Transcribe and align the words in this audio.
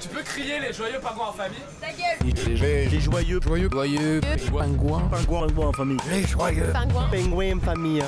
Tu 0.00 0.08
peux 0.08 0.22
crier 0.22 0.58
les 0.60 0.72
joyeux 0.72 0.98
pingouins 1.02 1.28
en 1.28 1.32
famille 1.32 1.58
Ta 1.78 1.88
gueule. 1.88 2.58
Les, 2.58 2.86
les 2.88 3.00
joyeux, 3.00 3.38
joyeux, 3.42 3.68
joyeux, 3.70 4.20
Pingouin. 4.20 5.00
pingouins, 5.10 5.46
pingouins. 5.46 5.66
En 5.66 5.72
famille. 5.72 5.98
Les 6.10 6.26
joyeux, 6.26 6.70
Pingouin 6.72 7.08
pingouins 7.10 7.56
en 7.56 7.60
famille. 7.60 8.02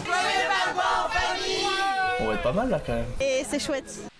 On 2.21 2.27
va 2.29 2.35
être 2.35 2.43
pas 2.43 2.53
mal 2.53 2.71
là 2.71 2.81
quand 2.85 2.95
même. 2.95 3.05
Et 3.21 3.45
c'est 3.49 3.59
chouette 3.59 4.11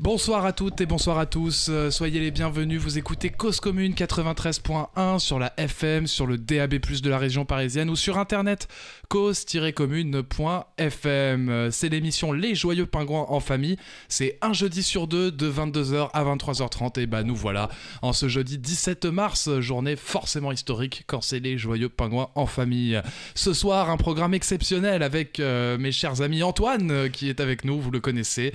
Bonsoir 0.00 0.44
à 0.44 0.52
toutes 0.52 0.80
et 0.80 0.86
bonsoir 0.86 1.18
à 1.18 1.26
tous, 1.26 1.68
euh, 1.70 1.88
soyez 1.88 2.18
les 2.18 2.32
bienvenus, 2.32 2.80
vous 2.80 2.98
écoutez 2.98 3.30
Cause 3.30 3.60
Commune 3.60 3.92
93.1 3.92 5.20
sur 5.20 5.38
la 5.38 5.52
FM, 5.56 6.08
sur 6.08 6.26
le 6.26 6.36
DAB+, 6.36 6.74
de 6.74 7.08
la 7.08 7.16
région 7.16 7.44
parisienne 7.44 7.88
ou 7.88 7.94
sur 7.94 8.18
internet 8.18 8.66
cause-commune.fm. 9.08 11.48
Euh, 11.48 11.70
C'est 11.70 11.88
l'émission 11.90 12.32
Les 12.32 12.56
Joyeux 12.56 12.86
Pingouins 12.86 13.26
en 13.28 13.38
famille, 13.38 13.76
c'est 14.08 14.36
un 14.42 14.52
jeudi 14.52 14.82
sur 14.82 15.06
deux 15.06 15.30
de 15.30 15.48
22h 15.48 16.10
à 16.12 16.24
23h30 16.24 16.98
et 16.98 17.06
bah 17.06 17.22
nous 17.22 17.36
voilà 17.36 17.68
en 18.02 18.12
ce 18.12 18.26
jeudi 18.26 18.58
17 18.58 19.04
mars, 19.04 19.60
journée 19.60 19.94
forcément 19.94 20.50
historique 20.50 21.04
quand 21.06 21.20
c'est 21.20 21.38
Les 21.38 21.56
Joyeux 21.56 21.88
Pingouins 21.88 22.30
en 22.34 22.46
famille. 22.46 23.00
Ce 23.36 23.52
soir, 23.52 23.90
un 23.90 23.96
programme 23.96 24.34
exceptionnel 24.34 25.04
avec 25.04 25.38
euh, 25.38 25.78
mes 25.78 25.92
chers 25.92 26.20
amis 26.20 26.42
Antoine 26.42 27.10
qui 27.12 27.28
est 27.28 27.38
avec 27.38 27.64
nous, 27.64 27.80
vous 27.80 27.92
le 27.92 28.00
connaissez. 28.00 28.52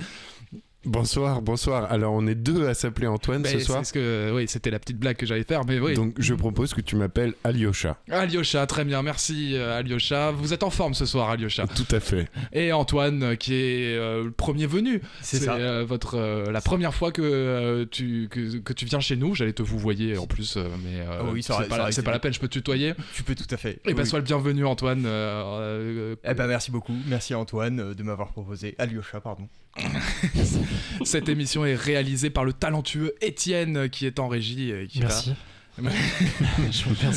Bonsoir, 0.86 1.42
bonsoir. 1.42 1.92
Alors 1.92 2.14
on 2.14 2.26
est 2.26 2.34
deux 2.34 2.66
à 2.66 2.72
s'appeler 2.72 3.06
Antoine 3.06 3.42
Ben, 3.42 3.52
ce 3.52 3.58
c'est 3.58 3.64
soir. 3.64 3.84
ce 3.84 3.92
que, 3.92 4.32
oui, 4.34 4.46
c'était 4.48 4.70
la 4.70 4.78
petite 4.78 4.96
blague 4.98 5.16
que 5.16 5.26
j'allais 5.26 5.44
faire, 5.44 5.66
mais 5.66 5.78
oui. 5.78 5.92
Donc 5.92 6.14
je 6.18 6.32
propose 6.32 6.72
que 6.72 6.80
tu 6.80 6.96
m'appelles 6.96 7.34
Alyosha. 7.44 7.98
Alyosha, 8.10 8.66
très 8.66 8.86
bien, 8.86 9.02
merci 9.02 9.50
euh, 9.56 9.78
Alyosha. 9.78 10.30
Vous 10.30 10.54
êtes 10.54 10.62
en 10.62 10.70
forme 10.70 10.94
ce 10.94 11.04
soir, 11.04 11.28
Alyosha. 11.28 11.66
Tout 11.66 11.94
à 11.94 12.00
fait. 12.00 12.28
Et 12.54 12.72
Antoine, 12.72 13.22
euh, 13.22 13.34
qui 13.34 13.52
est 13.54 13.94
euh, 13.98 14.24
le 14.24 14.30
premier 14.30 14.66
venu. 14.66 15.02
C'est 15.20 15.40
ça. 15.40 15.54
euh, 15.56 15.84
votre, 15.86 16.14
euh, 16.16 16.50
la 16.50 16.62
première 16.62 16.94
fois 16.94 17.12
que, 17.12 17.20
euh, 17.22 17.84
tu, 17.90 18.28
que, 18.30 18.56
que 18.56 18.72
tu 18.72 18.86
viens 18.86 19.00
chez 19.00 19.16
nous. 19.16 19.34
J'allais 19.34 19.52
te 19.52 19.62
vous 19.62 19.78
voyer 19.78 20.16
en 20.16 20.26
plus, 20.26 20.56
euh, 20.56 20.64
mais 20.82 21.00
euh, 21.00 21.18
Ah 21.20 21.24
oui, 21.30 21.42
ça 21.42 21.58
c'est 21.60 21.68
pas, 21.68 21.90
ça 21.92 22.00
la- 22.00 22.04
pas 22.06 22.10
la 22.12 22.18
peine, 22.20 22.32
je 22.32 22.40
peux 22.40 22.48
te 22.48 22.54
tutoyer. 22.54 22.94
Tu 23.14 23.22
peux 23.22 23.34
tout 23.34 23.44
à 23.50 23.58
fait. 23.58 23.80
Et 23.86 23.92
ben 23.92 24.02
Oui. 24.02 24.08
sois 24.08 24.18
le 24.20 24.24
bienvenu, 24.24 24.64
Antoine. 24.64 25.04
euh, 25.04 25.42
euh, 25.60 26.16
Eh 26.24 26.32
ben 26.32 26.46
merci 26.46 26.70
beaucoup. 26.70 26.94
Merci 27.06 27.34
Antoine 27.34 27.92
de 27.92 28.02
m'avoir 28.02 28.28
proposé. 28.28 28.74
Alyosha, 28.78 29.20
pardon. 29.20 29.46
cette 31.04 31.28
émission 31.28 31.64
est 31.64 31.74
réalisée 31.74 32.30
par 32.30 32.44
le 32.44 32.52
talentueux 32.52 33.14
Étienne, 33.20 33.76
euh, 33.76 33.88
qui 33.88 34.06
est 34.06 34.18
en 34.18 34.28
régie. 34.28 34.70
et 34.70 34.86
qui 34.86 35.00
Merci. 35.00 35.34
va-. 35.78 35.90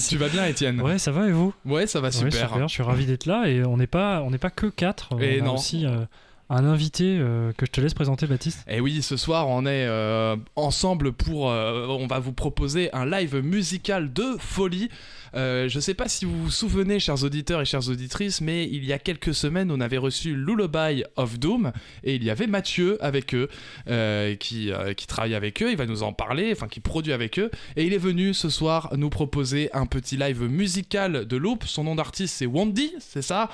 Tu 0.08 0.18
vas 0.18 0.30
bien, 0.30 0.46
Étienne? 0.46 0.82
Ouais, 0.82 0.98
ça 0.98 1.12
va 1.12 1.28
et 1.28 1.32
vous? 1.32 1.54
Ouais, 1.66 1.88
ça 1.88 2.00
va 2.00 2.08
Ouais, 2.08 2.12
super. 2.14 2.68
Je 2.68 2.74
suis 2.74 2.84
ravi 2.84 3.06
d'être 3.06 3.26
là 3.26 3.48
et 3.48 3.64
on 3.66 3.78
n'est 3.78 3.88
pas, 3.88 4.22
on 4.22 4.30
n'est 4.32 4.38
pas 4.38 4.50
que 4.52 4.68
quatre. 4.68 5.10
Et 5.22 5.42
on 5.42 5.46
a 5.46 5.48
non. 5.48 5.54
aussi 5.56 5.86
euh, 5.86 6.06
un 6.50 6.66
invité 6.66 7.18
euh, 7.20 7.52
que 7.58 7.66
je 7.66 7.72
te 7.72 7.82
laisse 7.82 7.94
présenter, 7.94 8.28
Baptiste. 8.28 8.64
Et 8.68 8.80
oui, 8.80 9.02
ce 9.02 9.18
soir, 9.18 9.48
on 9.50 9.66
est 9.66 9.86
euh, 9.88 10.36
ensemble 10.56 11.12
pour. 11.12 11.50
euh, 11.52 11.88
on 11.90 12.08
va 12.08 12.20
vous 12.20 12.34
proposer 12.34 12.94
un 12.94 13.06
live 13.06 13.36
musical 13.38 14.14
de 14.14 14.36
folie. 14.40 14.90
Euh, 15.36 15.68
je 15.68 15.80
sais 15.80 15.94
pas 15.94 16.08
si 16.08 16.26
vous 16.26 16.44
vous 16.44 16.52
souvenez, 16.52 17.00
chers 17.00 17.24
auditeurs 17.24 17.62
et 17.62 17.66
chères 17.66 17.90
auditrices, 17.90 18.42
mais 18.42 18.68
il 18.68 18.86
y 18.86 18.94
a 18.94 19.00
quelques 19.00 19.34
semaines, 19.34 19.72
on 19.72 19.80
avait 19.80 19.98
reçu 19.98 20.36
Lullaby 20.36 21.04
of 21.16 21.40
Doom 21.40 21.72
et 22.04 22.16
il 22.16 22.24
y 22.24 22.30
avait 22.30 22.48
Mathieu 22.48 23.04
avec 23.04 23.34
eux 23.34 23.50
euh, 23.88 24.36
qui, 24.36 24.72
euh, 24.72 24.94
qui 24.94 25.08
travaille 25.08 25.36
avec 25.36 25.62
eux. 25.64 25.72
Il 25.72 25.78
va 25.78 25.86
nous 25.86 26.04
en 26.04 26.14
parler, 26.14 26.52
enfin 26.52 26.68
qui 26.68 26.80
produit 26.80 27.14
avec 27.14 27.40
eux. 27.40 27.50
Et 27.76 27.86
il 27.86 27.94
est 27.94 28.00
venu 28.00 28.34
ce 28.34 28.50
soir 28.50 28.92
nous 28.96 29.10
proposer 29.10 29.70
un 29.74 29.86
petit 29.86 30.18
live 30.18 30.44
musical 30.44 31.26
de 31.26 31.38
Loop. 31.38 31.64
Son 31.66 31.84
nom 31.84 31.96
d'artiste, 31.96 32.36
c'est 32.38 32.46
Wandy, 32.46 32.94
c'est 33.00 33.22
ça? 33.22 33.50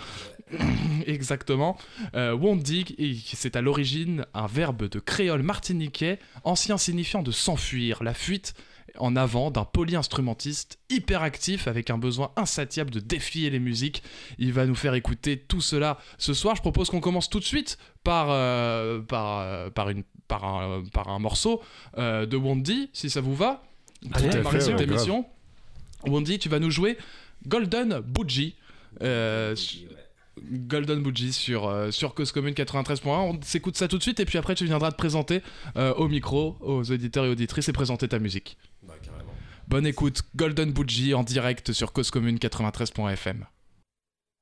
Exactement. 1.05 1.77
Wandy, 2.13 3.23
c'est 3.33 3.55
à 3.55 3.61
l'origine 3.61 4.25
un 4.33 4.47
verbe 4.47 4.89
de 4.89 4.99
créole 4.99 5.43
martiniquais, 5.43 6.19
ancien 6.43 6.77
signifiant 6.77 7.21
de 7.21 7.31
s'enfuir, 7.31 8.03
la 8.03 8.13
fuite 8.13 8.53
en 8.99 9.15
avant 9.15 9.51
d'un 9.51 9.65
polyinstrumentiste 9.65 10.79
hyper 10.89 11.23
actif 11.23 11.67
avec 11.67 11.89
un 11.89 11.97
besoin 11.97 12.31
insatiable 12.35 12.91
de 12.91 12.99
défier 12.99 13.49
les 13.49 13.59
musiques. 13.59 14.03
Il 14.37 14.53
va 14.53 14.65
nous 14.65 14.75
faire 14.75 14.93
écouter 14.93 15.37
tout 15.37 15.61
cela 15.61 15.97
ce 16.17 16.33
soir. 16.33 16.55
Je 16.55 16.61
propose 16.61 16.89
qu'on 16.89 16.99
commence 16.99 17.29
tout 17.29 17.39
de 17.39 17.45
suite 17.45 17.77
par, 18.03 18.27
euh, 18.29 18.99
par, 19.01 19.39
euh, 19.39 19.69
par, 19.69 19.89
une, 19.89 20.03
par, 20.27 20.43
un, 20.45 20.83
par 20.93 21.09
un 21.09 21.19
morceau 21.19 21.61
euh, 21.97 22.25
de 22.25 22.37
Wandy, 22.37 22.89
si 22.93 23.09
ça 23.09 23.21
vous 23.21 23.35
va, 23.35 23.63
pour 24.11 24.17
Allez, 24.17 24.29
démarrer 24.29 24.57
bien 24.57 24.65
sûr, 24.65 24.77
cette 24.77 24.87
ouais, 24.87 24.93
émission. 24.93 25.25
Wandy, 26.05 26.39
tu 26.39 26.49
vas 26.49 26.59
nous 26.59 26.71
jouer 26.71 26.97
Golden 27.47 27.99
Bougie. 27.99 28.55
euh, 29.01 29.55
Golden 30.41 31.01
Bougie 31.01 31.33
sur, 31.33 31.67
euh, 31.67 31.91
sur 31.91 32.13
Cause 32.13 32.31
Commune 32.31 32.53
93.1. 32.53 33.07
On 33.09 33.39
s'écoute 33.41 33.75
ça 33.77 33.87
tout 33.89 33.97
de 33.97 34.03
suite 34.03 34.19
et 34.21 34.25
puis 34.25 34.37
après 34.37 34.55
tu 34.55 34.63
viendras 34.65 34.91
te 34.91 34.95
présenter 34.95 35.41
euh, 35.75 35.93
au 35.95 36.07
micro, 36.07 36.55
aux 36.61 36.89
auditeurs 36.91 37.25
et 37.25 37.29
auditrices 37.29 37.67
et 37.67 37.73
présenter 37.73 38.07
ta 38.07 38.19
musique. 38.19 38.57
Bonne 39.69 39.85
écoute, 39.85 40.23
Golden 40.35 40.71
Bougie 40.71 41.13
en 41.13 41.21
direct 41.21 41.73
sur 41.73 41.93
Cause 41.93 42.09
Commune 42.09 42.37
93.fm. 42.39 43.45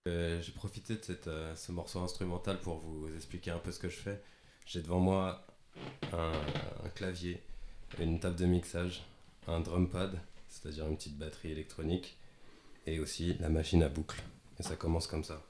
Euh, 0.07 0.41
J'ai 0.41 0.53
profité 0.53 0.95
de 0.95 1.17
euh, 1.27 1.53
ce 1.53 1.73
morceau 1.73 1.99
instrumental 1.99 2.57
pour 2.61 2.77
vous 2.79 3.13
expliquer 3.13 3.51
un 3.51 3.57
peu 3.59 3.73
ce 3.73 3.79
que 3.79 3.89
je 3.89 3.97
fais. 3.97 4.21
J'ai 4.65 4.81
devant 4.81 5.01
moi 5.01 5.45
un, 6.13 6.31
un 6.85 6.89
clavier, 6.95 7.43
une 7.99 8.21
table 8.21 8.37
de 8.37 8.45
mixage, 8.45 9.03
un 9.49 9.59
drum 9.59 9.89
pad, 9.89 10.17
c'est-à-dire 10.47 10.87
une 10.87 10.95
petite 10.95 11.17
batterie 11.17 11.51
électronique, 11.51 12.17
et 12.85 13.01
aussi 13.01 13.35
la 13.41 13.49
machine 13.49 13.83
à 13.83 13.89
boucle. 13.89 14.23
Et 14.61 14.63
ça 14.63 14.77
commence 14.77 15.07
comme 15.07 15.25
ça. 15.25 15.43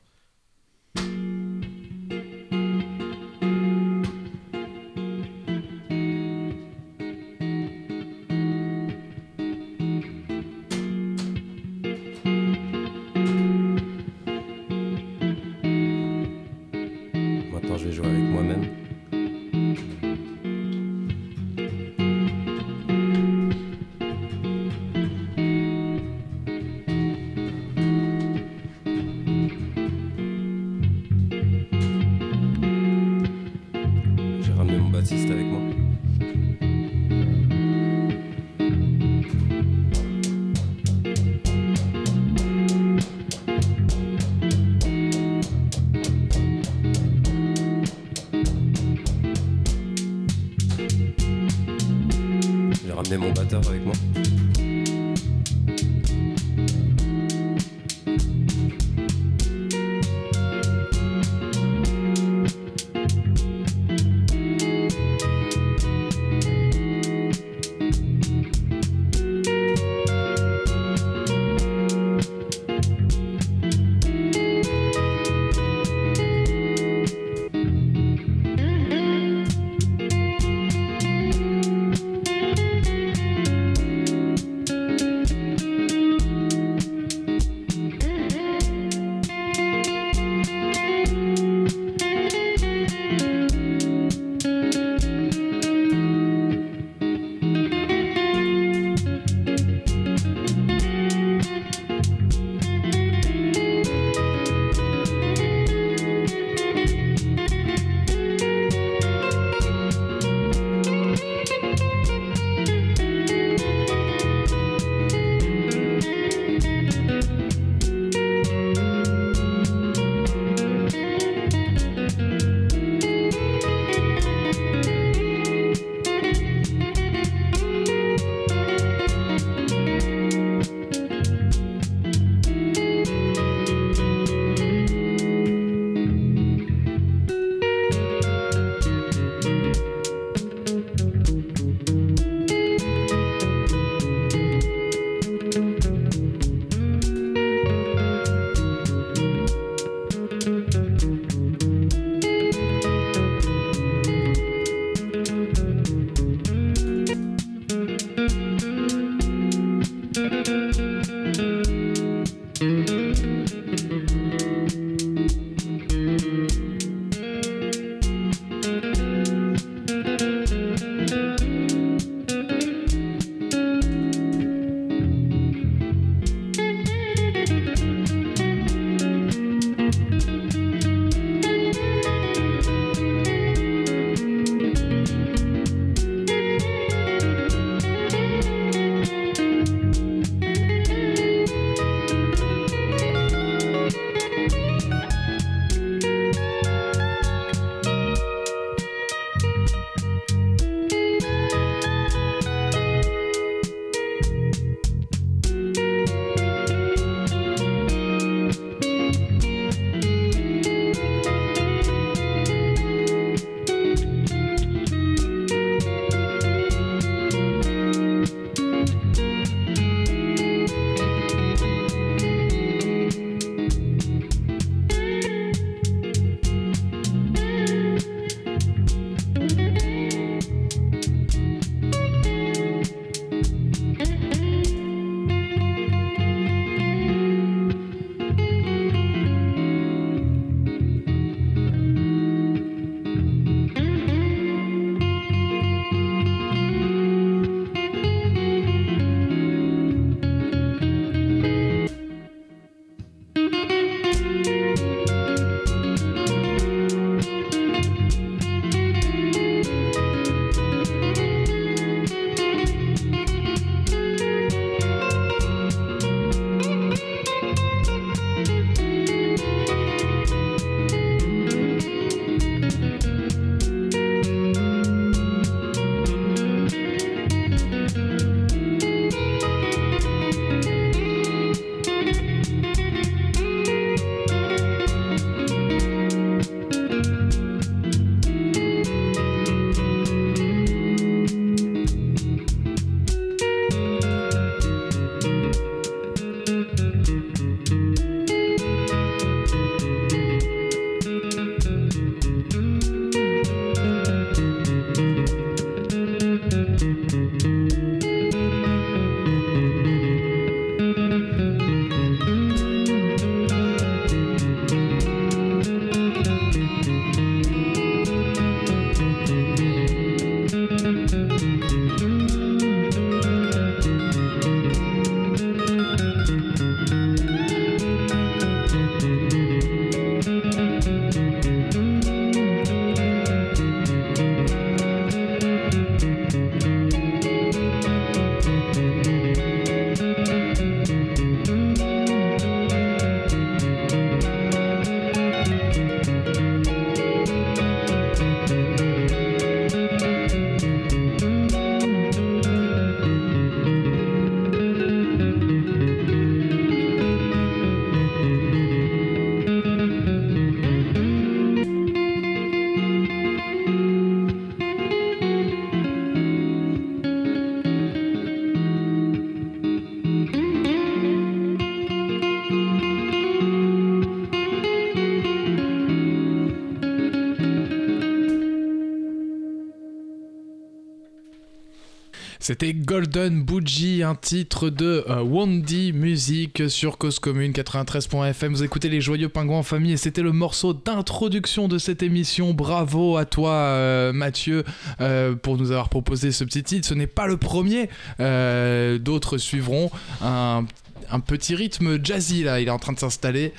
C'était 382.47 382.73
Golden 382.73 383.43
Bougie, 383.43 384.03
un 384.03 384.15
titre 384.15 384.69
de 384.69 385.03
euh, 385.09 385.21
Wandy 385.21 385.91
Music 385.91 386.69
sur 386.69 386.97
Cause 386.97 387.19
Commune 387.19 387.51
93.fm. 387.51 388.53
Vous 388.53 388.63
écoutez 388.63 388.87
les 388.87 389.01
Joyeux 389.01 389.27
Pingouins 389.27 389.57
en 389.57 389.63
famille 389.63 389.91
et 389.91 389.97
c'était 389.97 390.21
le 390.21 390.31
morceau 390.31 390.71
d'introduction 390.71 391.67
de 391.67 391.77
cette 391.77 392.03
émission. 392.03 392.53
Bravo 392.53 393.17
à 393.17 393.25
toi, 393.25 393.51
euh, 393.51 394.13
Mathieu, 394.13 394.63
euh, 395.01 395.35
pour 395.35 395.57
nous 395.57 395.71
avoir 395.71 395.89
proposé 395.89 396.31
ce 396.31 396.45
petit 396.45 396.63
titre. 396.63 396.87
Ce 396.87 396.93
n'est 396.93 397.05
pas 397.05 397.27
le 397.27 397.35
premier, 397.35 397.89
euh, 398.21 398.97
d'autres 398.97 399.37
suivront. 399.37 399.91
Un, 400.21 400.63
un 401.11 401.19
petit 401.19 401.53
rythme 401.53 402.01
jazzy 402.01 402.43
là, 402.43 402.61
il 402.61 402.69
est 402.69 402.71
en 402.71 402.79
train 402.79 402.93
de 402.93 402.99
s'installer. 402.99 403.51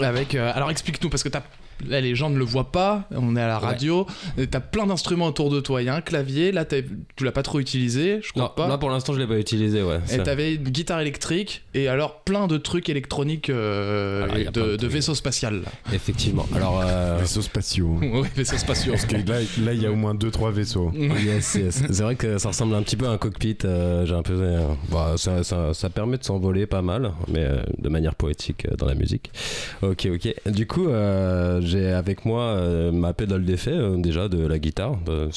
Avec, 0.00 0.36
alors 0.36 0.70
explique-nous 0.70 1.10
parce 1.10 1.24
que 1.24 1.30
t'as 1.30 1.42
Là, 1.88 2.00
les 2.00 2.14
gens 2.14 2.30
ne 2.30 2.38
le 2.38 2.44
voient 2.44 2.70
pas, 2.72 3.04
on 3.10 3.36
est 3.36 3.40
à 3.40 3.46
la 3.48 3.58
radio, 3.58 4.06
et 4.38 4.46
t'as 4.46 4.60
plein 4.60 4.86
d'instruments 4.86 5.26
autour 5.26 5.50
de 5.50 5.60
toi. 5.60 5.82
Il 5.82 5.86
y 5.86 5.88
a 5.88 5.94
un 5.94 6.00
clavier, 6.00 6.52
là, 6.52 6.64
t'as- 6.64 6.82
tu 7.16 7.24
l'as 7.24 7.32
pas 7.32 7.42
trop 7.42 7.60
utilisé, 7.60 8.20
je 8.22 8.28
Non, 8.36 8.44
crois 8.48 8.54
pas. 8.54 8.68
là 8.68 8.78
pour 8.78 8.90
l'instant 8.90 9.12
je 9.12 9.18
l'ai 9.18 9.26
pas 9.26 9.38
utilisé, 9.38 9.82
ouais. 9.82 9.98
et 10.12 10.18
t'avais 10.18 10.54
une 10.54 10.64
guitare 10.64 11.00
électrique, 11.00 11.64
et 11.74 11.88
alors 11.88 12.20
plein 12.20 12.46
de 12.46 12.56
trucs 12.58 12.88
électroniques 12.88 13.50
euh, 13.50 14.24
Alors, 14.24 14.36
il 14.38 14.44
y 14.44 14.46
a 14.46 14.52
plein 14.52 14.66
de, 14.66 14.76
de 14.76 14.86
vaisseaux 14.86 15.14
spatial. 15.14 15.62
là. 15.62 15.68
Effectivement. 15.92 16.46
Alors, 16.54 16.80
euh, 16.84 17.18
Vaisseaux 17.20 17.42
spatiaux. 17.42 17.98
oui, 18.02 18.28
vaisseaux 18.36 18.56
spatiaux. 18.56 18.92
Parce 18.92 19.06
que 19.06 19.16
là, 19.16 19.40
là, 19.62 19.72
il 19.72 19.82
y 19.82 19.86
a 19.86 19.90
au 19.92 19.96
moins 19.96 20.14
2-3 20.14 20.50
vaisseaux. 20.52 20.90
yes, 20.94 21.54
yes. 21.56 21.82
C'est 21.90 22.02
vrai 22.02 22.16
que 22.16 22.38
ça 22.38 22.48
ressemble 22.48 22.74
un 22.74 22.82
petit 22.82 22.96
peu 22.96 23.06
à 23.06 23.10
un 23.10 23.18
cockpit. 23.18 23.58
euh, 23.64 24.04
J'ai 24.06 24.14
un 24.14 24.22
peu, 24.22 24.34
euh, 24.36 24.60
bah, 24.90 25.14
ça, 25.16 25.42
ça, 25.44 25.74
ça 25.74 25.90
permet 25.90 26.18
de 26.18 26.24
s'envoler 26.24 26.66
pas 26.66 26.82
mal, 26.82 27.12
mais 27.28 27.44
euh, 27.44 27.62
de 27.78 27.88
manière 27.88 28.14
poétique 28.14 28.66
euh, 28.70 28.76
dans 28.76 28.86
la 28.86 28.94
musique. 28.94 29.30
Ok, 29.82 30.06
ok. 30.12 30.34
Du 30.52 30.66
coup, 30.66 30.88
euh, 30.88 31.60
j'ai 31.64 31.88
avec 31.88 32.24
moi 32.24 32.42
euh, 32.42 32.92
ma 32.92 33.12
pédale 33.12 33.44
d'effet 33.44 33.72
euh, 33.72 33.96
déjà 33.96 34.28
de 34.28 34.46
la 34.46 34.58
guitare. 34.58 34.98
Euh, 35.08 35.28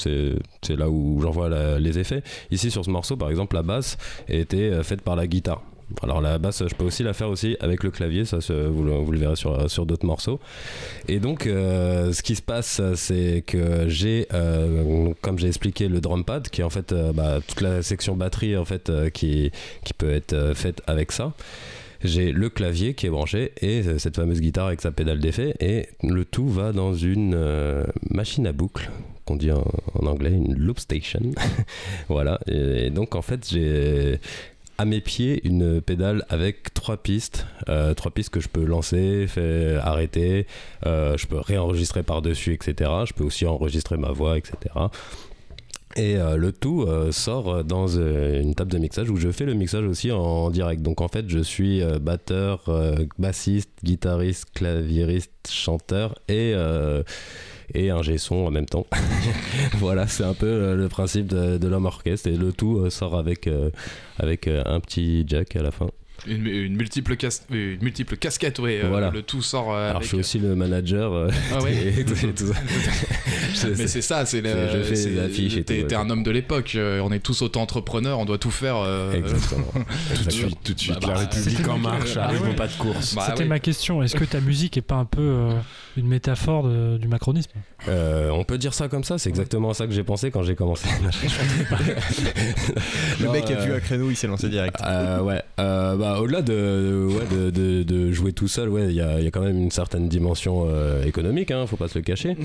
C'est 0.61 0.75
là 0.75 0.89
où 0.89 1.19
j'envoie 1.21 1.49
les 1.79 1.99
effets. 1.99 2.23
Ici 2.51 2.71
sur 2.71 2.85
ce 2.85 2.89
morceau, 2.89 3.15
par 3.15 3.29
exemple, 3.29 3.55
la 3.55 3.63
basse 3.63 3.97
était 4.27 4.83
faite 4.83 5.01
par 5.01 5.15
la 5.15 5.27
guitare. 5.27 5.61
Alors 6.03 6.19
la 6.19 6.37
basse, 6.37 6.67
je 6.67 6.75
peux 6.75 6.83
aussi 6.83 7.01
la 7.01 7.13
faire 7.13 7.29
aussi 7.29 7.55
avec 7.61 7.81
le 7.81 7.91
clavier, 7.91 8.25
ça 8.25 8.39
vous, 8.49 8.83
le, 8.83 9.17
verrez 9.17 9.37
sur, 9.37 9.85
d'autres 9.85 10.05
morceaux. 10.05 10.39
Et 11.07 11.19
donc, 11.19 11.43
ce 11.45 12.21
qui 12.21 12.35
se 12.35 12.41
passe, 12.41 12.81
c'est 12.95 13.43
que 13.47 13.87
j'ai, 13.87 14.27
comme 15.21 15.39
j'ai 15.39 15.47
expliqué, 15.47 15.87
le 15.87 16.01
drum 16.01 16.25
pad, 16.25 16.49
qui 16.49 16.59
est 16.59 16.65
en 16.65 16.69
fait 16.69 16.93
bah, 17.13 17.39
toute 17.47 17.61
la 17.61 17.81
section 17.83 18.17
batterie 18.17 18.57
en 18.57 18.65
fait 18.65 18.91
qui, 19.13 19.51
peut 19.97 20.11
être 20.11 20.51
faite 20.55 20.81
avec 20.87 21.13
ça. 21.13 21.31
J'ai 22.03 22.31
le 22.31 22.49
clavier 22.49 22.93
qui 22.93 23.07
est 23.07 23.09
branché 23.09 23.53
et 23.61 23.81
euh, 23.85 23.97
cette 23.97 24.15
fameuse 24.15 24.41
guitare 24.41 24.67
avec 24.67 24.81
sa 24.81 24.91
pédale 24.91 25.19
d'effet 25.19 25.55
et 25.59 25.87
le 26.03 26.25
tout 26.25 26.47
va 26.47 26.71
dans 26.71 26.93
une 26.93 27.33
euh, 27.35 27.85
machine 28.09 28.47
à 28.47 28.51
boucle 28.51 28.89
qu'on 29.25 29.35
dit 29.35 29.51
en, 29.51 29.65
anglais 30.05 30.31
une 30.31 30.55
loop 30.55 30.79
station. 30.79 31.19
voilà. 32.09 32.39
Et, 32.47 32.89
donc 32.89 33.15
en 33.15 33.21
fait 33.21 33.47
j'ai 33.49 34.19
à 34.77 34.85
mes 34.85 35.01
pieds 35.01 35.41
une 35.43 35.81
pédale 35.81 36.25
avec 36.29 36.73
trois 36.73 36.97
pistes, 36.97 37.47
euh, 37.67 37.93
trois 37.93 38.11
pistes 38.11 38.29
que 38.29 38.39
je 38.39 38.47
peux 38.47 38.63
lancer, 38.63 39.27
arrêter, 39.81 40.45
euh, 40.85 41.17
je 41.17 41.25
peux 41.25 41.39
réenregistrer 41.39 42.03
par-dessus, 42.03 42.53
etc. 42.53 42.91
Je 43.07 43.13
peux 43.13 43.23
aussi 43.23 43.45
enregistrer 43.45 43.97
ma 43.97 44.11
voix, 44.11 44.37
etc. 44.37 44.55
Et 45.95 46.17
euh, 46.17 46.35
le 46.35 46.51
tout 46.51 46.83
euh, 46.83 47.11
sort 47.11 47.63
dans 47.63 47.87
euh, 47.97 48.41
une 48.41 48.53
table 48.53 48.71
de 48.71 48.77
mixage 48.77 49.09
où 49.09 49.15
je 49.15 49.29
fais 49.31 49.45
le 49.45 49.53
mixage 49.53 49.85
aussi 49.85 50.11
en 50.11 50.49
direct. 50.49 50.81
Donc 50.81 51.01
en 51.01 51.07
fait, 51.07 51.29
je 51.29 51.39
suis 51.39 51.81
batteur, 52.01 52.69
bassiste, 53.17 53.71
guitariste, 53.83 54.45
claviériste, 54.53 55.31
chanteur 55.49 56.15
et 56.27 56.53
et 57.73 57.89
un 57.89 58.01
son 58.17 58.35
en 58.35 58.51
même 58.51 58.65
temps. 58.65 58.85
voilà, 59.73 60.07
c'est 60.07 60.23
un 60.23 60.33
peu 60.33 60.75
le 60.75 60.87
principe 60.87 61.27
de, 61.27 61.57
de 61.57 61.67
l'homme 61.67 61.85
orchestre 61.85 62.29
et 62.29 62.37
le 62.37 62.53
tout 62.53 62.89
sort 62.89 63.17
avec 63.17 63.49
avec 64.17 64.47
un 64.47 64.79
petit 64.79 65.25
jack 65.27 65.55
à 65.55 65.63
la 65.63 65.71
fin. 65.71 65.89
Une, 66.25 66.47
une 66.47 66.75
multiple 66.75 67.15
cas- 67.15 67.41
une 67.51 67.77
multiple 67.81 68.17
casquette, 68.17 68.59
oui. 68.59 68.79
euh, 68.83 68.87
Voilà. 68.89 69.11
Le 69.11 69.21
tout 69.21 69.41
sort 69.41 69.71
euh, 69.71 69.83
Alors 69.89 69.97
avec... 69.97 70.03
je 70.03 70.07
suis 70.07 70.17
aussi 70.17 70.39
le 70.39 70.55
manager 70.55 71.13
euh, 71.13 71.29
Ah 71.53 71.61
ouais. 71.61 71.75
et, 71.99 72.03
tout, 72.05 72.13
et 72.25 72.33
tout 72.33 72.47
ça. 72.47 72.59
Je- 73.53 73.67
Mais 73.77 73.87
c'est 73.87 74.01
ça, 74.01 74.25
c'est 74.25 74.39
je 74.43 74.83
fais 74.83 75.09
des 75.09 75.19
affiches 75.19 75.57
et 75.57 75.63
T'es 75.63 75.83
ouais. 75.83 75.93
un 75.95 76.09
homme 76.09 76.23
de 76.23 76.31
l'époque. 76.31 76.75
On 76.77 77.11
est 77.11 77.19
tous 77.19 77.41
auto-entrepreneurs. 77.41 78.19
On 78.19 78.25
doit 78.25 78.37
tout 78.37 78.51
faire. 78.51 78.75
euh, 78.77 79.13
Exactement. 79.17 79.65
Tout 80.15 80.23
de 80.23 80.29
suite, 80.31 80.57
tout 80.63 80.73
de 80.73 80.79
suite. 80.79 80.95
Bah, 80.95 81.07
la 81.07 81.13
bah, 81.13 81.19
République 81.21 81.57
c'était 81.57 81.69
en 81.69 81.77
ma- 81.77 81.91
marche, 81.91 82.17
Ah 82.17 82.25
arrive 82.25 82.41
ouais. 82.43 82.55
pas 82.55 82.67
de 82.67 82.73
course. 82.73 83.15
Bah 83.15 83.23
C'était 83.29 83.43
oui. 83.43 83.49
ma 83.49 83.59
question. 83.59 84.03
Est-ce 84.03 84.15
que 84.15 84.25
ta 84.25 84.41
musique 84.41 84.77
est 84.77 84.81
pas 84.81 84.95
un 84.95 85.05
peu 85.05 85.21
euh, 85.21 85.51
une 85.95 86.07
métaphore 86.07 86.67
de- 86.67 86.97
du 86.97 87.07
macronisme? 87.07 87.51
Euh, 87.87 88.29
on 88.31 88.43
peut 88.43 88.57
dire 88.57 88.73
ça 88.73 88.87
comme 88.89 89.03
ça, 89.03 89.17
c'est 89.17 89.29
exactement 89.29 89.73
ça 89.73 89.87
que 89.87 89.93
j'ai 89.93 90.03
pensé 90.03 90.29
quand 90.31 90.43
j'ai 90.43 90.55
commencé. 90.55 90.87
Le 93.19 93.25
Non, 93.25 93.31
mec 93.31 93.49
a 93.49 93.55
vu 93.65 93.73
un 93.73 93.79
créneau, 93.79 94.09
il 94.09 94.15
s'est 94.15 94.27
lancé 94.27 94.49
direct. 94.49 94.75
Euh, 94.83 95.21
ouais, 95.21 95.41
euh, 95.59 95.95
bah, 96.13 96.21
au-delà 96.21 96.41
de, 96.41 97.07
ouais, 97.09 97.25
de, 97.35 97.49
de- 97.49 97.83
de 97.83 98.11
jouer 98.11 98.33
tout 98.33 98.47
seul, 98.47 98.69
ouais, 98.69 98.85
il 98.89 98.95
y 98.95 99.01
a, 99.01 99.19
y 99.19 99.27
a 99.27 99.31
quand 99.31 99.41
même 99.41 99.57
une 99.57 99.71
certaine 99.71 100.07
dimension 100.07 100.65
euh, 100.67 101.03
économique, 101.03 101.51
hein, 101.51 101.65
faut 101.67 101.75
pas 101.77 101.87
se 101.87 101.97
le 101.97 102.03
cacher. 102.03 102.35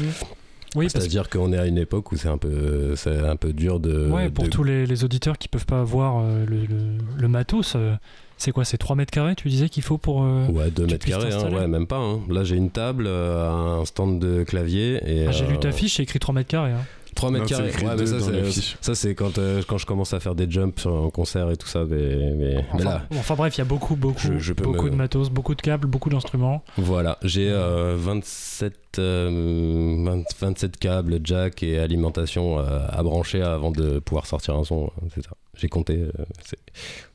Oui, 0.75 0.89
C'est-à-dire 0.89 1.29
qu'on 1.29 1.53
est 1.53 1.59
à 1.59 1.67
une 1.67 1.77
époque 1.77 2.13
où 2.13 2.17
c'est 2.17 2.29
un 2.29 2.39
peu, 2.39 2.97
c'est 2.97 3.19
un 3.19 3.37
peu 3.37 3.53
dur 3.53 3.79
de. 3.79 4.09
ouais, 4.11 4.31
pour 4.31 4.45
de- 4.45 4.49
tous 4.51 4.65
les, 4.65 4.87
les 4.87 5.05
auditeurs 5.05 5.37
qui 5.37 5.49
peuvent 5.49 5.67
pas 5.67 5.85
voir 5.85 6.21
euh, 6.25 6.47
le, 6.47 6.61
le- 6.63 6.99
le 7.19 7.29
matos, 7.29 7.75
euh, 7.77 7.95
c'est 8.39 8.53
quoi 8.53 8.65
C'est 8.65 8.79
3 8.79 8.97
mètres 8.97 9.11
carrés, 9.11 9.35
tu 9.35 9.49
disais 9.51 9.69
qu'il 9.69 9.83
faut 9.83 9.99
pour. 9.99 10.23
euh, 10.25 10.47
Ouais, 10.49 10.71
2 10.71 10.87
tu 10.87 10.93
mètres 10.93 11.07
carrés, 11.07 11.33
hein, 11.33 11.53
ouais, 11.53 11.69
même 11.69 11.87
pas. 11.87 11.99
hein. 11.99 12.21
Là, 12.31 12.43
j'ai 12.43 12.57
une 12.57 12.71
table, 12.71 13.07
un 13.07 13.85
stand 13.85 14.19
de 14.19 14.45
clavier 14.45 14.99
et. 15.07 15.27
Ah, 15.29 15.31
J'ai 15.33 15.47
lu 15.47 15.59
ta 15.59 15.73
fiche, 15.73 15.97
c'est 15.97 16.05
écrit 16.05 16.19
3 16.19 16.35
mètres 16.35 16.49
carrés. 16.49 16.73
hein. 16.73 16.85
3 17.15 17.31
mètres 17.31 17.45
Non, 17.45 17.49
carrés. 17.49 17.71
Ouais, 17.87 17.95
mais 17.99 18.07
ça, 18.07 18.21
c'est, 18.21 18.45
fiche. 18.45 18.77
ça, 18.81 18.95
c'est 18.95 19.15
quand, 19.15 19.39
euh, 19.39 19.63
quand 19.67 19.79
je 19.79 19.87
commence 19.87 20.13
à 20.15 20.21
faire 20.21 20.35
des 20.35 20.51
jumps 20.51 20.87
un 20.87 21.11
concert 21.11 21.51
et 21.51 21.57
tout 21.57 21.67
ça. 21.67 21.85
Mais, 21.89 21.97
mais, 21.97 22.35
mais 22.35 22.65
Enfin, 22.73 22.85
là, 22.85 23.03
enfin 23.13 23.35
bref, 23.35 23.55
il 23.57 23.59
y 23.59 23.63
a 23.63 23.65
beaucoup, 23.65 23.97
beaucoup, 23.97 24.19
Je- 24.21 24.39
je 24.39 24.53
peux 24.53 24.65
beaucoup 24.65 24.85
me- 24.87 24.91
de 24.91 24.97
matos, 24.97 25.29
beaucoup 25.31 25.55
de 25.55 25.61
câbles, 25.63 25.87
beaucoup 25.87 26.11
d'instruments. 26.11 26.63
Voilà, 26.79 27.19
j'ai 27.23 27.51
euh, 27.51 27.95
27, 27.99 28.75
euh, 28.99 29.97
20 30.05 30.25
27 30.41 30.77
câbles, 30.79 31.19
jack 31.25 31.63
et 31.63 31.79
alimentation 31.79 32.59
euh, 32.59 32.87
à 32.89 33.03
brancher 33.03 33.43
avant 33.43 33.71
de 33.71 33.99
pouvoir 33.99 34.27
sortir 34.27 34.57
un 34.57 34.65
son. 34.65 34.85
euh, 35.03 35.07
C'est 35.15 35.23
ça. 35.25 35.33
J'ai 35.59 35.69
compté 35.69 35.99
euh, 35.99 36.11
c'est 36.45 36.59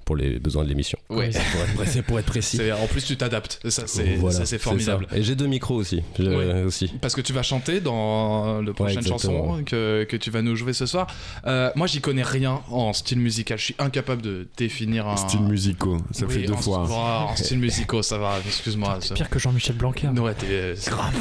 pour 0.05 0.15
les 0.15 0.39
besoins 0.39 0.63
de 0.63 0.69
l'émission. 0.69 0.97
Pour 1.07 1.21
être, 1.23 1.37
précis- 1.75 2.01
pour 2.03 2.17
être 2.19 2.25
précis. 2.27 2.57
C'est- 2.57 2.71
En 2.71 2.85
plus, 2.87 3.03
tu 3.03 3.17
t'adaptes. 3.17 3.59
Ça, 3.67 3.87
c'est 3.87 4.15
Voilà, 4.15 4.45
c'est 4.45 4.57
formidable. 4.59 5.07
ça. 5.09 5.17
Et 5.17 5.23
j'ai 5.23 5.35
deux 5.35 5.47
micros 5.47 5.75
aussi. 5.75 6.01
Je- 6.17 6.23
Ouais. 6.23 6.61
aussi. 6.63 6.93
Parce 7.01 7.13
que 7.15 7.19
tu 7.21 7.33
vas 7.33 7.41
chanter 7.43 7.81
dans 7.81 8.61
le 8.61 8.73
prochaine 8.73 9.05
chanson 9.05 9.63
que, 9.65 10.05
que 10.05 10.15
tu 10.15 10.29
vas 10.31 10.41
nous 10.43 10.55
jouer 10.55 10.71
ce 10.73 10.85
soir. 10.85 11.07
Euh, 11.45 11.71
moi, 11.75 11.87
j'y 11.87 11.99
connais 11.99 12.23
rien 12.23 12.61
en 12.69 12.93
style 12.93 13.19
musical. 13.19 13.57
Je 13.57 13.63
suis 13.65 13.75
incapable 13.79 14.21
de 14.21 14.47
définir 14.55 15.07
un. 15.07 15.17
Style 15.17 15.41
musicaux, 15.41 15.97
ça 16.11 16.25
Oui, 16.27 16.33
fait 16.35 16.41
deux 16.43 16.53
en- 16.53 16.57
fois. 16.57 16.85
oh, 16.89 16.93
en 17.31 17.35
style 17.35 17.59
musicaux, 17.59 18.01
ça 18.03 18.17
va. 18.17 18.35
Excuse-moi. 18.45 18.99
C'est 19.01 19.15
pire 19.15 19.29
que 19.29 19.39
Jean-Michel 19.39 19.75
Blanquer. 19.75 20.07
Ouais, 20.09 20.35
t'es. 20.35 20.75
c'est 20.77 20.91
grave. 20.91 21.13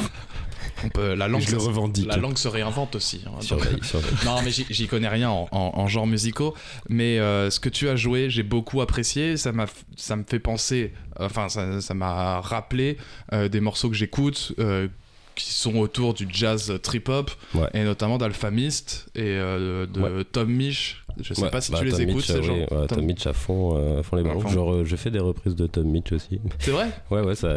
On 0.83 0.89
peut, 0.89 1.13
la 1.15 1.27
langue, 1.27 1.41
Je 1.41 1.51
le 1.53 1.59
se- 1.59 1.65
revendique. 1.65 2.07
la 2.07 2.17
langue 2.17 2.37
se 2.37 2.47
réinvente 2.47 2.95
aussi. 2.95 3.21
hein. 3.25 3.31
Donc- 3.31 3.43
Surveille, 3.43 3.77
surveille. 3.83 4.11
non, 4.25 4.41
mais 4.43 4.51
j'y- 4.51 4.87
connais 4.87 5.07
rien 5.07 5.29
en, 5.29 5.47
en, 5.51 5.71
en 5.73 5.87
genres 5.87 6.07
musicaux. 6.07 6.53
Mais 6.89 7.19
euh, 7.19 7.49
ce 7.49 7.59
que 7.59 7.69
tu 7.69 7.89
as 7.89 7.95
joué, 7.95 8.29
j'ai 8.29 8.43
beaucoup 8.43 8.81
apprécié. 8.81 9.37
Ça 9.37 9.51
m'a, 9.51 9.65
ça 9.95 10.15
me 10.15 10.23
fait 10.23 10.39
penser, 10.39 10.93
enfin, 11.19 11.49
ça, 11.49 11.81
ça 11.81 11.93
m'a 11.93 12.41
rappelé 12.41 12.97
euh, 13.33 13.47
des 13.49 13.59
morceaux 13.59 13.89
que 13.89 13.95
j'écoute. 13.95 14.53
euh, 14.59 14.87
qui 15.35 15.53
sont 15.53 15.75
autour 15.77 16.15
du 16.15 16.27
jazz 16.31 16.73
trip-hop 16.81 17.29
Ouais. 17.53 17.67
et 17.75 17.83
notamment 17.83 18.17
d'Alphamist 18.17 19.07
et 19.13 19.21
euh, 19.21 19.85
de 19.85 19.99
Ouais. 20.01 20.23
Tom 20.23 20.49
Misch 20.49 21.05
je 21.21 21.33
sais 21.33 21.41
Ouais, 21.43 21.49
pas 21.49 21.61
si 21.61 21.71
bah, 21.71 21.79
tu 21.79 21.85
les 21.85 21.91
Tom 21.91 22.01
écoutes 22.01 22.15
Mitch, 22.15 22.25
ces 22.27 22.33
euh, 22.37 22.41
gens 22.43 22.53
oui, 22.53 22.59
ouais, 22.61 22.67
Tom- 22.67 22.87
Tom 22.87 23.05
Mitch 23.05 23.27
à 23.27 23.33
fond, 23.33 23.77
euh, 23.77 23.99
à 23.99 24.03
fond 24.03 24.15
les 24.15 24.23
ballons. 24.23 24.39
fond. 24.41 24.49
Je, 24.49 24.59
re- 24.59 24.83
je 24.83 24.95
fais 24.95 25.11
des 25.11 25.19
reprises 25.19 25.55
de 25.55 25.67
Tom 25.67 25.87
Mitch 25.87 26.11
aussi. 26.11 26.39
c'est 26.59 26.71
vrai 26.71 26.87
Ouais, 27.11 27.21
ouais, 27.21 27.35
ça, 27.35 27.49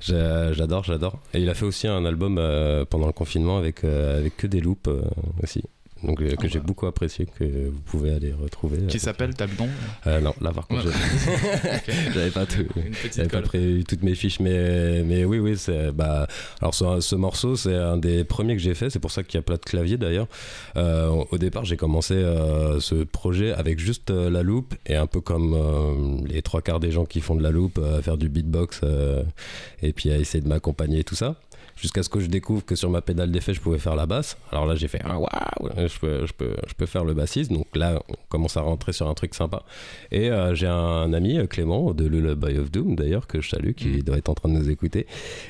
j'a- 0.00 0.52
j'adore, 0.52 0.84
j'adore. 0.84 1.18
Et 1.32 1.40
il 1.40 1.48
a 1.48 1.54
fait 1.54 1.64
aussi 1.64 1.86
un 1.86 2.04
album 2.04 2.36
euh, 2.38 2.84
pendant 2.84 3.06
le 3.06 3.12
confinement 3.12 3.58
avec, 3.58 3.84
euh, 3.84 4.18
avec 4.18 4.36
que 4.36 4.46
des 4.46 4.60
loops 4.60 4.88
euh, 4.88 5.02
aussi. 5.42 5.62
Donc, 6.04 6.20
euh, 6.20 6.30
que 6.36 6.44
Ah 6.44 6.48
j'ai 6.48 6.60
beaucoup 6.60 6.86
apprécié, 6.86 7.26
que 7.26 7.44
vous 7.44 7.80
pouvez 7.86 8.12
aller 8.12 8.32
retrouver. 8.32 8.78
qui 8.88 8.96
Euh, 8.96 9.00
s'appelle 9.00 9.34
t'as 9.34 9.46
le 9.46 9.52
nom 9.58 9.68
euh, 10.06 10.20
Non, 10.20 10.34
là 10.40 10.52
par 10.52 10.66
contre, 10.66 10.86
j'avais 12.14 12.30
pas 12.30 12.46
tout. 12.46 12.64
J'avais 13.14 13.28
pas 13.28 13.42
pris 13.42 13.84
toutes 13.88 14.02
mes 14.02 14.14
fiches, 14.14 14.40
mais, 14.40 15.02
mais 15.02 15.24
oui, 15.24 15.38
oui, 15.38 15.56
c'est. 15.56 15.92
Bah, 15.92 16.26
alors, 16.60 16.74
ce, 16.74 17.00
ce 17.00 17.14
morceau, 17.16 17.56
c'est 17.56 17.74
un 17.74 17.96
des 17.96 18.24
premiers 18.24 18.54
que 18.56 18.62
j'ai 18.62 18.74
fait, 18.74 18.90
c'est 18.90 18.98
pour 19.00 19.10
ça 19.10 19.22
qu'il 19.22 19.36
y 19.36 19.38
a 19.38 19.42
plein 19.42 19.56
de 19.56 19.60
claviers 19.60 19.96
d'ailleurs. 19.96 20.26
Euh, 20.76 21.08
au 21.30 21.38
départ, 21.38 21.64
j'ai 21.64 21.76
commencé 21.76 22.14
euh, 22.14 22.80
ce 22.80 22.96
projet 23.04 23.52
avec 23.52 23.78
juste 23.78 24.10
euh, 24.10 24.30
la 24.30 24.42
loupe, 24.42 24.74
et 24.86 24.96
un 24.96 25.06
peu 25.06 25.20
comme 25.20 25.54
euh, 25.54 26.26
les 26.26 26.42
trois 26.42 26.60
quarts 26.62 26.80
des 26.80 26.90
gens 26.90 27.04
qui 27.04 27.20
font 27.20 27.34
de 27.36 27.42
la 27.42 27.50
loupe, 27.50 27.78
euh, 27.82 27.98
à 27.98 28.02
faire 28.02 28.16
du 28.16 28.28
beatbox, 28.28 28.80
euh, 28.84 29.22
et 29.82 29.92
puis 29.92 30.10
à 30.10 30.18
essayer 30.18 30.42
de 30.42 30.48
m'accompagner 30.48 31.00
et 31.00 31.04
tout 31.04 31.14
ça. 31.14 31.36
Jusqu'à 31.76 32.02
ce 32.02 32.08
que 32.08 32.20
je 32.20 32.26
découvre 32.26 32.64
que 32.64 32.74
sur 32.76 32.90
ma 32.90 33.00
pédale 33.02 33.30
d'effet, 33.30 33.52
je 33.54 33.60
pouvais 33.60 33.78
faire 33.78 33.96
la 33.96 34.06
basse. 34.06 34.36
Alors 34.52 34.66
là, 34.66 34.74
j'ai 34.74 34.88
fait 34.88 35.00
ah, 35.04 35.18
waouh, 35.18 35.88
je 35.88 35.98
peux, 35.98 36.26
je, 36.26 36.32
peux, 36.32 36.54
je 36.66 36.74
peux 36.74 36.86
faire 36.86 37.04
le 37.04 37.14
bassiste. 37.14 37.52
Donc 37.52 37.66
là, 37.74 38.00
on 38.08 38.14
commence 38.28 38.56
à 38.56 38.60
rentrer 38.62 38.92
sur 38.92 39.08
un 39.08 39.14
truc 39.14 39.34
sympa. 39.34 39.62
Et 40.12 40.30
euh, 40.30 40.54
j'ai 40.54 40.66
un 40.68 41.12
ami, 41.12 41.38
euh, 41.38 41.46
Clément, 41.46 41.92
de 41.92 42.06
Lullaby 42.06 42.58
of 42.58 42.70
Doom 42.70 42.94
d'ailleurs, 42.96 43.26
que 43.26 43.40
je 43.40 43.48
salue, 43.48 43.72
qui 43.72 43.88
Mm. 43.88 44.02
doit 44.02 44.16
être 44.18 44.28
en 44.28 44.34
train 44.34 44.48
de 44.48 44.54
nous 44.54 44.70
écouter, 44.70 45.06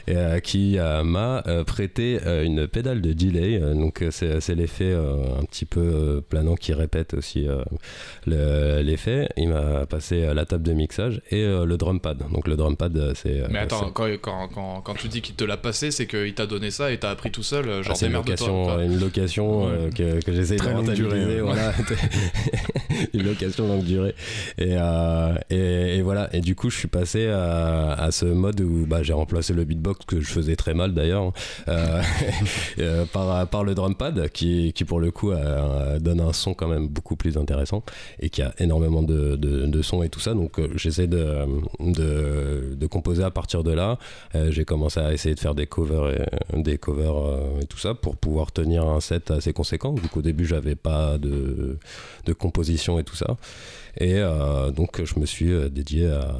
et, 0.06 0.16
euh, 0.16 0.40
qui 0.40 0.78
euh, 0.78 1.02
m'a 1.04 1.42
prêté 1.66 2.18
une 2.44 2.66
pédale 2.68 3.00
de 3.00 3.12
delay. 3.12 3.58
Donc 3.58 4.02
c'est 4.10 4.54
l'effet 4.54 4.92
un 4.94 5.44
petit 5.44 5.64
peu 5.66 6.22
planant 6.28 6.54
qui 6.56 6.72
répète 6.72 7.14
aussi 7.14 7.46
le- 8.26 8.82
l'effet. 8.82 9.28
Il 9.36 9.48
m'a 9.50 9.86
passé 9.86 10.32
la 10.34 10.44
table 10.46 10.62
de 10.64 10.72
mixage 10.72 11.20
et 11.30 11.44
le 11.44 11.76
drum 11.76 12.00
pad. 12.00 12.22
Donc 12.32 12.48
le 12.48 12.56
drum 12.56 12.76
pad, 12.76 13.12
c'est. 13.14 13.42
Mais 13.50 13.58
attends, 13.60 13.90
quand, 13.90 14.08
quand, 14.20 14.48
quand, 14.48 14.80
quand 14.82 14.94
tu 14.94 15.08
dis 15.08 15.20
qu'il 15.22 15.34
te 15.34 15.44
l'a 15.44 15.56
passé, 15.56 15.90
c'est 15.90 16.06
qu'il 16.24 16.34
t'a 16.34 16.46
donné 16.46 16.70
ça 16.70 16.90
et 16.92 16.98
t'as 16.98 17.10
appris 17.10 17.30
tout 17.30 17.42
seul, 17.42 17.68
euh, 17.68 17.78
Ah, 17.80 17.82
genre 17.82 17.96
c'est 17.96 18.06
une 18.06 18.12
location, 18.12 18.64
quoi. 18.64 18.82
une 18.84 18.98
location 19.00 19.68
euh, 19.68 19.90
que, 19.90 20.22
que 20.22 20.32
j'essaie 20.32 20.56
de 20.56 20.62
rentabiliser. 20.62 21.38
hein. 21.38 21.42
Voilà. 21.44 21.72
une 23.14 23.22
location 23.24 23.66
longue 23.66 23.84
durée. 23.84 24.14
Et, 24.58 24.76
euh, 24.78 25.34
et, 25.50 25.96
et 25.98 26.02
voilà. 26.02 26.28
Et 26.34 26.40
du 26.40 26.54
coup, 26.54 26.70
je 26.70 26.76
suis 26.78 26.88
passé 26.88 27.28
à, 27.28 27.92
à 27.92 28.10
ce 28.10 28.24
mode 28.26 28.60
où 28.60 28.86
bah, 28.86 29.02
j'ai 29.02 29.12
remplacé 29.12 29.52
le 29.52 29.64
beatbox 29.64 30.04
que 30.06 30.20
je 30.20 30.26
faisais 30.26 30.56
très 30.56 30.74
mal 30.74 30.94
d'ailleurs 30.94 31.32
euh, 31.68 32.02
euh, 32.78 33.04
par, 33.06 33.46
par 33.48 33.64
le 33.64 33.74
drum 33.74 33.94
pad 33.94 34.28
qui, 34.30 34.72
qui 34.72 34.84
pour 34.84 35.00
le 35.00 35.10
coup 35.10 35.32
euh, 35.32 35.98
donne 35.98 36.20
un 36.20 36.32
son 36.32 36.54
quand 36.54 36.68
même 36.68 36.88
beaucoup 36.88 37.16
plus 37.16 37.36
intéressant 37.36 37.82
et 38.20 38.30
qui 38.30 38.42
a 38.42 38.54
énormément 38.58 39.02
de, 39.02 39.36
de, 39.36 39.66
de 39.66 39.82
sons 39.82 40.02
et 40.02 40.08
tout 40.08 40.20
ça. 40.20 40.34
Donc 40.34 40.58
euh, 40.58 40.68
j'essaie 40.76 41.06
de, 41.06 41.26
de, 41.80 42.74
de 42.74 42.86
composer 42.86 43.24
à 43.24 43.30
partir 43.30 43.62
de 43.64 43.72
là. 43.72 43.98
Euh, 44.34 44.50
j'ai 44.50 44.64
commencé 44.64 45.00
à 45.00 45.12
essayer 45.12 45.34
de 45.34 45.40
faire 45.40 45.54
des 45.54 45.66
covers 45.66 46.03
et, 46.10 46.62
des 46.62 46.78
covers 46.78 47.16
euh, 47.16 47.60
et 47.60 47.66
tout 47.66 47.78
ça 47.78 47.94
pour 47.94 48.16
pouvoir 48.16 48.52
tenir 48.52 48.86
un 48.86 49.00
set 49.00 49.30
assez 49.30 49.52
conséquent. 49.52 49.92
Du 49.92 50.08
coup, 50.08 50.20
au 50.20 50.22
début, 50.22 50.46
j'avais 50.46 50.74
pas 50.74 51.18
de, 51.18 51.78
de 52.24 52.32
composition 52.32 52.98
et 52.98 53.04
tout 53.04 53.16
ça. 53.16 53.36
Et 53.98 54.14
euh, 54.16 54.70
donc, 54.70 55.04
je 55.04 55.20
me 55.20 55.26
suis 55.26 55.52
euh, 55.52 55.68
dédié 55.68 56.08
à, 56.08 56.36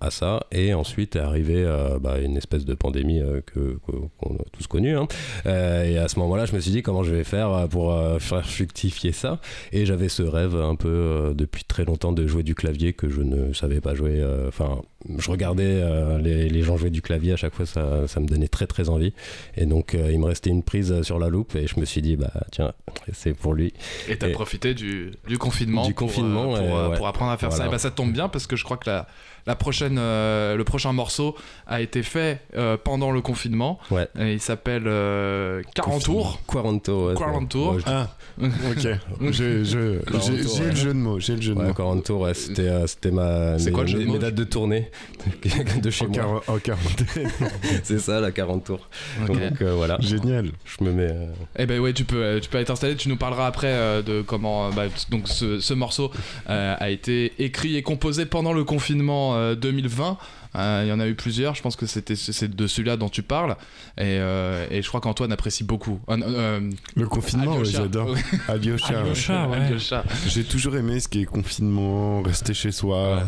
à 0.00 0.10
ça. 0.10 0.44
Et 0.52 0.74
ensuite 0.74 1.16
est 1.16 1.20
arrivé 1.20 1.64
bah, 2.00 2.18
une 2.18 2.36
espèce 2.36 2.64
de 2.64 2.74
pandémie 2.74 3.22
que, 3.46 3.78
qu'on 3.84 4.34
a 4.34 4.44
tous 4.52 4.66
connue. 4.66 4.96
hein. 4.96 5.06
Et 5.44 5.98
à 5.98 6.08
ce 6.08 6.18
moment-là, 6.18 6.46
je 6.46 6.54
me 6.54 6.60
suis 6.60 6.70
dit 6.70 6.82
comment 6.82 7.02
je 7.02 7.14
vais 7.14 7.24
faire 7.24 7.68
pour 7.68 7.96
faire 8.20 8.46
fructifier 8.46 9.12
ça? 9.12 9.40
Et 9.72 9.86
j'avais 9.86 10.08
ce 10.08 10.22
rêve 10.22 10.54
un 10.56 10.74
peu 10.76 11.32
depuis 11.34 11.64
très 11.64 11.84
longtemps 11.84 12.12
de 12.12 12.26
jouer 12.26 12.42
du 12.42 12.54
clavier 12.54 12.92
que 12.92 13.08
je 13.08 13.22
ne 13.22 13.52
savais 13.52 13.80
pas 13.80 13.94
jouer. 13.94 14.22
Enfin, 14.48 14.82
je 15.18 15.30
regardais 15.30 15.64
euh, 15.64 16.18
les, 16.18 16.48
les 16.48 16.62
gens 16.62 16.76
jouer 16.76 16.90
du 16.90 17.00
clavier 17.02 17.32
à 17.32 17.36
chaque 17.36 17.54
fois, 17.54 17.64
ça, 17.66 18.06
ça 18.06 18.20
me 18.20 18.26
donnait 18.26 18.48
très 18.48 18.66
très 18.66 18.88
envie. 18.88 19.12
Et 19.56 19.64
donc, 19.66 19.94
euh, 19.94 20.10
il 20.12 20.18
me 20.20 20.26
restait 20.26 20.50
une 20.50 20.62
prise 20.62 21.02
sur 21.02 21.18
la 21.18 21.28
loupe 21.28 21.54
et 21.56 21.66
je 21.66 21.80
me 21.80 21.84
suis 21.86 22.02
dit, 22.02 22.16
bah 22.16 22.32
tiens, 22.52 22.72
c'est 23.12 23.32
pour 23.34 23.54
lui. 23.54 23.72
Et 24.08 24.16
t'as 24.16 24.28
Et- 24.28 24.32
profité 24.32 24.74
du, 24.74 25.12
du 25.26 25.38
confinement, 25.38 25.86
Du 25.86 25.94
pour, 25.94 26.08
confinement, 26.08 26.54
euh, 26.54 26.58
pour, 26.58 26.66
et 26.66 26.70
euh, 26.72 26.88
ouais. 26.90 26.96
pour 26.96 27.06
apprendre 27.06 27.32
à 27.32 27.38
faire 27.38 27.52
ça. 27.52 27.66
Et 27.66 27.70
bah 27.70 27.78
ça 27.78 27.90
tombe 27.90 28.12
bien 28.12 28.28
parce 28.28 28.46
que 28.46 28.56
je 28.56 28.64
crois 28.64 28.76
que 28.76 28.90
la, 28.90 29.06
la 29.46 29.54
prochaine, 29.56 29.96
euh, 29.98 30.56
le 30.56 30.64
prochain 30.64 30.92
morceau 30.92 31.34
a 31.66 31.80
été 31.80 32.02
fait 32.02 32.40
euh, 32.56 32.76
pendant 32.82 33.10
le 33.10 33.20
confinement. 33.20 33.78
Ouais. 33.90 34.08
Et 34.18 34.32
il 34.34 34.40
s'appelle 34.40 34.84
euh, 34.86 35.62
40 35.74 36.02
tours. 36.04 36.40
40 36.50 36.82
tours. 36.84 37.04
ouais, 37.08 37.14
40 37.14 37.42
c'est- 37.42 37.48
tours. 37.48 37.74
ouais, 37.74 37.80
je- 37.80 37.84
Ah, 37.86 38.16
ok. 38.42 39.32
Je- 39.32 39.64
je- 39.64 39.98
Quarante 40.04 40.22
J'ai 40.26 40.62
eu 40.64 40.68
le 40.70 40.74
jeu 40.76 40.88
de 40.88 40.98
mots. 40.98 41.20
J'ai 41.20 41.36
le 41.36 41.42
jeu 41.42 41.54
de 41.54 41.58
Ouais, 41.60 41.66
mots. 41.68 41.74
40 41.74 42.04
tours, 42.04 42.20
ouais, 42.22 42.34
c'était, 42.34 42.62
euh, 42.68 42.86
c'était 42.86 43.10
ma, 43.10 43.58
C'est 43.58 43.66
mes, 43.66 43.72
quoi 43.72 43.82
le 43.82 43.88
jeu 43.88 43.98
de 43.98 44.04
mes- 44.04 44.06
mots 44.08 44.12
mes 44.14 44.18
dates 44.18 44.34
de 44.34 44.44
tournée 44.44 44.90
de 45.82 45.90
chez 45.90 46.06
En, 46.06 46.08
moi. 46.10 46.42
en 46.46 46.58
quarantaine. 46.58 47.30
C'est 47.82 47.98
ça, 47.98 48.20
la 48.20 48.30
40 48.32 48.64
tours. 48.64 48.88
Donc 49.26 49.38
euh, 49.62 49.74
voilà, 49.74 49.98
Génial. 50.00 50.50
je 50.64 50.84
me 50.84 50.92
mets. 50.92 51.10
euh, 51.10 51.26
Eh 51.58 51.66
ben 51.66 51.80
ouais, 51.80 51.92
tu 51.92 52.04
peux, 52.04 52.22
euh, 52.22 52.40
tu 52.40 52.48
peux 52.48 52.58
être 52.58 52.70
installé. 52.70 52.96
Tu 52.96 53.08
nous 53.08 53.16
parleras 53.16 53.46
après 53.46 53.68
euh, 53.68 54.02
de 54.02 54.22
comment 54.22 54.68
euh, 54.68 54.70
bah, 54.74 54.84
donc 55.10 55.28
ce, 55.28 55.60
ce 55.60 55.74
morceau 55.74 56.10
euh, 56.48 56.74
a 56.78 56.90
été 56.90 57.32
écrit 57.42 57.76
et 57.76 57.82
composé 57.82 58.26
pendant 58.26 58.52
le 58.52 58.64
confinement 58.64 59.29
euh, 59.34 59.54
2020. 59.54 60.16
Euh, 60.56 60.82
Il 60.84 60.88
y 60.88 60.92
en 60.92 60.98
a 61.00 61.06
eu 61.06 61.14
plusieurs. 61.14 61.54
Je 61.54 61.62
pense 61.62 61.76
que 61.76 61.86
c'était 61.86 62.16
c'est 62.16 62.48
de 62.54 62.66
celui-là 62.66 62.96
dont 62.96 63.08
tu 63.08 63.22
parles. 63.22 63.52
Et, 63.98 64.18
euh, 64.18 64.66
et 64.70 64.82
je 64.82 64.88
crois 64.88 65.00
qu'Antoine 65.00 65.30
apprécie 65.32 65.64
beaucoup. 65.64 66.00
Euh, 66.08 66.16
euh, 66.22 66.70
Le 66.96 67.06
confinement, 67.08 67.56
ouais, 67.58 67.64
j'adore. 67.64 68.14
Alyosha. 68.48 68.92
ouais. 68.92 69.00
Alyosha, 69.02 69.48
ouais. 69.48 69.56
Alyosha. 69.58 70.04
J'ai 70.26 70.44
toujours 70.44 70.76
aimé 70.76 70.98
ce 71.00 71.08
qui 71.08 71.22
est 71.22 71.26
confinement, 71.26 72.22
rester 72.22 72.54
chez 72.54 72.72
soi, 72.72 73.16
Ouais. 73.16 73.22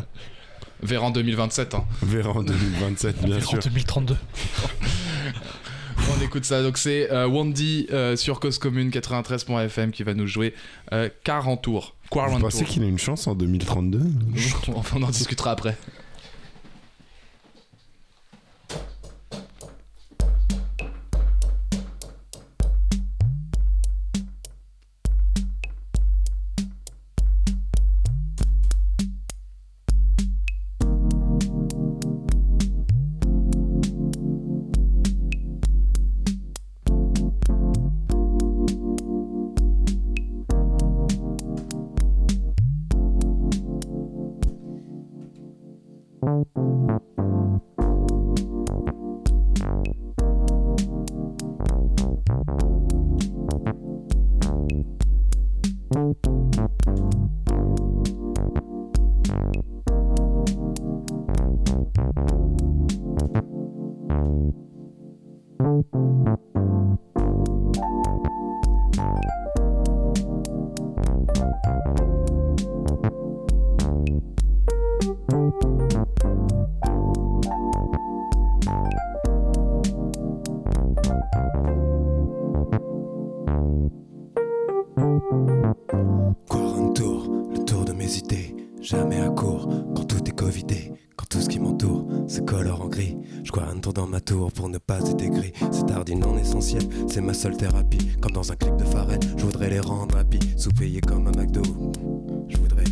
Vers 0.85 1.05
en 1.05 1.11
2027. 1.13 1.75
hein. 1.77 1.85
verra 2.03 2.31
en 2.31 2.43
2027, 2.43 3.25
bien 3.25 3.37
En 3.37 3.41
sûr. 3.41 3.59
2032. 3.61 4.17
On 5.99 6.23
écoute 6.23 6.45
ça. 6.45 6.63
Donc 6.63 6.79
c'est 6.79 7.11
euh, 7.11 7.27
Wandy 7.27 7.87
euh, 7.91 8.17
sur 8.17 8.41
Cause 8.41 8.59
Commune 8.59 8.91
93.fm 8.91 9.91
qui 9.91 10.03
va 10.03 10.15
nous 10.15 10.27
jouer 10.27 10.55
euh, 10.93 11.09
40 11.25 11.63
tours. 11.63 11.95
Vous 12.11 12.19
40 12.19 12.41
pensez 12.41 12.65
qu'il 12.65 12.83
a 12.83 12.87
une 12.87 12.99
chance 12.99 13.27
en 13.27 13.35
2032 13.35 14.01
Enfin, 14.75 14.97
on 15.01 15.03
en 15.05 15.11
discutera 15.11 15.53
après. 15.53 15.77
Seule 97.43 97.57
thérapie. 97.57 97.99
Comme 98.21 98.31
dans 98.31 98.53
un 98.53 98.55
clip 98.55 98.77
de 98.77 98.85
Pharrell, 98.85 99.19
je 99.37 99.45
voudrais 99.45 99.69
les 99.69 99.81
rendre 99.81 100.17
happy, 100.17 100.39
sous-payés 100.57 101.01
comme 101.01 101.27
un 101.27 101.33
McDo. 101.33 101.63
Je 102.49 102.57
voudrais 102.57 102.85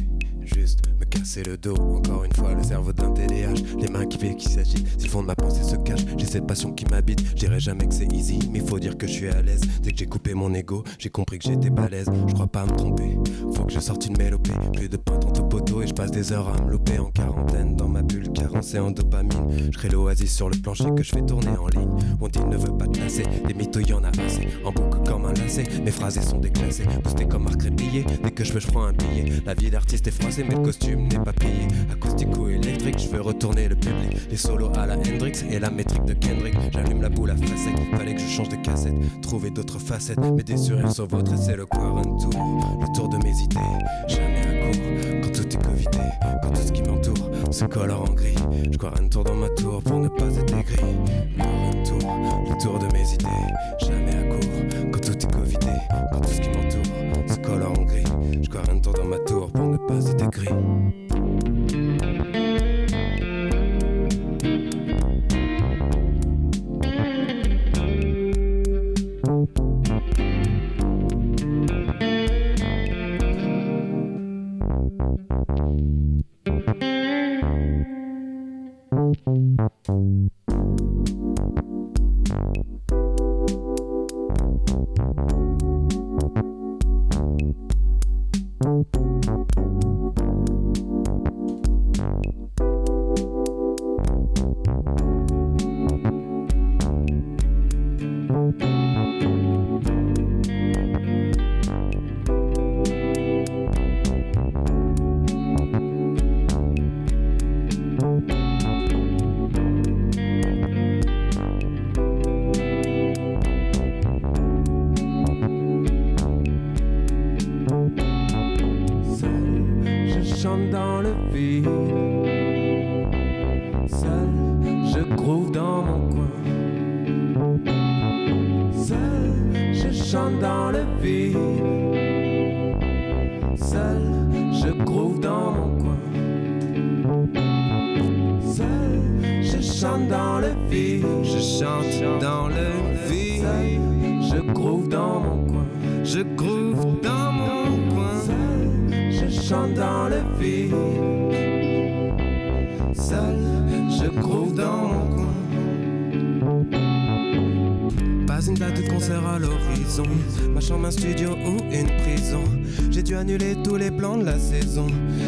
juste 0.42 0.80
me 0.98 1.04
casser 1.04 1.44
le 1.44 1.56
dos. 1.56 1.76
Encore 1.76 2.24
une 2.24 2.32
fois, 2.32 2.52
le 2.54 2.62
cerveau 2.64 2.92
d'un 2.92 3.12
TDAH, 3.12 3.78
les 3.78 3.86
mains 3.86 4.06
qui 4.06 4.18
fait 4.18 4.34
qui 4.34 4.48
s'agitent. 4.48 4.88
Si 4.98 5.06
le 5.06 5.10
fond 5.10 5.22
de 5.22 5.28
ma 5.28 5.36
pensée 5.36 5.62
se 5.62 5.76
cache, 5.76 6.00
j'ai 6.16 6.26
cette 6.26 6.48
passion 6.48 6.72
qui 6.72 6.84
m'habite. 6.86 7.24
Je 7.28 7.34
dirais 7.34 7.60
jamais 7.60 7.86
que 7.86 7.94
c'est 7.94 8.12
easy, 8.12 8.40
mais 8.50 8.58
faut 8.58 8.80
dire 8.80 8.98
que 8.98 9.06
je 9.06 9.12
suis 9.12 9.28
à 9.28 9.40
l'aise. 9.40 9.60
Dès 9.84 9.92
que 9.92 9.98
j'ai 9.98 10.06
coupé 10.06 10.34
mon 10.34 10.52
ego, 10.52 10.82
j'ai 10.98 11.10
compris 11.10 11.38
que 11.38 11.44
j'étais 11.44 11.70
balèze. 11.70 12.10
Je 12.26 12.34
crois 12.34 12.48
pas 12.48 12.66
me 12.66 12.76
tromper, 12.76 13.16
faut 13.54 13.64
que 13.66 13.72
je 13.72 13.78
sorte 13.78 14.04
une 14.06 14.18
mélopée. 14.18 14.50
Plus 14.72 14.88
de 14.88 14.96
pain 14.96 15.16
dans 15.18 15.40
au 15.40 15.46
poteau 15.46 15.82
et 15.82 15.86
je 15.86 15.94
passe 15.94 16.10
des 16.10 16.32
heures 16.32 16.48
à 16.48 16.60
me 16.64 16.72
louper 16.72 16.98
en 16.98 17.10
quarantaine. 17.12 17.29
Carencée 18.60 18.78
en 18.78 18.90
dopamine. 18.90 19.70
Je 19.72 19.78
crée 19.78 19.88
l'oasis 19.88 20.36
sur 20.36 20.50
le 20.50 20.56
plancher 20.58 20.84
que 20.94 21.02
je 21.02 21.12
fais 21.12 21.22
tourner 21.22 21.56
en 21.56 21.66
ligne. 21.68 21.88
On 22.20 22.28
dit 22.28 22.44
ne 22.44 22.58
veut 22.58 22.76
pas 22.76 22.86
te 22.86 22.98
lasser, 22.98 23.22
des 23.48 23.54
mythos 23.54 23.80
y 23.80 23.94
en 23.94 24.04
a 24.04 24.08
assez. 24.08 24.48
En 24.66 24.70
boucle 24.70 24.98
comme 25.06 25.24
un 25.24 25.32
lacet, 25.32 25.64
mes 25.82 25.90
phrases 25.90 26.20
sont 26.20 26.36
déclassées. 26.36 26.84
Boosté 27.02 27.26
comme 27.26 27.44
marque 27.44 27.62
répillé, 27.62 28.04
dès 28.22 28.30
que 28.30 28.44
je 28.44 28.52
veux, 28.52 28.60
je 28.60 28.66
prends 28.66 28.84
un 28.84 28.92
billet. 28.92 29.32
La 29.46 29.54
vie 29.54 29.70
d'artiste 29.70 30.06
est 30.08 30.10
froissée, 30.10 30.44
mais 30.46 30.56
le 30.56 30.60
costume 30.60 31.08
n'est 31.08 31.20
pas 31.20 31.32
payé. 31.32 31.68
Acoustico-électrique, 31.90 32.98
je 32.98 33.08
veux 33.08 33.22
retourner 33.22 33.66
le 33.66 33.76
public. 33.76 34.14
Les 34.28 34.36
solos 34.36 34.72
à 34.76 34.84
la 34.84 34.96
Hendrix 34.98 35.42
et 35.50 35.58
la 35.58 35.70
métrique 35.70 36.04
de 36.04 36.12
Kendrick. 36.12 36.54
J'allume 36.70 37.00
la 37.00 37.08
boule 37.08 37.30
à 37.30 37.36
facette, 37.36 37.96
fallait 37.96 38.14
que 38.14 38.20
je 38.20 38.28
change 38.28 38.50
de 38.50 38.56
cassette. 38.56 38.94
Trouver 39.22 39.50
d'autres 39.50 39.78
facettes, 39.78 40.20
mais 40.36 40.42
des 40.42 40.58
sourires 40.58 40.92
sur 40.92 41.06
votre 41.06 41.34
c'est 41.38 41.56
le 41.56 41.64
quarantour. 41.64 42.30
Le 42.78 42.94
tour 42.94 43.08
de 43.08 43.16
mes 43.16 43.32
idées, 43.42 43.56
jamais. 44.06 44.49
Quand 45.22 45.32
tout 45.32 45.48
est 45.48 45.62
covidé, 45.62 45.98
quand 46.42 46.50
tout 46.50 46.62
ce 46.66 46.72
qui 46.72 46.82
m'entoure 46.82 47.30
se 47.50 47.64
colore 47.64 48.08
en 48.08 48.14
gris. 48.14 48.34
Je 48.70 48.76
crois 48.78 48.92
un 49.00 49.08
tour 49.08 49.24
dans 49.24 49.34
ma 49.34 49.48
tour 49.50 49.82
pour 49.82 49.98
ne 49.98 50.08
pas 50.08 50.26
être 50.26 50.56
aigri. 50.56 50.76
Quarantour, 51.36 51.98
le 52.48 52.62
tour 52.62 52.78
de 52.78 52.86
mes 52.92 53.12
idées, 53.14 53.26
jamais 53.80 54.09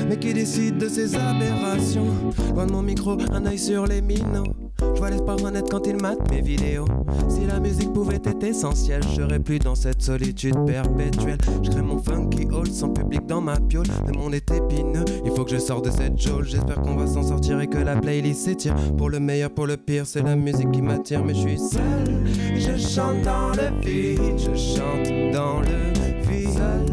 Mais 0.08 0.18
qui 0.18 0.32
décide 0.34 0.78
de 0.78 0.88
ces 0.88 1.14
aberrations? 1.16 2.06
Loin 2.54 2.66
mon 2.66 2.82
micro, 2.82 3.16
un 3.32 3.46
œil 3.46 3.58
sur 3.58 3.86
les 3.86 4.00
minots. 4.00 4.44
Je 4.80 4.98
vois 4.98 5.10
l'espoir 5.10 5.42
honnête 5.42 5.66
quand 5.70 5.86
ils 5.86 5.96
matent 5.96 6.28
mes 6.30 6.40
vidéos. 6.40 6.86
Si 7.28 7.46
la 7.46 7.60
musique 7.60 7.92
pouvait 7.92 8.20
être 8.24 8.44
essentielle, 8.44 9.02
je 9.08 9.22
serais 9.22 9.38
plus 9.38 9.58
dans 9.58 9.74
cette 9.74 10.02
solitude 10.02 10.56
perpétuelle. 10.66 11.38
Je 11.62 11.70
crée 11.70 11.82
mon 11.82 11.98
funky 11.98 12.46
hall 12.52 12.66
sans 12.66 12.90
public 12.90 13.26
dans 13.26 13.40
ma 13.40 13.58
piole. 13.58 13.86
Le 14.06 14.18
monde 14.18 14.34
est 14.34 14.50
épineux, 14.50 15.04
il 15.24 15.30
faut 15.32 15.44
que 15.44 15.52
je 15.52 15.58
sorte 15.58 15.84
de 15.86 15.90
cette 15.90 16.20
geôle. 16.20 16.46
J'espère 16.46 16.80
qu'on 16.82 16.96
va 16.96 17.06
s'en 17.06 17.22
sortir 17.22 17.60
et 17.60 17.68
que 17.68 17.78
la 17.78 17.96
playlist 17.96 18.42
s'étire. 18.42 18.74
Pour 18.96 19.08
le 19.08 19.20
meilleur, 19.20 19.50
pour 19.50 19.66
le 19.66 19.76
pire, 19.76 20.06
c'est 20.06 20.22
la 20.22 20.36
musique 20.36 20.70
qui 20.72 20.82
m'attire. 20.82 21.24
Mais 21.24 21.34
je 21.34 21.40
suis 21.40 21.58
seul, 21.58 22.24
je 22.56 22.76
chante 22.76 23.22
dans 23.22 23.50
le 23.50 23.80
vide. 23.84 24.38
Je 24.38 24.56
chante 24.56 25.32
dans 25.32 25.60
le 25.60 25.92
vide. 26.28 26.50
Seul, 26.52 26.86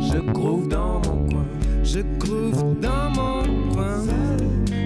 je 0.00 0.32
groove 0.32 0.68
dans. 0.68 0.75
Je 1.96 2.02
groove 2.18 2.78
dans 2.78 3.08
mon 3.08 3.42
coin. 3.72 4.04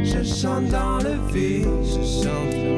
Je 0.05 0.23
chante 0.23 0.69
dans 0.69 0.99
le 0.99 1.19
vide. 1.33 1.67
Je 1.83 2.23
chante 2.23 2.70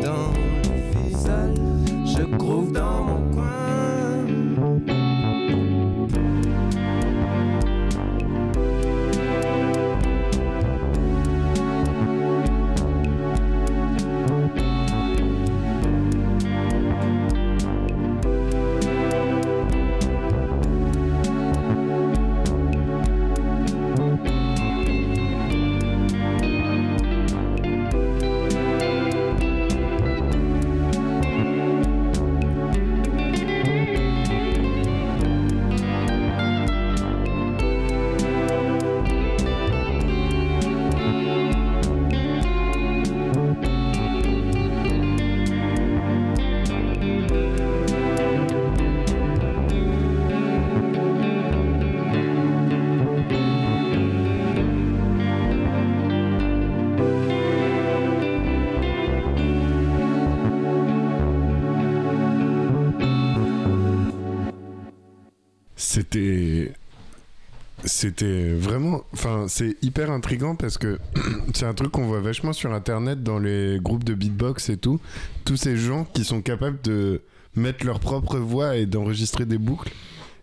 C'était 68.02 68.52
vraiment. 68.52 69.04
Enfin, 69.12 69.46
c'est 69.46 69.76
hyper 69.80 70.10
intriguant 70.10 70.56
parce 70.56 70.76
que 70.76 70.98
c'est 71.54 71.66
un 71.66 71.72
truc 71.72 71.92
qu'on 71.92 72.06
voit 72.06 72.20
vachement 72.20 72.52
sur 72.52 72.74
internet 72.74 73.22
dans 73.22 73.38
les 73.38 73.78
groupes 73.80 74.02
de 74.02 74.12
beatbox 74.12 74.70
et 74.70 74.76
tout. 74.76 74.98
Tous 75.44 75.56
ces 75.56 75.76
gens 75.76 76.04
qui 76.12 76.24
sont 76.24 76.42
capables 76.42 76.80
de 76.82 77.20
mettre 77.54 77.86
leur 77.86 78.00
propre 78.00 78.38
voix 78.38 78.74
et 78.76 78.86
d'enregistrer 78.86 79.46
des 79.46 79.56
boucles. 79.56 79.92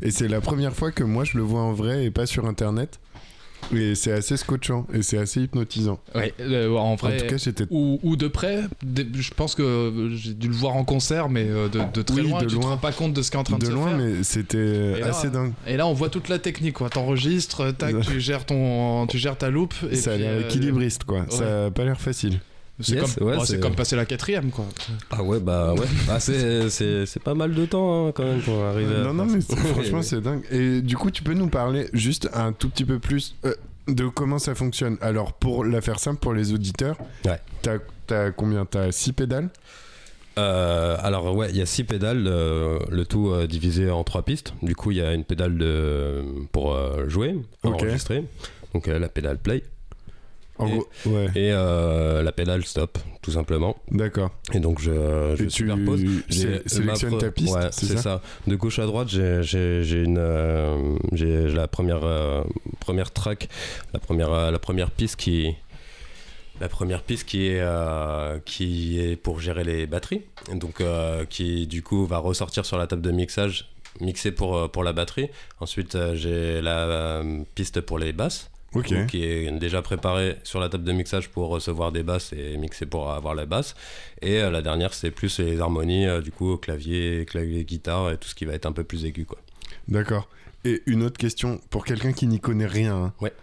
Et 0.01 0.09
c'est 0.09 0.29
la 0.29 0.39
première 0.39 0.73
fois 0.73 0.93
que 0.93 1.03
moi 1.03 1.25
je 1.25 1.35
le 1.37 1.43
vois 1.43 1.59
en 1.59 1.73
vrai 1.73 2.05
et 2.05 2.11
pas 2.11 2.25
sur 2.25 2.45
internet. 2.45 3.01
Et 3.75 3.93
c'est 3.95 4.11
assez 4.11 4.35
scotchant 4.37 4.87
et 4.93 5.01
c'est 5.03 5.17
assez 5.17 5.41
hypnotisant. 5.41 5.99
Ouais, 6.15 6.33
euh, 6.39 6.75
en 6.75 6.95
vrai. 6.95 7.15
En 7.15 7.19
tout 7.19 7.25
cas, 7.27 7.37
j'étais. 7.37 7.65
ou, 7.69 7.99
ou 8.03 8.15
de 8.15 8.27
près, 8.27 8.61
je 8.95 9.31
pense 9.35 9.53
que 9.53 9.61
euh, 9.61 10.15
j'ai 10.15 10.33
dû 10.33 10.47
le 10.47 10.53
voir 10.55 10.75
en 10.75 10.83
concert, 10.83 11.29
mais 11.29 11.45
euh, 11.47 11.67
de, 11.69 11.79
de 11.93 12.01
très 12.01 12.21
Oui, 12.21 12.29
loin, 12.29 12.39
de 12.41 12.45
tu 12.47 12.55
te 12.55 12.61
loin. 12.61 12.71
rends 12.71 12.77
pas 12.77 12.91
compte 12.91 13.13
de 13.13 13.21
ce 13.21 13.29
qui 13.29 13.37
est 13.37 13.39
en 13.39 13.43
train 13.43 13.57
de, 13.57 13.61
De 13.61 13.67
se 13.67 13.71
loin, 13.71 13.89
faire. 13.89 13.97
mais 13.97 14.23
c'était 14.23 14.99
là, 14.99 15.07
assez 15.07 15.29
dingue. 15.29 15.53
Et 15.67 15.77
là, 15.77 15.85
on 15.85 15.93
voit 15.93 16.09
toute 16.09 16.29
la 16.29 16.39
technique, 16.39 16.73
quoi. 16.75 16.89
T'enregistres, 16.89 17.75
tac, 17.77 17.99
tu 18.07 18.19
gères 18.19 18.45
ton, 18.45 19.05
tu 19.07 19.17
gères 19.19 19.37
ta 19.37 19.49
loupe. 19.49 19.75
Et 19.91 19.95
ça 19.95 20.13
a 20.13 20.17
l'air 20.17 20.31
euh, 20.31 20.41
équilibriste, 20.47 21.03
quoi. 21.03 21.25
Ça 21.29 21.65
a 21.67 21.71
pas 21.71 21.85
l'air 21.85 21.99
facile. 22.01 22.39
C'est 22.81 22.93
Yes, 22.93 23.15
comme, 23.15 23.27
ouais, 23.27 23.35
bon, 23.35 23.43
c'est 23.45 23.59
comme 23.59 23.75
passer 23.75 23.95
la 23.95 24.05
quatrième, 24.05 24.51
quoi. 24.51 24.65
Ah 25.11 25.21
ouais, 25.21 25.39
bah 25.39 25.73
ouais. 25.73 25.85
Ah, 26.09 26.19
c'est, 26.19 26.69
c'est, 26.69 27.05
c'est 27.05 27.21
pas 27.21 27.33
mal 27.33 27.53
de 27.53 27.65
temps 27.65 28.07
hein, 28.07 28.11
quand 28.13 28.23
même 28.23 28.41
pour 28.41 28.63
arriver 28.63 28.95
à 28.95 28.99
Non, 29.03 29.13
non, 29.13 29.25
mais 29.25 29.41
franchement, 29.41 30.01
c'est 30.03 30.21
dingue. 30.21 30.43
Et 30.51 30.81
du 30.81 30.95
coup, 30.95 31.11
tu 31.11 31.21
peux 31.23 31.33
nous 31.33 31.49
parler 31.49 31.89
juste 31.93 32.29
un 32.33 32.53
tout 32.53 32.69
petit 32.69 32.85
peu 32.85 32.99
plus 32.99 33.35
euh, 33.45 33.53
de 33.87 34.07
comment 34.07 34.39
ça 34.39 34.55
fonctionne. 34.55 34.97
Alors, 35.01 35.33
pour 35.33 35.65
la 35.65 35.81
faire 35.81 35.99
simple 35.99 36.19
pour 36.21 36.33
les 36.33 36.53
auditeurs, 36.53 36.97
Ouais. 37.25 37.39
t'as, 37.61 37.79
t'as 38.07 38.31
combien? 38.31 38.65
T'as 38.65 38.91
6 38.91 39.13
pédales? 39.13 39.49
Euh, 40.37 40.95
alors 41.01 41.35
ouais, 41.35 41.47
il 41.49 41.57
y 41.57 41.61
a 41.61 41.65
six 41.65 41.83
pédales, 41.83 42.25
euh, 42.25 42.79
le 42.89 43.03
tout 43.05 43.29
euh, 43.29 43.45
divisé 43.45 43.89
en 43.91 44.05
trois 44.05 44.21
pistes. 44.21 44.53
Du 44.61 44.73
coup, 44.73 44.91
il 44.91 44.97
y 44.97 45.01
a 45.01 45.13
une 45.13 45.25
pédale 45.25 45.57
de, 45.57 46.23
pour 46.53 46.73
euh, 46.73 47.09
jouer, 47.09 47.35
Ok. 47.63 47.81
enregistrer. 47.81 48.23
Donc 48.73 48.87
euh, 48.87 48.99
la 48.99 49.09
pédale 49.09 49.37
play. 49.37 49.63
En 50.59 50.67
et, 50.67 50.71
gros, 50.71 50.87
ouais, 51.05 51.25
et, 51.35 51.51
euh, 51.53 52.21
la 52.21 52.31
pédale 52.33 52.65
stop, 52.65 52.97
tout 53.21 53.31
simplement. 53.31 53.77
d'accord. 53.91 54.29
Et 54.53 54.59
donc 54.59 54.81
je, 54.81 54.91
je 55.37 55.43
Et 55.43 55.47
tu 55.47 55.49
superpose. 55.67 56.03
Ma 56.03 56.61
sélectionnes 56.65 57.17
ta 57.17 57.31
piste, 57.31 57.55
ouais, 57.55 57.69
c'est 57.71 57.85
ça, 57.85 57.97
ça. 57.97 58.21
De 58.45 58.55
gauche 58.55 58.77
à 58.79 58.85
droite, 58.85 59.07
j'ai 59.07 60.03
une, 60.03 60.17
euh, 60.19 60.97
j'ai 61.13 61.47
la 61.47 61.67
première, 61.69 62.03
euh, 62.03 62.43
première 62.81 63.11
track, 63.11 63.47
la 63.93 63.99
première, 63.99 64.51
la 64.51 64.59
première 64.59 64.91
piste 64.91 65.15
qui, 65.15 65.55
la 66.59 66.67
première 66.67 67.03
piste 67.03 67.25
qui 67.25 67.47
est, 67.47 67.61
euh, 67.61 68.39
qui 68.43 68.99
est 68.99 69.15
pour 69.15 69.39
gérer 69.39 69.63
les 69.63 69.87
batteries, 69.87 70.23
donc 70.53 70.81
euh, 70.81 71.23
qui 71.25 71.67
du 71.67 71.81
coup 71.83 72.05
va 72.05 72.17
ressortir 72.17 72.65
sur 72.65 72.77
la 72.77 72.85
table 72.85 73.01
de 73.01 73.11
mixage, 73.11 73.71
mixer 74.01 74.31
pour, 74.33 74.69
pour 74.71 74.83
la 74.83 74.91
batterie. 74.91 75.29
Ensuite, 75.61 75.97
j'ai 76.15 76.61
la 76.61 77.23
piste 77.55 77.79
pour 77.79 77.97
les 77.97 78.11
basses. 78.11 78.49
Ok. 78.73 78.89
donc, 78.93 79.07
qui 79.07 79.23
est 79.23 79.51
déjà 79.59 79.81
préparée 79.81 80.37
sur 80.43 80.59
la 80.59 80.69
table 80.69 80.83
de 80.83 80.91
mixage 80.91 81.29
pour 81.29 81.49
recevoir 81.49 81.91
des 81.91 82.03
basses 82.03 82.33
et 82.33 82.55
mixer 82.57 82.85
pour 82.85 83.11
avoir 83.11 83.33
la 83.35 83.45
basse. 83.45 83.73
Et 84.21 84.41
euh, 84.41 84.51
la 84.51 84.61
dernière, 84.61 84.93
c'est 84.93 85.11
plus 85.11 85.39
les 85.39 85.59
harmonies, 85.59 86.05
euh, 86.07 86.21
du 86.21 86.31
coup, 86.31 86.55
clavier, 86.57 87.25
clavier, 87.25 87.63
guitare 87.65 88.11
et 88.11 88.17
tout 88.17 88.27
ce 88.27 88.35
qui 88.35 88.45
va 88.45 88.53
être 88.53 88.65
un 88.67 88.71
peu 88.71 88.83
plus 88.83 89.05
aigu. 89.05 89.25
Quoi. 89.25 89.39
D'accord. 89.87 90.29
Et 90.65 90.83
une 90.85 91.03
autre 91.03 91.17
question, 91.17 91.59
pour 91.69 91.83
quelqu'un 91.85 92.11
qui 92.11 92.27
n'y 92.27 92.39
connaît 92.39 92.67
rien, 92.67 92.95
hein, 92.95 93.13
Ouais. 93.21 93.33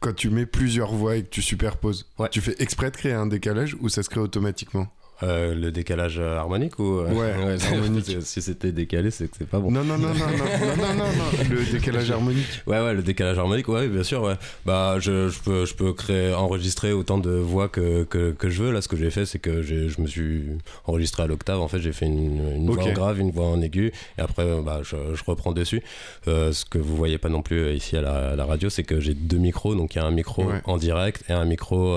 quand 0.00 0.14
tu 0.14 0.30
mets 0.30 0.46
plusieurs 0.46 0.92
voix 0.92 1.16
et 1.16 1.22
que 1.22 1.28
tu 1.28 1.42
superposes, 1.42 2.06
Ouais. 2.18 2.28
tu 2.30 2.40
fais 2.40 2.56
exprès 2.58 2.90
de 2.90 2.96
créer 2.96 3.12
un 3.12 3.26
décalage 3.26 3.76
ou 3.80 3.88
ça 3.88 4.02
se 4.02 4.08
crée 4.10 4.20
automatiquement? 4.20 4.88
Euh, 5.24 5.52
le 5.52 5.72
décalage 5.72 6.20
harmonique 6.20 6.78
ou 6.78 7.00
euh, 7.00 7.08
ouais, 7.08 7.44
ouais 7.44 7.64
harmonique. 7.64 8.18
si 8.20 8.40
c'était 8.40 8.70
décalé 8.70 9.10
c'est 9.10 9.28
que 9.28 9.36
c'est 9.36 9.48
pas 9.48 9.58
bon. 9.58 9.72
Non 9.72 9.82
non 9.82 9.98
non 9.98 10.14
non, 10.14 10.14
non, 10.14 10.94
non, 10.94 10.94
non 10.94 11.50
le 11.50 11.72
décalage 11.72 12.08
harmonique. 12.12 12.46
Ouais 12.68 12.78
ouais 12.80 12.94
le 12.94 13.02
décalage 13.02 13.36
harmonique 13.36 13.66
ouais 13.66 13.88
bien 13.88 14.04
sûr 14.04 14.22
ouais. 14.22 14.36
Bah 14.64 14.98
je, 15.00 15.28
je 15.28 15.40
peux 15.40 15.66
je 15.66 15.74
peux 15.74 15.92
créer 15.92 16.32
enregistrer 16.32 16.92
autant 16.92 17.18
de 17.18 17.30
voix 17.30 17.68
que, 17.68 18.04
que, 18.04 18.30
que 18.30 18.48
je 18.48 18.62
veux. 18.62 18.70
Là 18.70 18.80
ce 18.80 18.86
que 18.86 18.96
j'ai 18.96 19.10
fait 19.10 19.26
c'est 19.26 19.40
que 19.40 19.60
je 19.60 20.00
me 20.00 20.06
suis 20.06 20.44
enregistré 20.86 21.24
à 21.24 21.26
l'octave. 21.26 21.60
En 21.60 21.66
fait 21.66 21.80
j'ai 21.80 21.92
fait 21.92 22.06
une, 22.06 22.54
une 22.54 22.70
okay. 22.70 22.80
voix 22.82 22.90
en 22.90 22.92
grave 22.92 23.18
une 23.18 23.32
voix 23.32 23.46
en 23.46 23.60
aigu. 23.60 23.92
Et 24.18 24.20
après 24.20 24.46
bah 24.62 24.82
je, 24.84 24.96
je 25.14 25.22
reprends 25.26 25.50
dessus. 25.50 25.82
Euh, 26.28 26.52
ce 26.52 26.64
que 26.64 26.78
vous 26.78 26.94
voyez 26.96 27.18
pas 27.18 27.28
non 27.28 27.42
plus 27.42 27.58
euh, 27.58 27.72
ici 27.72 27.96
à 27.96 28.02
la, 28.02 28.30
à 28.30 28.36
la 28.36 28.44
radio 28.44 28.70
c'est 28.70 28.84
que 28.84 29.00
j'ai 29.00 29.14
deux 29.14 29.38
micros. 29.38 29.74
Donc 29.74 29.96
il 29.96 29.98
y 29.98 30.00
a 30.00 30.04
un 30.04 30.12
micro 30.12 30.44
ouais. 30.44 30.60
en 30.64 30.76
direct 30.76 31.24
et 31.28 31.32
un 31.32 31.44
micro 31.44 31.96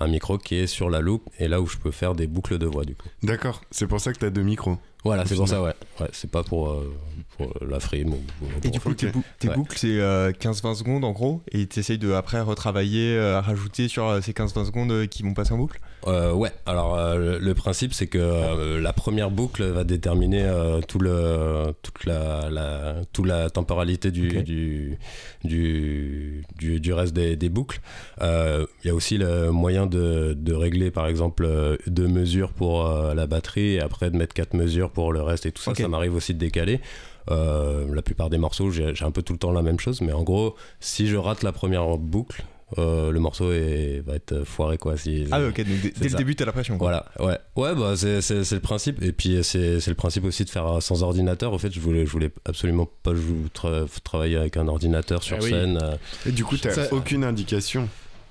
un 0.00 0.06
micro 0.08 0.38
qui 0.38 0.54
est 0.56 0.66
sur 0.66 0.90
la 0.90 1.00
loupe, 1.00 1.28
et 1.38 1.48
là 1.48 1.60
où 1.60 1.66
je 1.66 1.76
peux 1.76 1.90
faire 1.90 2.14
des 2.14 2.26
boucles 2.26 2.58
de 2.58 2.66
voix, 2.66 2.84
du 2.84 2.94
coup. 2.94 3.08
D'accord, 3.22 3.60
c'est 3.70 3.86
pour 3.86 4.00
ça 4.00 4.12
que 4.12 4.18
t'as 4.18 4.30
deux 4.30 4.42
micros. 4.42 4.78
Voilà, 5.04 5.24
c'est 5.26 5.36
pour 5.36 5.48
ça, 5.48 5.62
ouais. 5.62 5.74
ouais 6.00 6.08
c'est 6.12 6.30
pas 6.30 6.42
pour, 6.42 6.70
euh, 6.70 6.92
pour 7.36 7.52
la 7.66 7.78
frame. 7.80 8.08
ou- 8.14 8.22
ou- 8.42 8.48
Et 8.64 8.70
du 8.70 8.80
coup, 8.80 8.94
tes, 8.94 9.08
bou- 9.10 9.22
tes 9.38 9.48
Ouais. 9.48 9.54
boucles, 9.54 9.78
c'est 9.78 9.98
euh, 10.00 10.32
15-20 10.32 10.74
secondes 10.74 11.04
en 11.04 11.12
gros, 11.12 11.42
et 11.52 11.66
tu 11.66 11.78
essayes 11.80 11.98
de 11.98 12.12
après 12.12 12.40
retravailler, 12.40 13.14
euh, 13.16 13.40
rajouter 13.40 13.88
sur 13.88 14.06
euh, 14.08 14.20
ces 14.20 14.32
15-20 14.32 14.64
secondes 14.66 14.90
euh, 14.92 15.06
qui 15.06 15.22
vont 15.22 15.34
passer 15.34 15.52
en 15.52 15.58
boucle? 15.58 15.80
Euh, 16.06 16.32
ouais, 16.32 16.52
alors 16.64 16.94
euh, 16.94 17.38
le, 17.40 17.54
principe 17.54 17.92
c'est 17.92 18.06
que 18.06 18.18
euh, 18.18 18.80
la 18.80 18.92
première 18.92 19.30
boucle 19.30 19.64
va 19.64 19.84
déterminer 19.84 20.48
tout 20.86 20.98
le, 20.98 21.74
toute 21.82 22.04
la, 22.04 22.48
la, 22.50 22.94
toute 23.12 23.26
la 23.26 23.50
temporalité 23.50 24.10
du, 24.10 24.42
du, 24.42 24.98
du, 25.44 26.44
du, 26.56 26.80
du 26.80 26.92
reste 26.92 27.14
des, 27.14 27.36
des 27.36 27.48
boucles. 27.48 27.80
Il 28.20 28.66
y 28.86 28.90
a 28.90 28.94
aussi 28.94 29.18
le 29.18 29.50
moyen 29.50 29.86
de, 29.86 30.34
de 30.38 30.54
régler 30.54 30.90
par 30.90 31.06
exemple 31.06 31.48
deux 31.86 32.08
mesures 32.08 32.52
pour 32.52 32.88
la 32.88 33.26
batterie 33.26 33.74
et 33.74 33.80
après 33.80 34.10
de 34.10 34.16
mettre 34.16 34.34
quatre 34.34 34.54
mesures 34.54 34.90
pour 34.90 35.12
le 35.12 35.22
reste 35.22 35.46
et 35.46 35.52
tout 35.52 35.62
ça. 35.62 35.74
Ça 35.74 35.88
m'arrive 35.88 36.14
aussi 36.14 36.34
de 36.34 36.38
décaler. 36.38 36.80
La 37.28 38.02
plupart 38.02 38.30
des 38.30 38.38
morceaux, 38.38 38.70
j'ai 38.70 38.94
un 39.04 39.10
peu 39.10 39.22
tout 39.22 39.32
le 39.32 39.38
temps 39.38 39.52
la 39.52 39.62
même 39.62 39.80
chose, 39.80 40.00
mais 40.00 40.12
en 40.12 40.22
gros, 40.22 40.54
si 40.80 41.08
je 41.08 41.16
rate 41.16 41.42
la 41.42 41.52
première 41.52 41.98
boucle, 41.98 42.44
euh, 42.76 43.10
le 43.10 43.18
morceau 43.20 43.50
est, 43.52 44.02
va 44.06 44.14
être 44.16 44.44
foiré 44.44 44.76
quoi. 44.76 44.96
Si, 44.98 45.26
Ah, 45.30 45.40
ouais, 45.40 45.48
ok, 45.48 45.56
donc 45.58 45.92
dès, 45.98 46.08
le 46.10 46.16
début, 46.16 46.36
t'as 46.36 46.44
la 46.44 46.52
pression. 46.52 46.76
quoi. 46.76 46.88
voilà, 47.18 47.38
ouais, 47.56 47.62
ouais, 47.62 47.74
bah 47.74 47.94
c'est, 47.96 48.30
le 48.52 48.60
principe. 48.60 49.02
Et 49.02 49.12
puis 49.12 49.38
c'est, 49.42 49.80
c'est 49.80 49.90
le 49.90 49.94
principe 49.96 50.24
aussi 50.24 50.44
de 50.44 50.50
faire 50.50 50.82
sans 50.82 51.02
ordinateur. 51.02 51.52
En 51.54 51.58
fait, 51.58 51.72
je 51.72 51.80
voulais, 51.80 52.04
je 52.04 52.10
voulais 52.10 52.30
absolument 52.44 52.88
pas 53.02 53.12
tra- 53.54 53.86
travailler 54.04 54.36
avec 54.36 54.56
un 54.58 54.68
ordinateur 54.68 55.22
sur 55.22 55.38
Ah 55.40 55.44
oui. 55.44 55.50
scène. 55.50 55.78
euh. 55.82 55.96
Et 56.26 56.32
du 56.32 56.44
coup, 56.44 56.56
t'as 56.58 56.88
aucune 56.90 57.24
indication. 57.24 57.88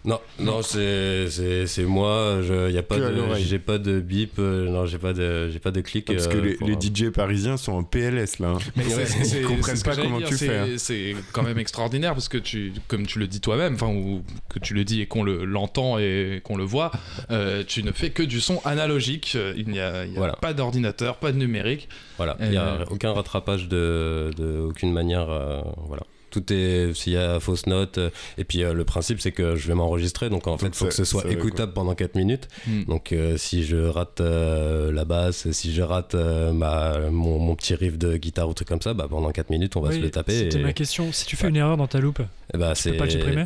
Non, 0.08 0.22
non, 0.40 0.62
c'est, 0.62 1.30
c'est, 1.30 1.68
c'est 1.68 1.84
moi. 1.84 2.40
Je, 2.42 2.72
y 2.72 2.78
a 2.78 2.82
pas 2.84 2.96
j'ai 3.38 3.60
pas 3.60 3.78
de 3.78 4.00
bip. 4.00 4.40
euh, 4.40 4.70
non, 4.70 4.86
j'ai 4.86 5.00
pas 5.00 5.12
de, 5.12 5.50
j'ai 5.50 5.60
pas 5.60 5.72
de 5.72 5.82
clic. 5.82 6.06
Parce 6.06 6.28
que 6.30 6.38
euh, 6.38 6.56
les, 6.62 6.78
DJ 6.80 7.10
parisiens 7.12 7.58
sont 7.58 7.74
en 7.74 7.84
PLS 7.84 8.40
là. 8.40 8.52
hein. 8.52 8.58
Mais 8.78 8.84
ils 9.36 9.42
comprennent 9.46 9.82
pas 9.82 9.98
comment 9.98 10.20
dire, 10.20 10.30
tu 10.30 10.38
c'est- 10.38 10.48
fais, 10.48 10.58
hein. 10.58 10.68
C'est 10.78 11.14
quand 11.34 11.44
même 11.44 11.58
extraordinaire 11.60 12.14
parce 12.14 12.30
que 12.30 12.38
tu, 12.38 12.72
comme 12.88 13.06
tu 13.06 13.20
le 13.20 13.28
dis 13.28 13.42
toi-même, 13.42 13.74
enfin 13.74 13.88
ou 13.94 14.24
que 14.48 14.60
tu 14.60 14.74
le 14.74 14.86
dis 14.86 15.02
et 15.02 15.08
qu'on 15.08 15.24
le- 15.24 15.44
l'entend 15.44 16.00
et 16.00 16.40
qu'on 16.42 16.56
le 16.56 16.64
voit, 16.64 16.92
euh, 17.30 17.66
tu 17.68 17.84
ne 17.84 17.92
fais 17.92 18.12
que 18.12 18.24
du 18.24 18.40
son 18.40 18.62
analogique. 18.64 19.38
Il 19.58 19.68
n'y 19.68 19.82
a, 19.82 20.06
il 20.06 20.14
y 20.14 20.16
a 20.16 20.20
Voilà. 20.20 20.34
pas 20.38 20.54
d'ordinateur, 20.54 21.18
pas 21.18 21.34
de 21.34 21.38
numérique. 21.38 21.90
Voilà, 22.16 22.38
il 22.40 22.50
n'y 22.52 22.56
a 22.58 22.66
Euh, 22.76 22.86
aucun 22.92 23.12
rattrapage 23.12 23.68
de, 23.68 24.32
de 24.38 24.60
aucune 24.62 24.94
manière. 24.94 25.30
euh, 25.30 25.62
voilà. 25.86 26.04
Tout 26.38 26.54
est, 26.54 26.94
s'il 26.94 27.14
y 27.14 27.18
a 27.18 27.40
fausse 27.40 27.66
note, 27.66 27.98
euh, 27.98 28.10
et 28.38 28.44
puis 28.44 28.64
euh, 28.64 28.74
le 28.74 28.84
principe 28.86 29.20
c'est 29.20 29.32
que 29.32 29.56
je 29.56 29.68
vais 29.68 29.74
m'enregistrer, 29.74 30.30
donc 30.30 30.46
en 30.48 30.58
fait 30.58 30.66
Donc 30.66 30.76
il 30.76 30.78
faut 30.78 30.86
que 30.86 30.94
ce 30.94 31.04
soit 31.06 31.30
écoutable 31.32 31.74
pendant 31.74 31.96
4 31.96 32.16
minutes. 32.16 32.48
Hmm. 32.68 32.84
Donc 32.84 33.12
euh, 33.12 33.38
si 33.38 33.64
je 33.64 33.78
rate 33.78 34.22
euh, 34.22 34.92
la 34.92 35.04
basse, 35.06 35.50
si 35.52 35.74
je 35.74 35.82
rate 35.82 36.14
euh, 36.16 36.52
ma, 36.54 37.10
mon, 37.10 37.40
mon 37.40 37.56
petit 37.56 37.74
riff 37.76 37.98
de 37.98 38.18
guitare 38.18 38.48
ou 38.50 38.54
truc 38.54 38.68
comme 38.68 38.82
ça, 38.82 38.94
bah, 38.94 39.08
pendant 39.10 39.32
4 39.32 39.50
minutes 39.50 39.76
on 39.78 39.82
va 39.82 39.90
Oui, 39.90 39.96
se 39.96 40.00
le 40.02 40.12
taper. 40.12 40.34
C'était 40.38 40.60
et- 40.60 40.64
ma 40.64 40.74
question. 40.74 41.12
Si 41.12 41.26
tu 41.26 41.36
fais 41.36 41.46
Ouais. 41.46 41.50
une 41.50 41.56
erreur 41.56 41.78
dans 41.78 41.88
ta 41.88 42.00
loupe, 42.00 42.20
et 42.54 42.58
bah, 42.58 42.74
tu 42.76 42.82
c'est 42.84 42.92
peux 42.92 42.98
pas 42.98 43.06
le 43.06 43.12
supprimer 43.12 43.46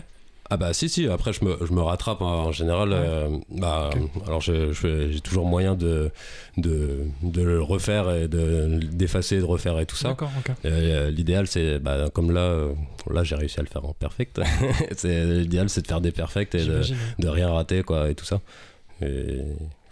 Ah 0.54 0.58
bah 0.58 0.74
si 0.74 0.90
si, 0.90 1.08
après 1.08 1.32
je 1.32 1.46
me, 1.46 1.58
je 1.66 1.72
me 1.72 1.82
rattrape 1.82 2.22
hein. 2.22 2.26
en 2.26 2.52
général. 2.52 2.90
Ouais. 2.90 2.96
euh, 3.00 3.30
bah. 3.52 3.90
Alors 4.28 4.42
j'ai 4.42 4.72
toujours 5.24 5.46
moyen 5.46 5.76
de, 5.76 6.12
de, 6.58 7.06
de 7.24 7.42
le 7.42 7.62
refaire 7.62 8.12
et 8.14 8.28
de 8.28 8.78
d'effacer, 8.92 9.40
de 9.40 9.46
refaire 9.46 9.80
et 9.80 9.86
tout 9.86 9.96
ça. 9.96 10.10
D'accord, 10.10 10.30
ok. 10.38 10.54
Euh, 10.66 11.10
L'idéal, 11.10 11.48
c'est 11.48 11.80
bah, 11.80 12.10
comme 12.14 12.32
là, 12.32 12.42
euh, 12.42 12.74
là 13.10 13.24
j'ai 13.24 13.36
réussi 13.36 13.60
à 13.62 13.64
le 13.64 13.70
faire 13.70 13.86
en 13.86 13.94
perfect. 13.94 14.42
L'idéal, 15.04 15.70
c'est 15.70 15.82
de 15.84 15.88
faire 15.88 16.02
des 16.02 16.12
perfects 16.12 16.54
et 16.56 16.66
de, 16.66 16.82
de 17.20 17.28
rien 17.30 17.50
rater, 17.52 17.84
quoi, 17.84 18.10
et 18.10 18.16
tout 18.16 18.26
ça. 18.26 18.42
Et 19.02 19.40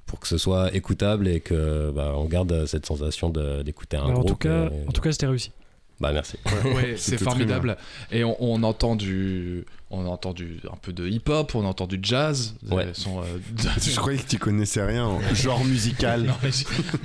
pour 0.05 0.19
que 0.19 0.27
ce 0.27 0.37
soit 0.37 0.73
écoutable 0.75 1.27
et 1.27 1.39
que 1.39 1.91
bah, 1.91 2.13
on 2.15 2.25
garde 2.25 2.65
cette 2.65 2.85
sensation 2.85 3.29
d'écouter 3.29 3.95
un 3.97 4.05
Bah, 4.05 4.09
en, 4.09 4.13
groupe. 4.15 4.27
tout 4.27 4.35
cas, 4.35 4.65
et- 4.65 4.87
en 4.87 4.91
tout 4.91 5.01
cas, 5.01 5.11
c'était 5.11 5.27
réussi. 5.27 5.51
Bah 5.99 6.11
merci. 6.13 6.37
Ouais, 6.63 6.93
c'est 6.97 7.17
formidable. 7.17 7.75
Et 8.11 8.23
on, 8.23 8.37
on 8.41 8.63
entend 8.63 8.95
du, 8.95 9.65
on 9.91 10.05
entend 10.05 10.31
du, 10.33 10.61
un 10.71 10.77
peu 10.81 10.93
de 10.93 11.05
hip-hop, 11.07 11.55
on 11.55 11.65
entend 11.65 11.87
du 11.87 11.99
jazz. 12.01 12.55
Ouais. 12.71 12.87
Sont, 12.93 13.19
euh, 13.19 13.23
Je 13.81 13.95
croyais 13.97 14.17
que 14.17 14.27
tu 14.27 14.37
connaissais 14.37 14.81
rien 14.81 15.03
en 15.05 15.19
genre 15.35 15.65
musical. 15.65 16.23
non 16.23 16.33
mais, 16.41 16.49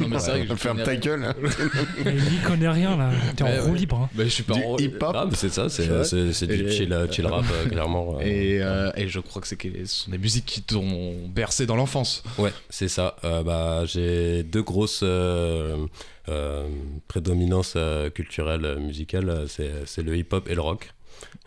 mais 0.09 0.19
c'est 0.21 0.31
vrai 0.31 0.43
que 0.43 0.49
je 0.51 0.55
Ferme 0.55 0.79
ta 0.85 0.91
rien. 0.93 1.01
gueule. 1.01 1.25
hein. 1.25 1.35
Mais 2.05 2.15
il 2.17 2.41
connaît 2.43 2.69
rien 2.69 2.97
là. 2.97 3.11
T'es 3.35 3.43
Ouais, 3.43 3.59
en 3.59 3.65
roue 3.65 3.75
libre. 3.75 3.97
hein. 4.05 4.11
Bah, 4.15 4.23
je 4.25 4.29
suis 4.29 4.43
pas 4.45 4.55
Du 4.55 4.63
en- 4.65 4.77
hip-hop. 4.79 5.13
Ah, 5.13 5.27
mais 5.29 5.37
c'est 5.37 5.49
ça, 5.51 5.69
c'est 5.69 6.47
du 6.47 6.53
Et- 6.55 6.71
chill, 6.71 6.97
chill 7.11 7.27
rap, 7.27 7.45
euh, 7.53 7.69
clairement. 7.69 8.19
euh. 8.21 8.23
Et, 8.25 8.63
euh, 8.63 8.93
et 8.97 9.09
je 9.09 9.19
crois 9.19 9.43
que 9.43 9.49
c'est 9.49 9.57
que 9.57 9.69
ce 9.87 10.05
sont 10.05 10.11
des 10.13 10.19
musiques 10.19 10.47
qui 10.47 10.63
t'ont 10.63 11.15
bercé 11.35 11.67
dans 11.67 11.75
l'enfance. 11.77 12.23
Ouais, 12.39 12.53
c'est 12.71 12.87
ça. 12.89 13.17
Euh, 13.25 13.43
bah, 13.43 13.83
j'ai 13.87 14.45
deux 14.45 14.63
grosses 14.63 15.03
euh, 16.29 16.69
prédominances 17.09 17.75
euh, 17.77 18.11
culturelles, 18.11 18.65
euh, 18.65 18.79
musicales. 18.79 19.29
euh, 19.29 19.47
C'est, 19.47 20.03
le 20.03 20.17
hip-hop 20.17 20.49
et 20.49 20.55
le 20.55 20.61
rock. 20.61 20.93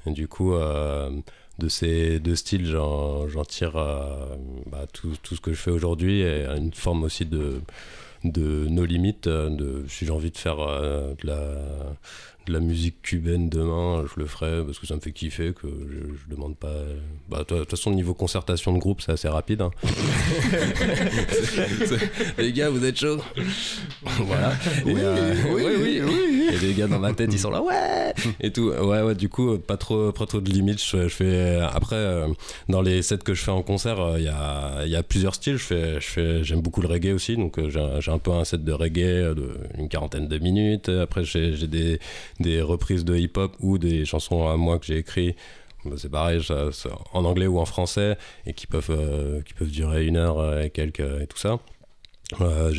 Du 0.05 0.27
coup, 0.27 0.53
de 0.53 1.67
ces 1.67 2.19
deux 2.21 2.35
styles, 2.35 2.65
j'en, 2.65 3.43
tire 3.45 3.73
bah, 3.73 4.85
tout, 4.93 5.11
tout 5.21 5.35
ce 5.35 5.41
que 5.41 5.51
je 5.51 5.57
fais 5.57 5.71
aujourd'hui 5.71 6.21
et 6.21 6.45
une 6.45 6.73
forme 6.73 7.03
aussi 7.03 7.25
de, 7.25 7.61
de 8.23 8.67
nos 8.69 8.85
limites. 8.85 9.29
si 9.89 10.05
j'ai 10.05 10.11
envie 10.11 10.31
de 10.31 10.37
faire 10.37 10.57
de 10.57 11.27
la 11.27 11.41
de 12.47 12.53
la 12.53 12.59
musique 12.59 13.01
cubaine 13.01 13.49
demain, 13.49 14.05
je 14.13 14.19
le 14.19 14.25
ferai 14.25 14.63
parce 14.65 14.79
que 14.79 14.87
ça 14.87 14.95
me 14.95 14.99
fait 15.01 15.11
kiffer, 15.11 15.53
que 15.53 15.67
je, 15.67 16.13
je 16.15 16.35
demande 16.35 16.55
pas. 16.57 16.73
Bah, 17.29 17.39
de 17.47 17.59
toute 17.59 17.69
façon, 17.69 17.91
niveau 17.91 18.13
concertation 18.13 18.73
de 18.73 18.79
groupe, 18.79 19.01
c'est 19.01 19.11
assez 19.11 19.27
rapide. 19.27 19.61
hein. 19.61 19.71
Les 22.37 22.51
gars, 22.53 22.69
vous 22.69 22.83
êtes 22.85 22.99
chauds 22.99 23.21
Voilà. 24.19 24.53
Et, 24.85 24.93
euh, 24.97 25.33
oui, 25.53 25.63
oui, 25.81 26.01
oui. 26.03 26.49
Et 26.53 26.57
les 26.59 26.73
gars 26.73 26.87
dans 26.87 26.99
ma 26.99 27.13
tête, 27.13 27.29
ils 27.33 27.39
sont 27.39 27.51
là, 27.51 27.61
ouais 27.61 28.13
Et 28.39 28.51
tout. 28.51 28.69
Ouais, 28.69 29.01
ouais, 29.01 29.15
du 29.15 29.29
coup, 29.29 29.57
pas 29.57 29.77
trop, 29.77 30.11
pas 30.11 30.25
trop 30.25 30.39
de 30.39 30.49
limites. 30.49 30.83
Je, 30.83 31.03
je 31.03 31.07
fais. 31.13 31.59
Après, 31.73 31.95
euh, 31.95 32.27
dans 32.69 32.81
les 32.81 33.01
sets 33.01 33.17
que 33.19 33.33
je 33.33 33.43
fais 33.43 33.51
en 33.51 33.61
concert, 33.63 33.99
euh, 33.99 34.15
il 34.17 34.25
y, 34.25 34.29
a, 34.29 34.83
il 34.85 34.91
y 34.91 34.95
a 34.95 35.03
plusieurs 35.03 35.35
styles. 35.35 35.57
Je 35.57 35.63
fais, 35.63 35.93
je 35.95 36.07
fais, 36.07 36.43
j'aime 36.43 36.61
beaucoup 36.61 36.81
le 36.81 36.87
reggae 36.87 37.13
aussi, 37.13 37.35
donc 37.35 37.59
euh, 37.59 37.69
j'ai 37.99 38.11
un- 38.11 38.17
peu 38.17 38.31
un 38.31 38.45
set 38.45 38.63
de 38.63 38.71
reggae 38.71 39.01
euh, 39.03 39.33
de 39.35 39.49
une 39.77 39.89
quarantaine 39.89 40.27
de 40.27 40.37
minutes. 40.39 40.89
Après, 40.89 41.23
j'ai 41.23 41.67
des, 41.67 41.99
des 42.39 42.61
reprises 42.61 43.05
de 43.05 43.15
hip-hop 43.15 43.55
ou 43.59 43.77
des 43.77 44.05
chansons 44.05 44.47
à 44.47 44.55
moi 44.57 44.79
que 44.79 44.85
j'ai 44.85 44.97
écrit. 44.97 45.35
Bah, 45.85 45.95
C'est 45.97 46.09
pareil, 46.09 46.41
en 47.13 47.25
anglais 47.25 47.47
ou 47.47 47.59
en 47.59 47.65
français, 47.65 48.17
et 48.45 48.53
qui 48.53 48.67
peuvent, 48.67 48.89
euh, 48.89 49.41
qui 49.41 49.53
peuvent 49.53 49.71
durer 49.71 50.05
une 50.05 50.17
heure 50.17 50.39
euh, 50.39 50.63
et 50.63 50.69
quelques 50.69 50.99
et 50.99 51.27
tout 51.27 51.37
ça. 51.37 51.59
Euh, 52.41 52.71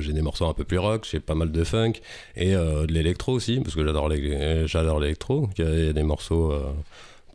j'ai 0.00 0.12
des 0.12 0.22
morceaux 0.22 0.46
un 0.46 0.52
peu 0.52 0.64
plus 0.64 0.78
rock, 0.78 1.06
j'ai 1.08 1.20
pas 1.20 1.36
mal 1.36 1.52
de 1.52 1.62
funk 1.62 1.92
et 2.34 2.52
de 2.54 2.92
l'électro 2.92 3.32
aussi, 3.32 3.60
parce 3.60 3.76
que 3.76 3.84
j'adore 3.84 4.10
j'adore 4.66 4.98
l'électro. 4.98 5.48
Il 5.58 5.64
y 5.64 5.88
a- 5.88 5.92
des 5.92 6.02
morceaux 6.02 6.52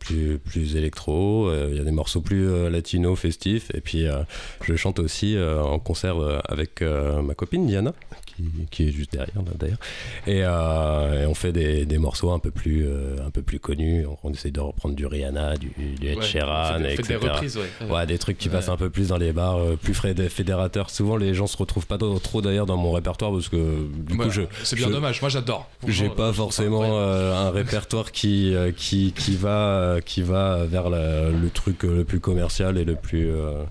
plus, 0.02 0.38
plus 0.38 0.76
électro, 0.76 1.46
euh, 1.48 1.68
il 1.70 1.76
y 1.76 1.80
a 1.80 1.84
des 1.84 1.90
morceaux 1.90 2.20
plus 2.20 2.48
euh, 2.48 2.68
latino, 2.70 3.14
festifs, 3.16 3.70
et 3.74 3.80
puis 3.80 4.06
euh, 4.06 4.22
je 4.62 4.74
chante 4.76 4.98
aussi 4.98 5.36
euh, 5.36 5.62
en 5.62 5.78
concert 5.78 6.20
euh, 6.20 6.40
avec 6.48 6.82
euh, 6.82 7.22
ma 7.22 7.34
copine 7.34 7.66
Diana, 7.66 7.92
qui, 8.26 8.44
qui 8.70 8.88
est 8.88 8.92
juste 8.92 9.12
derrière 9.12 9.42
d'ailleurs, 9.58 9.78
et, 10.26 10.40
euh, 10.44 11.22
et 11.22 11.26
on 11.26 11.34
fait 11.34 11.52
des, 11.52 11.86
des 11.86 11.98
morceaux 11.98 12.30
un 12.32 12.38
peu 12.38 12.50
plus, 12.50 12.86
euh, 12.86 13.16
un 13.26 13.30
peu 13.30 13.42
plus 13.42 13.58
connus, 13.60 14.06
on, 14.06 14.16
on 14.24 14.32
essaie 14.32 14.50
de 14.50 14.60
reprendre 14.60 14.94
du 14.94 15.06
Rihanna, 15.06 15.56
du, 15.56 15.70
du 15.98 16.06
Ed 16.08 16.18
Ouais, 16.18 16.24
Sheeran, 16.24 16.78
etc. 16.84 17.02
des 17.20 17.28
reprises, 17.28 17.56
ouais. 17.58 17.88
Ouais, 17.90 18.06
des 18.06 18.18
trucs 18.18 18.38
qui 18.38 18.48
Ouais. 18.48 18.54
passent 18.54 18.68
un 18.68 18.76
peu 18.76 18.90
plus 18.90 19.08
dans 19.08 19.16
les 19.18 19.32
bars, 19.32 19.56
euh, 19.58 19.76
plus 19.76 19.94
frais 19.94 20.14
fédérateurs. 20.28 20.90
Souvent, 20.90 21.16
les 21.16 21.32
gens 21.34 21.46
se 21.46 21.56
retrouvent 21.56 21.86
pas 21.86 21.98
trop, 21.98 22.42
d'ailleurs 22.42 22.66
dans 22.66 22.76
mon 22.76 22.92
répertoire 22.92 23.30
parce 23.32 23.48
que 23.48 23.86
du 24.06 24.16
coup, 24.16 24.30
je. 24.30 24.42
c'est 24.64 24.76
bien 24.76 24.88
je- 24.88 24.92
dommage, 24.92 25.20
moi 25.22 25.28
j'adore. 25.30 25.70
J'ai 25.86 26.08
pas 26.08 26.32
forcément 26.32 26.98
euh, 26.98 27.34
un 27.34 27.50
répertoire 27.50 28.12
qui, 28.12 28.54
euh, 28.54 28.72
qui, 28.72 29.12
qui, 29.12 29.36
va, 29.36 29.91
euh, 29.96 30.00
qui 30.00 30.22
va 30.22 30.64
vers 30.66 30.90
la- 30.90 31.30
le 31.30 31.50
truc 31.50 31.84
euh, 31.84 31.96
le 31.98 32.04
plus 32.04 32.20
commercial 32.20 32.78
et 32.78 32.84
le 32.84 32.94
plus. 32.96 33.30
euh, 33.30 33.64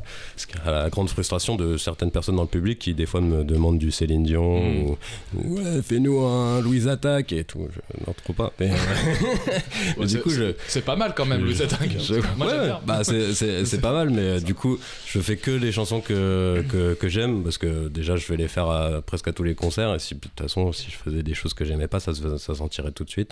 a 0.66 0.72
la 0.72 0.90
grande 0.90 1.10
frustration 1.10 1.56
de 1.56 1.78
certaines 1.78 2.12
personnes 2.12 2.36
dans 2.36 2.42
le 2.44 2.48
public 2.48 2.80
qui, 2.80 2.94
des 2.94 3.06
fois, 3.06 3.22
me 3.22 3.44
demandent 3.44 3.78
du 3.80 3.92
Céline 3.92 4.24
Dion 4.24 4.62
Mm. 4.62 4.84
ou, 4.84 4.98
ou, 5.36 5.56
ouais, 5.58 5.82
fais-nous 5.82 6.20
un 6.22 6.62
Louise 6.62 6.88
Attaque 6.88 7.32
et 7.34 7.44
tout. 7.44 7.68
Je, 7.74 7.80
non, 8.08 8.14
trop 8.24 8.34
pas. 8.34 8.52
Mais, 8.60 8.72
euh, 8.72 8.76
mais 10.00 10.06
du 10.06 10.14
c'est- 10.14 10.20
coup, 10.22 10.30
je. 10.30 10.54
C'est 10.68 10.86
pas 10.86 10.96
mal 10.96 11.14
quand 11.16 11.26
même, 11.26 11.44
Louis 11.44 11.62
Attaque. 11.62 11.98
Je- 12.00 12.16
Moi 12.38 12.48
ouais, 12.48 12.70
bah 12.86 13.04
c'est- 13.04 13.82
pas 13.82 13.94
mal, 13.94 14.10
mais 14.10 14.40
du 14.42 14.54
coup, 14.54 14.78
je 15.08 15.20
fais 15.20 15.38
que 15.38 15.52
les 15.52 15.72
chansons 15.72 16.02
que, 16.02 16.64
que, 16.70 16.94
que 16.94 17.08
j'aime 17.10 17.44
parce 17.44 17.58
que 17.58 17.88
déjà, 17.88 18.16
je 18.16 18.28
vais 18.28 18.38
les 18.38 18.48
faire 18.48 18.70
à, 18.70 19.02
presque 19.02 19.28
à 19.28 19.34
tous 19.34 19.44
les 19.44 19.56
concerts. 19.56 19.96
Et 19.96 20.00
si, 20.00 20.16
de 20.16 20.20
toute 20.20 20.40
façon, 20.40 20.72
si 20.72 20.92
je 20.92 20.96
faisais 20.98 21.24
des 21.24 21.34
choses 21.34 21.54
que 21.54 21.66
j'aimais 21.66 21.88
pas, 21.88 22.00
ça 22.00 22.14
se 22.14 22.38
ça 22.38 22.56
sentirait 22.56 22.92
tout 22.92 23.04
de 23.04 23.10
suite. 23.10 23.32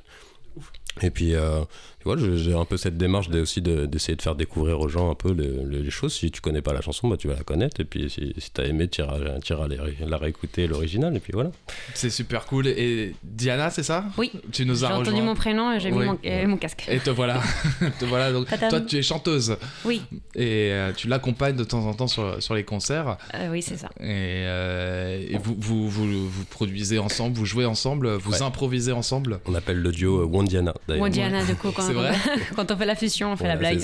Et 1.01 1.11
puis, 1.11 1.35
euh, 1.35 1.61
tu 1.99 2.05
vois, 2.05 2.15
j'ai 2.17 2.53
un 2.53 2.65
peu 2.65 2.77
cette 2.77 2.97
démarche 2.97 3.29
aussi 3.29 3.61
de- 3.61 3.85
d'essayer 3.85 4.15
de 4.15 4.21
faire 4.21 4.35
découvrir 4.35 4.79
aux 4.79 4.87
gens 4.87 5.11
un 5.11 5.15
peu 5.15 5.31
les, 5.33 5.47
les- 5.65 5.83
les 5.83 5.89
choses. 5.91 6.13
Si 6.13 6.31
tu 6.31 6.41
connais 6.41 6.61
pas 6.61 6.73
la 6.73 6.81
chanson, 6.81 7.07
bah, 7.07 7.17
tu 7.17 7.27
vas 7.27 7.35
la 7.35 7.43
connaître. 7.43 7.79
Et 7.81 7.85
puis, 7.85 8.09
si, 8.09 8.33
si 8.37 8.51
t'as 8.51 8.63
aimé, 8.65 8.87
tu 8.87 9.01
iras, 9.01 9.17
tu 9.43 9.53
iras 9.53 9.67
la 9.67 10.17
réécouter, 10.17 10.67
l'original. 10.67 11.15
Et 11.15 11.19
puis 11.19 11.33
voilà. 11.33 11.51
C'est 11.93 12.09
super 12.09 12.45
cool. 12.45 12.67
Et 12.67 13.15
Diana, 13.23 13.69
c'est 13.69 13.83
ça? 13.83 14.05
Oui. 14.17 14.31
Tu 14.51 14.65
nous 14.65 14.75
J'ai 14.75 14.85
as 14.85 14.95
entendu 14.95 15.09
rejoint. 15.11 15.23
mon 15.25 15.35
prénom 15.35 15.71
et 15.73 15.79
j'ai 15.79 15.91
Oui. 15.91 16.05
mis 16.23 16.45
mon, 16.47 16.57
casque. 16.57 16.85
Et 16.89 16.99
te 16.99 17.09
voilà. 17.09 17.41
te 17.99 18.05
voilà. 18.05 18.31
Donc, 18.31 18.47
toi, 18.69 18.81
tu 18.81 18.97
es 18.97 19.01
chanteuse. 19.01 19.57
Oui, 19.85 20.01
Et 20.35 20.69
euh, 20.71 20.91
tu 20.95 21.07
l'accompagnes 21.07 21.55
de 21.55 21.63
temps 21.63 21.85
en 21.85 21.93
temps 21.93 22.07
sur, 22.07 22.41
sur 22.41 22.55
les 22.55 22.63
concerts. 22.63 23.17
euh, 23.35 23.49
oui, 23.51 23.61
c'est 23.61 23.77
ça. 23.77 23.89
Et, 23.99 24.03
euh, 24.45 25.25
et 25.29 25.37
vous, 25.37 25.55
vous, 25.59 25.89
vous, 25.89 26.29
vous 26.29 26.45
produisez 26.45 26.99
ensemble, 26.99 27.35
vous 27.37 27.45
jouez 27.45 27.65
ensemble, 27.65 28.13
vous 28.15 28.31
Ouais. 28.33 28.41
improvisez 28.41 28.91
ensemble. 28.91 29.39
On 29.45 29.55
appelle 29.55 29.81
le 29.81 29.91
duo 29.91 30.25
Wandiana 30.25 30.73
d'ailleurs. 30.87 31.03
Wandiana, 31.03 31.43
du 31.43 31.55
coup, 31.55 31.71
quand, 31.71 31.88
C'est 31.89 31.93
vrai 31.93 32.15
quand 32.55 32.71
on 32.71 32.77
fait 32.77 32.85
la 32.85 32.95
fusion, 32.95 33.31
on 33.33 33.35
fait 33.37 33.45
Voilà, 33.45 33.55
la 33.55 33.59
blague. 33.75 33.79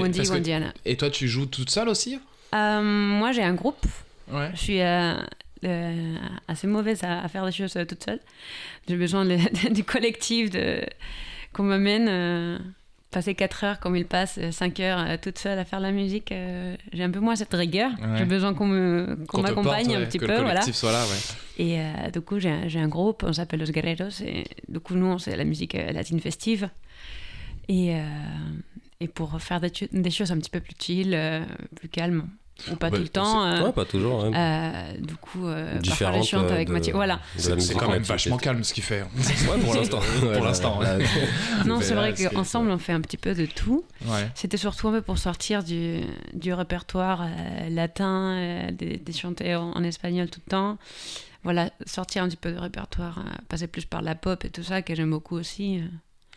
Wandy, 0.00 0.18
parce 0.18 0.30
que- 0.30 0.34
et 0.84 0.96
toi, 0.96 1.10
tu 1.10 1.28
joues 1.28 1.46
toute 1.46 1.70
seule 1.70 1.88
aussi? 1.88 2.18
Euh, 2.54 2.80
moi, 2.82 3.32
j'ai 3.32 3.42
un 3.42 3.54
groupe. 3.54 3.84
Ouais. 4.30 4.50
Je 4.54 4.58
suis 4.60 4.80
euh, 4.80 5.14
euh, 5.64 6.14
assez 6.48 6.66
mauvaise 6.66 7.02
à, 7.04 7.20
à 7.22 7.28
faire 7.28 7.44
des 7.46 7.52
choses 7.52 7.72
toute 7.88 8.04
seule. 8.04 8.20
J'ai 8.88 8.96
besoin 8.96 9.24
de- 9.24 9.68
du 9.72 9.84
collectif, 9.84 10.50
de, 10.50 10.80
qu'on 11.52 11.62
m'amène. 11.64 12.08
Euh, 13.12 13.14
passer 13.14 13.34
4 13.34 13.64
heures 13.64 13.80
comme 13.80 13.96
il 13.96 14.06
passe, 14.06 14.38
5 14.50 14.80
heures 14.80 14.98
euh, 14.98 15.16
toute 15.20 15.38
seule 15.38 15.58
à 15.58 15.64
faire 15.64 15.80
la 15.80 15.92
musique, 15.92 16.32
euh, 16.32 16.76
j'ai 16.92 17.04
un 17.04 17.10
peu 17.10 17.20
moins 17.20 17.36
cette 17.36 17.54
rigueur. 17.54 17.90
Ouais. 18.00 18.18
J'ai 18.18 18.24
besoin 18.24 18.54
qu'on 18.54 18.66
m'accompagne 18.66 19.94
un 19.94 20.00
ouais, 20.00 20.06
petit 20.06 20.18
que 20.18 20.26
peu. 20.26 20.36
le 20.36 20.42
voilà. 20.42 20.62
soit 20.62 20.92
là, 20.92 21.04
ouais. 21.04 21.18
Et 21.58 21.80
euh, 21.80 22.10
du 22.12 22.20
coup, 22.20 22.38
j'ai 22.38 22.50
un, 22.50 22.68
j'ai 22.68 22.80
un 22.80 22.88
groupe, 22.88 23.22
on 23.24 23.32
s'appelle 23.32 23.60
Los 23.60 23.70
Guerreros, 23.70 24.22
et 24.24 24.44
du 24.68 24.80
coup, 24.80 24.94
nous, 24.94 25.06
on 25.06 25.18
c'est 25.18 25.36
la 25.36 25.44
musique 25.44 25.74
euh, 25.74 25.92
latine 25.92 26.20
festive. 26.20 26.68
Et, 27.68 27.94
euh, 27.94 28.02
et 29.00 29.08
pour 29.08 29.40
faire 29.40 29.60
des, 29.60 30.10
choses 30.10 30.32
un 30.32 30.38
petit 30.38 30.50
peu 30.50 30.60
plus 30.60 30.74
chill, 30.78 31.14
euh, 31.14 31.44
plus 31.76 31.88
calmes, 31.88 32.28
ou 32.70 32.76
pas 32.76 32.88
Ouais, 32.90 32.96
tout 32.98 33.02
le 33.02 33.08
temps. 33.08 33.44
euh, 33.44 33.62
Ouais, 33.64 33.72
pas 33.72 33.84
toujours. 33.84 34.24
hein. 34.24 34.32
euh, 34.34 34.98
du 35.00 35.14
coup, 35.16 35.46
euh, 35.46 35.80
parfois, 35.86 36.12
je 36.20 36.26
chante 36.28 36.44
euh, 36.44 36.54
avec 36.54 36.68
de- 36.68 36.72
Mathieu. 36.72 36.92
Voilà. 36.92 37.20
C'est 37.36 37.74
quand 37.74 37.90
même 37.90 38.02
vachement 38.02 38.36
calme 38.36 38.62
ce 38.64 38.72
qu'il 38.74 38.82
fait. 38.84 39.02
Ouais, 39.50 39.58
pour 39.64 39.74
l'instant. 39.74 40.00
Pour 40.34 40.44
l'instant, 40.44 40.78
ouais. 40.80 41.04
Non, 41.66 41.80
c'est 41.80 41.94
vrai 41.94 42.14
qu'ensemble, 42.14 42.70
on 42.70 42.78
fait 42.78 42.92
un 42.92 43.00
petit 43.00 43.16
peu 43.16 43.34
de 43.34 43.46
tout. 43.46 43.84
Ouais. 44.06 44.28
C'était 44.34 44.56
surtout 44.56 44.88
un 44.88 44.92
peu 44.92 45.02
pour 45.02 45.18
sortir 45.18 45.62
du, 45.64 46.00
du 46.34 46.52
répertoire 46.52 47.22
euh, 47.22 47.68
latin, 47.70 48.36
euh, 48.36 48.70
des, 48.70 48.96
des 48.98 49.12
chantés 49.12 49.54
en, 49.56 49.70
en 49.72 49.82
espagnol 49.82 50.28
tout 50.30 50.40
le 50.46 50.50
temps. 50.50 50.78
Voilà, 51.44 51.70
sortir 51.86 52.22
un 52.22 52.28
petit 52.28 52.36
peu 52.36 52.52
de 52.52 52.58
répertoire, 52.58 53.18
euh, 53.18 53.30
passer 53.48 53.66
plus 53.66 53.84
par 53.84 54.00
la 54.02 54.14
pop 54.14 54.44
et 54.44 54.50
tout 54.50 54.62
ça, 54.62 54.80
que 54.82 54.94
j'aime 54.94 55.10
beaucoup 55.10 55.36
aussi. 55.36 55.82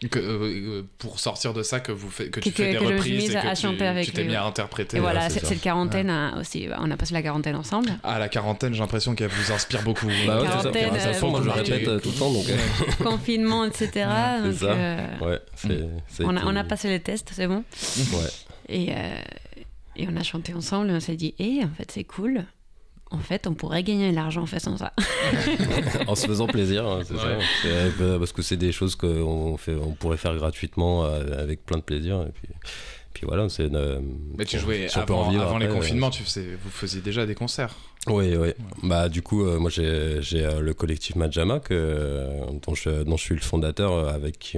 Euh. 0.03 0.07
Que, 0.09 0.19
euh, 0.19 0.23
euh, 0.43 0.83
pour 0.97 1.19
sortir 1.19 1.53
de 1.53 1.63
ça, 1.63 1.79
que, 1.79 1.91
vous 1.91 2.09
fait, 2.09 2.29
que 2.29 2.39
tu 2.41 2.51
fais 2.51 2.71
des 2.71 2.77
reprises 2.77 3.31
et 3.31 3.37
à 3.37 3.41
que 3.51 3.55
tu, 3.55 3.61
chanter 3.61 3.85
avec 3.87 4.05
tu 4.05 4.11
t'es 4.11 4.23
mis 4.25 4.35
à 4.35 4.43
interpréter. 4.43 4.97
Et 4.97 4.99
voilà, 4.99 5.29
c'est 5.29 5.35
cette, 5.35 5.43
ça. 5.43 5.49
cette 5.49 5.61
quarantaine 5.61 6.09
a 6.09 6.37
aussi, 6.37 6.67
on 6.79 6.91
a 6.91 6.97
passé 6.97 7.13
la 7.13 7.21
quarantaine 7.21 7.55
ensemble. 7.55 7.89
À 8.03 8.19
la 8.19 8.27
quarantaine, 8.27 8.73
j'ai 8.73 8.81
l'impression 8.81 9.15
qu'elle 9.15 9.29
vous 9.29 9.51
inspire 9.53 9.81
beaucoup. 9.83 10.07
Bah 10.27 10.41
ouais, 10.41 10.47
ça. 10.47 10.53
Quarantaine, 10.57 10.89
euh, 10.95 11.21
moi 11.29 11.39
je 11.41 11.45
beaucoup 11.47 11.57
répète 11.57 11.87
euh, 11.87 11.99
tout 11.99 12.09
le 12.11 12.15
temps 12.17 12.31
donc. 12.33 12.45
euh, 12.49 12.57
Confinement, 13.03 13.63
etc. 13.65 13.87
C'est 13.95 14.43
donc, 14.43 14.53
ça. 14.55 14.65
euh, 14.65 15.17
Ouais, 15.21 15.39
c'est. 15.55 15.79
ça 16.09 16.23
on, 16.25 16.35
a, 16.35 16.39
été- 16.39 16.45
on 16.45 16.55
a 16.57 16.63
passé 16.65 16.89
les 16.89 16.99
tests, 16.99 17.29
c'est 17.33 17.47
bon. 17.47 17.63
Ouais. 18.13 18.29
Et, 18.67 18.91
euh, 18.91 19.15
et 19.95 20.07
on 20.11 20.17
a 20.17 20.23
chanté 20.23 20.53
ensemble 20.53 20.89
et 20.89 20.93
on 20.93 20.99
s'est 20.99 21.15
dit, 21.15 21.35
eh, 21.39 21.63
en 21.63 21.69
fait, 21.77 21.89
c'est 21.91 22.03
cool. 22.03 22.43
En 23.11 23.19
fait, 23.19 23.45
on 23.47 23.53
pourrait 23.53 23.83
gagner 23.83 24.09
de 24.11 24.15
l'argent 24.15 24.41
en 24.41 24.45
faisant 24.47 24.77
ça. 24.77 24.91
en 26.07 26.15
se 26.15 26.25
faisant 26.27 26.47
plaisir, 26.47 26.85
hein, 26.87 27.01
c'est 27.05 27.13
Ouais. 27.13 27.39
ça. 27.61 27.67
Euh, 27.67 28.17
Parce 28.19 28.31
que 28.31 28.41
c'est 28.41 28.57
des 28.57 28.71
choses 28.71 28.95
qu'on 28.95 29.55
fait, 29.57 29.75
on 29.75 29.91
pourrait 29.91 30.17
faire 30.17 30.35
gratuitement 30.35 31.05
euh, 31.05 31.41
avec 31.41 31.65
plein 31.65 31.77
de 31.77 31.83
plaisir. 31.83 32.21
Et 32.23 32.31
puis, 32.31 32.49
puis 33.15 33.25
voilà, 33.25 33.49
c'est. 33.49 33.73
euh, 33.73 33.99
Mais 34.37 34.45
tu 34.45 34.59
jouais 34.59 34.87
si 34.89 34.99
avant, 34.99 35.29
vivre 35.29 35.41
avant 35.43 35.57
les 35.57 35.65
après, 35.65 35.77
euh, 35.77 35.79
confinements, 35.79 36.09
tu 36.11 36.21
faisais, 36.21 36.45
vous 36.63 36.69
faisiez 36.69 37.01
déjà 37.01 37.25
des 37.25 37.33
concerts. 37.33 37.73
Oui, 38.07 38.35
oui. 38.35 38.49
Bah, 38.83 39.09
du 39.09 39.23
coup, 39.23 39.43
euh, 39.45 39.57
moi, 39.57 39.71
j'ai 39.71 40.21
j'ai, 40.21 40.47
le 40.61 40.73
collectif 40.75 41.15
Majama, 41.15 41.59
que, 41.59 42.27
dont, 42.67 42.75
je, 42.75 43.03
dont 43.03 43.17
je 43.17 43.21
suis 43.23 43.33
le 43.35 43.41
fondateur, 43.41 44.09
avec 44.09 44.37
qui 44.37 44.57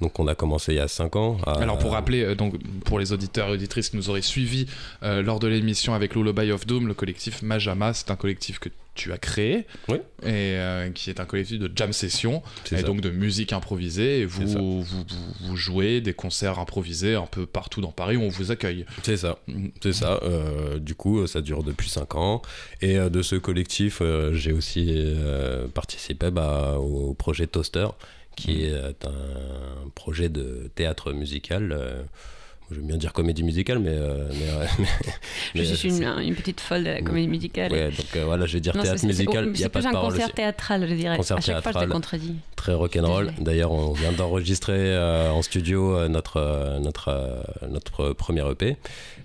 donc 0.00 0.20
on 0.20 0.28
a 0.28 0.34
commencé 0.34 0.72
il 0.72 0.76
y 0.76 0.80
a 0.80 0.86
5 0.86 1.16
ans. 1.16 1.38
à- 1.46 1.54
Alors 1.54 1.78
pour 1.78 1.92
rappeler, 1.92 2.34
donc 2.36 2.54
pour 2.84 2.98
les 3.00 3.12
auditeurs 3.12 3.48
et 3.48 3.52
auditrices 3.52 3.88
qui 3.90 3.96
nous 3.96 4.10
auraient 4.10 4.22
suivis 4.22 4.66
lors 5.02 5.40
de 5.40 5.48
l'émission 5.48 5.94
avec 5.94 6.14
Lullaby 6.14 6.52
of 6.52 6.66
Doom, 6.66 6.86
le 6.86 6.94
collectif 6.94 7.42
Majama, 7.42 7.94
c'est 7.94 8.10
un 8.10 8.16
collectif 8.16 8.58
que 8.60 8.68
tu 8.94 9.12
as 9.12 9.18
créé 9.18 9.66
Oui. 9.88 9.96
et 10.22 10.56
euh, 10.56 10.90
qui 10.90 11.10
est 11.10 11.18
un 11.20 11.24
collectif 11.24 11.58
de 11.58 11.70
jam 11.74 11.92
session 11.92 12.42
et 12.70 12.76
ça. 12.76 12.82
donc 12.82 13.00
de 13.00 13.10
musique 13.10 13.52
improvisée. 13.52 14.20
Et 14.20 14.24
vous, 14.26 14.46
vous, 14.46 14.82
vous, 14.82 15.04
vous 15.40 15.56
jouez 15.56 16.00
des 16.00 16.12
concerts 16.14 16.58
improvisés 16.58 17.14
un 17.14 17.26
peu 17.26 17.46
partout 17.46 17.80
dans 17.80 17.92
Paris 17.92 18.16
où 18.16 18.22
on 18.22 18.28
vous 18.28 18.50
accueille. 18.50 18.84
C'est 19.02 19.16
ça, 19.16 19.38
c'est 19.82 19.92
ça. 19.92 20.20
Euh, 20.22 20.78
du 20.78 20.94
coup, 20.94 21.26
ça 21.26 21.40
dure 21.40 21.62
depuis 21.62 21.88
5 21.88 22.14
ans. 22.16 22.42
Et 22.80 22.98
euh, 22.98 23.08
de 23.08 23.22
ce 23.22 23.36
collectif, 23.36 24.00
euh, 24.02 24.34
j'ai 24.34 24.52
aussi 24.52 24.94
euh, 24.96 25.66
participé 25.68 26.30
bah, 26.30 26.76
au 26.78 27.14
projet 27.14 27.46
Toaster, 27.46 27.86
qui 28.36 28.64
est 28.64 29.04
un 29.06 29.88
projet 29.94 30.28
de 30.28 30.70
théâtre 30.74 31.12
musical. 31.12 31.78
Euh, 32.72 32.74
J'aime 32.76 32.86
bien 32.86 32.96
dire 32.96 33.12
comédie 33.12 33.42
musicale, 33.42 33.78
mais. 33.78 33.90
euh, 33.92 34.28
mais, 34.30 34.84
mais- 35.54 35.64
Je 35.64 35.74
suis 35.74 35.92
euh, 36.04 36.18
une, 36.18 36.28
une 36.28 36.34
petite 36.34 36.60
folle 36.60 36.84
de 36.84 36.90
la 36.90 37.02
comédie 37.02 37.28
musicale. 37.28 37.72
Ouais, 37.72 37.90
donc 37.90 38.06
euh, 38.16 38.24
voilà, 38.24 38.46
je 38.46 38.54
vais 38.54 38.60
dire 38.60 38.76
Non, 38.76 38.82
théâtre 38.82 39.04
musical, 39.06 39.50
c'est 39.54 39.68
plus 39.68 39.86
un 39.86 39.90
concert 39.92 40.24
aussi. 40.26 40.34
théâtral, 40.34 40.86
je 40.88 40.94
dirais. 40.94 41.16
Concert 41.16 41.36
à 41.36 41.40
chaque 41.40 41.62
fois, 41.62 41.72
je 41.72 41.86
te 41.86 41.90
contredis. 41.90 42.34
Très 42.56 42.74
rock'n'roll. 42.74 43.32
D'ailleurs, 43.40 43.72
on 43.72 43.92
vient 43.92 44.12
d'enregistrer 44.12 44.74
euh, 44.78 45.30
en 45.30 45.42
studio 45.42 45.96
euh, 45.96 46.08
notre, 46.08 46.36
euh, 46.38 46.78
notre, 46.78 47.08
euh, 47.08 47.42
notre 47.68 48.12
premier 48.12 48.48
EP 48.50 48.76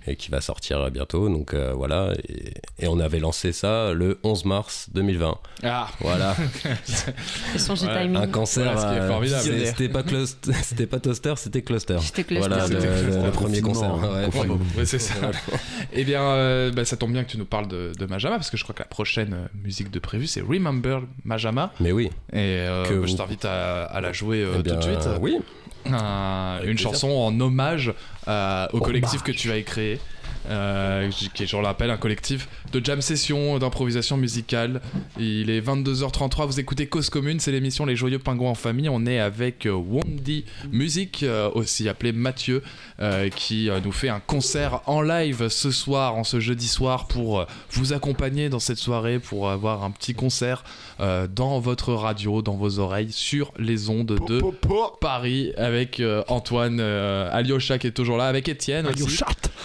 et 0.08 0.16
qui 0.16 0.30
va 0.30 0.40
sortir 0.40 0.90
bientôt. 0.90 1.28
Donc 1.28 1.54
euh, 1.54 1.72
voilà. 1.74 2.12
Et, 2.28 2.84
et 2.84 2.88
on 2.88 2.98
avait 3.00 3.18
lancé 3.20 3.52
ça 3.52 3.92
le 3.92 4.18
11 4.24 4.44
mars 4.44 4.88
2020. 4.94 5.38
Ah 5.64 5.88
Voilà. 6.00 6.34
Ouais. 7.68 8.16
Un 8.16 8.26
concert. 8.28 8.72
Voilà, 8.74 8.80
ce 8.80 9.48
qui 9.48 9.50
est 9.50 9.60
euh, 9.60 9.66
C'était 9.66 9.88
pas, 9.88 10.02
c'était 10.62 10.86
pas 10.86 10.98
Toaster, 11.00 11.34
c'était 11.36 11.62
Cluster. 11.62 11.98
C'était 12.00 12.24
cluster. 12.24 12.48
Voilà, 12.48 12.66
le, 12.66 12.80
C'était 12.80 13.02
le- 13.18 13.24
le 13.26 13.30
premier 13.30 13.60
concert. 13.60 13.94
Ouais, 13.98 14.26
vraiment. 14.28 14.58
Ouais, 14.76 14.84
c'est 14.86 14.98
ça. 14.98 15.14
Eh 15.92 16.04
bien, 16.04 16.22
euh, 16.22 16.70
bah, 16.70 16.84
ça 16.84 16.96
tombe 16.96 17.12
bien 17.12 17.24
que 17.24 17.30
tu 17.30 17.38
nous 17.38 17.44
parles 17.44 17.68
de, 17.68 17.92
de 17.98 18.06
Majama, 18.06 18.36
parce 18.36 18.50
que 18.50 18.56
je 18.56 18.62
crois 18.62 18.74
que 18.74 18.80
la 18.82 18.86
prochaine 18.88 19.48
musique 19.64 19.90
de 19.90 19.98
prévue, 19.98 20.26
c'est 20.26 20.40
Remember 20.40 21.00
Majama. 21.24 21.72
Mais 21.80 21.92
oui. 21.92 22.06
Et 22.32 22.36
euh, 22.36 22.84
Que 22.86 22.94
bah, 22.94 23.06
je 23.06 23.16
t'invite 23.16 23.44
à, 23.44 23.84
à 23.84 24.00
la 24.00 24.12
jouer 24.12 24.42
euh, 24.42 24.56
Eh 24.58 24.62
bien, 24.62 24.74
tout 24.76 24.88
de 24.88 24.92
suite. 24.94 25.08
Oui. 25.20 25.36
Un- 25.86 26.58
une 26.60 26.74
plaisir. 26.74 26.90
chanson 26.90 27.08
en 27.10 27.38
hommage 27.40 27.92
euh, 28.28 28.66
au 28.72 28.80
collectif 28.80 29.22
que 29.22 29.32
tu 29.32 29.50
as 29.50 29.60
créé. 29.62 29.98
euh, 30.50 31.10
qui 31.10 31.42
est, 31.42 31.46
je 31.46 31.56
le 31.58 31.64
rappelle, 31.64 31.90
un 31.90 31.98
collectif 31.98 32.48
de 32.72 32.82
jam 32.82 33.02
session, 33.02 33.58
d'improvisation 33.58 34.16
musicale. 34.16 34.80
Il 35.18 35.50
est 35.50 35.60
22h33, 35.60 36.46
vous 36.46 36.58
écoutez 36.60 36.86
Cause 36.86 37.10
Commune, 37.10 37.38
c'est 37.38 37.52
l'émission 37.52 37.84
Les 37.84 37.96
Joyeux 37.96 38.18
Pingouins 38.18 38.50
en 38.50 38.54
Famille. 38.54 38.88
On 38.88 39.04
est 39.04 39.18
avec 39.18 39.66
euh, 39.66 39.72
Wandy 39.72 40.46
Music, 40.70 41.22
euh, 41.22 41.50
aussi 41.54 41.86
appelé 41.88 42.12
Mathieu, 42.12 42.62
euh, 43.00 43.28
qui 43.28 43.68
euh, 43.68 43.80
nous 43.84 43.92
fait 43.92 44.08
un 44.08 44.20
concert 44.20 44.80
en 44.86 45.02
live 45.02 45.48
ce 45.48 45.70
soir, 45.70 46.14
en 46.14 46.24
ce 46.24 46.40
jeudi 46.40 46.68
soir, 46.68 47.08
pour 47.08 47.40
euh, 47.40 47.44
vous 47.72 47.92
accompagner 47.92 48.48
dans 48.48 48.60
cette 48.60 48.78
soirée, 48.78 49.18
pour 49.18 49.50
avoir 49.50 49.84
un 49.84 49.90
petit 49.90 50.14
concert 50.14 50.64
euh, 51.00 51.26
dans 51.26 51.60
votre 51.60 51.92
radio, 51.94 52.42
dans 52.42 52.56
vos 52.56 52.78
oreilles, 52.78 53.12
sur 53.12 53.52
les 53.58 53.88
ondes 53.88 54.18
de 54.26 54.40
Paris, 55.00 55.52
avec 55.56 56.00
euh, 56.00 56.22
Antoine 56.28 56.78
euh, 56.80 57.28
Alyosha 57.32 57.78
qui 57.78 57.86
est 57.86 57.92
toujours 57.92 58.16
là, 58.16 58.26
avec 58.26 58.48
Étienne 58.48 58.86
aussi. 58.86 59.20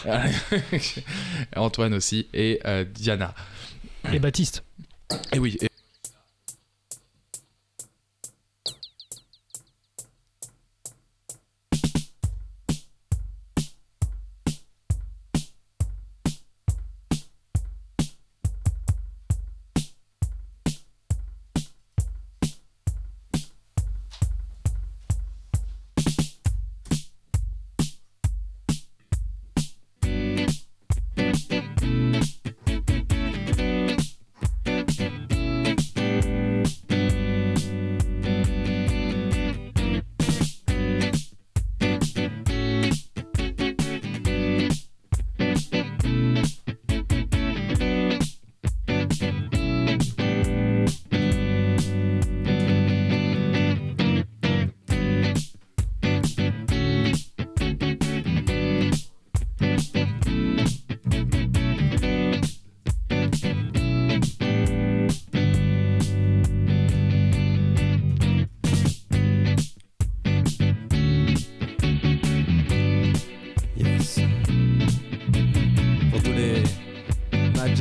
Antoine 1.55 1.93
aussi, 1.93 2.27
et 2.33 2.59
euh, 2.65 2.83
Diana. 2.83 3.33
Et 4.11 4.19
Baptiste. 4.19 4.63
Et 5.31 5.39
oui. 5.39 5.57
et- 5.61 5.67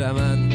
shaman 0.03 0.52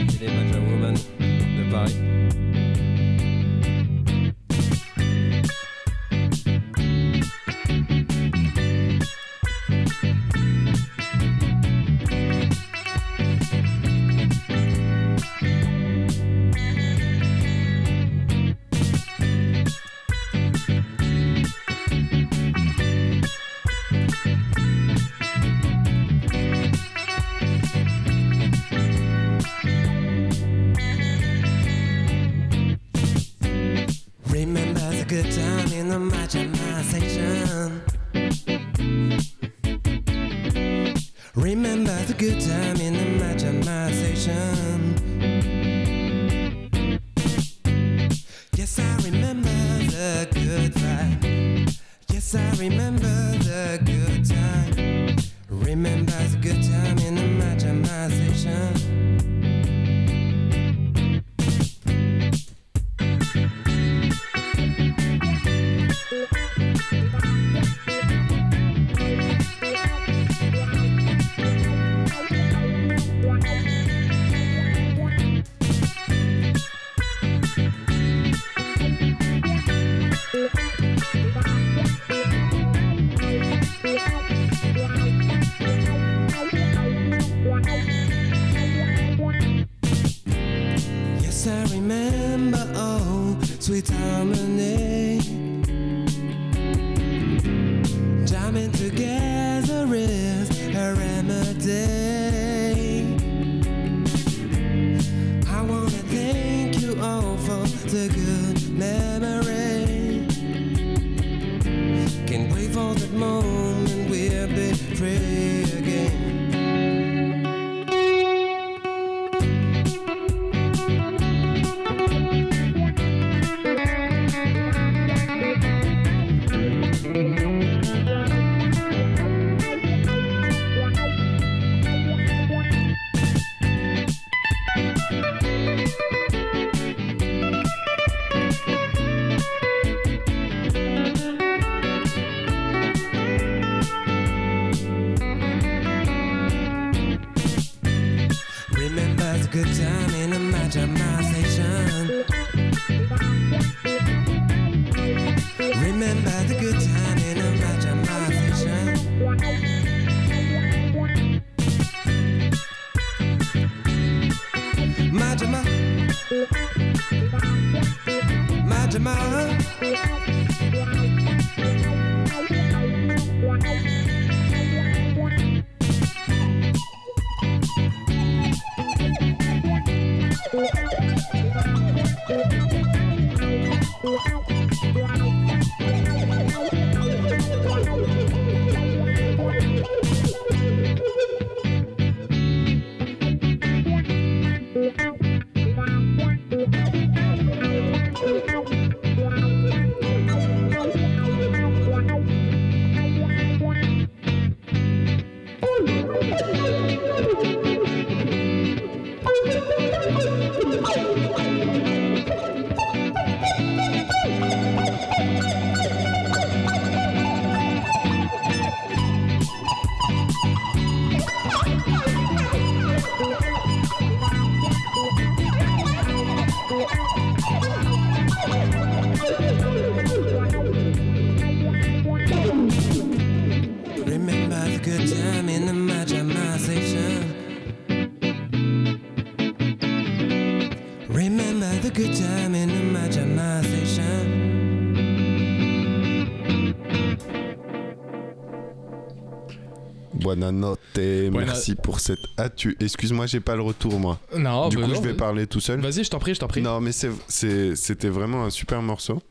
merci 251.57 251.75
pour 251.75 251.99
cette. 251.99 252.19
Ah, 252.37 252.49
tu. 252.49 252.77
Excuse-moi, 252.79 253.25
j'ai 253.27 253.39
pas 253.39 253.55
le 253.55 253.61
retour, 253.61 253.99
moi. 253.99 254.19
Non, 254.35 254.69
du 254.69 254.77
bah 254.77 254.83
coup, 254.83 254.89
non, 254.89 254.95
je 254.95 255.01
vais 255.07 255.13
parler 255.13 255.47
tout 255.47 255.59
seul. 255.59 255.79
Vas-y, 255.81 256.03
je 256.03 256.09
t'en 256.09 256.19
prie, 256.19 256.33
je 256.35 256.39
t'en 256.39 256.47
prie. 256.47 256.61
Non, 256.61 256.79
mais 256.79 256.91
c'était 256.91 258.09
vraiment 258.09 258.45
un 258.45 258.49
super 258.49 258.81
morceau. 258.81 259.21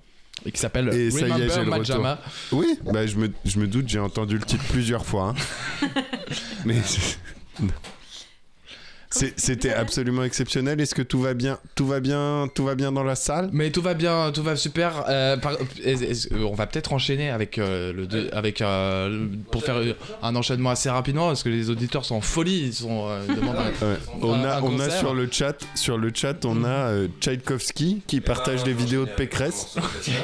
Et 0.44 0.52
qui 0.52 0.60
s'appelle 0.60 0.88
Et 0.94 1.10
ça 1.10 1.20
y 1.20 1.30
est, 1.30 1.32
Remember 1.32 1.50
j'ai 1.54 1.64
le 1.64 1.70
Majama. 1.70 2.14
retour. 2.16 2.58
Oui, 2.60 2.78
bah, 2.92 3.06
je, 3.06 3.16
me, 3.16 3.30
je 3.44 3.58
me 3.58 3.66
doute, 3.66 3.88
j'ai 3.88 3.98
entendu 3.98 4.36
le 4.36 4.44
titre 4.44 4.64
plusieurs 4.68 5.06
fois. 5.06 5.34
hein. 5.82 5.88
mais 6.66 6.76
c'était 9.36 9.72
absolument 9.72 10.22
exceptionnel. 10.24 10.80
Est-ce 10.80 10.94
que 10.94 11.02
tout 11.02 11.20
va 11.20 11.34
bien 11.34 11.58
Tout 11.74 11.86
va 11.86 12.00
bien 12.00 12.48
Tout 12.54 12.64
va 12.64 12.74
bien 12.74 12.92
dans 12.92 13.02
la 13.04 13.14
salle? 13.14 13.48
Mais 13.52 13.70
tout 13.70 13.82
va 13.82 13.94
bien, 13.94 14.30
tout 14.32 14.42
va 14.42 14.56
super. 14.56 15.04
Euh, 15.08 15.36
par- 15.36 15.56
est- 15.84 16.32
on 16.34 16.54
va 16.54 16.66
peut-être 16.66 16.92
enchaîner 16.92 17.30
avec 17.30 17.58
euh, 17.58 17.92
le 17.92 18.06
deux- 18.06 18.28
avec 18.32 18.60
euh, 18.60 19.26
pour 19.50 19.62
faire 19.62 19.76
un 20.22 20.36
enchaînement 20.36 20.70
assez 20.70 20.90
rapidement 20.90 21.28
parce 21.28 21.42
que 21.42 21.48
les 21.48 21.70
auditeurs 21.70 22.04
sont 22.04 22.16
en 22.16 22.20
folie, 22.20 22.64
ils 22.66 22.74
sont 22.74 23.06
euh, 23.08 23.26
demandent 23.34 23.56
un- 23.56 23.86
Ouais. 23.86 23.96
On 24.22 24.44
a, 24.44 24.60
on 24.62 24.78
a 24.80 24.90
sur 24.90 25.14
le 25.14 25.28
chat, 25.30 25.56
sur 25.74 25.98
le 25.98 26.10
chat, 26.14 26.44
on 26.44 26.64
a 26.64 26.68
euh, 26.68 27.08
Tchaïkovski 27.20 28.02
qui 28.06 28.20
partage 28.20 28.64
les 28.64 28.72
vidéos 28.72 29.04
de 29.04 29.10
Pécresse, 29.10 29.76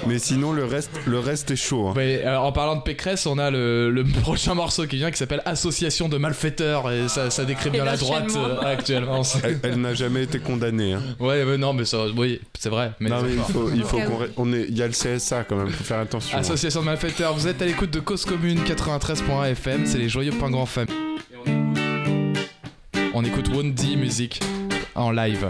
mais 0.07 0.19
sinon 0.19 0.53
le 0.53 0.65
reste, 0.65 0.91
le 1.07 1.19
reste 1.19 1.51
est 1.51 1.57
chaud. 1.57 1.89
hein. 1.89 2.37
En 2.37 2.53
parlant 2.53 2.77
de 2.77 2.83
Pécresse, 2.83 3.27
on 3.27 3.39
a 3.39 3.51
le, 3.51 3.91
le 3.91 4.05
prochain 4.23 4.55
morceau 4.55 4.87
qui 4.87 4.97
vient 4.97 5.11
qui 5.11 5.19
s'appelle 5.19 5.43
Association 5.45 6.09
de 6.09 6.17
malfaiteurs 6.19 6.91
et 6.91 7.09
ça, 7.09 7.31
ça 7.31 7.45
décrit 7.45 7.71
bien 7.71 7.83
Et 7.83 7.87
la 7.87 7.97
droite 7.97 8.33
euh, 8.37 8.57
actuellement. 8.83 9.23
Elle, 9.45 9.59
elle 9.63 9.81
n'a 9.81 9.95
jamais 9.95 10.25
été 10.25 10.39
condamnée. 10.39 10.93
hein. 10.93 11.03
Ouais, 11.19 11.43
ouais, 11.45 11.57
non, 11.57 11.73
mais 11.73 11.85
ça, 11.85 12.05
oui, 12.17 12.41
c'est 12.59 12.69
vrai. 12.69 12.93
Mais 13.01 13.09
non 13.11 13.23
mais 13.23 13.33
il 13.35 13.39
faut, 13.53 13.71
il 13.75 13.83
qu'on, 13.83 13.97
où. 14.15 14.17
ré- 14.19 14.31
on 14.37 14.53
est, 14.53 14.67
il 14.69 14.77
y 14.77 14.83
a 14.83 14.87
le 14.87 14.93
CSA 14.93 15.45
quand 15.45 15.57
même, 15.57 15.69
faut 15.71 15.85
faire 15.85 15.99
attention. 16.01 16.37
hein. 16.37 16.41
Association 16.41 16.81
de 16.81 16.87
malfaiteurs, 16.87 17.33
vous 17.35 17.47
êtes 17.49 17.61
à 17.63 17.65
l'écoute 17.65 17.91
de 17.91 18.01
Cause 18.01 18.25
Commune 18.25 18.59
93.1 18.65 19.51
FM, 19.53 19.87
c'est 19.87 19.99
les 19.99 20.09
joyeux 20.09 20.33
pingouins 20.33 20.67
famille. 20.67 20.95
On 23.15 23.25
écoute 23.25 23.49
Wondy 23.55 23.97
musique 23.97 24.41
en 24.95 25.11
live. 25.11 25.49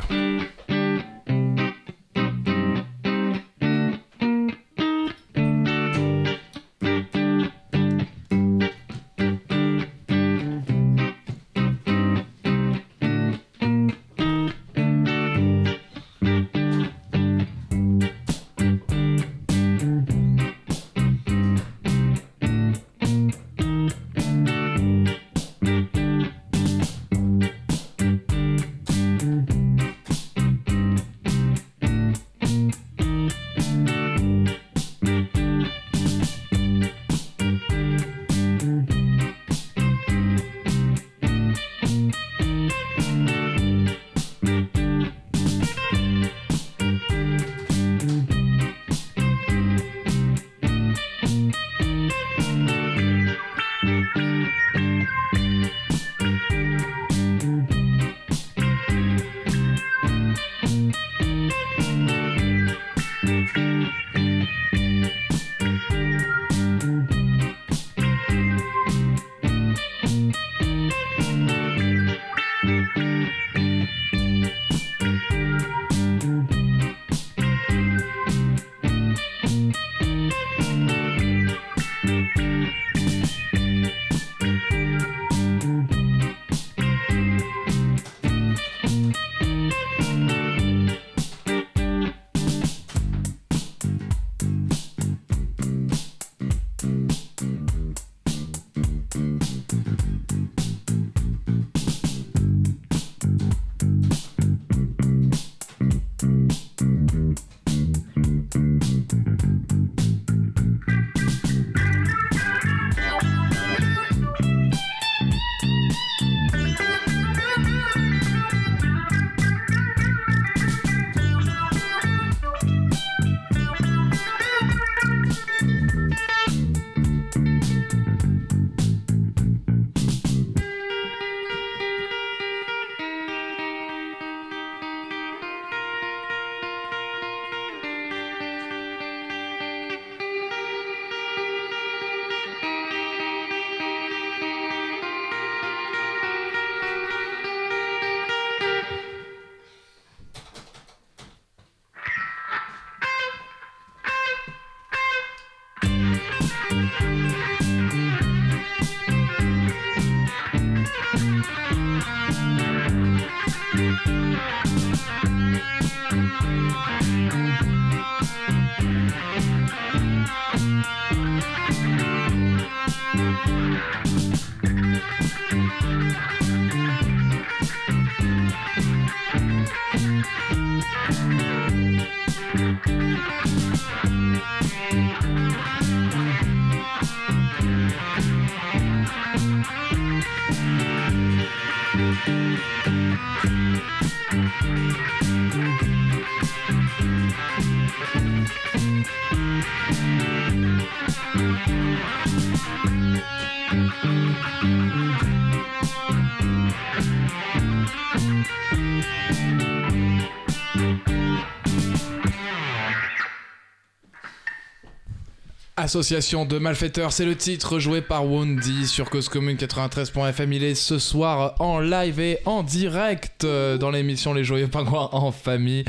Association 215.82 216.44
de 216.44 216.58
malfaiteurs, 216.58 217.10
c'est 217.12 217.24
le 217.24 217.34
titre 217.34 217.80
joué 217.80 218.02
par 218.02 218.24
Wondi 218.24 218.86
sur 218.86 219.10
Cause 219.10 219.28
Commune 219.28 219.56
93.fm. 219.56 220.52
Il 220.52 220.62
est 220.62 220.76
ce 220.76 221.00
soir 221.00 221.56
en 221.58 221.80
live 221.80 222.20
et 222.20 222.38
en 222.44 222.62
direct 222.62 223.42
euh, 223.42 223.78
dans 223.78 223.90
l'émission 223.90 224.32
Les 224.32 224.44
Joyeux 224.44 224.68
Pingouins 224.68 225.08
en 225.10 225.32
famille. 225.32 225.84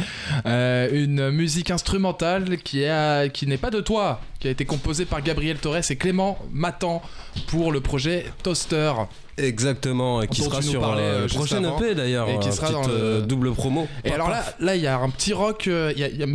Euh, 0.47 0.89
une 0.91 1.29
musique 1.29 1.69
instrumentale 1.69 2.57
qui, 2.57 2.83
a, 2.85 3.29
qui 3.29 3.45
n'est 3.45 3.59
pas 3.59 3.69
de 3.69 3.81
toi, 3.81 4.19
qui 4.39 4.47
a 4.47 4.51
été 4.51 4.65
composée 4.65 5.05
par 5.05 5.21
Gabriel 5.21 5.57
Torres 5.59 5.91
et 5.91 5.95
Clément 5.95 6.39
Matan 6.51 7.03
pour 7.45 7.71
le 7.71 7.79
projet 7.79 8.25
Toaster. 8.41 8.93
Exactement, 9.37 10.23
et 10.23 10.27
qui 10.27 10.41
sera 10.41 10.63
sur 10.63 10.83
euh, 10.87 10.95
euh, 10.97 11.15
le 11.21 11.27
juste 11.27 11.35
prochain. 11.35 11.77
EP 11.77 11.93
d'ailleurs. 11.93 12.29
Et 12.29 12.39
qui 12.39 12.47
euh, 12.49 12.51
sera 12.51 12.71
dans 12.71 12.87
le- 12.87 12.93
euh, 12.93 13.21
double 13.21 13.53
promo. 13.53 13.87
Et 14.03 14.11
alors 14.11 14.29
là, 14.31 14.43
là, 14.59 14.75
il 14.75 14.81
y 14.81 14.87
a 14.87 14.97
un 14.97 15.09
petit 15.11 15.33
rock, 15.33 15.67
euh, 15.67 15.93
il 15.95 16.01
y 16.01 16.03
a, 16.03 16.07
il 16.09 16.17
y 16.17 16.23
a 16.23 16.27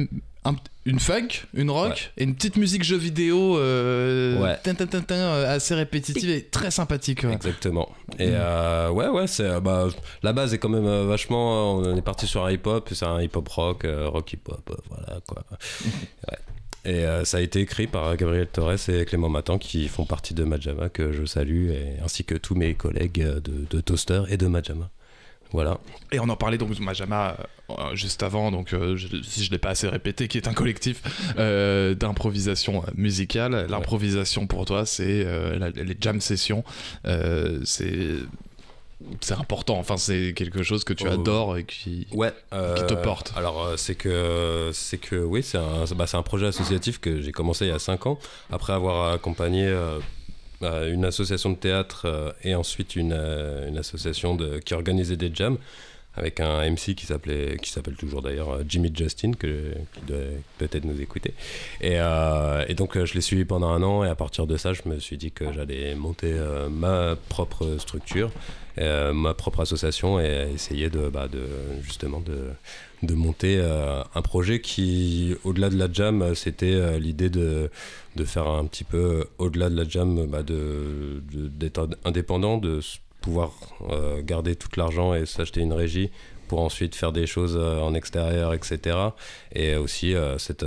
un- 0.49 0.57
une 0.87 0.99
funk, 1.01 1.29
une 1.53 1.71
rock, 1.71 1.91
Ouais. 1.91 1.97
et 2.17 2.25
une 2.25 2.35
petite 2.35 2.57
musique 2.57 2.83
jeu 2.83 2.97
vidéo 2.97 3.59
euh, 3.59 4.41
Ouais. 4.43 4.57
tin, 4.63 4.75
tin, 4.75 4.87
tin, 4.87 5.03
tin, 5.03 5.15
euh, 5.17 5.55
assez 5.57 5.75
répétitive 5.75 6.31
et 6.31 6.45
très 6.45 6.71
sympathique. 6.71 7.25
ouais. 7.25 7.35
Exactement. 7.35 7.89
Et 8.19 8.29
Mm. 8.31 8.35
euh, 8.35 8.91
ouais, 8.91 9.09
ouais, 9.09 9.27
c'est 9.27 9.61
bah, 9.61 9.89
la 10.23 10.33
base 10.33 10.55
est 10.55 10.59
quand 10.59 10.71
même 10.71 10.87
euh, 10.87 11.05
vachement. 11.05 11.75
On 11.77 11.97
est 11.97 12.03
parti 12.03 12.27
sur 12.27 12.45
un 12.45 12.51
hip-hop, 12.51 12.89
c'est 12.93 13.05
un 13.05 13.21
hip-hop 13.21 13.47
rock, 13.49 13.85
euh, 13.85 14.09
rock 14.09 14.33
hip-hop, 14.33 14.71
euh, 14.71 14.75
voilà 14.89 15.21
quoi. 15.27 15.45
Et 16.85 17.05
ça 17.25 17.37
a 17.37 17.41
été 17.41 17.61
écrit 17.61 17.87
par 17.87 18.17
Gabriel 18.17 18.47
Torres 18.47 18.89
et 18.89 19.05
Clément 19.05 19.29
Matan 19.29 19.59
qui 19.59 19.89
font 19.89 20.07
partie 20.07 20.33
de 20.33 20.43
Majama 20.45 20.89
que 20.89 21.13
je 21.13 21.27
salue, 21.27 21.69
et, 21.71 21.97
ainsi 22.03 22.25
que 22.25 22.35
tous 22.35 22.55
mes 22.55 22.73
collègues 22.75 23.21
de, 23.23 23.67
de 23.69 23.81
Toaster 23.83 24.23
et 24.31 24.39
de 24.39 24.47
Majama. 24.47 24.89
Voilà. 25.53 25.79
Et 26.13 26.21
on 26.21 26.29
en 26.29 26.37
parlait 26.37 26.59
donc 26.59 26.79
Majama 26.79 27.37
euh, 27.71 27.95
juste 27.95 28.23
avant, 28.23 28.51
donc 28.51 28.73
euh, 28.75 28.97
je- 28.97 29.23
si 29.23 29.45
je 29.45 29.51
l'ai 29.51 29.59
pas 29.59 29.71
assez 29.71 29.89
répété, 29.89 30.29
qui 30.29 30.37
est 30.37 30.47
un 30.49 30.53
collectif 30.55 31.03
euh, 31.39 31.95
d'improvisation 31.95 32.83
musicale. 32.95 33.67
L'improvisation 33.71 34.47
pour 34.47 34.65
toi, 34.67 34.85
c'est 34.87 35.25
euh, 35.25 35.71
les 35.75 35.97
jam 36.01 36.21
sessions. 36.21 36.65
Euh, 37.07 37.61
c'est 37.65 38.17
c'est 39.21 39.35
important. 39.35 39.79
Enfin, 39.79 39.97
c'est 39.97 40.33
quelque 40.35 40.63
chose 40.65 40.83
que 40.85 40.93
tu 40.93 41.05
Oh. 41.09 41.13
adores 41.13 41.57
et 41.57 41.65
qui 41.65 42.07
Ouais. 42.13 42.33
qui 42.51 42.85
te 42.87 42.95
euh, 42.95 43.03
porte. 43.03 43.33
Alors 43.37 43.65
euh, 43.65 43.77
c'est 43.77 43.95
que 43.95 44.71
c'est 44.73 44.99
que 44.99 45.15
oui, 45.17 45.43
c'est 45.43 45.57
un, 45.59 45.85
bah, 45.97 46.07
c'est 46.07 46.17
un 46.17 46.23
projet 46.23 46.47
associatif 46.49 46.99
que 47.01 47.21
j'ai 47.23 47.33
commencé 47.33 47.65
il 47.67 47.69
y 47.69 47.73
a 47.73 47.79
5 47.79 48.07
ans 48.07 48.19
après 48.51 48.73
avoir 48.73 49.13
accompagné 49.13 49.67
euh, 49.67 49.99
euh, 49.99 49.99
une 50.63 51.05
association 51.05 51.51
de 51.51 51.57
théâtre 51.57 52.03
euh, 52.07 52.33
et 52.43 52.55
ensuite 52.55 52.97
une, 52.97 53.13
euh, 53.13 53.69
une 53.69 53.79
association 53.79 54.35
de, 54.35 54.59
qui 54.59 54.75
organisait 54.75 55.17
des 55.17 55.31
jams 55.33 55.59
avec 56.19 56.41
un 56.41 56.69
MC 56.69 56.95
qui 56.95 57.07
s'appelait 57.07 57.57
qui 57.59 57.71
s'appelle 57.71 57.95
toujours 57.95 58.23
d'ailleurs 58.23 58.51
euh, 58.51 58.63
Jimmy 58.69 58.93
Justin 58.95 59.33
que, 59.33 59.73
qui 59.95 60.01
doit 60.07 60.19
peut-être 60.59 60.85
nous 60.85 61.01
écouter. 61.01 61.33
Et, 61.81 61.95
euh, 61.97 62.67
donc 62.75 62.97
euh, 62.97 63.07
je 63.07 63.15
l'ai 63.15 63.21
suivi 63.21 63.45
pendant 63.45 63.69
un 63.69 63.83
an 63.83 64.05
et 64.05 64.09
à 64.09 64.15
partir 64.15 64.47
de 64.47 64.57
ça 64.57 64.73
je 64.73 64.83
me 64.87 64.99
suis 64.99 65.17
dit 65.17 65.31
que 65.31 65.53
j'allais 65.53 65.95
monter 65.95 66.35
ma 66.71 67.17
propre 67.29 67.77
structure 67.79 68.31
ma 68.77 69.35
propre 69.35 69.61
association 69.61 70.21
et 70.21 70.51
essayer 70.55 70.89
de, 70.89 71.09
bah, 71.09 71.27
justement 71.83 72.21
de, 72.21 73.15
monter 73.15 73.61
un 74.15 74.23
projet 74.23 74.61
qui, 74.61 75.35
au-delà 75.43 75.69
de 75.69 75.77
la 75.77 75.93
jam, 75.93 76.35
c'était 76.37 76.99
l'idée 77.01 77.29
de, 77.29 77.71
de 78.15 78.25
faire 78.25 78.47
un 78.47 78.65
petit 78.67 78.85
peu, 78.85 79.27
au-delà 79.39 79.69
de 79.69 79.77
la 79.77 79.89
jam, 79.89 80.27
bah, 80.27 80.45
de, 80.45 81.21
d'être 81.33 81.89
indépendant, 82.05 82.59
de 82.59 82.81
pouvoir 83.21 83.53
euh, 83.91 84.23
garder 84.23 84.57
tout 84.57 84.69
l'argent 84.77 85.15
et 85.15 85.27
s'acheter 85.27 85.61
une 85.61 85.73
régie 85.73 86.11
pour 86.47 86.61
ensuite 86.61 86.95
faire 86.95 87.13
des 87.13 87.27
choses 87.27 87.59
euh, 87.61 87.81
en 87.81 87.93
extérieur, 87.95 88.55
etc. 88.55 88.97
Et 89.55 89.77
aussi, 89.77 90.15
euh, 90.15 90.39
cette, 90.39 90.65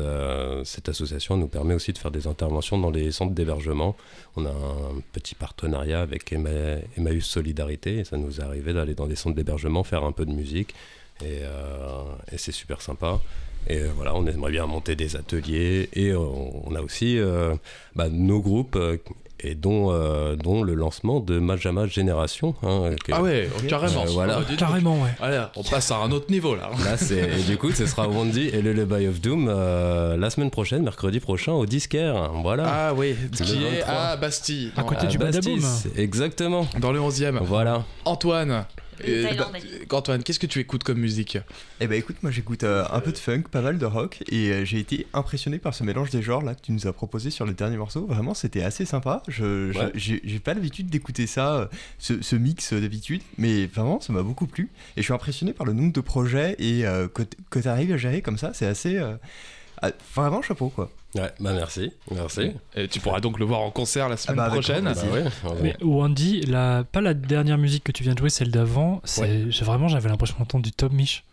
cette 0.64 0.90
association 0.90 1.38
nous 1.38 1.48
permet 1.48 1.74
aussi 1.74 1.92
de 1.92 1.98
faire 1.98 2.12
des 2.12 2.28
interventions 2.28 2.78
dans 2.78 2.92
les 2.92 3.12
centres 3.12 3.34
d'hébergement. 3.34 3.96
On 4.36 4.46
a 4.46 4.50
un 4.50 5.02
petit 5.14 5.34
partenariat 5.34 6.02
avec 6.02 6.32
Emma- 6.32 6.80
Emmaüs 6.98 7.26
Solidarité 7.26 8.00
et 8.00 8.04
ça 8.04 8.18
nous 8.18 8.40
est 8.40 8.44
arrivé 8.44 8.74
d'aller 8.74 8.94
dans 8.94 9.08
des 9.08 9.16
centres 9.16 9.36
d'hébergement 9.36 9.84
faire 9.84 10.04
un 10.04 10.12
peu 10.12 10.26
de 10.26 10.32
musique 10.32 10.76
et, 11.24 11.42
c'est 12.38 12.52
super 12.52 12.82
sympa. 12.82 13.20
Et 13.68 13.84
voilà, 13.96 14.16
on 14.16 14.26
aimerait 14.26 14.52
bien 14.52 14.66
monter 14.66 14.96
des 14.96 15.16
ateliers 15.16 15.88
et 15.94 16.16
on 16.16 16.74
a 16.74 16.82
aussi 16.82 17.20
bah, 17.96 18.10
nos 18.10 18.40
groupes 18.42 18.76
et 19.44 19.56
dont, 19.56 19.92
euh, 19.92 20.36
dont 20.36 20.64
le 20.64 20.74
lancement 20.74 21.20
de 21.20 21.40
Majama 21.40 21.88
Génération. 21.88 22.56
hein, 22.64 22.92
que- 23.06 23.12
Ah 23.14 23.22
ouais, 23.22 23.50
carrément. 23.68 24.04
Euh, 24.04 24.10
voilà. 24.12 24.40
Ah. 24.48 24.54
Carrément, 24.56 25.02
ouais. 25.02 25.10
Allez, 25.22 25.42
on 25.56 25.64
passe 25.64 25.92
à 25.92 25.98
un 25.98 26.12
autre 26.12 26.32
niveau 26.32 26.56
là. 26.56 26.70
Là, 26.86 26.98
c'est 26.98 27.18
et 27.40 27.44
du 27.44 27.58
coup, 27.58 27.72
ce 27.72 27.86
sera 27.86 28.08
Wandy 28.08 28.48
et 28.54 28.62
le 28.62 28.74
Lullaby 28.74 29.08
of 29.08 29.20
Doom 29.22 29.48
euh, 29.50 30.18
la 30.18 30.30
semaine 30.30 30.52
prochaine, 30.52 30.84
mercredi 30.84 31.20
prochain 31.20 31.54
au 31.54 31.66
Disquaire. 31.66 32.32
Voilà. 32.42 32.66
Ah 32.68 32.94
oui, 32.96 33.16
qui 33.36 33.44
est 33.44 33.82
23. 33.82 33.94
à 33.94 34.18
Bastille. 34.18 34.72
À 34.78 34.84
côté 34.84 35.06
À 35.06 35.10
du 35.10 35.18
Bastille, 35.18 35.56
Badaboum. 35.60 35.70
Exactement. 35.98 36.68
Dans 36.80 36.92
le 36.92 37.00
11e. 37.00 37.40
Voilà. 37.42 37.84
Antoine. 38.06 38.66
Euh, 39.08 39.24
Thaïlandais. 39.24 39.60
bah, 39.90 39.98
Antoine, 39.98 40.24
qu'est-ce 40.24 40.40
que 40.40 40.46
tu 40.48 40.60
écoutes 40.60 40.84
comme 40.84 41.00
musique? 41.00 41.38
Eh 41.80 41.88
ben 41.88 41.98
écoute, 41.98 42.18
moi 42.22 42.32
j'écoute 42.32 42.64
euh, 42.64 42.86
un 42.92 43.00
peu 43.00 43.12
de 43.12 43.18
funk, 43.18 43.44
pas 43.52 43.62
mal 43.62 43.78
de 43.78 43.86
rock, 43.86 44.24
et 44.30 44.52
euh, 44.52 44.66
j'ai 44.66 44.80
été 44.80 45.08
impressionné 45.14 45.58
par 45.58 45.74
ce 45.74 45.84
mélange 45.84 46.10
des 46.12 46.22
genres 46.22 46.42
là 46.44 46.54
que 46.56 46.62
tu 46.62 46.72
nous 46.72 46.88
as 46.88 46.94
proposé 46.94 47.30
sur 47.32 47.46
le 47.46 47.54
dernier 47.54 47.78
morceau. 47.78 48.06
Vraiment, 48.06 48.34
c'était 48.34 48.64
assez 48.64 48.86
sympa. 48.86 49.24
Je, 49.28 49.72
Ouais. 49.78 49.92
j'ai, 49.96 50.40
pas 50.40 50.54
l'habitude 50.54 50.88
d'écouter 50.90 51.28
ça, 51.28 51.56
euh, 51.56 51.66
ce, 52.00 52.22
ce 52.22 52.36
mix 52.36 52.74
d'habitude, 52.74 53.22
mais 53.38 53.66
vraiment, 53.66 54.00
ça 54.02 54.14
m'a 54.14 54.22
beaucoup 54.24 54.48
plu. 54.48 54.70
Et 54.98 55.02
je 55.02 55.04
suis 55.04 55.14
impressionné 55.14 55.54
par 55.54 55.66
le 55.66 55.74
nombre 55.74 55.94
de 55.94 56.02
projets 56.02 56.56
et 56.60 56.86
euh, 56.86 57.08
que 57.08 57.60
tu 57.60 57.68
arrives 57.68 57.92
à 57.94 57.98
gérer 57.98 58.22
comme 58.22 58.38
ça, 58.38 58.52
c'est 58.54 58.66
assez. 58.68 59.00
Ah, 59.82 59.90
vraiment 60.16 60.42
chapeau 60.42 60.70
quoi. 60.70 60.90
Ouais, 61.16 61.32
bah 61.40 61.52
merci. 61.54 61.92
Merci. 62.12 62.52
Et 62.76 62.88
tu 62.88 63.00
pourras 63.00 63.20
donc 63.20 63.38
le 63.40 63.46
voir 63.46 63.62
en 63.62 63.72
concert 63.72 64.08
la 64.08 64.16
semaine 64.16 64.38
bah, 64.38 64.46
avec 64.46 64.62
prochaine. 64.62 64.86
Bah 64.86 64.94
ouais, 65.12 65.24
ouais. 65.24 65.60
Mais 65.62 65.76
Wandy, 65.82 66.42
la, 66.42 66.86
pas 66.86 67.02
la 67.02 67.14
dernière 67.14 67.58
musique 67.58 67.84
que 67.84 67.92
tu 67.92 68.04
viens 68.04 68.14
de 68.14 68.20
jouer, 68.20 68.30
celle 68.30 68.52
d'avant, 68.52 69.02
c'est 69.04 69.50
vraiment 69.62 69.88
j'avais 69.88 70.10
l'impression 70.10 70.38
d'entendre 70.40 70.64
du 70.64 70.72
Tom 70.72 70.94
Mich. 70.94 71.24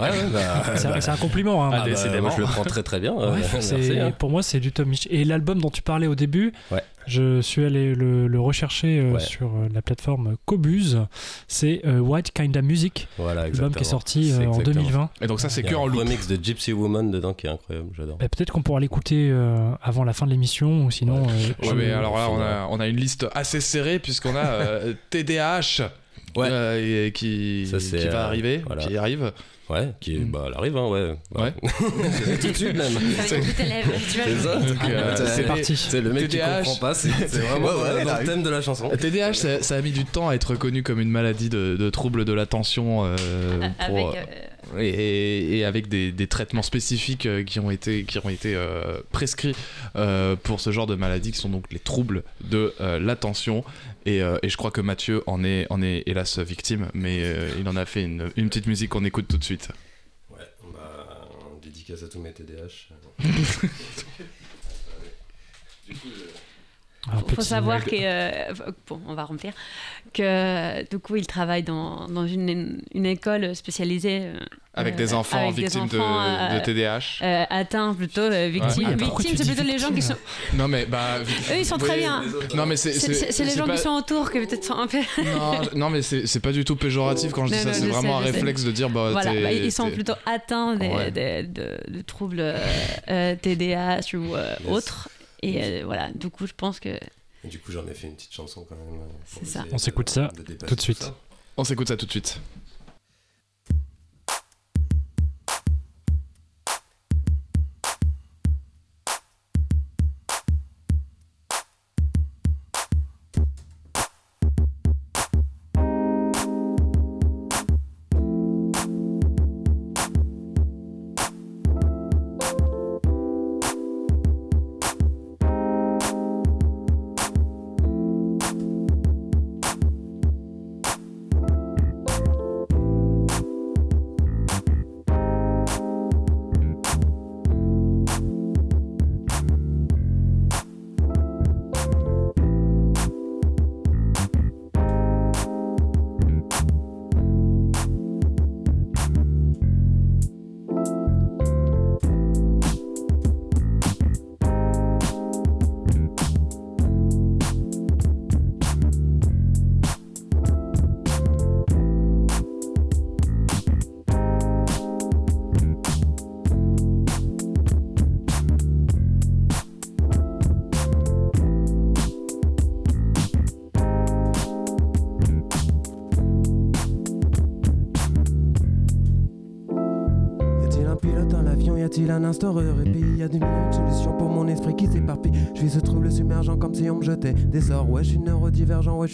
Ouais, 0.00 0.10
ouais, 0.10 0.16
bah, 0.32 0.62
C'est 0.76 0.86
un, 0.86 0.90
bah, 0.92 1.16
compliment. 1.20 1.64
Hein. 1.64 1.70
Ah, 1.72 1.76
ah, 1.80 1.84
bah, 1.84 1.90
décidément. 1.90 2.22
moi, 2.28 2.32
je 2.36 2.40
le 2.42 2.46
prends 2.46 2.64
très 2.64 2.82
très 2.82 3.00
bien. 3.00 3.18
euh, 3.18 3.32
Ouais, 3.32 3.38
merci. 3.52 3.68
c'est- 3.82 3.98
hein. 3.98 4.12
Pour 4.16 4.30
moi, 4.30 4.42
c'est 4.42 4.60
du 4.60 4.70
Tom 4.72 4.88
Mich. 4.88 5.08
Et 5.10 5.24
l'album 5.24 5.60
dont 5.60 5.70
tu 5.70 5.82
parlais 5.82 6.06
au 6.06 6.14
début, 6.14 6.52
Ouais. 6.70 6.82
je 7.06 7.40
suis 7.40 7.64
allé 7.64 7.94
le, 7.94 8.28
le 8.28 8.40
rechercher 8.40 9.00
euh, 9.00 9.12
Ouais. 9.14 9.20
sur 9.20 9.46
euh, 9.48 9.68
la 9.74 9.82
plateforme 9.82 10.36
Cobuz. 10.44 10.98
C'est 11.48 11.80
euh, 11.86 11.98
White 11.98 12.30
Kinda 12.32 12.62
Music, 12.62 13.08
Voilà, 13.18 13.42
l'album 13.42 13.74
qui 13.74 13.80
est 13.80 13.84
sorti 13.84 14.30
euh, 14.32 14.46
en 14.46 14.52
exactement. 14.58 14.62
2020. 14.82 15.10
Et 15.22 15.26
donc 15.26 15.40
ça 15.40 15.48
c'est 15.48 15.62
que 15.62 15.74
en 15.74 15.86
loop. 15.86 16.00
remix 16.00 16.26
de 16.28 16.38
Gypsy 16.42 16.72
Woman 16.72 17.10
dedans 17.10 17.32
qui 17.34 17.46
est 17.46 17.50
incroyable, 17.50 17.88
j'adore. 17.96 18.18
Bah, 18.18 18.28
Peut-être 18.28 18.52
qu'on 18.52 18.62
pourra 18.62 18.80
l'écouter 18.80 19.28
euh, 19.30 19.72
avant 19.82 20.04
la 20.04 20.12
fin 20.12 20.26
de 20.26 20.30
l'émission 20.30 20.84
ou 20.84 20.90
sinon. 20.90 21.26
euh, 21.28 21.66
Ouais, 21.68 21.74
mais 21.74 21.90
alors 21.90 22.16
là, 22.16 22.28
on 22.30 22.40
a, 22.40 22.68
on 22.70 22.78
a 22.80 22.86
une 22.86 22.96
liste 22.96 23.26
assez 23.34 23.60
serrée 23.60 23.98
puisqu'on 23.98 24.36
a 24.36 24.44
euh, 24.44 24.94
TDAH 25.10 25.90
Ouais. 26.36 26.48
euh, 26.50 27.06
et 27.06 27.12
qui, 27.12 27.66
Ça, 27.68 27.80
c'est, 27.80 27.96
qui 27.98 28.08
va 28.08 28.20
euh, 28.20 28.26
arriver, 28.26 28.62
voilà. 28.66 28.84
qui 28.84 28.96
arrive. 28.96 29.32
Ouais, 29.70 29.90
qui 30.00 30.14
est, 30.16 30.18
Mm. 30.20 30.30
bah, 30.30 30.44
elle 30.48 30.54
arrive, 30.54 30.76
hein, 30.78 30.88
ouais. 30.88 31.14
Ouais. 31.34 31.52
C'est 32.24 32.38
tout 32.40 32.48
de 32.52 32.56
suite 32.56 32.74
même. 32.76 32.92
Tu. 33.28 34.18
C'est 34.24 34.38
ça. 34.38 34.56
Donc, 34.56 34.76
euh, 34.88 35.14
C'est- 35.16 35.26
C'est 35.26 35.42
parti. 35.42 35.76
C'est 35.76 36.00
le 36.00 36.12
mec 36.12 36.28
TDAH. 36.28 36.62
qui 36.62 36.64
comprend 36.70 36.76
pas, 36.88 36.94
c'est 36.94 37.08
vraiment 37.10 37.66
Ouais, 37.68 37.72
ouais, 37.74 38.06
euh, 38.08 38.18
le 38.20 38.24
thème 38.26 38.42
de 38.42 38.48
la 38.50 38.62
chanson. 38.62 38.88
TDAH, 38.88 39.34
ça, 39.34 39.62
ça 39.62 39.76
a 39.76 39.80
mis 39.82 39.90
du 39.90 40.04
temps 40.06 40.28
à 40.30 40.34
être 40.34 40.50
reconnu 40.52 40.82
comme 40.82 41.00
une 41.00 41.10
maladie 41.10 41.50
de, 41.50 41.76
de 41.78 41.90
trouble 41.90 42.24
de 42.24 42.32
l'attention 42.32 43.04
euh, 43.04 43.16
pour, 43.86 44.08
Avec, 44.10 44.20
euh, 44.22 44.34
et, 44.78 45.64
avec 45.64 45.88
des, 45.88 46.12
des 46.12 46.26
traitements 46.26 46.62
spécifiques 46.62 47.26
euh, 47.26 47.42
qui 47.44 47.60
ont 47.60 47.70
été, 47.70 48.04
qui 48.04 48.18
ont 48.18 48.28
été 48.28 48.54
euh, 48.54 49.00
prescrits 49.12 49.54
euh, 49.96 50.36
pour 50.36 50.60
ce 50.60 50.70
genre 50.72 50.86
de 50.86 50.94
maladie, 50.94 51.32
qui 51.32 51.38
sont 51.38 51.48
donc 51.48 51.64
les 51.72 51.78
troubles 51.78 52.22
de 52.42 52.74
euh, 52.80 52.98
l'attention. 52.98 53.64
Et, 54.06 54.18
et 54.42 54.48
je 54.48 54.56
crois 54.56 54.70
que 54.70 54.80
Mathieu 54.80 55.22
en 55.26 55.44
est, 55.44 55.66
en 55.70 55.82
est 55.82 56.02
hélas 56.06 56.38
victime, 56.38 56.88
mais 56.94 57.22
il 57.58 57.68
en 57.68 57.76
a 57.76 57.84
fait 57.84 58.02
une, 58.04 58.30
une 58.36 58.48
petite 58.48 58.66
musique 58.66 58.88
qu'on 58.90 59.04
écoute 59.04 59.26
tout 59.28 59.36
de 59.36 59.44
suite. 59.44 59.68
Ouais, 60.30 60.38
bah, 60.72 61.28
dédicace 61.62 62.02
à 62.04 62.08
tous 62.08 62.18
mes 62.20 62.32
TDAH. 62.32 62.88
du 65.88 65.94
coup, 65.94 66.08
je- 66.16 66.27
un 67.12 67.34
faut 67.34 67.42
savoir 67.42 67.84
que 67.84 67.90
euh, 67.96 68.52
bon, 68.88 69.00
on 69.06 69.14
va 69.14 69.24
remplir 69.24 69.52
que 70.14 70.88
du 70.90 70.98
coup 70.98 71.16
il 71.16 71.26
travaille 71.26 71.62
dans, 71.62 72.06
dans 72.08 72.26
une, 72.26 72.80
une 72.94 73.06
école 73.06 73.54
spécialisée 73.54 74.20
euh, 74.22 74.38
Avec 74.74 74.94
euh, 74.94 74.96
des 74.96 75.14
enfants 75.14 75.38
avec 75.48 75.54
victimes 75.56 75.86
de- 75.88 75.98
enfants, 75.98 76.48
de, 76.54 76.56
euh, 76.56 76.60
TDAH. 76.60 76.98
euh, 77.22 77.44
atteints 77.50 77.94
plutôt 77.94 78.20
euh, 78.22 78.48
victimes 78.48 78.88
Ouais. 78.88 78.96
Pourquoi 78.96 79.22
victimes 79.22 79.36
c'est 79.44 79.52
plutôt 79.54 79.70
les 79.70 79.78
gens 79.78 79.90
qui 79.92 80.00
sont 80.02 80.14
Non 80.54 80.66
mais 80.68 80.86
bah. 80.86 81.18
eux 81.20 81.58
ils 81.58 81.64
sont 81.66 81.76
très 81.78 81.94
oui, 81.94 81.98
bien 82.00 82.24
Non 82.54 82.64
mais 82.66 82.76
c'est 82.76 82.92
c'est 82.92 83.12
c'est- 83.14 83.32
c'est 83.32 83.44
les 83.44 83.54
gens 83.56 83.66
pas- 83.66 83.76
qui 83.76 83.82
sont 83.82 83.90
autour 83.90 84.30
qui 84.30 84.38
peut-être 84.40 84.64
sont 84.64 84.74
un 84.78 84.86
peu 84.86 84.98
Non, 85.24 85.60
non, 85.74 85.90
mais 85.90 86.02
c'est 86.02 86.26
c'est 86.26 86.40
pas 86.40 86.52
du 86.52 86.64
tout 86.64 86.76
péjoratif 86.76 87.32
quand 87.32 87.46
je 87.46 87.52
dis 87.52 87.58
Non, 87.58 87.64
ça, 87.64 87.68
non, 87.70 87.74
c'est 87.86 87.86
vraiment 87.92 88.22
sais, 88.22 88.28
un 88.28 88.32
réflexe 88.32 88.64
de 88.64 88.70
dire 88.72 88.88
bah 88.88 89.10
voilà 89.12 89.32
t'es- 89.32 89.42
bah, 89.42 89.52
ils 89.52 89.72
sont 89.72 89.90
plutôt 89.90 90.14
atteints 90.26 90.76
des, 90.76 90.88
Ouais. 90.88 91.10
des- 91.10 91.42
de, 91.42 91.78
de 91.88 92.00
troubles 92.02 92.40
euh, 92.40 92.56
euh, 93.10 93.34
TDAH 93.40 94.14
ou 94.16 94.34
euh, 94.34 94.54
autres 94.70 95.08
et 95.42 95.62
euh, 95.62 95.82
voilà 95.84 96.10
du 96.12 96.30
coup 96.30 96.46
je 96.46 96.52
pense 96.54 96.80
que 96.80 96.98
Et 97.44 97.48
du 97.48 97.58
coup, 97.60 97.70
j'en 97.72 97.86
ai 97.86 97.94
fait 97.94 98.08
une 98.08 98.14
petite 98.16 98.32
chanson 98.32 98.66
quand 98.68 98.74
même. 98.76 99.00
euh, 99.00 99.06
C'est 99.26 99.46
ça. 99.46 99.64
On 99.72 99.78
s'écoute 99.78 100.08
ça 100.10 100.30
tout 100.66 100.74
de 100.74 100.80
suite. 100.80 101.12
On 101.56 101.64
s'écoute 101.64 101.88
ça 101.88 101.96
tout 101.96 102.06
de 102.06 102.10
suite. 102.10 102.40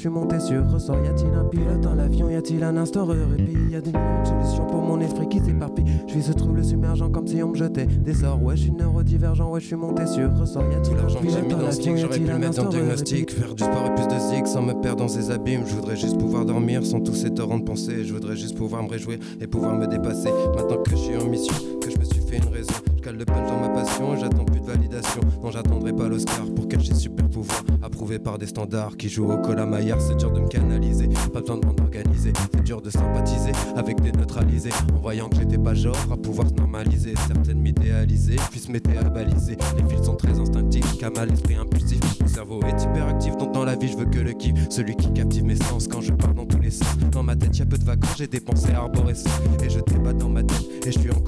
Suis 0.05 0.11
monté 0.11 0.39
sur 0.39 0.71
ressort. 0.71 1.03
Y 1.03 1.09
a-t-il 1.09 1.35
un 1.35 1.45
pilote 1.45 1.81
dans 1.81 1.95
l'avion? 1.95 2.29
Y 2.29 2.35
a-t-il 2.35 2.63
un 2.63 2.77
instant 2.77 3.07
répit 3.07 3.57
Y 3.71 3.77
a 3.77 3.81
des 3.81 3.91
millions 3.91 4.23
de 4.23 4.29
solutions 4.29 4.67
pour 4.67 4.83
mon 4.83 5.01
esprit 5.01 5.27
qui 5.31 5.41
s'éparpille. 5.41 5.87
Je 6.07 6.15
vis 6.15 6.25
ce 6.25 6.33
trouble 6.33 6.63
submergent 6.63 7.11
comme 7.11 7.27
si 7.27 7.43
on 7.43 7.49
me 7.49 7.55
jetait 7.55 7.87
des 7.87 8.13
sorts. 8.13 8.43
Ouais, 8.43 8.55
je 8.55 8.65
suis 8.65 8.73
neurodivergent, 8.73 9.51
ouais, 9.51 9.61
je 9.61 9.67
suis 9.67 9.77
monté 9.77 10.07
sur 10.07 10.31
ressort. 10.37 10.65
Y 10.71 10.75
a-t-il 10.75 10.97
L'argent 10.99 11.21
que 11.21 11.31
j'ai 11.31 11.41
mis 11.41 11.49
dans 11.49 11.71
kick, 11.71 11.97
j'aurais 11.97 12.19
pu 12.19 12.27
le 12.27 12.39
mettre 12.39 12.63
dans 12.63 12.69
diagnostic. 12.69 13.31
Faire 13.31 13.55
du 13.55 13.65
sport 13.65 13.87
et 13.87 13.95
plus 13.95 14.07
de 14.07 14.21
zig 14.21 14.47
sans 14.47 14.61
me 14.61 14.75
perdre 14.75 15.05
dans 15.05 15.09
ces 15.09 15.31
abîmes. 15.31 15.63
Je 15.67 15.75
voudrais 15.75 15.97
juste 15.97 16.19
pouvoir 16.19 16.45
dormir 16.45 16.85
sans 16.85 17.01
tous 17.01 17.15
ces 17.15 17.31
torrents 17.31 17.59
de 17.59 17.65
pensée. 17.65 18.05
Je 18.05 18.13
voudrais 18.13 18.37
juste 18.37 18.59
pouvoir 18.59 18.83
me 18.83 18.91
réjouir 18.91 19.19
et 19.41 19.47
pouvoir 19.47 19.75
me 19.75 19.87
dépasser. 19.87 20.29
Maintenant 20.55 20.83
que 20.83 20.91
je 20.91 20.97
suis 20.97 21.17
en 21.17 21.25
mission, 21.31 21.55
que 21.81 21.91
je 21.91 21.99
me 21.99 22.05
suis 22.05 22.21
fait 22.21 22.37
une 22.37 22.53
raison. 22.53 22.75
Je 22.99 23.03
cale 23.03 23.17
le 23.17 23.25
punch 23.25 23.49
dans 23.49 23.61
ma 23.61 23.71
passion, 23.71 24.17
j'attends 24.17 24.45
plus 24.45 24.61
de 24.61 24.67
validation. 24.67 25.23
Non, 25.43 25.51
j'attendrai 25.51 25.95
pas 25.95 26.09
l'Oscar 26.09 26.45
pour 26.55 26.69
cacher 26.69 26.93
super 26.93 27.27
pouvoir. 27.31 27.65
Approuvé 27.95 28.18
par 28.18 28.38
des 28.38 28.47
standards 28.49 28.97
qui 28.97 29.09
jouent 29.09 29.30
au 29.30 29.38
colamaillard, 29.38 30.01
c'est 30.01 30.16
dur 30.16 30.32
de 30.32 30.40
me 30.40 30.49
canaliser. 30.49 31.09
Pas 31.32 31.42
besoin 31.42 31.59
de 31.59 31.64
m'en 31.64 31.76
organiser, 31.80 32.32
c'est 32.53 32.64
dur 32.64 32.82
de 32.82 32.90
sympathiser 32.90 33.53
avec 33.76 34.01
des 34.01 34.11
neutralisés. 34.11 34.70
En 34.92 34.99
voyant 34.99 35.28
que 35.28 35.36
j'étais 35.36 35.59
pas 35.59 35.74
genre 35.74 35.95
à 36.11 36.16
pouvoir 36.16 36.49
se 36.49 36.55
normaliser. 36.55 37.14
Certaines 37.28 37.61
m'idéaliser, 37.61 38.34
puis 38.51 38.59
se 38.59 38.72
mettaient 38.72 38.97
à 38.97 39.09
baliser. 39.09 39.57
Les 39.76 39.88
fils 39.88 40.07
sont 40.07 40.16
très 40.16 40.40
instinctifs, 40.40 40.99
Kamal, 40.99 41.32
esprit 41.32 41.55
impulsif. 41.55 42.01
Mon 42.20 42.26
cerveau 42.26 42.61
est 42.62 42.82
hyperactif, 42.82 43.36
donc 43.36 43.53
dans 43.53 43.64
la 43.64 43.76
vie 43.76 43.86
je 43.86 43.97
veux 43.97 44.07
que 44.07 44.18
le 44.18 44.32
kiff. 44.32 44.55
Celui 44.70 44.97
qui 44.97 45.12
captive 45.12 45.45
mes 45.45 45.55
sens 45.55 45.86
quand 45.86 46.01
je 46.01 46.12
pars 46.14 46.34
dans 46.34 46.47
tous 46.47 46.59
les 46.59 46.72
sens. 46.72 46.99
Dans 47.12 47.22
ma 47.22 47.36
tête, 47.36 47.57
y 47.57 47.62
a 47.62 47.66
peu 47.66 47.78
de 47.78 47.84
vacances, 47.84 48.16
j'ai 48.18 48.26
des 48.26 48.40
pensées 48.40 48.72
arborescentes. 48.72 49.30
Et 49.64 49.70
je 49.70 49.78
débat 49.78 50.12
dans 50.12 50.28
ma 50.28 50.42
tête, 50.42 50.68
et 50.84 50.90
je 50.90 50.99
suis 50.99 51.12
encore 51.12 51.24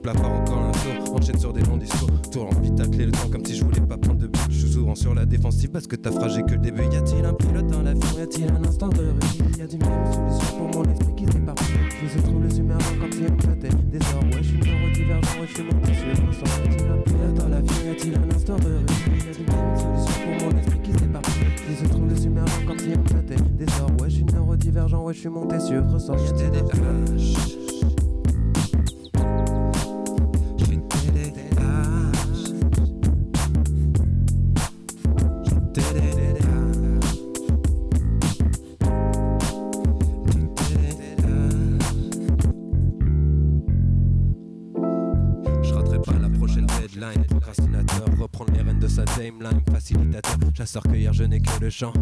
coupe 0.00 0.06
la 0.06 0.12
part 0.14 0.32
encore 0.32 0.58
un 0.58 0.72
tour, 0.72 1.14
enchaîne 1.14 1.38
sur 1.38 1.52
des 1.52 1.62
longs 1.62 1.76
discours. 1.76 2.08
Tour 2.30 2.48
envie 2.56 2.70
de 2.70 2.76
tacler 2.76 3.06
le 3.06 3.12
temps 3.12 3.28
comme 3.30 3.44
si 3.44 3.56
je 3.56 3.64
voulais 3.64 3.80
pas 3.80 3.96
prendre 3.96 4.20
de 4.20 4.26
but. 4.26 4.40
Je 4.50 4.58
suis 4.58 4.72
souvent 4.72 4.94
sur 4.94 5.14
la 5.14 5.26
défensive 5.26 5.70
parce 5.70 5.86
que 5.86 5.96
t'as 5.96 6.10
fragé 6.10 6.42
que 6.42 6.52
le 6.52 6.58
début. 6.58 6.82
Y 6.82 6.96
a-t-il 6.96 7.24
un 7.24 7.34
pilote 7.34 7.66
dans 7.66 7.82
l'avion 7.82 8.06
Y 8.16 8.22
a-t-il 8.22 8.50
un 8.50 8.64
instant 8.64 8.88
de 8.88 8.98
répit 8.98 9.58
Y 9.58 9.62
a 9.62 9.66
des 9.66 9.76
millions 9.76 10.08
de 10.08 10.14
solutions 10.14 10.56
pour 10.58 10.78
mon 10.78 10.90
esprit 10.90 11.14
qui 11.16 11.26
s'éparpille. 11.26 11.76
Je 12.02 12.08
se 12.08 12.18
trouve 12.18 12.42
le 12.42 12.50
submergent 12.50 12.98
comme 13.00 13.12
si 13.12 13.22
on 13.28 13.32
me 13.32 13.40
jetait 13.40 13.76
des 13.90 14.00
sorts. 14.00 14.22
Ouais, 14.22 14.42
je 14.42 14.48
suis 14.48 14.58
neurodivergent, 14.58 15.40
ouais, 15.40 15.46
je 15.46 15.54
suis 15.54 15.64
monté 15.64 15.94
sur 15.94 16.06
le 16.06 16.28
ressort. 16.28 16.48
Y 16.48 16.68
a-t-il 16.68 16.90
un 16.90 16.98
pilote 16.98 17.34
dans 17.34 17.48
l'avion 17.48 17.74
Y 17.84 17.88
a-t-il 17.90 18.14
un 18.14 18.34
instant 18.34 18.56
de 18.56 18.72
répit 18.72 19.26
Y 19.26 19.28
a 19.28 19.32
des 19.32 19.44
millions 19.44 19.74
de 19.74 19.80
solutions 19.80 20.20
pour 20.24 20.46
mon 20.46 20.58
esprit 20.58 20.80
qui 20.82 20.92
s'éparpille. 20.92 21.46
Je 21.68 21.84
se 21.84 21.90
trouve 21.90 22.08
le 22.08 22.16
submergent 22.16 22.64
comme 22.66 22.78
si 22.78 22.88
on 22.96 23.02
me 23.02 23.08
jetait 23.08 23.42
des 23.58 23.70
sorts. 23.72 23.90
Ouais, 24.00 24.08
je 24.08 24.14
suis 24.14 24.24
neurodivergent, 24.24 25.02
ouais, 25.02 25.14
je 25.14 25.20
suis 25.20 25.28
monté 25.28 25.60
sur 25.60 25.86
ressort. 25.90 26.16
Y 26.16 26.28
a-t-il 26.28 27.59
chasseur-cueilleur, 50.60 51.14
je 51.14 51.24
n'ai 51.24 51.40
que 51.40 51.58
le 51.58 51.70
champ. 51.70 51.94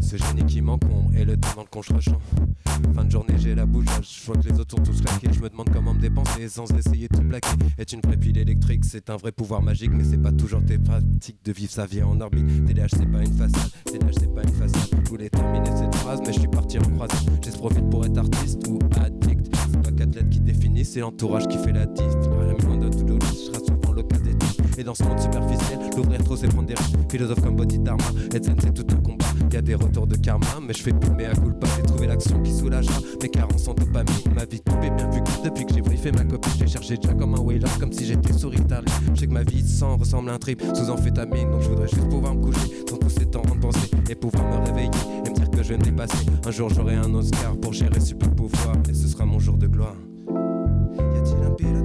Ce 0.00 0.18
génie 0.18 0.44
qui 0.44 0.60
m'encombre 0.60 1.10
et 1.16 1.24
le 1.24 1.38
temps 1.38 1.54
dans 1.56 1.62
le 1.62 1.68
contre-champ. 1.68 2.20
Fin 2.94 3.04
de 3.04 3.10
journée, 3.10 3.36
j'ai 3.38 3.54
la 3.54 3.64
bouche, 3.64 3.86
je 4.02 4.26
vois 4.26 4.36
que 4.36 4.46
les 4.48 4.60
autres 4.60 4.76
sont 4.76 4.82
tous 4.82 5.00
claqués. 5.00 5.28
Je 5.32 5.40
me 5.40 5.48
demande 5.48 5.70
comment 5.72 5.94
me 5.94 6.00
dépenser 6.00 6.46
sans 6.50 6.66
essayer 6.76 7.08
de 7.08 7.16
tout 7.16 7.22
plaquer. 7.22 7.48
Est 7.78 7.90
une 7.92 8.00
vraie 8.00 8.18
pile 8.18 8.36
électrique, 8.36 8.84
c'est 8.84 9.08
un 9.08 9.16
vrai 9.16 9.32
pouvoir 9.32 9.62
magique, 9.62 9.92
mais 9.94 10.04
c'est 10.04 10.20
pas 10.20 10.32
toujours 10.32 10.62
tes 10.62 10.76
pratiques 10.76 11.38
de 11.42 11.52
vivre 11.52 11.72
sa 11.72 11.86
vie 11.86 12.02
en 12.02 12.20
orbite. 12.20 12.66
TDH, 12.66 12.88
c'est 12.90 13.10
pas 13.10 13.22
une 13.22 13.32
façade, 13.32 13.70
TDH, 13.86 14.14
c'est 14.20 14.34
pas 14.34 14.42
une 14.42 14.52
façade. 14.52 14.90
Je 15.04 15.08
voulais 15.08 15.30
terminer 15.30 15.70
cette 15.74 15.94
phrase, 15.94 16.20
mais 16.20 16.34
je 16.34 16.40
suis 16.40 16.48
parti 16.48 16.78
en 16.78 16.82
croisade. 16.82 17.18
J'ai 17.42 17.50
ce 17.50 17.56
profil 17.56 17.84
pour 17.84 18.04
être 18.04 18.18
artiste 18.18 18.66
ou 18.68 18.78
addict. 19.00 19.50
C'est 19.72 19.82
pas 19.82 19.90
quatre 19.90 20.14
lettres 20.14 20.28
qui 20.28 20.40
définissent, 20.40 20.92
c'est 20.92 21.00
l'entourage 21.00 21.48
qui 21.48 21.56
fait 21.56 21.72
la 21.72 21.86
tout 21.86 22.02
Et 24.78 24.84
dans 24.84 24.94
ce 24.94 25.04
monde 25.04 25.20
superficiel, 25.20 25.78
l'ouvrir 25.96 26.22
trop 26.24 26.36
c'est 26.36 26.48
prendre 26.48 26.66
des 26.66 26.74
risques. 26.74 26.96
Philosophe 27.10 27.42
comme 27.42 27.56
Body 27.56 27.78
Dharma, 27.78 28.04
Edson 28.34 28.56
c'est 28.60 28.72
tout 28.72 28.86
un 28.94 29.00
combat. 29.00 29.26
Y 29.52 29.56
a 29.56 29.62
des 29.62 29.74
retours 29.74 30.06
de 30.06 30.16
karma, 30.16 30.46
mais 30.66 30.72
je 30.72 30.82
fais 30.82 30.92
plus 30.92 31.10
mes 31.10 31.26
à 31.26 31.34
culpa. 31.34 31.66
J'ai 31.76 31.82
trouvé 31.82 32.06
l'action 32.06 32.40
qui 32.42 32.52
soulagera 32.52 32.98
mes 33.20 33.28
carences 33.28 33.68
en 33.68 33.74
dopamine. 33.74 34.14
Ma 34.34 34.46
vie 34.46 34.62
est 34.82 34.90
bien 34.90 35.10
vu 35.10 35.20
depuis 35.44 35.66
que 35.66 35.74
j'ai 35.74 35.82
briefé 35.82 36.10
ma 36.12 36.24
copine. 36.24 36.52
J'ai 36.58 36.66
cherché 36.66 36.96
déjà 36.96 37.12
comme 37.12 37.34
un 37.34 37.38
whaler, 37.40 37.68
comme 37.78 37.92
si 37.92 38.06
j'étais 38.06 38.32
souris. 38.32 38.58
Je 39.14 39.20
sais 39.20 39.26
que 39.26 39.32
ma 39.32 39.42
vie 39.42 39.62
sans 39.66 39.96
ressemble 39.98 40.30
à 40.30 40.34
un 40.34 40.38
trip 40.38 40.62
sous 40.74 40.88
amphétamine. 40.88 41.50
Donc 41.50 41.62
je 41.62 41.68
voudrais 41.68 41.88
juste 41.88 42.08
pouvoir 42.08 42.34
me 42.34 42.40
coucher 42.40 42.84
sans 42.88 42.96
tous 42.96 43.10
ces 43.10 43.26
temps 43.26 43.42
de 43.42 43.60
penser 43.60 43.90
et 44.08 44.14
pouvoir 44.14 44.44
me 44.44 44.66
réveiller 44.66 44.90
et 45.26 45.28
me 45.28 45.34
dire 45.34 45.50
que 45.50 45.62
je 45.62 45.68
vais 45.68 45.78
me 45.78 45.82
dépasser. 45.84 46.24
Un 46.46 46.50
jour 46.50 46.70
j'aurai 46.70 46.94
un 46.94 47.12
Oscar 47.14 47.56
pour 47.56 47.74
gérer 47.74 48.00
super 48.00 48.30
pouvoir 48.30 48.74
et 48.88 48.94
ce 48.94 49.06
sera 49.06 49.26
mon 49.26 49.38
jour 49.38 49.58
de 49.58 49.66
gloire. 49.66 49.96
Y 50.98 51.18
a-t-il 51.18 51.44
un 51.44 51.50
pilote 51.50 51.81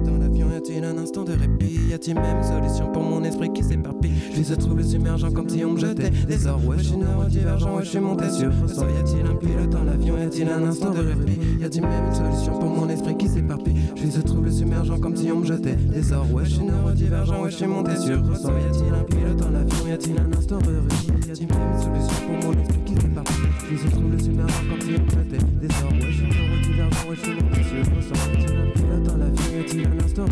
a-t-il 0.78 0.84
un 0.84 1.02
instant 1.02 1.24
de 1.24 1.32
répit. 1.32 1.80
Y 1.90 1.94
a-t-il 1.94 2.14
même 2.14 2.42
solution 2.42 2.92
pour 2.92 3.02
mon 3.02 3.24
esprit 3.24 3.52
qui 3.52 3.64
s'éparpille? 3.64 4.12
Je 4.34 4.42
se 4.42 4.54
trouve 4.54 4.82
submergent 4.82 5.32
comme 5.32 5.48
si 5.48 5.64
on 5.64 5.72
me 5.72 5.78
jetait 5.78 6.10
des 6.10 6.46
ors 6.46 6.64
Ouais, 6.64 6.76
je 6.78 6.84
suis 6.84 6.96
neurodivergent, 6.96 7.74
ouais, 7.74 7.84
je 7.84 7.88
suis 7.88 8.00
monté 8.00 8.30
sur 8.30 8.50
ressort 8.62 8.88
Y 8.88 8.98
a-t-il 8.98 9.26
un 9.26 9.34
pilote 9.34 9.70
dans 9.70 9.82
l'avion? 9.82 10.16
Y 10.18 10.22
a-t-il 10.22 10.48
un 10.48 10.62
instant 10.64 10.90
de 10.90 11.00
répit? 11.00 11.38
Y 11.60 11.64
a-t-il 11.64 11.82
même 11.82 12.06
une 12.06 12.14
solution 12.14 12.58
pour 12.58 12.70
mon 12.70 12.88
esprit 12.88 13.16
qui 13.16 13.28
s'éparpille? 13.28 13.74
Je 13.96 14.08
se 14.08 14.20
trouve 14.20 14.50
submergent 14.50 15.00
comme 15.00 15.16
si 15.16 15.32
on 15.32 15.40
me 15.40 15.46
jetait 15.46 15.74
des 15.74 16.12
ors 16.12 16.32
Ouais, 16.32 16.44
je 16.44 16.50
suis 16.50 16.64
neurodivergent, 16.64 17.42
ouais, 17.42 17.50
je 17.50 17.56
suis 17.56 17.66
monté 17.66 17.96
sur 17.96 18.24
ressort 18.24 18.52
Y 18.52 18.68
a-t-il 18.68 18.94
un 18.94 19.04
pilote 19.04 19.36
dans 19.36 19.50
l'avion? 19.50 19.86
Y 19.88 19.92
a-t-il 19.92 20.18
un 20.20 20.32
instant 20.38 20.58
de 20.58 20.76
répit? 20.76 21.28
Y 21.28 21.30
a-t-il 21.32 21.48
même 21.48 21.72
une 21.74 21.82
solution 21.82 22.26
pour 22.26 22.46
mon 22.46 22.60
esprit 22.60 22.80
qui 22.84 22.94
s'éparpille? 22.94 23.34
Je 23.70 23.76
se 23.76 23.88
trouve 23.90 24.18
submergent 24.20 24.68
comme 24.68 24.80
si 24.82 24.94
on 24.96 25.04
me 25.04 25.10
jetait 25.10 25.44
des 25.60 25.68
ors 25.82 25.92
Ouais, 25.92 26.06
je 26.08 26.16
suis 26.16 26.28
neurodivergent, 26.28 27.08
ouais, 27.08 27.16
je 27.16 27.22
suis 27.22 27.34
monté 27.34 27.62
sur 27.64 27.96
ressort 27.96 28.30
Y 28.30 28.44
a-t-il 28.44 28.58
un 28.58 28.70
pilote 28.70 29.02
dans 29.02 29.16
l'avion? 29.16 29.44
Y 29.56 29.60
a-t-il 29.60 29.86
un 29.86 30.04
instant 30.04 30.28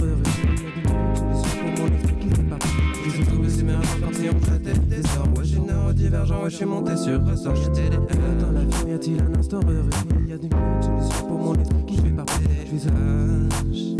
je 6.49 6.57
suis 6.57 6.65
monté 6.65 6.97
sur 6.97 7.25
ressort 7.25 7.53
un 7.53 8.01
pilote 8.01 8.39
dans 8.41 8.53
l'avion 8.53 8.89
Y 8.89 8.93
a-t-il 8.93 9.21
un 9.21 9.39
instant 9.39 9.61
de 9.61 9.77
répit 9.77 10.29
Y 10.29 10.33
a-t-il 10.33 10.53
une 10.53 10.83
solution 10.83 11.27
pour 11.27 11.39
mon 11.39 11.55
esprit 11.55 11.85
qui 11.87 11.97
s'éparpille 11.97 12.47
Je 13.73 13.75
suis 13.75 13.96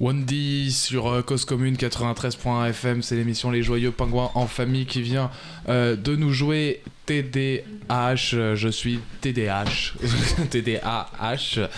Wendy 0.00 0.70
sur 0.70 1.08
euh, 1.08 1.22
Cause 1.22 1.44
Commune 1.44 1.74
93.fm, 1.74 3.02
c'est 3.02 3.16
l'émission 3.16 3.50
Les 3.50 3.62
Joyeux 3.62 3.90
Pingouins 3.90 4.30
en 4.34 4.46
famille 4.46 4.86
qui 4.86 5.02
vient 5.02 5.30
euh, 5.68 5.96
de 5.96 6.14
nous 6.14 6.32
jouer 6.32 6.82
TDAH. 7.08 8.54
Je 8.54 8.68
suis 8.68 9.00
TDAH. 9.20 9.94
TDAH. 10.50 11.68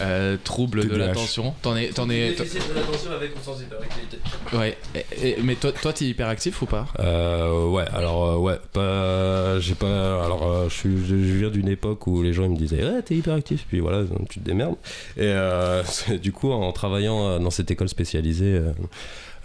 euh, 0.00 0.36
trouble 0.44 0.82
de 0.84 0.88
TDAH. 0.94 0.98
l'attention. 1.06 1.54
T'en 1.62 1.76
es. 1.76 1.88
T'en 1.88 2.08
es 2.08 2.30
Déficit 2.34 2.68
de 2.68 2.74
l'attention 2.74 3.10
avec 3.12 3.32
ou 3.36 3.44
sans 3.44 3.60
hyperactivité. 3.60 4.18
ouais. 4.54 4.76
Et- 4.94 5.28
et- 5.30 5.36
mais 5.42 5.56
toi, 5.56 5.72
toi, 5.72 5.92
t'es 5.92 6.04
hyperactif 6.06 6.62
ou 6.62 6.66
pas? 6.66 6.86
Euh, 7.00 7.68
ouais, 7.68 7.84
alors 7.92 8.24
euh, 8.30 8.36
ouais, 8.36 8.58
pas, 8.72 9.58
j'ai 9.60 9.74
pas, 9.74 10.24
alors 10.24 10.46
euh, 10.50 10.68
je, 10.68 10.74
suis, 10.74 10.98
je, 11.06 11.16
je 11.16 11.36
viens 11.38 11.50
d'une 11.50 11.68
époque 11.68 12.06
où 12.06 12.22
les 12.22 12.32
gens 12.32 12.44
ils 12.44 12.50
me 12.50 12.56
disaient, 12.56 12.84
ouais, 12.84 13.02
t'es 13.02 13.14
hyperactif, 13.16 13.64
puis 13.68 13.80
voilà, 13.80 14.04
tu 14.30 14.40
te 14.40 14.44
démerdes. 14.44 14.76
Et 15.16 15.22
euh, 15.24 15.82
du 16.22 16.32
coup, 16.32 16.52
en 16.52 16.72
travaillant 16.72 17.26
euh, 17.28 17.38
dans 17.38 17.50
cette 17.50 17.70
école 17.70 17.88
spécialisée 17.88 18.60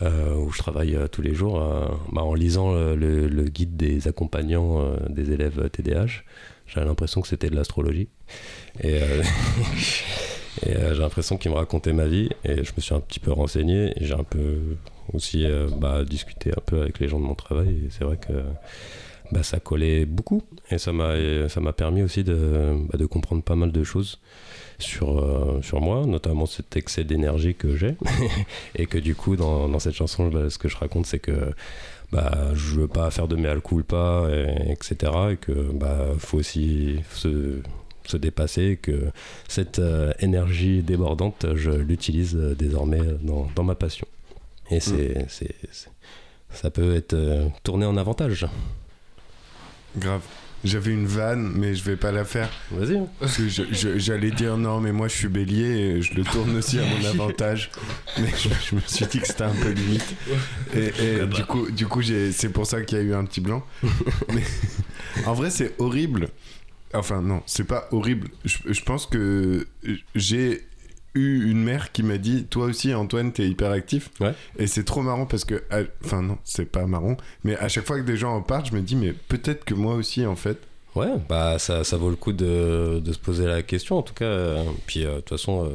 où 0.02 0.52
je 0.52 0.58
travaille 0.58 0.96
euh, 0.96 1.08
tous 1.08 1.22
les 1.22 1.34
jours, 1.34 1.62
euh, 1.62 1.86
bah, 2.12 2.24
en 2.24 2.34
lisant 2.34 2.74
euh, 2.74 2.96
le, 2.96 3.44
guide 3.46 3.78
des 3.78 4.08
accompagnants 4.08 4.82
euh, 4.82 4.98
des 5.10 5.32
élèves 5.32 5.70
TDAH, 5.70 6.24
j'avais 6.68 6.86
l'impression 6.86 7.22
que 7.22 7.28
c'était 7.28 7.50
de 7.50 7.56
l'astrologie. 7.56 8.08
Et, 8.80 9.02
euh, 9.02 9.22
euh, 10.68 10.94
j'ai 10.94 11.00
l'impression 11.00 11.38
qu'il 11.38 11.52
me 11.52 11.58
racontait 11.58 11.94
ma 11.94 12.08
vie 12.08 12.30
et 12.44 12.64
je 12.64 12.72
me 12.76 12.82
suis 12.82 12.94
un 12.94 13.00
petit 13.00 13.20
peu 13.20 13.32
renseigné 13.32 13.94
j'ai 14.00 14.14
un 14.14 14.24
peu 14.24 14.60
aussi 15.14 15.46
euh, 15.46 15.68
bah, 15.78 16.04
discuté 16.04 16.52
un 16.52 16.62
peu 16.66 16.82
avec 16.82 17.00
les 17.00 17.08
gens 17.08 17.20
de 17.20 17.26
mon 17.26 17.36
travail 17.36 17.70
et 17.70 17.90
c'est 17.90 18.04
vrai 18.04 18.18
que 18.18 18.44
bah, 19.32 19.44
ça 19.44 19.60
collait 19.60 20.06
beaucoup 20.06 20.42
et 20.70 20.78
ça 20.78 20.94
m'a 20.94 21.16
ça 21.50 21.60
m'a 21.62 21.74
permis 21.74 22.04
aussi 22.04 22.24
de 22.24 23.06
comprendre 23.10 23.44
pas 23.44 23.56
mal 23.56 23.72
de 23.72 23.84
choses 23.84 24.20
sur, 24.82 25.20
euh, 25.20 25.62
sur 25.62 25.80
moi, 25.82 26.06
notamment 26.06 26.46
cet 26.46 26.76
excès 26.76 27.04
d'énergie 27.04 27.56
que 27.56 27.76
j'ai 27.78 27.96
et 28.76 28.86
que 28.88 28.98
du 28.98 29.16
coup 29.16 29.36
dans, 29.36 29.70
dans 29.70 29.80
cette 29.80 29.94
chanson 29.96 30.30
ce 30.50 30.58
que 30.58 30.68
je 30.68 30.78
raconte 30.78 31.06
c'est 31.06 31.20
que 31.20 31.54
bah, 32.12 32.50
je 32.54 32.76
veux 32.82 32.88
pas 32.90 33.10
faire 33.12 33.28
de 33.30 33.36
mea 33.38 33.56
culpa 33.62 34.28
et, 34.32 34.72
etc 34.72 35.14
et 35.32 35.38
que 35.38 35.52
bah, 35.74 36.08
faut 36.18 36.40
aussi 36.40 37.00
se, 37.14 37.62
se 38.06 38.18
dépasser 38.18 38.64
et 38.72 38.78
que 38.78 39.12
cette 39.48 39.80
euh, 39.80 40.12
énergie 40.20 40.82
débordante 40.84 41.46
je 41.56 41.72
l'utilise 41.72 42.36
euh, 42.36 42.54
désormais 42.56 43.02
dans, 43.22 43.48
dans 43.56 43.64
ma 43.64 43.76
passion 43.76 44.08
Et 44.72 44.80
c'est, 44.82 45.26
c'est, 45.30 45.56
c'est- 45.72 45.90
ça 46.54 46.70
peut 46.70 46.96
être 46.96 47.14
euh, 47.14 47.48
tourné 47.64 47.86
en 47.86 47.96
avantage. 47.96 48.46
Grave. 49.98 50.22
J'avais 50.64 50.92
une 50.92 51.08
vanne, 51.08 51.54
mais 51.56 51.74
je 51.74 51.84
vais 51.84 51.96
pas 51.96 52.12
la 52.12 52.24
faire. 52.24 52.50
Vas-y. 52.72 53.00
j'allais 54.00 54.32
dire 54.32 54.58
non, 54.58 54.80
mais 54.80 54.92
moi 54.92 55.08
je 55.08 55.16
suis 55.16 55.28
bélier 55.28 55.66
et 55.66 56.02
je 56.02 56.14
le 56.14 56.24
tourne 56.24 56.56
aussi 56.56 56.80
à 56.80 56.84
mon 56.84 57.06
avantage. 57.10 57.72
Mais 58.20 58.30
je, 58.38 58.50
je 58.70 58.76
me 58.76 58.82
suis 58.86 59.06
dit 59.08 59.20
que 59.20 59.28
c'était 59.28 59.44
un 59.44 59.54
peu 59.54 59.70
limite. 59.72 60.16
Et, 60.76 60.92
et 61.04 61.26
du 61.26 61.44
coup, 61.46 61.70
du 61.72 61.88
coup 61.88 62.02
c'est 62.04 62.50
pour 62.50 62.68
ça 62.68 62.82
qu'il 62.82 62.98
y 62.98 63.02
a 63.02 63.04
eu 63.04 63.14
un 63.14 63.26
petit 63.26 63.42
blanc. 63.42 63.66
Mais 64.34 64.44
en 65.26 65.34
vrai, 65.34 65.50
c'est 65.50 65.74
horrible. 65.80 66.30
Enfin, 66.94 67.22
non, 67.22 67.42
c'est 67.46 67.64
pas 67.64 67.88
horrible. 67.92 68.28
Je, 68.46 68.58
je 68.68 68.82
pense 68.84 69.06
que 69.08 69.66
j'ai 70.14 70.66
eu 71.16 71.50
une 71.52 71.64
mère 71.64 71.92
qui 71.92 72.04
m'a 72.04 72.18
dit 72.18 72.46
Toi 72.46 72.66
aussi, 72.66 72.94
Antoine, 72.94 73.32
t'es 73.32 73.48
hyperactif. 73.48 74.10
Ouais. 74.20 74.34
Et 74.58 74.68
c'est 74.68 74.84
trop 74.84 75.02
marrant 75.02 75.26
parce 75.26 75.46
que. 75.46 75.64
à- 75.70 75.82
Enfin, 76.06 76.22
non, 76.22 76.38
c'est 76.44 76.66
pas 76.66 76.86
marrant. 76.86 77.18
Mais 77.44 77.56
à 77.58 77.68
chaque 77.68 77.86
fois 77.86 77.98
que 78.00 78.06
des 78.06 78.18
gens 78.18 78.36
en 78.36 78.42
parlent, 78.42 78.66
je 78.66 78.74
me 78.76 78.82
dis 78.82 78.96
Mais 78.96 79.14
peut-être 79.14 79.66
que 79.66 79.74
moi 79.74 79.96
aussi, 79.96 80.26
en 80.26 80.36
fait. 80.36 80.58
Ouais, 80.96 81.08
bah 81.30 81.58
ça, 81.58 81.86
ça 81.86 81.96
vaut 81.96 82.10
le 82.10 82.18
coup 82.18 82.34
de, 82.34 83.00
de 83.04 83.14
se 83.14 83.18
poser 83.20 83.46
la 83.46 83.62
question 83.64 83.98
en 83.98 84.02
tout 84.02 84.14
cas. 84.14 84.26
Puis 84.88 85.06
euh, 85.06 85.16
de 85.16 85.20
toute 85.22 85.30
façon, 85.30 85.66
euh, 85.66 85.70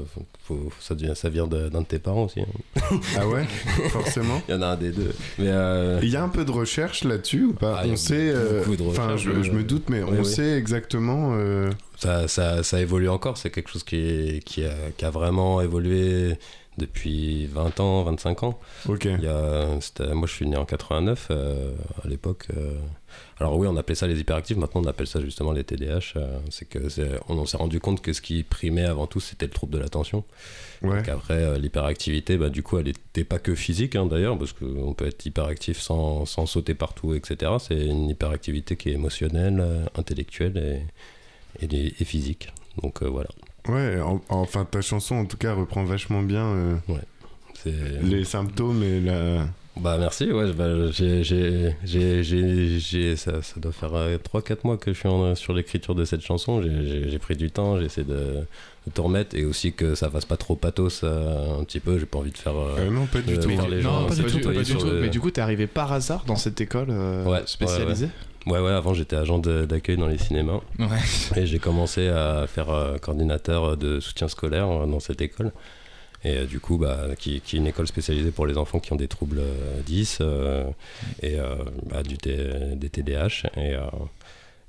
faut- 0.47 0.71
ça, 0.81 0.95
devient, 0.95 1.13
ça 1.15 1.29
vient 1.29 1.47
d'un 1.47 1.69
de 1.81 1.87
tes 1.87 1.99
parents 1.99 2.25
aussi. 2.25 2.41
hein. 2.41 2.99
Ah 3.19 3.27
ouais 3.27 3.45
Forcément. 3.91 4.41
Il 4.49 4.55
y 4.55 4.59
en 4.59 4.63
a 4.63 4.67
un 4.69 4.77
des 4.77 4.91
deux. 4.91 5.15
Mais 5.39 5.49
euh, 5.49 5.99
Il 6.03 6.09
y 6.09 6.17
a 6.17 6.23
un 6.23 6.29
peu 6.29 6.45
de 6.45 6.51
recherche 6.51 7.05
là-dessus 7.05 7.45
ou 7.47 7.53
pas? 7.53 7.81
Ah, 7.83 7.87
On 7.89 7.97
sait. 7.97 8.31
euh, 8.35 8.61
beaucoup 8.61 8.77
de 8.77 8.83
Enfin, 8.85 9.13
recherche, 9.13 9.23
je, 9.37 9.43
je 9.43 9.53
me 9.53 9.61
euh, 9.61 9.65
doute, 9.65 9.89
mais 9.89 10.03
oui, 10.03 10.11
on 10.13 10.19
oui. 10.23 10.25
sait 10.25 10.57
exactement. 10.59 11.33
euh, 11.35 11.71
ça, 11.99 12.29
ça, 12.29 12.63
ça 12.63 12.81
évolue 12.81 13.09
encore. 13.09 13.37
C'est 13.39 13.51
quelque 13.51 13.71
chose 13.71 13.85
qui, 13.85 13.97
est- 13.97 14.45
qui, 14.45 14.65
a, 14.65 14.75
qui 14.97 15.05
a 15.05 15.11
vraiment 15.11 15.61
évolué 15.61 16.37
depuis 16.79 17.47
20 17.47 17.81
ans, 17.81 18.03
25 18.05 18.43
ans. 18.43 18.59
Ok. 18.89 19.05
Il 19.07 19.23
y 19.25 19.29
a, 19.29 19.67
moi, 20.15 20.27
je 20.27 20.33
suis 20.33 20.47
né 20.47 20.57
en 20.57 20.65
89 20.65 21.29
euh, 21.31 21.73
à 22.05 22.09
l'époque. 22.09 22.47
euh, 22.57 22.75
alors 23.39 23.57
oui, 23.57 23.67
on 23.67 23.77
appelait 23.77 23.95
ça 23.95 24.07
les 24.07 24.21
hyperactifs. 24.21 24.57
Maintenant, 24.57 24.83
on 24.83 24.87
appelle 24.87 25.07
ça 25.07 25.21
justement 25.21 25.53
les 25.53 25.65
TDAH. 25.65 26.13
euh, 26.17 26.39
c'est 26.51 26.69
que 26.69 26.79
on, 27.29 27.39
on 27.39 27.47
s'est 27.47 27.57
rendu 27.57 27.81
compte 27.81 28.03
que 28.03 28.13
ce 28.13 28.21
qui 28.21 28.43
primait 28.43 28.85
avant 28.85 29.07
tout, 29.07 29.21
c'était 29.21 29.47
le 29.47 29.53
trouble 29.53 29.73
de 29.73 29.79
l'attention. 29.79 30.25
Ouais. 30.83 30.99
Donc 30.99 31.09
après, 31.09 31.59
l'hyperactivité, 31.59 32.37
bah, 32.37 32.51
du 32.51 32.63
coup, 32.63 32.79
elle 32.79 32.87
n'était 32.87 33.25
pas 33.25 33.39
que 33.39 33.55
physique, 33.55 33.97
hein, 33.97 34.07
d'ailleurs, 34.07 34.39
parce 34.39 34.53
qu'on 34.53 34.93
peut 34.93 35.07
être 35.07 35.25
hyperactif 35.25 35.81
sans, 35.81 36.27
sans 36.27 36.47
sauter 36.47 36.75
partout, 36.75 37.15
etc. 37.15 37.53
C'est 37.59 37.87
une 37.87 38.11
hyperactivité 38.11 38.77
qui 38.77 38.91
est 38.91 38.95
émotionnelle, 38.95 39.65
intellectuelle 39.97 40.85
et, 41.61 41.65
et, 41.65 41.95
et 42.01 42.05
physique. 42.05 42.53
Donc 42.83 43.03
voilà. 43.03 43.29
Ouais, 43.69 44.01
en- 44.01 44.21
enfin, 44.29 44.65
ta 44.65 44.81
chanson 44.81 45.17
en 45.17 45.25
tout 45.25 45.37
cas 45.37 45.55
reprend 45.55 45.85
vachement 45.85 46.23
bien 46.23 46.45
euh, 46.45 46.75
C'est- 47.63 47.73
les 48.03 48.25
symptômes 48.25 48.83
et 48.83 49.01
la. 49.01 49.47
Bah 49.79 49.97
merci, 49.99 50.33
ouais, 50.33 50.53
bah, 50.55 50.91
j'ai, 50.91 51.23
j'ai, 51.23 51.75
j'ai, 51.85 52.23
j'ai, 52.23 52.79
j'ai- 52.81 53.15
ça, 53.17 53.43
ça 53.43 53.61
doit 53.61 53.73
faire 53.73 53.91
3-4 54.25 54.65
mois 54.65 54.79
que 54.79 54.91
je 54.95 54.99
suis 54.99 55.09
en- 55.09 55.35
sur 55.35 55.53
l'écriture 55.53 55.95
de 55.95 56.07
cette 56.07 56.23
chanson. 56.23 56.63
J'ai, 56.63 56.71
j'ai- 56.87 57.11
j'ai 57.11 57.19
pris 57.19 57.37
du 57.37 57.51
temps, 57.51 57.79
j'essaie 57.79 58.05
de, 58.05 58.15
de 58.87 58.93
tout 58.95 59.03
remettre 59.03 59.37
et 59.37 59.45
aussi 59.45 59.75
que 59.75 59.95
ça 59.95 60.09
fasse 60.09 60.25
pas 60.25 60.39
trop 60.39 60.57
pathos 60.57 61.03
euh, 61.05 61.61
un 61.61 61.65
petit 61.65 61.81
peu. 61.81 61.99
J'ai 61.99 62.07
pas 62.07 62.19
envie 62.19 62.31
de 62.31 62.39
faire. 62.39 62.57
euh, 62.57 62.77
Euh, 62.87 62.91
non, 62.91 63.05
pas 63.05 63.21
du 63.21 63.37
de 63.37 63.43
tout. 63.43 63.51
non, 63.51 64.07
pas 64.07 64.15
du 64.15 64.23
tout, 64.77 64.89
Mais 65.03 65.09
du 65.11 65.21
coup, 65.21 65.31
t'es 65.31 65.43
arrivé 65.43 65.67
par 65.67 65.93
hasard 65.93 66.25
dans 66.27 66.37
cette 66.37 66.59
école 66.63 66.89
euh, 66.91 67.25
Ouais, 67.27 67.43
spécialisée? 67.45 68.09
Ouais, 68.47 68.61
ouais, 68.61 68.71
avant 68.71 68.95
j'étais 68.95 69.17
agent 69.17 69.39
d'accueil 69.41 69.97
dans 69.97 70.07
les 70.07 70.19
cinémas. 70.19 70.61
Ouais. 70.79 70.87
Et 71.37 71.47
j'ai 71.47 71.59
commencé 71.59 72.09
à 72.09 72.47
faire 72.47 72.71
euh, 72.71 72.97
coordinateur 72.99 73.77
de 73.77 73.99
soutien 74.01 74.29
scolaire 74.29 74.69
euh, 74.71 74.87
dans 74.87 75.01
cette 75.01 75.21
école. 75.21 75.53
Et 76.25 76.37
euh, 76.39 76.45
du 76.47 76.61
coup, 76.61 76.79
bah, 76.79 77.09
qui, 77.19 77.41
qui 77.41 77.57
est 77.57 77.59
une 77.59 77.67
école 77.67 77.87
spécialisée 77.89 78.31
pour 78.31 78.47
les 78.47 78.57
enfants 78.57 78.79
qui 78.79 78.93
ont 78.93 78.97
des 78.97 79.09
troubles 79.09 79.41
euh, 79.41 79.81
10 79.85 80.19
euh, 80.21 80.65
et 81.23 81.39
euh, 81.41 81.57
bah, 81.87 82.03
du 82.03 82.17
des 82.17 82.89
TDAH. 82.89 83.49
Et, 83.57 83.75
euh, 83.75 83.81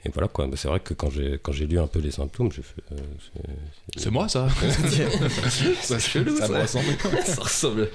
et 0.05 0.09
voilà 0.09 0.28
quoi. 0.28 0.47
Bah, 0.47 0.53
c'est 0.57 0.67
vrai 0.67 0.80
que 0.80 0.93
quand 0.93 1.09
j'ai 1.09 1.39
quand 1.41 1.51
j'ai 1.51 1.65
lu 1.67 1.80
un 1.80 1.88
peu 1.88 1.99
les 1.99 2.11
symptômes, 2.11 2.51
j'ai 2.51 2.61
fait. 2.63 2.82
euh, 2.93 2.97
c'est- 3.95 4.09
moi, 4.09 4.28
ça 4.30 4.47
C'est 5.82 5.99
chelou, 5.99 6.36
Ça 6.38 6.47
me 6.47 6.53
ça. 6.53 6.61
ressemble. 6.61 6.86
ça 7.25 7.41
ressemble. 7.41 7.89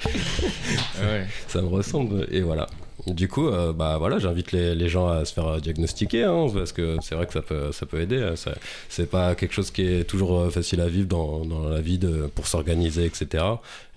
Ouais. 1.03 1.27
Ça 1.49 1.61
me 1.63 1.67
ressemble. 1.69 2.27
Et 2.31 2.41
voilà. 2.41 2.67
Du 3.07 3.27
coup, 3.27 3.49
euh, 3.49 3.73
bah 3.73 3.97
voilà, 3.99 4.19
j'invite 4.21 4.53
les, 4.53 4.89
gens 4.89 5.09
à 5.09 5.25
se 5.25 5.33
faire 5.35 5.47
euh, 5.49 5.59
diagnostiquer, 5.61 6.23
hein, 6.23 6.47
parce 6.55 6.71
que 6.73 6.97
c'est 7.03 7.17
vrai 7.17 7.27
que 7.27 7.33
ça 7.33 7.43
peut, 7.43 7.73
ça 7.73 7.85
peut 7.85 8.01
aider. 8.01 8.35
Ça- 8.37 8.55
C'est 8.89 9.11
pas 9.11 9.35
quelque 9.35 9.53
chose 9.55 9.73
qui 9.73 9.83
est 9.83 10.05
toujours 10.05 10.39
euh, 10.39 10.51
facile 10.51 10.81
à 10.81 10.87
vivre 10.89 11.09
dans, 11.09 11.45
dans 11.45 11.69
la 11.69 11.81
vie 11.81 11.99
de, 11.99 12.31
pour 12.33 12.47
s'organiser, 12.47 13.05
etc. 13.05 13.45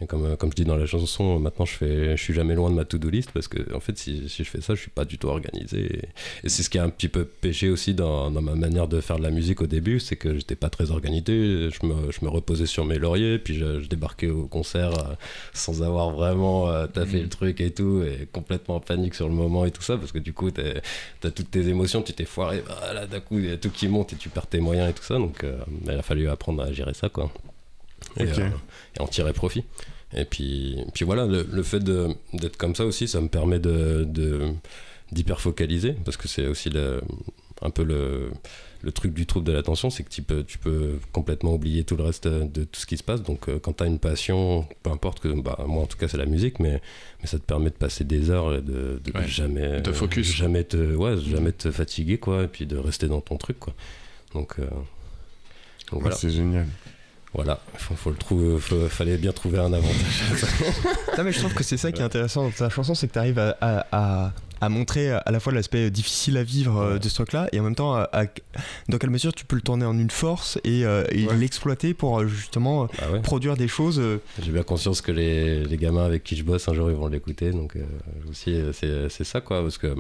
Et 0.02 0.08
comme, 0.08 0.26
euh, 0.26 0.36
comme 0.36 0.50
je 0.52 0.56
dis 0.56 0.66
dans 0.66 0.76
la 0.76 0.86
chanson, 0.86 1.39
maintenant 1.39 1.64
je 1.64 1.74
fais, 1.74 2.18
je 2.18 2.22
suis 2.22 2.34
jamais 2.34 2.54
loin 2.54 2.70
de 2.70 2.76
ma 2.76 2.84
to-do 2.84 3.10
list 3.10 3.32
parce 3.32 3.48
que 3.48 3.74
en 3.74 3.80
fait, 3.80 3.98
si, 3.98 4.28
si 4.28 4.43
je 4.43 4.50
fais 4.50 4.60
ça, 4.60 4.76
je 4.76 4.82
suis 4.82 4.91
pas 4.91 5.06
du 5.06 5.18
tout 5.18 5.28
organisé. 5.28 5.86
Et, 5.86 6.10
et 6.43 6.50
c'est 6.50 6.64
ce 6.64 6.70
qui 6.70 6.78
a 6.78 6.84
un 6.84 6.89
petit 6.89 7.08
peu 7.08 7.24
péché 7.24 7.70
aussi 7.70 7.93
dans, 7.93 8.30
dans 8.30 8.41
ma 8.41 8.56
manière 8.56 8.89
de 8.89 9.00
faire 9.00 9.18
de 9.18 9.24
la 9.24 9.32
musique 9.32 9.62
au 9.62 9.68
début, 9.68 10.02
c'est 10.02 10.18
que 10.18 10.36
j'étais 10.36 10.56
pas 10.58 10.70
très 10.70 10.91
organisé. 10.91 11.70
Je 11.70 11.86
me, 11.86 12.12
je 12.12 12.26
me 12.26 12.30
reposais 12.30 12.66
sur 12.66 12.84
mes 12.84 13.00
lauriers, 13.00 13.39
puis 13.39 13.56
je, 13.56 13.80
je 13.80 13.88
débarquais 13.88 14.28
au 14.30 14.48
concert 14.48 14.93
euh, 15.00 15.14
sans 15.54 15.82
avoir 15.82 16.12
vraiment 16.12 16.70
euh, 16.70 16.88
taffé 16.88 17.22
le 17.22 17.30
truc 17.30 17.62
et 17.62 17.72
tout, 17.72 18.04
et 18.04 18.28
complètement 18.32 18.76
en 18.76 18.80
panique 18.82 19.16
sur 19.16 19.30
le 19.30 19.34
moment 19.34 19.66
et 19.66 19.72
tout 19.72 19.82
ça, 19.82 19.98
parce 19.98 20.12
que 20.12 20.20
du 20.20 20.34
coup, 20.34 20.52
t'as 20.52 21.32
toutes 21.32 21.52
tes 21.52 21.68
émotions, 21.70 22.02
tu 22.02 22.12
t'es 22.12 22.26
foiré, 22.26 22.64
bah, 22.68 22.93
là 22.93 23.08
d'un 23.08 23.22
coup, 23.22 23.39
il 23.39 23.46
y 23.46 23.52
a 23.52 23.58
tout 23.58 23.70
qui 23.70 23.88
monte 23.88 24.12
et 24.14 24.18
tu 24.18 24.28
perds 24.30 24.48
tes 24.48 24.60
moyens 24.60 24.89
et 24.89 24.93
tout 24.93 25.04
ça, 25.04 25.16
donc 25.18 25.43
euh, 25.43 25.58
il 25.86 25.91
a 25.91 26.02
fallu 26.02 26.28
apprendre 26.28 26.64
à 26.64 26.72
gérer 26.74 26.93
ça, 26.93 27.08
quoi. 27.08 27.32
Et, 28.18 28.24
euh, 28.24 28.49
et 28.97 29.01
en 29.01 29.07
tirer 29.07 29.34
profit. 29.34 29.63
Et 30.16 30.26
puis, 30.26 30.78
puis 30.93 31.03
voilà, 31.03 31.26
le, 31.26 31.45
le 31.51 31.63
fait 31.63 31.84
d'être 31.84 32.57
comme 32.57 32.76
ça 32.76 32.86
aussi, 32.86 33.07
ça 33.07 33.20
me 33.20 33.28
permet 33.28 33.59
de, 33.59 34.07
d'hyper 35.11 35.41
focaliser, 35.41 35.93
parce 36.05 36.16
que 36.18 36.28
c'est 36.28 36.47
aussi 36.47 36.70
le, 36.70 37.01
un 37.61 37.70
peu 37.70 37.84
le, 37.84 38.30
le 38.82 38.91
truc 38.91 39.13
du 39.13 39.26
trouble 39.26 39.47
de 39.47 39.51
l'attention, 39.51 39.89
c'est 39.89 40.03
que 40.03 40.09
tu 40.09 40.22
peux, 40.22 40.43
tu 40.43 40.57
peux 40.57 40.99
complètement 41.11 41.53
oublier 41.55 41.84
tout 41.84 41.97
le 41.97 42.03
reste 42.03 42.28
de 42.28 42.63
tout 42.63 42.80
ce 42.80 42.86
qui 42.86 42.97
se 42.97 43.03
passe. 43.03 43.24
Donc 43.24 43.49
euh, 43.49 43.59
quand 43.59 43.74
tu 43.74 43.84
as 43.84 43.88
une 43.88 43.99
passion, 43.99 44.66
peu 44.84 44.91
importe 44.91 45.20
que, 45.20 45.28
bah, 45.41 45.57
moi 45.68 45.84
en 45.84 45.88
tout 45.88 45.97
cas 45.97 46.07
c'est 46.07 46.18
la 46.18 46.28
musique, 46.28 46.59
mais, 46.59 46.82
mais 47.22 47.28
ça 47.28 47.38
te 47.38 47.43
permet 47.43 47.70
de 47.72 47.76
passer 47.76 48.03
des 48.05 48.30
heures 48.30 48.53
et 48.55 48.61
de, 48.61 49.01
de 49.03 49.11
Ouais, 49.13 49.28
jamais, 49.28 49.82
de 49.82 49.91
focus. 49.91 50.28
jamais 50.28 50.63
te, 50.63 50.95
ouais, 50.95 51.18
jamais 51.18 51.51
te 51.51 51.72
fatiguer, 51.72 52.20
quoi, 52.20 52.43
et 52.43 52.47
puis 52.47 52.66
de 52.66 52.78
rester 52.78 53.07
dans 53.07 53.22
ton 53.22 53.38
truc, 53.38 53.59
quoi. 53.59 53.74
Donc, 54.34 54.59
euh, 54.59 54.66
donc 55.91 56.01
voilà. 56.01 56.16
C'est 56.16 56.30
génial. 56.30 56.68
Voilà, 57.36 57.59
faut, 57.75 57.95
faut 57.95 58.09
le 58.11 58.15
trouver, 58.15 58.57
faut- 58.59 58.88
fallait 58.89 59.17
bien 59.17 59.31
trouver 59.33 59.59
un 59.59 59.73
avantage. 59.73 60.23
Non, 61.17 61.23
mais 61.23 61.31
je 61.31 61.39
trouve 61.39 61.53
que 61.53 61.63
c'est 61.63 61.77
ça 61.77 61.91
qui 61.91 62.01
est 62.01 62.05
intéressant 62.05 62.43
dans 62.43 62.51
ta 62.51 62.69
chanson, 62.69 62.95
c'est 62.95 63.07
que 63.07 63.13
tu 63.13 63.19
arrives 63.19 63.39
à, 63.39 63.55
à- 63.61 63.86
à- 64.25 64.33
à 64.61 64.69
montrer 64.69 65.11
à 65.11 65.31
la 65.31 65.39
fois 65.41 65.51
l'aspect 65.51 65.91
difficile 65.91 66.38
à 66.38 66.43
vivre 66.43 66.77
euh, 66.79 66.97
de 66.97 67.09
ce 67.09 67.15
truc-là 67.15 67.49
et 67.51 67.59
en 67.59 67.63
même 67.63 67.75
temps 67.75 68.01
dans 68.88 68.97
quelle 68.97 69.09
mesure 69.09 69.33
tu 69.33 69.43
peux 69.43 69.57
le 69.57 69.61
tourner 69.61 69.86
en 69.86 69.99
une 69.99 70.09
force 70.09 70.57
et, 70.63 70.86
euh, 70.86 71.03
et 71.11 71.27
Ouais. 71.27 71.36
l'exploiter 71.36 71.93
pour 71.93 72.19
euh, 72.21 72.27
justement 72.27 72.86
Bah 72.86 72.91
ouais. 73.11 73.19
produire 73.21 73.57
des 73.57 73.67
choses. 73.67 74.01
J'ai 74.41 74.51
bien 74.51 74.63
conscience 74.63 75.01
que 75.01 75.11
les, 75.11 75.65
les 75.65 75.77
gamins 75.77 76.05
avec 76.05 76.23
qui 76.23 76.38
je 76.38 76.43
bosse 76.43 76.67
un 76.69 76.73
jour 76.73 76.89
ils 76.89 76.95
vont 76.95 77.07
l'écouter, 77.07 77.51
donc 77.51 77.75
euh, 77.75 77.81
aussi 78.29 78.57
c'est 78.73 79.25
ça 79.25 79.41
quoi, 79.41 79.61
parce 79.61 79.77
que 79.77 79.93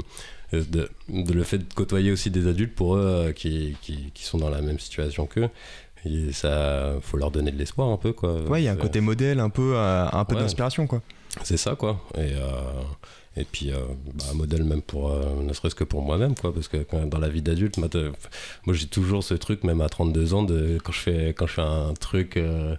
de, 0.53 0.89
de 1.09 1.33
le 1.33 1.43
fait 1.43 1.57
de 1.57 1.73
côtoyer 1.73 2.11
aussi 2.11 2.29
des 2.31 2.47
adultes 2.47 2.75
pour 2.75 2.95
eux 2.95 3.33
qui, 3.35 3.75
qui, 3.81 4.11
qui 4.13 4.23
sont 4.23 4.37
dans 4.37 4.49
la 4.49 4.61
même 4.61 4.79
situation 4.79 5.25
qu'eux, 5.25 5.49
et 6.05 6.31
ça 6.31 6.93
faut 7.01 7.17
leur 7.17 7.31
donner 7.31 7.51
de 7.51 7.57
l'espoir 7.57 7.89
un 7.89 7.97
peu 7.97 8.13
quoi. 8.13 8.41
Ouais, 8.43 8.61
il 8.61 8.65
y 8.65 8.67
a 8.67 8.71
un 8.73 8.77
côté 8.77 9.01
modèle, 9.01 9.39
un 9.39 9.49
peu, 9.49 9.73
euh, 9.75 10.05
un 10.11 10.25
peu 10.25 10.35
Ouais. 10.35 10.41
d'inspiration 10.41 10.87
quoi. 10.87 11.01
C'est 11.43 11.57
ça 11.57 11.75
quoi. 11.75 11.99
Et, 12.15 12.19
euh, 12.35 12.81
et 13.37 13.43
puis 13.43 13.71
euh, 13.71 13.79
bah, 14.13 14.23
un 14.31 14.35
modèle 14.35 14.63
même 14.63 14.81
pour 14.81 15.11
euh, 15.11 15.41
ne 15.43 15.51
serait-ce 15.51 15.75
que 15.75 15.83
pour 15.83 16.01
moi-même 16.01 16.35
quoi 16.35 16.53
parce 16.53 16.67
que 16.69 16.77
quand- 16.77 17.05
dans 17.09 17.19
la 17.19 17.27
vie 17.27 17.41
d'adulte 17.41 17.77
moi, 17.77 17.89
j'ai 18.73 18.87
toujours 18.87 19.23
ce 19.23 19.33
truc 19.33 19.63
même 19.65 19.81
à 19.81 19.89
32 19.89 20.33
ans 20.33 20.43
de 20.43 20.77
quand 20.83 20.93
je 20.93 20.99
fais 20.99 21.29
quand 21.37 21.47
je 21.47 21.53
fais 21.53 21.61
un 21.61 21.93
truc 21.99 22.37
euh, 22.37 22.75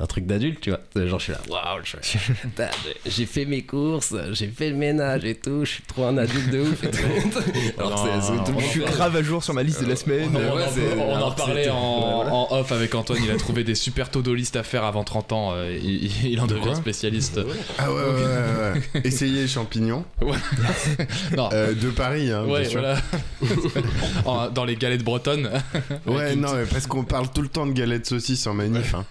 un 0.00 0.06
truc 0.06 0.26
d'adulte 0.26 0.60
tu 0.62 0.70
vois 0.70 1.06
genre 1.06 1.18
je 1.18 1.24
suis 1.24 1.32
là 1.32 1.40
waouh 1.48 1.80
je 1.84 1.96
suis- 2.02 2.18
putain, 2.42 2.68
j'ai- 3.06 3.26
fait 3.26 3.44
mes 3.44 3.62
courses 3.62 4.14
j'ai 4.32 4.48
fait 4.48 4.70
le 4.70 4.76
ménage 4.76 5.24
et 5.24 5.34
tout 5.34 5.64
je 5.64 5.70
suis 5.72 5.82
trop 5.82 6.04
un 6.06 6.16
adulte 6.18 6.50
de 6.50 6.60
ouf 6.60 6.82
et 6.84 6.90
tout. 6.90 6.98
alors 7.78 7.98
c'est- 8.06 8.20
c'est 8.32 8.44
tout 8.44 8.58
le 8.58 8.60
Je 8.64 8.66
suis 8.66 8.80
grave 8.80 9.14
à 9.16 9.22
jour 9.22 9.44
sur 9.44 9.54
ma 9.54 9.62
liste 9.62 9.82
de 9.84 9.88
la 9.88 9.96
semaine. 9.96 10.30
On, 10.34 10.38
Ouais, 10.56 10.64
en- 10.64 10.70
c'est- 10.70 10.98
on 10.98 11.16
en 11.22 11.30
parlait 11.32 11.68
en, 11.68 11.98
ouais, 12.08 12.14
voilà. 12.16 12.32
en 12.32 12.48
off 12.58 12.72
avec 12.72 12.94
Antoine. 12.94 13.20
Il 13.24 13.30
a 13.30 13.36
trouvé 13.36 13.62
des 13.64 13.74
super 13.74 14.10
to-do 14.10 14.34
list 14.34 14.56
à 14.56 14.62
faire 14.62 14.84
avant 14.84 15.04
30 15.04 15.32
ans. 15.32 15.52
euh, 15.52 15.76
il, 15.80 16.26
il 16.32 16.40
en 16.40 16.46
devient 16.46 16.74
spécialiste. 16.74 17.40
Ah 17.78 17.92
ouais, 17.92 17.98
ouais, 17.98 18.04
ouais, 18.04 18.80
ouais. 18.94 19.00
Essayez 19.04 19.46
champignons. 19.46 20.04
Non. 21.36 21.48
Euh, 21.52 21.74
de 21.74 21.90
Paris, 21.90 22.30
hein, 22.30 22.44
ouais, 22.44 22.62
bien 22.62 22.70
sûr. 22.70 22.80
voilà. 22.80 22.96
En- 24.24 24.48
dans 24.50 24.64
les 24.64 24.76
galettes 24.76 25.04
bretonnes. 25.04 25.50
Ouais, 26.06 26.34
non, 26.36 26.54
mais 26.54 26.64
parce 26.64 26.86
qu'on 26.86 27.04
parle 27.04 27.28
tout 27.32 27.42
le 27.42 27.48
temps 27.48 27.66
de 27.66 27.72
galettes 27.72 28.06
saucisses 28.06 28.46
en 28.46 28.54
manif. 28.54 28.94
hein. 28.94 29.04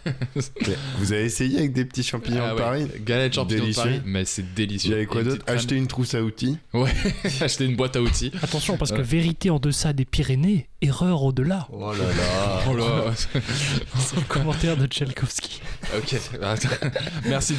Vous 0.97 1.11
avez 1.13 1.23
essayé 1.25 1.59
avec 1.59 1.73
des 1.73 1.85
petits 1.85 2.03
champignons 2.03 2.41
Ah 2.43 2.49
de 2.49 2.53
ouais, 2.55 2.61
Paris 2.61 2.87
Galette 3.05 3.33
champignons 3.33 3.59
de 3.59 3.61
Délicieux. 3.65 3.83
Paris, 3.83 4.01
mais 4.05 4.25
c'est 4.25 4.53
délicieux. 4.53 4.89
Il 4.89 4.93
y 4.93 4.95
avait 4.95 5.05
quoi 5.05 5.23
d'autre. 5.23 5.43
Acheter 5.47 5.75
une 5.75 5.87
trousse 5.87 6.13
à 6.15 6.21
outils. 6.23 6.57
Ouais, 6.73 6.89
acheter 7.41 7.65
une 7.65 7.75
boîte 7.75 7.95
à 7.95 8.01
outils. 8.01 8.31
Attention, 8.41 8.77
parce 8.77 8.91
que 8.91 8.97
Ouais. 8.97 9.03
vérité 9.03 9.49
en 9.49 9.59
deçà 9.59 9.91
des 9.93 10.05
Pyrénées, 10.05 10.68
erreur 10.81 11.23
au-delà. 11.23 11.67
Oh 11.71 11.91
là 11.91 11.97
là. 11.97 12.61
Oh 12.69 12.75
là. 12.75 13.13
C'est 13.15 14.15
le 14.15 14.21
commentaire 14.27 14.77
de 14.77 14.85
Tchalkovsky. 14.85 15.61
ok. 15.97 16.15
Merci 17.25 17.55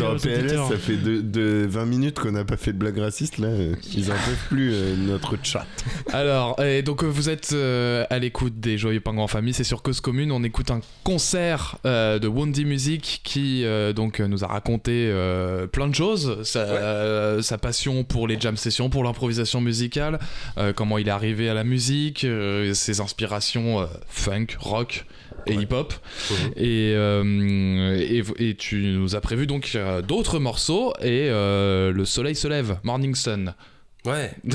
sont 0.00 0.04
en 0.04 0.14
aux 0.14 0.18
PLS, 0.18 0.68
ça 0.68 0.76
fait 0.76 0.96
de, 0.96 1.20
de 1.20 1.66
20 1.68 1.84
minutes 1.86 2.18
qu'on 2.20 2.32
n'a 2.32 2.44
pas 2.44 2.56
fait 2.56 2.72
de 2.72 2.78
blague 2.78 2.98
raciste. 2.98 3.38
Là, 3.38 3.48
ils 3.94 4.10
en 4.10 4.14
peuvent 4.14 4.46
plus, 4.48 4.70
euh, 4.72 4.94
notre 4.96 5.36
chat. 5.42 5.66
Alors, 6.12 6.62
et 6.62 6.82
donc 6.82 7.02
euh, 7.02 7.06
vous 7.06 7.28
êtes 7.28 7.50
euh, 7.52 8.04
à 8.10 8.18
l'écoute 8.18 8.60
des 8.60 8.78
Joyeux 8.78 9.00
Pingouins 9.00 9.24
en 9.24 9.28
famille, 9.28 9.54
c'est 9.54 9.64
sur 9.64 9.82
Cause 9.82 10.00
Commune. 10.00 10.30
On 10.30 10.42
écoute 10.44 10.70
un 10.70 10.80
concert 11.04 11.78
euh, 11.84 12.18
de 12.18 12.28
Wondi 12.28 12.64
Music 12.64 13.20
qui 13.24 13.64
euh, 13.64 13.92
donc 13.92 14.20
nous 14.20 14.44
a 14.44 14.46
raconté 14.46 15.08
euh, 15.10 15.66
plein 15.66 15.88
de 15.88 15.94
choses, 15.94 16.42
sa, 16.44 16.60
euh, 16.60 17.42
sa 17.42 17.58
passion 17.58 18.04
pour 18.04 18.28
les 18.28 18.38
jam 18.38 18.56
sessions, 18.56 18.88
pour 18.90 19.02
l'improvisation 19.04 19.60
musicale, 19.60 20.18
euh, 20.58 20.72
comment 20.72 20.98
il 20.98 21.08
est 21.08 21.12
arrivé 21.12 21.48
à 21.48 21.54
la 21.54 21.64
musique, 21.64 22.05
euh, 22.24 22.74
ses 22.74 23.00
inspirations 23.00 23.80
euh, 23.80 23.86
funk, 24.08 24.46
rock 24.58 25.04
et 25.46 25.54
hip-hop. 25.54 25.94
Et, 26.56 26.92
euh, 26.94 27.96
et, 27.98 28.22
et 28.38 28.54
tu 28.56 28.76
nous 28.76 29.14
as 29.14 29.20
prévu 29.20 29.46
donc 29.46 29.76
d'autres 30.06 30.38
morceaux 30.38 30.92
et 31.00 31.28
Le 31.28 32.04
Soleil 32.04 32.34
se 32.34 32.48
lève, 32.48 32.78
Morning 32.82 33.14
Sun. 33.14 33.54
Ouais. 34.06 34.30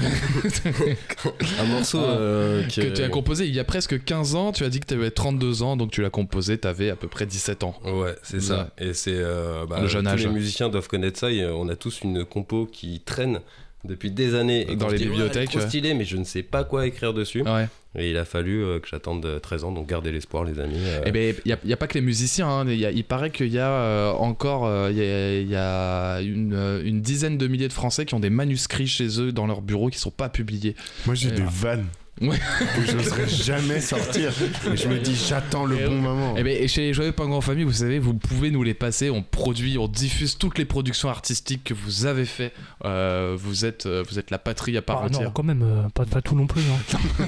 un 1.59 1.65
morceau 1.65 1.99
euh, 1.99 2.63
qui 2.67 2.79
que 2.81 2.87
tu 2.87 3.03
as 3.03 3.09
composé 3.09 3.45
il 3.45 3.53
y 3.53 3.59
a 3.59 3.63
presque 3.63 4.01
15 4.03 4.35
ans. 4.35 4.51
Tu 4.53 4.63
as 4.63 4.69
dit 4.69 4.79
que 4.79 4.85
tu 4.85 4.93
avais 4.93 5.11
32 5.11 5.61
ans, 5.61 5.75
donc 5.75 5.91
tu 5.91 6.01
l'as 6.01 6.09
composé, 6.09 6.57
tu 6.57 6.67
avais 6.67 6.89
à 6.89 6.95
peu 6.95 7.07
près 7.07 7.25
17 7.25 7.63
ans. 7.65 7.77
Ouais, 7.83 8.15
c'est 8.23 8.41
ça. 8.41 8.69
Et 8.77 8.93
c'est 8.93 9.13
euh, 9.13 9.65
bah, 9.65 9.81
Le 9.81 9.87
jeune 9.87 10.05
tous 10.05 10.11
âge. 10.11 10.25
les 10.25 10.31
musiciens 10.31 10.69
doivent 10.69 10.87
connaître 10.87 11.19
ça. 11.19 11.31
et, 11.31 11.45
on 11.45 11.67
a 11.67 11.75
tous 11.75 12.01
une 12.01 12.23
compo 12.23 12.65
qui 12.65 13.01
traîne 13.01 13.41
depuis 13.85 14.11
des 14.11 14.35
années 14.35 14.71
et 14.71 14.75
Dans 14.75 14.87
les 14.87 14.97
Ouais, 14.99 15.05
bibliothèques, 15.05 15.49
trop 15.49 15.59
ouais. 15.59 15.67
stylé, 15.67 15.93
mais 15.93 16.05
je 16.05 16.17
ne 16.17 16.23
sais 16.23 16.43
pas 16.43 16.63
quoi 16.63 16.85
écrire 16.87 17.13
dessus. 17.13 17.41
Ouais. 17.41 17.67
Et 17.97 18.09
il 18.11 18.17
a 18.17 18.23
fallu 18.23 18.63
euh, 18.63 18.79
que 18.79 18.87
j'attende 18.87 19.25
euh, 19.25 19.39
13 19.39 19.65
ans, 19.65 19.71
donc 19.73 19.87
gardez 19.89 20.11
l'espoir, 20.13 20.45
les 20.45 20.59
amis. 20.59 20.75
euh. 20.77 21.01
Eh 21.05 21.11
ben, 21.11 21.35
il 21.45 21.57
n'y 21.65 21.73
a, 21.73 21.77
pas 21.77 21.87
que 21.87 21.95
les 21.95 22.01
musiciens. 22.01 22.47
hein. 22.47 22.65
Il 22.67 22.77
y 22.79 22.85
a- 22.85 22.91
il 22.91 23.03
paraît 23.03 23.31
qu'il 23.31 23.49
y 23.51 23.59
a 23.59 23.69
euh, 23.69 24.11
encore 24.11 24.65
euh, 24.65 24.89
il 24.91 24.97
y 24.97 25.01
a, 25.01 25.39
il 25.41 25.49
y 25.49 25.55
a 25.57 26.21
une, 26.21 26.53
euh, 26.53 26.81
une 26.85 27.01
dizaine 27.01 27.37
de 27.37 27.47
milliers 27.47 27.67
de 27.67 27.73
Français 27.73 28.05
qui 28.05 28.13
ont 28.13 28.21
des 28.21 28.29
manuscrits 28.29 28.87
chez 28.87 29.19
eux 29.19 29.33
dans 29.33 29.45
leur 29.45 29.61
bureau 29.61 29.89
qui 29.89 29.99
sont 29.99 30.09
pas 30.11 30.29
publiés. 30.29 30.75
Moi, 31.05 31.15
j'ai 31.15 31.31
des 31.31 31.43
vannes 31.43 31.85
Ouais. 32.19 32.37
que 32.75 32.85
je 32.85 32.91
n'oserais 32.97 33.27
jamais 33.27 33.79
sortir. 33.81 34.31
Et 34.71 34.77
je 34.77 34.87
me 34.87 34.99
dis, 34.99 35.15
j'attends 35.15 35.65
le 35.65 35.79
Et- 35.79 35.85
bon 35.87 35.95
moment. 35.95 36.35
Eh 36.37 36.43
ben, 36.43 36.55
et 36.55 36.67
chez 36.67 36.81
les 36.81 36.93
Joyeux 36.93 37.13
Pingouins 37.13 37.37
en 37.37 37.41
famille, 37.41 37.63
vous 37.63 37.71
savez, 37.73 37.97
vous 37.99 38.13
pouvez 38.13 38.51
nous 38.51 38.61
les 38.61 38.73
passer. 38.75 39.09
On 39.09 39.23
produit, 39.23 39.77
on 39.79 39.87
diffuse 39.87 40.37
toutes 40.37 40.57
les 40.59 40.65
productions 40.65 41.09
artistiques 41.09 41.63
que 41.63 41.73
vous 41.73 42.05
avez 42.05 42.25
fait. 42.25 42.53
Euh, 42.85 43.35
vous 43.39 43.65
êtes, 43.65 43.85
euh, 43.87 44.03
vous 44.07 44.19
êtes 44.19 44.29
la 44.29 44.37
patrie 44.37 44.77
à 44.77 44.81
part 44.83 44.99
Ah, 45.01 45.05
entière. 45.07 45.23
non, 45.23 45.31
quand 45.31 45.43
même, 45.43 45.63
euh, 45.63 45.89
pas, 45.95 46.05
pas 46.05 46.21
tout 46.21 46.35
non 46.35 46.45
plus. 46.45 46.61
hein. 46.61 46.97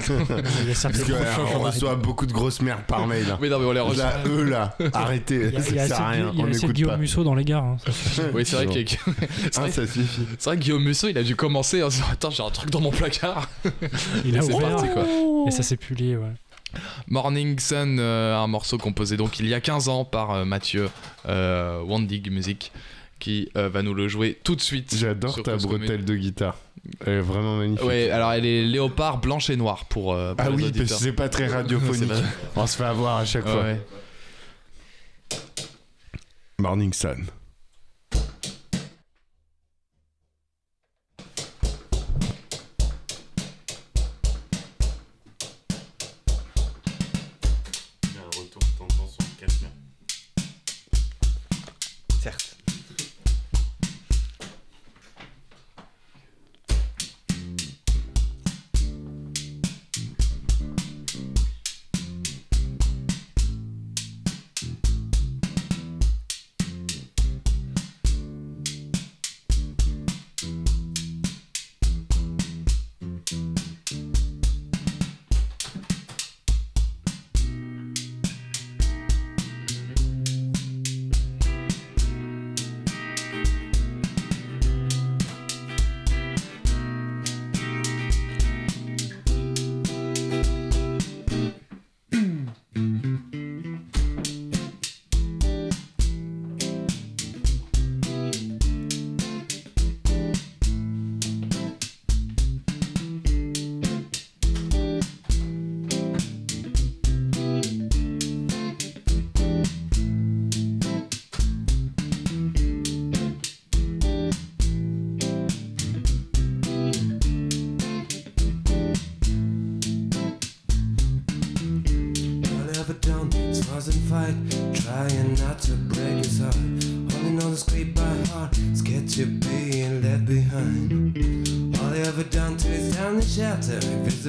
Il 0.62 0.68
y 0.68 0.70
a 0.70 0.74
certaines 0.74 1.00
Parce 1.00 1.10
que, 1.10 1.12
euh, 1.12 1.56
on 1.56 1.60
reçoit 1.60 1.96
beaucoup 1.96 2.26
de 2.26 2.32
grosses 2.32 2.60
merdes 2.62 2.84
par 2.86 3.06
mail. 3.06 3.24
hein. 3.32 3.38
Mais 3.40 3.48
non, 3.48 3.58
mais 3.58 3.66
on 3.66 3.72
les 3.72 3.80
reçoit. 3.80 4.04
Là, 4.04 4.22
eux, 4.26 4.44
là, 4.44 4.76
arrêtez. 4.92 5.34
Il 5.34 5.54
y 5.54 5.56
a, 5.56 5.60
il 5.70 5.74
y 5.74 5.78
a 5.80 5.88
ça 5.88 5.96
sert 5.96 6.00
à 6.06 6.10
rien. 6.10 6.30
il 6.32 6.38
y 6.38 6.42
a 6.42 6.44
On 6.44 6.50
assez 6.50 6.68
Guillaume 6.68 6.90
pas. 6.92 6.96
Musso 6.98 7.24
dans 7.24 7.34
les 7.34 7.44
gares. 7.44 7.64
hein. 7.64 7.76
Oui, 8.34 8.44
c'est 8.46 8.64
vrai 8.64 8.86
c'est 8.86 8.98
Ah, 9.56 9.60
vrai- 9.62 9.72
ça 9.72 9.86
suffit. 9.86 10.22
c'est 10.38 10.44
vrai 10.50 10.56
que 10.56 10.62
Guillaume 10.62 10.84
Musso, 10.84 11.08
il 11.08 11.18
a 11.18 11.22
dû 11.24 11.34
commencer 11.34 11.82
en 11.82 11.90
se 11.90 11.96
disant 11.96 12.06
Attends, 12.12 12.30
j'ai 12.30 12.42
un 12.44 12.50
truc 12.50 12.70
dans 12.70 12.80
mon 12.80 12.90
placard. 12.90 13.48
Il 14.24 14.34
Et 14.36 14.38
a 14.38 14.44
ouvert, 14.44 14.73
parti, 14.74 14.88
quoi. 14.92 15.04
Et 15.46 15.50
ça 15.50 15.62
s'est 15.62 15.76
publié, 15.76 16.16
ouais. 16.16 16.32
Morning 17.08 17.58
Sun, 17.60 17.98
euh, 18.00 18.36
un 18.36 18.48
morceau 18.48 18.78
composé 18.78 19.16
donc 19.16 19.38
il 19.38 19.46
y 19.46 19.54
a 19.54 19.60
15 19.60 19.88
ans 19.88 20.04
par 20.04 20.32
euh, 20.32 20.44
Mathieu 20.44 20.90
euh, 21.28 21.80
Wandig 21.82 22.32
Music 22.32 22.72
qui 23.20 23.48
euh, 23.56 23.68
va 23.68 23.82
nous 23.82 23.94
le 23.94 24.08
jouer 24.08 24.38
tout 24.42 24.56
de 24.56 24.60
suite. 24.60 24.92
J'adore 24.96 25.40
ta 25.42 25.56
bretelle 25.56 26.04
de 26.04 26.16
guitare. 26.16 26.56
Elle 27.06 27.12
est 27.14 27.20
vraiment 27.20 27.56
magnifique. 27.58 27.86
Ouais, 27.86 28.10
alors 28.10 28.32
elle 28.32 28.44
est 28.44 28.64
léopard 28.64 29.18
blanche 29.18 29.48
et 29.50 29.56
noire 29.56 29.84
pour. 29.84 30.12
euh, 30.14 30.34
pour 30.34 30.44
Ah 30.46 30.50
les 30.50 30.56
oui, 30.56 30.62
parce 30.64 30.70
auditeurs. 30.80 30.98
que 30.98 31.04
c'est 31.04 31.12
pas 31.12 31.28
très 31.28 31.46
radiophonique. 31.46 32.08
Pas- 32.54 32.62
On 32.62 32.66
se 32.66 32.76
fait 32.76 32.84
avoir 32.84 33.18
à 33.18 33.24
chaque 33.24 33.46
fois. 33.46 33.64
Morning 36.58 36.92
Sun. 36.92 37.26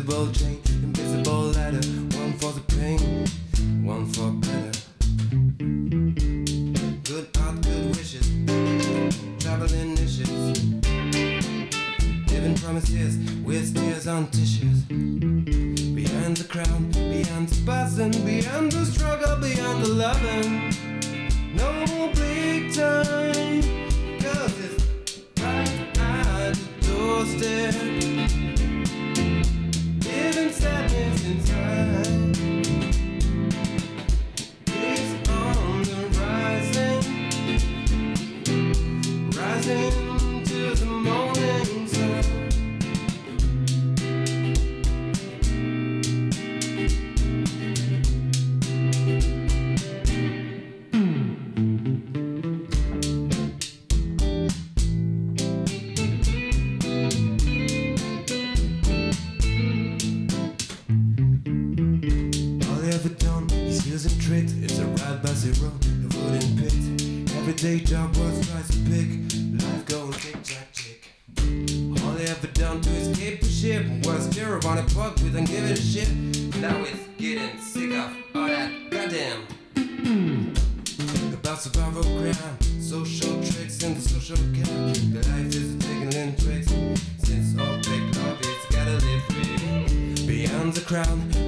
Invisible 0.05 0.31
chain, 0.33 0.64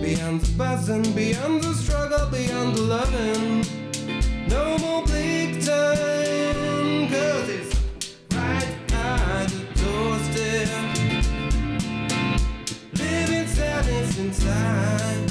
beyond 0.01 0.41
the 0.41 0.57
buzzing, 0.57 1.13
beyond 1.13 1.63
the 1.63 1.73
struggle, 1.73 2.27
beyond 2.29 2.75
the 2.75 2.81
loving. 2.81 3.65
No 4.47 4.77
more 4.77 5.03
bleak 5.05 5.65
time, 5.65 7.09
cause 7.09 7.49
it's 7.49 7.73
right 8.31 8.67
at 8.91 9.47
the 9.49 9.61
doorstep. 9.81 10.69
Living 12.93 13.47
sadness 13.47 14.17
inside 14.19 15.26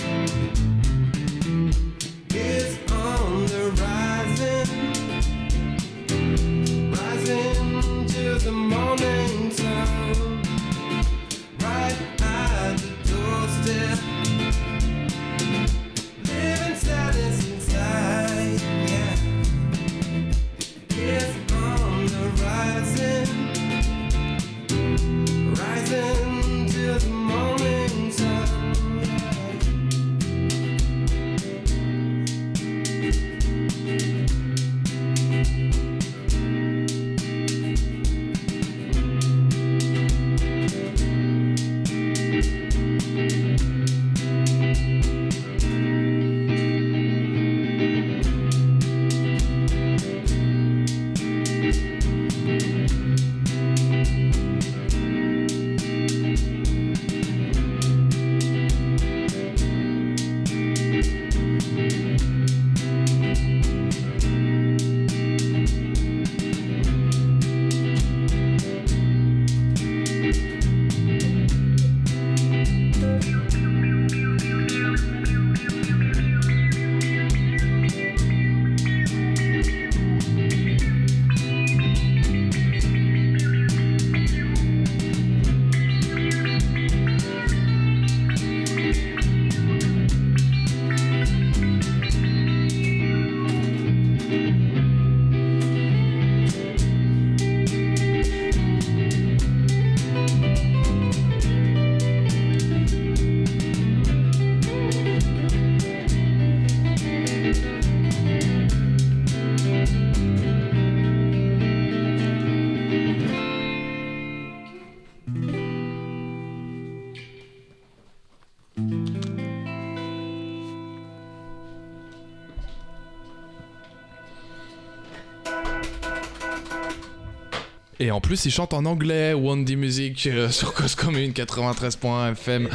Et 128.06 128.12
en 128.12 128.20
plus, 128.20 128.44
il 128.44 128.52
chante 128.52 128.72
en 128.72 128.84
anglais, 128.84 129.34
Wandy 129.34 129.74
Music 129.74 130.28
euh, 130.28 130.48
sur 130.48 130.74
Cause 130.74 130.94
Commune 130.94 131.32
93.1 131.32 132.30
FM. 132.34 132.68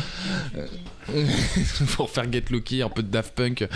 Euh, 1.16 1.26
pour 1.95 2.09
faire 2.09 2.32
Get 2.32 2.45
Lucky, 2.49 2.82
un 2.82 2.89
peu 2.89 3.03
de 3.03 3.07
Daft 3.09 3.34
Punk. 3.36 3.62
Et 3.62 3.68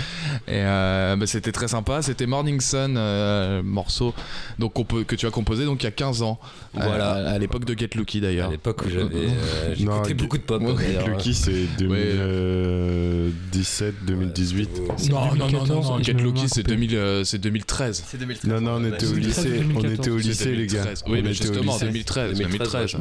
euh, 0.49 1.15
bah, 1.15 1.27
c'était 1.27 1.51
très 1.51 1.67
sympa. 1.67 2.01
C'était 2.01 2.25
Morning 2.27 2.59
Sun, 2.61 2.95
euh, 2.97 3.61
morceau 3.63 4.13
donc, 4.59 4.73
que 5.05 5.15
tu 5.15 5.25
as 5.25 5.31
composé 5.31 5.65
donc, 5.65 5.81
il 5.83 5.85
y 5.85 5.87
a 5.87 5.91
15 5.91 6.21
ans. 6.21 6.39
Voilà. 6.73 7.11
À, 7.11 7.31
à 7.31 7.37
l'époque 7.39 7.65
de 7.65 7.77
Get 7.77 7.89
Lucky 7.95 8.21
d'ailleurs. 8.21 8.47
À 8.49 8.51
l'époque 8.51 8.81
où 8.85 8.89
j'avais, 8.89 9.15
euh, 9.15 9.73
j'écoutais 9.75 10.09
Get- 10.09 10.13
beaucoup 10.15 10.37
de 10.37 10.43
pop. 10.43 10.61
D'ailleurs. 10.63 11.07
Lucky, 11.07 11.33
c'est 11.33 11.65
2017, 11.77 13.95
2018. 14.05 14.69
Non, 14.79 14.87
non, 14.87 14.95
non, 15.35 15.35
non, 15.35 15.47
2014, 15.47 15.89
non, 15.89 15.97
je 15.99 16.03
Get 16.03 16.13
Lucky, 16.13 16.47
c'est 16.49 16.63
2000, 16.63 16.95
euh, 16.95 17.23
c'est 17.23 17.37
2013. 17.39 18.03
C'est 18.07 18.17
2013. 18.17 18.51
Non, 18.51 18.61
non, 18.61 18.71
on 18.81 18.85
était 18.85 19.05
au 19.05 19.13
2013, 19.13 19.45
lycée. 19.45 19.63
On 19.75 19.79
était 19.79 20.09
au 20.09 20.19
2014. 20.19 20.27
lycée, 20.27 20.55
les 20.55 20.67
gars. 20.67 20.83
2013. 20.83 21.03
On 21.05 21.11
Oui, 21.11 21.21
mais 21.23 21.33
justement, 21.33 21.73
lycée. 21.73 21.85
2013. 21.85 22.37
2013. 22.37 22.95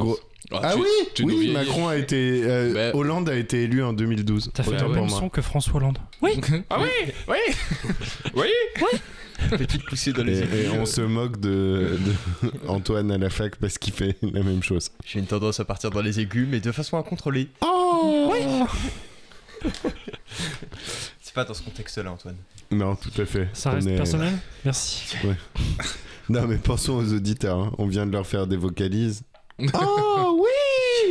Ah 0.52 0.72
tu- 0.74 0.80
oui, 0.80 0.86
tu 1.14 1.22
oui. 1.24 1.52
Macron 1.52 1.88
a 1.88 1.96
été, 1.96 2.42
euh, 2.44 2.74
Bah- 2.92 2.96
Hollande 2.96 3.28
a 3.30 3.34
été 3.36 3.62
élu 3.62 3.82
en 3.82 3.92
2012. 3.92 4.50
T'as 4.52 4.62
fait 4.62 4.78
le 4.80 4.88
même 4.88 5.08
son 5.08 5.28
que 5.28 5.40
François 5.42 5.76
Hollande. 5.76 5.98
Oui. 6.22 6.32
Ah 6.70 6.78
oui, 6.80 6.88
oui, 8.34 8.48
oui. 8.80 8.98
Petite 9.58 9.84
poussée 9.86 10.12
dans 10.12 10.22
Et, 10.22 10.26
les 10.26 10.38
et 10.40 10.62
yeux. 10.64 10.72
on 10.78 10.86
se 10.86 11.00
moque 11.00 11.40
de, 11.40 11.98
de 12.42 12.50
Antoine 12.68 13.10
à 13.10 13.18
la 13.18 13.30
fac 13.30 13.56
parce 13.56 13.78
qu'il 13.78 13.92
fait 13.92 14.16
la 14.22 14.42
même 14.42 14.62
chose. 14.62 14.90
J'ai 15.04 15.18
une 15.18 15.26
tendance 15.26 15.58
à 15.60 15.64
partir 15.64 15.90
dans 15.90 16.02
les 16.02 16.20
aigus, 16.20 16.46
mais 16.48 16.60
de 16.60 16.72
façon 16.72 16.96
incontrôlée. 16.98 17.48
Oh 17.60 18.32
C'est 21.20 21.34
pas 21.34 21.44
dans 21.44 21.54
ce 21.54 21.62
contexte-là, 21.62 22.12
Antoine. 22.12 22.36
Non, 22.70 22.96
tout 22.96 23.10
à 23.20 23.24
fait. 23.26 23.48
Ça 23.52 23.70
On 23.70 23.74
reste 23.74 23.88
est- 23.88 23.96
personnel? 23.96 24.34
Merci. 24.64 25.16
Non, 26.28 26.46
mais 26.46 26.56
pensons 26.56 26.94
aux 26.94 27.12
auditeurs. 27.12 27.58
hein. 27.58 27.72
On 27.78 27.86
vient 27.86 28.06
de 28.06 28.12
leur 28.12 28.26
faire 28.26 28.46
des 28.46 28.56
vocalises. 28.56 29.22
oh 29.74 30.23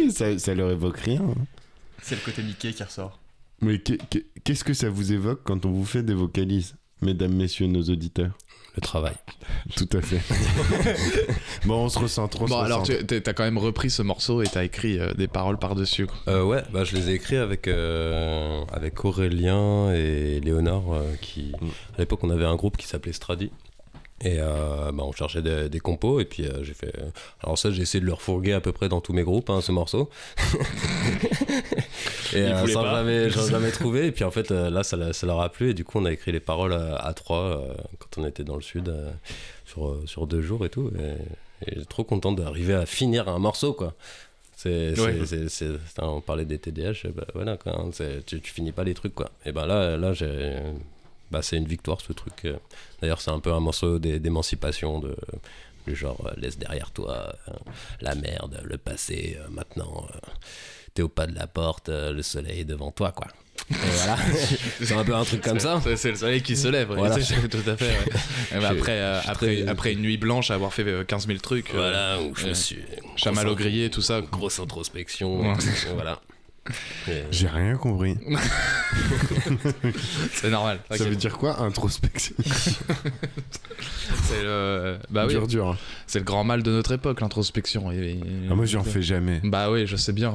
oui 0.04 0.12
ça, 0.12 0.38
ça 0.40 0.54
leur 0.56 0.72
évoque 0.72 0.98
rien. 1.00 1.22
hein. 1.22 1.36
C'est 2.02 2.16
le 2.16 2.22
côté 2.22 2.42
Mickey 2.44 2.74
qui 2.74 2.84
ressort. 2.84 3.20
Mais 3.62 3.80
qu'est- 3.80 3.98
qu'est- 4.10 4.26
qu'est-ce 4.44 4.64
que 4.64 4.74
ça 4.74 4.90
vous 4.90 5.14
évoque 5.14 5.42
quand 5.44 5.66
on 5.66 5.72
vous 5.72 5.86
fait 5.86 6.04
des 6.04 6.14
vocalises, 6.14 6.76
mesdames, 7.02 7.34
messieurs, 7.34 7.68
nos 7.68 7.84
auditeurs? 7.84 8.38
Le 8.76 8.82
travail. 8.82 9.14
Tout 9.76 9.88
à 9.94 10.02
fait. 10.02 10.20
bon, 11.66 11.86
on 11.86 11.90
se 11.90 12.00
on 12.00 12.08
se 12.08 12.22
Bon, 12.48 12.58
alors, 12.58 12.82
tu 12.84 12.94
as 13.16 13.34
quand 13.34 13.44
même 13.44 13.60
repris 13.60 13.92
ce 13.92 14.02
morceau 14.02 14.42
et 14.42 14.48
t'as 14.48 14.64
écrit 14.64 14.98
euh, 15.00 15.14
des 15.14 15.28
paroles 15.28 15.60
par-dessus. 15.60 16.08
Euh, 16.28 16.44
ouais, 16.44 16.64
bah, 16.74 16.84
je 16.84 16.96
les 16.96 17.12
ai 17.12 17.14
écrits 17.14 17.38
avec, 17.38 17.68
euh, 17.68 18.64
avec 18.74 19.06
Aurélien 19.06 19.94
et 19.94 20.40
Léonard. 20.40 20.92
euh, 20.92 21.14
qui, 21.22 21.52
à 21.96 22.00
l'époque, 22.00 22.24
on 22.24 22.32
avait 22.32 22.46
un 22.46 22.56
groupe 22.56 22.76
qui 22.78 22.88
s'appelait 22.88 23.14
Stradi. 23.14 23.52
Et 24.26 24.38
euh, 24.40 24.92
bah, 24.94 25.04
on 25.06 25.12
cherchait 25.12 25.42
des, 25.42 25.68
des 25.70 25.80
compos. 25.80 26.20
Et 26.20 26.26
puis 26.26 26.46
euh, 26.46 26.64
j'ai 26.64 26.74
fait. 26.74 26.94
Alors, 27.42 27.58
ça, 27.58 27.72
j'ai 27.72 27.82
essayé 27.82 28.00
de 28.02 28.06
le 28.06 28.14
refourguer 28.14 28.54
à 28.54 28.62
peu 28.62 28.72
près 28.72 28.88
dans 28.90 29.02
tous 29.02 29.14
mes 29.14 29.24
groupes, 29.24 29.50
hein, 29.50 29.60
ce 29.62 29.72
morceau. 29.72 30.10
et 32.34 32.38
euh, 32.38 32.68
sans 32.68 32.84
jamais, 32.86 33.30
jamais 33.30 33.72
trouvé. 33.72 34.08
Et 34.08 34.12
puis 34.12 34.24
en 34.24 34.32
fait, 34.32 34.52
euh, 34.52 34.70
là, 34.70 34.84
ça, 34.84 35.14
ça 35.14 35.28
leur 35.28 35.42
a 35.42 35.50
plu. 35.50 35.72
Et 35.72 35.74
du 35.74 35.84
coup, 35.84 36.00
on 36.00 36.06
a 36.06 36.12
écrit 36.12 36.32
les 36.32 36.40
paroles 36.40 36.74
à, 36.74 36.96
à 36.96 37.14
trois 37.14 37.38
euh, 37.44 37.74
quand 38.00 38.22
on 38.22 38.26
était 38.28 38.44
dans 38.44 38.56
le 38.56 38.62
sud 38.62 38.90
euh, 38.90 39.12
sur, 39.66 39.88
euh, 39.88 40.04
sur 40.06 40.28
deux 40.28 40.42
jours 40.42 40.66
et 40.66 40.70
tout. 40.70 40.92
Et, 41.68 41.74
et 41.80 41.86
trop 41.86 42.04
content 42.04 42.32
d'arriver 42.32 42.74
à 42.74 42.86
finir 42.86 43.28
un 43.30 43.40
morceau, 43.40 43.74
quoi. 43.74 43.94
C'est, 44.56 44.96
c'est- 44.96 45.02
Ouais. 45.02 45.16
c'est- 45.26 45.50
c'est- 45.50 45.68
c'est- 45.94 46.02
on 46.02 46.22
parlait 46.22 46.46
des 46.46 46.58
TDH, 46.58 47.08
bah, 47.14 47.26
voilà, 47.34 47.58
quoi, 47.58 47.74
hein, 47.78 47.90
tu, 48.26 48.40
tu 48.40 48.52
finis 48.54 48.72
pas 48.72 48.84
les 48.86 48.94
trucs, 48.94 49.14
quoi. 49.16 49.30
Et 49.46 49.52
ben 49.52 49.66
là, 49.66 49.98
là 49.98 50.14
j'ai, 50.14 50.56
bah, 51.34 51.42
c'est 51.42 51.58
une 51.58 51.68
victoire, 51.68 52.00
ce 52.00 52.14
truc. 52.14 52.34
euh. 52.46 52.56
D'ailleurs, 53.02 53.20
c'est 53.20 53.32
un 53.32 53.40
peu 53.40 53.52
un 53.52 53.60
morceau 53.60 54.00
d'é- 54.00 54.20
d'émancipation, 54.20 55.00
de, 55.00 55.16
du 55.88 55.96
genre, 55.96 56.26
euh, 56.28 56.32
laisse 56.38 56.58
derrière 56.58 56.92
toi 56.92 57.36
euh, 57.50 57.52
la 58.02 58.16
merde, 58.16 58.62
le 58.64 58.78
passé, 58.78 59.38
euh, 59.40 59.48
maintenant, 59.50 60.08
euh, 60.16 60.18
t'es 60.94 61.02
au 61.02 61.10
pas 61.10 61.28
de 61.28 61.36
la 61.36 61.48
porte, 61.48 61.90
euh, 61.90 62.14
le 62.14 62.22
soleil 62.22 62.62
est 62.62 62.66
devant 62.66 62.92
toi, 62.92 63.12
quoi. 63.12 63.28
Et 63.70 63.74
voilà, 63.76 64.18
c'est 64.82 64.94
un 64.94 65.04
peu 65.06 65.16
un 65.16 65.24
truc 65.24 65.42
comme 65.42 65.60
ça. 65.60 65.82
C'est- 65.96 66.10
le 66.12 66.16
soleil 66.18 66.42
qui 66.42 66.56
se 66.58 66.68
lève. 66.68 66.92
Voilà. 66.94 67.16
Tout 67.16 67.58
à 67.68 67.78
fait. 67.78 67.86
ouais. 67.88 68.20
Je- 68.52 68.58
après, 68.66 69.00
euh, 69.00 69.20
après, 69.26 69.56
très- 69.56 69.68
après 69.68 69.94
une 69.94 70.02
nuit 70.02 70.18
blanche, 70.18 70.52
avoir 70.52 70.74
fait 70.74 70.84
euh, 70.88 71.04
15 71.04 71.28
000 71.28 71.40
trucs. 71.40 71.70
euh, 71.72 71.74
Voilà, 71.78 72.22
où 72.22 72.36
je 72.36 72.46
me 72.46 72.52
euh, 72.52 72.54
suis 72.54 72.80
Chamallow 73.16 73.56
grillé, 73.56 73.90
tout 73.90 74.02
ça. 74.02 74.22
Grosse 74.22 74.60
introspection, 74.60 75.42
Ouais. 75.42 75.54
voilà. 75.96 76.20
Et- 77.10 77.24
J'ai 77.32 77.48
rien 77.48 77.76
compris. 77.76 78.18
C'est 80.34 80.50
normal. 80.50 80.80
Ça 80.92 81.04
veut 81.04 81.16
dire 81.16 81.38
quoi, 81.38 81.60
introspection? 81.62 82.36
C'est 84.24 84.44
le. 84.44 84.98
Bah 85.10 85.26
oui. 85.28 85.34
Dur, 85.34 85.48
dur. 85.48 85.78
C'est 86.08 86.20
le 86.20 86.26
grand 86.26 86.44
mal 86.44 86.64
de 86.64 86.72
notre 86.72 86.94
époque, 86.94 87.20
l'introspection. 87.22 87.92
Et- 87.92 88.20
Ah, 88.50 88.56
moi, 88.56 88.66
j'en 88.66 88.84
fais 88.84 89.02
jamais. 89.02 89.42
Bah 89.44 89.70
oui, 89.72 89.86
je 89.88 89.96
sais 89.98 90.14
bien. 90.14 90.34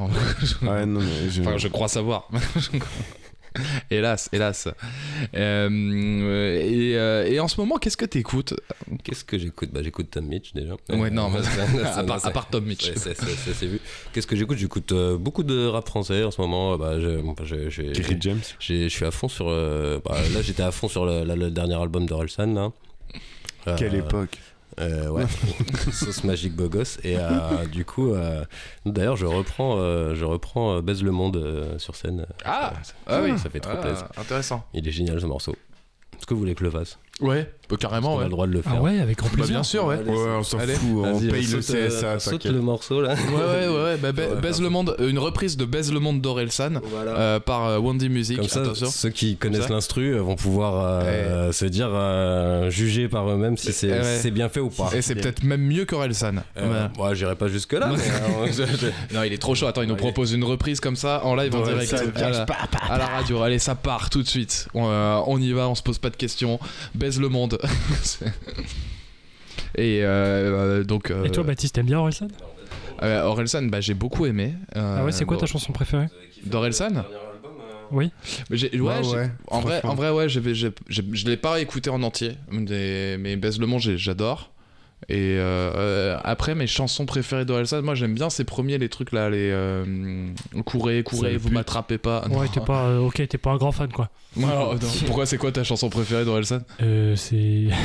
Ouais, 0.63 0.85
non, 0.87 1.01
mais 1.01 1.31
je- 1.31 1.41
Enfin, 1.43 1.57
je 1.57 1.69
crois 1.69 1.89
savoir. 1.89 2.29
hélas, 3.91 4.29
hélas. 4.33 4.69
Euh, 5.35 6.61
et, 6.61 6.97
euh, 6.97 7.27
et 7.27 7.41
en 7.41 7.49
ce 7.49 7.61
moment, 7.61 7.77
qu'est-ce 7.79 7.97
que 7.97 8.05
t'écoutes? 8.05 8.55
Qu'est-ce 9.05 9.25
que 9.25 9.39
j'écoute? 9.39 9.71
Bah 9.73 9.81
j'écoute 9.83 10.09
Tom 10.11 10.27
Mitch 10.27 10.53
déjà. 10.55 10.75
Ouais, 10.91 11.11
non, 11.11 11.31
mais- 11.31 11.43
ça- 11.43 11.67
ça- 11.93 11.99
à 12.01 12.05
part- 12.05 12.21
ça- 12.21 12.29
à 12.29 12.31
part 12.31 12.49
Tom 12.49 12.65
Mitch. 12.65 12.93
Ça, 12.95 13.11
vu. 13.67 13.81
Qu'est-ce 14.13 14.27
que 14.27 14.37
j'écoute? 14.37 14.59
J'écoute 14.59 14.93
euh, 14.93 15.17
beaucoup 15.17 15.43
de 15.43 15.67
rap 15.67 15.87
français 15.87 16.25
en 16.25 16.31
ce 16.31 16.41
moment. 16.41 16.77
Bah, 16.77 17.01
je, 17.01 17.21
bah, 17.21 17.35
je- 17.45 17.69
je- 17.71 17.83
Kerry 17.93 18.17
James? 18.21 18.41
j'ai- 18.61 18.89
Je 18.89 18.95
suis 18.95 19.05
à 19.05 19.11
fond 19.11 19.29
sur. 19.29 19.47
euh, 19.49 20.01
bah, 20.05 20.17
là, 20.35 20.43
j'étais 20.43 20.63
à 20.63 20.71
fond 20.71 20.89
sur 20.89 21.05
le, 21.07 21.51
dernier 21.51 21.75
album 21.81 22.07
de 22.07 22.15
Relsan. 22.15 22.55
Là. 22.55 22.71
Euh, 23.67 23.77
Quelle 23.77 23.95
époque 23.95 24.39
euh, 24.81 25.09
ouais, 25.09 25.25
sauce 25.93 26.25
magique 26.25 26.55
beau 26.55 26.69
gosse. 26.69 26.99
Et 27.05 27.17
euh, 27.19 27.67
du 27.67 27.85
coup, 27.85 28.13
euh, 28.15 28.45
d'ailleurs, 28.87 29.17
je 29.17 29.27
reprends, 29.27 29.77
euh, 29.79 30.15
je 30.15 30.25
reprends 30.25 30.77
euh, 30.77 30.83
Baise 30.83 31.03
le 31.03 31.11
monde 31.11 31.37
euh, 31.37 31.79
sur 31.79 31.97
scène. 31.97 32.27
Ah, 32.45 32.73
ça, 32.83 32.93
ah 33.07 33.21
oui. 33.23 33.39
ça 33.39 33.51
fait 33.51 33.61
trop 33.61 33.73
Ah, 33.75 33.81
plaisir. 33.81 34.09
Intéressant. 34.17 34.65
Il 34.75 34.87
est 34.87 34.93
génial 34.93 35.21
ce 35.21 35.27
morceau. 35.27 35.57
Est-ce 36.17 36.27
que 36.27 36.35
vous 36.35 36.41
voulez 36.41 36.55
que 36.55 36.61
je 36.61 36.65
le 36.65 36.71
fasse? 36.71 36.99
Ouais, 37.21 37.51
bah, 37.69 37.77
carrément, 37.81 38.15
On 38.15 38.17
a 38.17 38.19
ouais. 38.19 38.25
le 38.27 38.31
droit 38.31 38.47
de 38.47 38.53
le 38.53 38.63
faire. 38.63 38.75
Ah 38.77 38.81
ouais, 38.81 39.01
avec 39.01 39.19
grand 39.19 39.27
Bah, 39.29 39.35
plaisir. 39.39 39.55
bien 39.57 39.63
sûr, 39.65 39.85
ouais. 39.87 39.99
On 40.07 40.43
s'en 40.45 40.59
fout, 40.61 40.69
on 41.05 41.19
paye 41.19 41.47
le 41.47 41.57
euh, 41.59 41.89
CSA, 41.89 42.19
saute 42.21 42.33
t'inquiète. 42.35 42.53
le 42.53 42.61
morceau 42.61 43.01
là. 43.03 43.15
Ouais, 43.15 43.67
ouais, 43.69 43.83
ouais, 43.85 43.97
bah, 43.97 44.13
ba- 44.13 44.37
baise 44.37 44.61
le 44.63 44.69
monde, 44.69 44.95
euh, 45.01 45.09
une 45.11 45.19
reprise 45.19 45.57
de 45.57 45.65
Baise 45.65 45.93
le 45.93 45.99
monde 45.99 46.21
d'Orelsan 46.21 46.75
Voilà. 46.85 47.11
euh, 47.19 47.41
par 47.41 47.67
euh, 47.67 47.79
Wandy 47.79 48.09
Music. 48.09 48.39
Comme 48.39 48.47
ça, 48.49 48.61
Attention. 48.63 48.87
ceux 48.87 49.11
qui 49.11 49.37
connaissent 49.37 49.69
l'instru 49.69 50.15
euh, 50.15 50.21
vont 50.23 50.37
pouvoir 50.37 51.01
euh, 51.03 51.51
se 51.51 51.65
dire, 51.65 51.89
euh, 51.93 52.71
juger 52.71 53.09
par 53.09 53.29
eux-mêmes 53.29 53.57
si 53.57 53.73
c'est 53.73 54.21
si 54.21 54.31
bien 54.31 54.49
fait 54.49 54.61
ou 54.61 54.71
pas. 54.71 54.91
Et 54.95 55.03
c'est 55.03 55.17
peut-être 55.17 55.43
même 55.43 55.63
mieux 55.63 55.85
qu'Orelsan. 55.87 56.37
Euh, 56.57 56.87
ouais, 56.99 57.15
j'irai 57.17 57.35
pas 57.35 57.49
jusque 57.49 57.73
là. 57.73 57.91
euh, 57.91 58.47
Non, 59.13 59.25
il 59.25 59.33
est 59.33 59.39
trop 59.39 59.55
chaud. 59.57 59.67
Attends, 59.67 59.83
il 59.83 59.89
nous 59.89 59.97
propose 59.97 60.33
une 60.33 60.45
reprise 60.45 60.79
comme 60.81 60.97
ça 60.97 61.23
en 61.25 61.35
live 61.35 61.55
en 61.57 61.63
direct 61.63 61.93
à 61.93 62.97
la, 62.99 63.07
radio. 63.07 63.43
Allez, 63.43 63.59
ça 63.59 63.75
part 63.75 64.09
tout 64.11 64.23
de 64.23 64.29
suite. 64.29 64.69
On, 64.75 64.87
euh, 64.89 65.21
on 65.27 65.41
y 65.41 65.53
va, 65.53 65.69
on 65.69 65.75
se 65.75 65.83
pose 65.83 65.99
pas 65.99 66.11
de 66.11 66.17
questions. 66.17 66.61
Baise 67.09 67.21
le 67.23 67.31
monde. 67.31 67.59
Et 69.77 70.03
euh, 70.03 70.81
euh, 70.81 70.85
donc. 70.85 71.11
euh, 71.11 71.25
Et 71.25 71.31
toi, 71.31 71.43
Baptiste, 71.43 71.75
t'aimes 71.75 71.87
bien 71.87 71.99
Orelsan? 71.99 72.29
Euh, 73.03 73.23
Orelsan, 73.23 73.63
bah, 73.71 73.81
j'ai 73.81 73.95
beaucoup 73.95 74.27
aimé. 74.27 74.53
Euh, 74.77 74.97
Ah 74.99 75.05
ouais, 75.05 75.13
c'est 75.13 75.25
quoi 75.25 75.39
ta 75.39 75.47
bon, 75.47 75.53
chanson 75.53 75.73
préférée? 75.73 76.09
D'Orelsan? 76.45 77.07
Oui. 77.91 78.11
Mais 78.51 78.59
ouais, 78.79 78.79
Bah 78.79 79.01
ouais, 79.09 79.31
en, 79.51 79.61
vrai, 79.61 79.81
en 79.85 79.95
vrai, 79.95 80.11
ouais, 80.11 80.29
je 80.29 81.25
l'ai 81.27 81.37
pas 81.39 81.61
écouté 81.61 81.89
en 81.89 82.03
entier. 82.03 82.37
Des- 82.53 83.17
mais 83.19 83.37
Baise 83.37 83.59
le 83.59 83.67
monde, 83.67 83.81
j'adore. 83.81 84.53
Et 85.11 85.37
euh, 85.39 85.73
euh, 85.75 86.19
après, 86.23 86.55
mes 86.55 86.67
chansons 86.67 87.07
préférées 87.07 87.47
d'Orelsan, 87.47 87.81
moi 87.81 87.95
j'aime 87.95 88.13
bien 88.15 88.29
ces 88.29 88.45
premiers, 88.45 88.77
les 88.77 88.91
trucs 88.91 89.13
là, 89.13 89.31
les 89.31 89.51
euh, 89.51 90.29
courez, 90.67 91.03
courez, 91.03 91.31
Sale 91.31 91.39
vous 91.39 91.49
m'attrapez 91.49 91.97
pas. 91.97 92.27
Ouais, 92.29 92.47
t'es 92.53 92.61
pas. 92.61 92.89
euh, 92.89 92.99
ok, 92.99 93.27
t'es 93.27 93.39
pas 93.39 93.53
un 93.53 93.57
grand 93.57 93.73
fan, 93.73 93.91
quoi. 93.91 94.11
Non. 94.37 94.77
Pourquoi 95.07 95.25
c'est 95.25 95.39
quoi 95.39 95.51
ta 95.51 95.65
chanson 95.65 95.89
préférée 95.89 96.27
d'Orelsan 96.27 96.61
Euh, 96.83 97.17
c'est. 97.17 97.69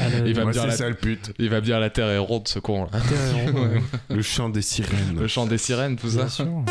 Ah, 0.00 0.08
la- 0.08 0.26
il, 0.26 0.34
va 0.34 0.44
me 0.44 0.52
dire 0.52 0.62
c'est 0.62 0.68
la... 0.68 0.76
ça 0.76 0.88
le 0.88 0.94
pute. 0.94 1.32
il 1.38 1.50
va 1.50 1.56
me 1.60 1.64
dire 1.64 1.80
la 1.80 1.90
terre 1.90 2.08
est 2.08 2.18
ronde, 2.18 2.46
ce 2.46 2.58
con 2.60 2.84
là. 2.84 2.90
Ouais, 3.52 3.82
Le 4.08 4.22
chant 4.22 4.48
des 4.48 4.62
sirènes. 4.62 5.18
Le 5.18 5.26
chant 5.26 5.46
des 5.46 5.58
sirènes, 5.58 5.96
tout 5.96 6.08
ça. 6.10 6.18
Bien 6.18 6.28
sûr. 6.28 6.44
Vous 6.46 6.64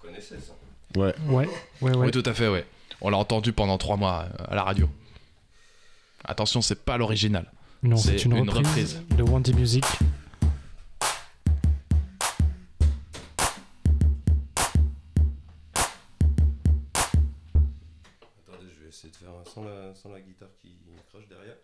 reconnaissez 0.00 0.36
ça? 0.40 0.52
Ouais. 1.00 1.14
Ouais, 1.28 1.48
ouais, 1.80 1.90
ouais. 1.96 2.06
Oui, 2.06 2.10
tout 2.10 2.22
à 2.26 2.34
fait, 2.34 2.48
ouais. 2.48 2.64
On 3.04 3.10
l'a 3.10 3.18
entendu 3.18 3.52
pendant 3.52 3.78
trois 3.78 3.96
mois 3.96 4.26
euh, 4.40 4.44
à 4.48 4.54
la 4.54 4.62
radio. 4.62 4.88
Attention, 6.24 6.62
c'est 6.62 6.84
pas 6.84 6.96
l'original. 6.96 7.50
Non, 7.82 7.96
c'est 7.96 8.16
c'est 8.16 8.24
une, 8.26 8.36
une 8.36 8.48
reprise, 8.48 8.96
reprise. 8.98 9.16
de 9.16 9.22
Wandy 9.24 9.52
Music. 9.54 9.84
Attendez, 18.46 18.68
je 18.74 18.82
vais 18.82 18.88
essayer 18.88 19.10
de 19.10 19.16
faire 19.16 19.30
un 19.30 19.44
sans 19.44 19.64
la, 19.64 19.94
sans 19.94 20.10
la 20.10 20.20
guitare 20.20 20.48
qui 20.60 20.76
crache 21.10 21.26
derrière. 21.28 21.56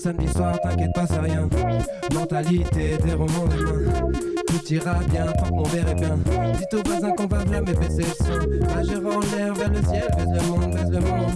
Samedi 0.00 0.28
soir, 0.28 0.58
t'inquiète 0.62 0.92
pas, 0.94 1.06
c'est 1.06 1.20
rien. 1.20 1.48
Mentalité, 2.14 2.96
des 3.04 3.12
romans 3.12 3.46
de. 3.46 4.39
Tout 4.50 4.74
ira 4.74 4.94
bien, 5.10 5.26
tant 5.26 5.48
que 5.48 5.54
mon 5.54 5.62
verre 5.62 5.88
est 5.88 5.94
bien. 5.94 6.18
Dites 6.58 6.74
aux 6.74 6.88
voisins 6.88 7.12
qu'on 7.12 7.26
va 7.26 7.44
jamais 7.46 7.74
baisser 7.74 8.02
le 8.02 8.24
son. 8.24 8.74
Majeur 8.74 9.16
en 9.16 9.20
l'air 9.20 9.54
vers 9.54 9.70
le 9.70 9.82
ciel, 9.82 10.08
baise 10.16 10.28
le 10.32 10.48
monde, 10.48 10.74
baise 10.74 10.90
le 10.90 11.00
monde. 11.00 11.34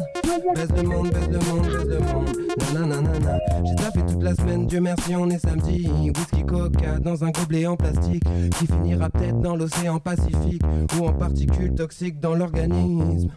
Baise 0.55 0.69
le 0.77 0.83
monde, 0.83 1.11
baise 1.11 1.29
le 1.31 1.39
monde, 1.39 1.67
baise 1.67 1.89
le 1.89 1.99
monde. 2.01 2.45
Nanana, 2.73 3.39
j'ai 3.65 3.75
taffé 3.77 4.01
toute 4.07 4.23
la 4.23 4.35
semaine, 4.35 4.67
Dieu 4.67 4.81
merci, 4.81 5.15
on 5.15 5.31
est 5.31 5.39
samedi. 5.39 5.89
Whisky 6.17 6.45
coca 6.45 6.99
dans 6.99 7.23
un 7.25 7.31
gobelet 7.31 7.67
en 7.67 7.77
plastique 7.77 8.25
qui 8.59 8.67
finira 8.67 9.09
peut-être 9.11 9.41
dans 9.41 9.55
l'océan 9.55 10.01
Pacifique 10.01 10.63
ou 10.99 11.07
en 11.07 11.13
particules 11.13 11.75
toxiques 11.75 12.19
dans 12.21 12.35
l'organisme. 12.35 13.31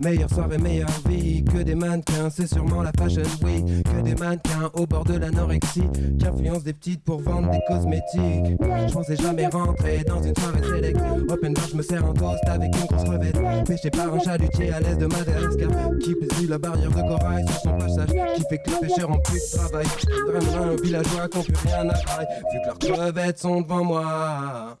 Meilleure 0.00 0.30
soirée, 0.30 0.58
meilleure 0.58 0.88
vie 1.08 1.42
que 1.42 1.58
des 1.58 1.74
mannequins, 1.74 2.30
c'est 2.30 2.46
sûrement 2.46 2.82
la 2.82 2.92
fashion 2.96 3.22
week. 3.42 3.82
Que 3.82 4.00
des 4.02 4.14
mannequins 4.14 4.70
au 4.74 4.86
bord 4.86 5.02
de 5.02 5.18
l'anorexie 5.18 5.82
qui 6.18 6.24
influencent 6.24 6.62
des 6.62 6.72
petites 6.72 7.02
pour 7.02 7.20
vendre 7.20 7.50
des 7.50 7.58
cosmétiques. 7.66 8.56
Je 8.60 8.92
pensais 8.92 9.16
jamais 9.16 9.48
rentrer 9.48 10.04
dans 10.06 10.22
une 10.22 10.36
soirée 10.36 10.62
select. 10.62 11.00
Open 11.28 11.52
bar, 11.52 11.66
je 11.68 11.76
me 11.76 11.82
sers 11.82 12.04
un 12.04 12.14
toast 12.14 12.44
avec 12.46 12.70
une 12.76 12.86
grosse 12.86 13.02
crevette. 13.02 13.66
Pêché 13.66 13.90
par 13.90 14.14
un 14.14 14.20
chalutier 14.20 14.72
à 14.72 14.78
l'aise 14.78 14.98
de 14.98 15.06
Madagascar 15.06 15.90
qui 16.00 16.14
pèse 16.14 16.48
la 16.48 16.58
barrière 16.58 16.90
de 16.90 17.02
corail 17.02 17.44
sur 17.48 17.60
son 17.62 17.78
passage. 17.78 18.08
Qui 18.36 18.42
fait 18.48 18.58
que 18.58 18.70
les 18.70 18.88
pêcheurs 18.88 19.10
ont 19.10 19.18
plus 19.18 19.34
de 19.34 19.56
travail. 19.56 19.86
Vraiment 20.28 20.72
un 20.72 20.76
villageois 20.80 21.28
qui 21.28 21.38
n'ont 21.38 21.44
plus 21.44 21.56
rien 21.66 21.90
faire 21.90 22.20
vu 22.20 22.60
que 22.60 22.66
leurs 22.66 22.78
crevettes 22.78 23.38
sont 23.38 23.62
devant 23.62 23.82
moi. 23.82 24.78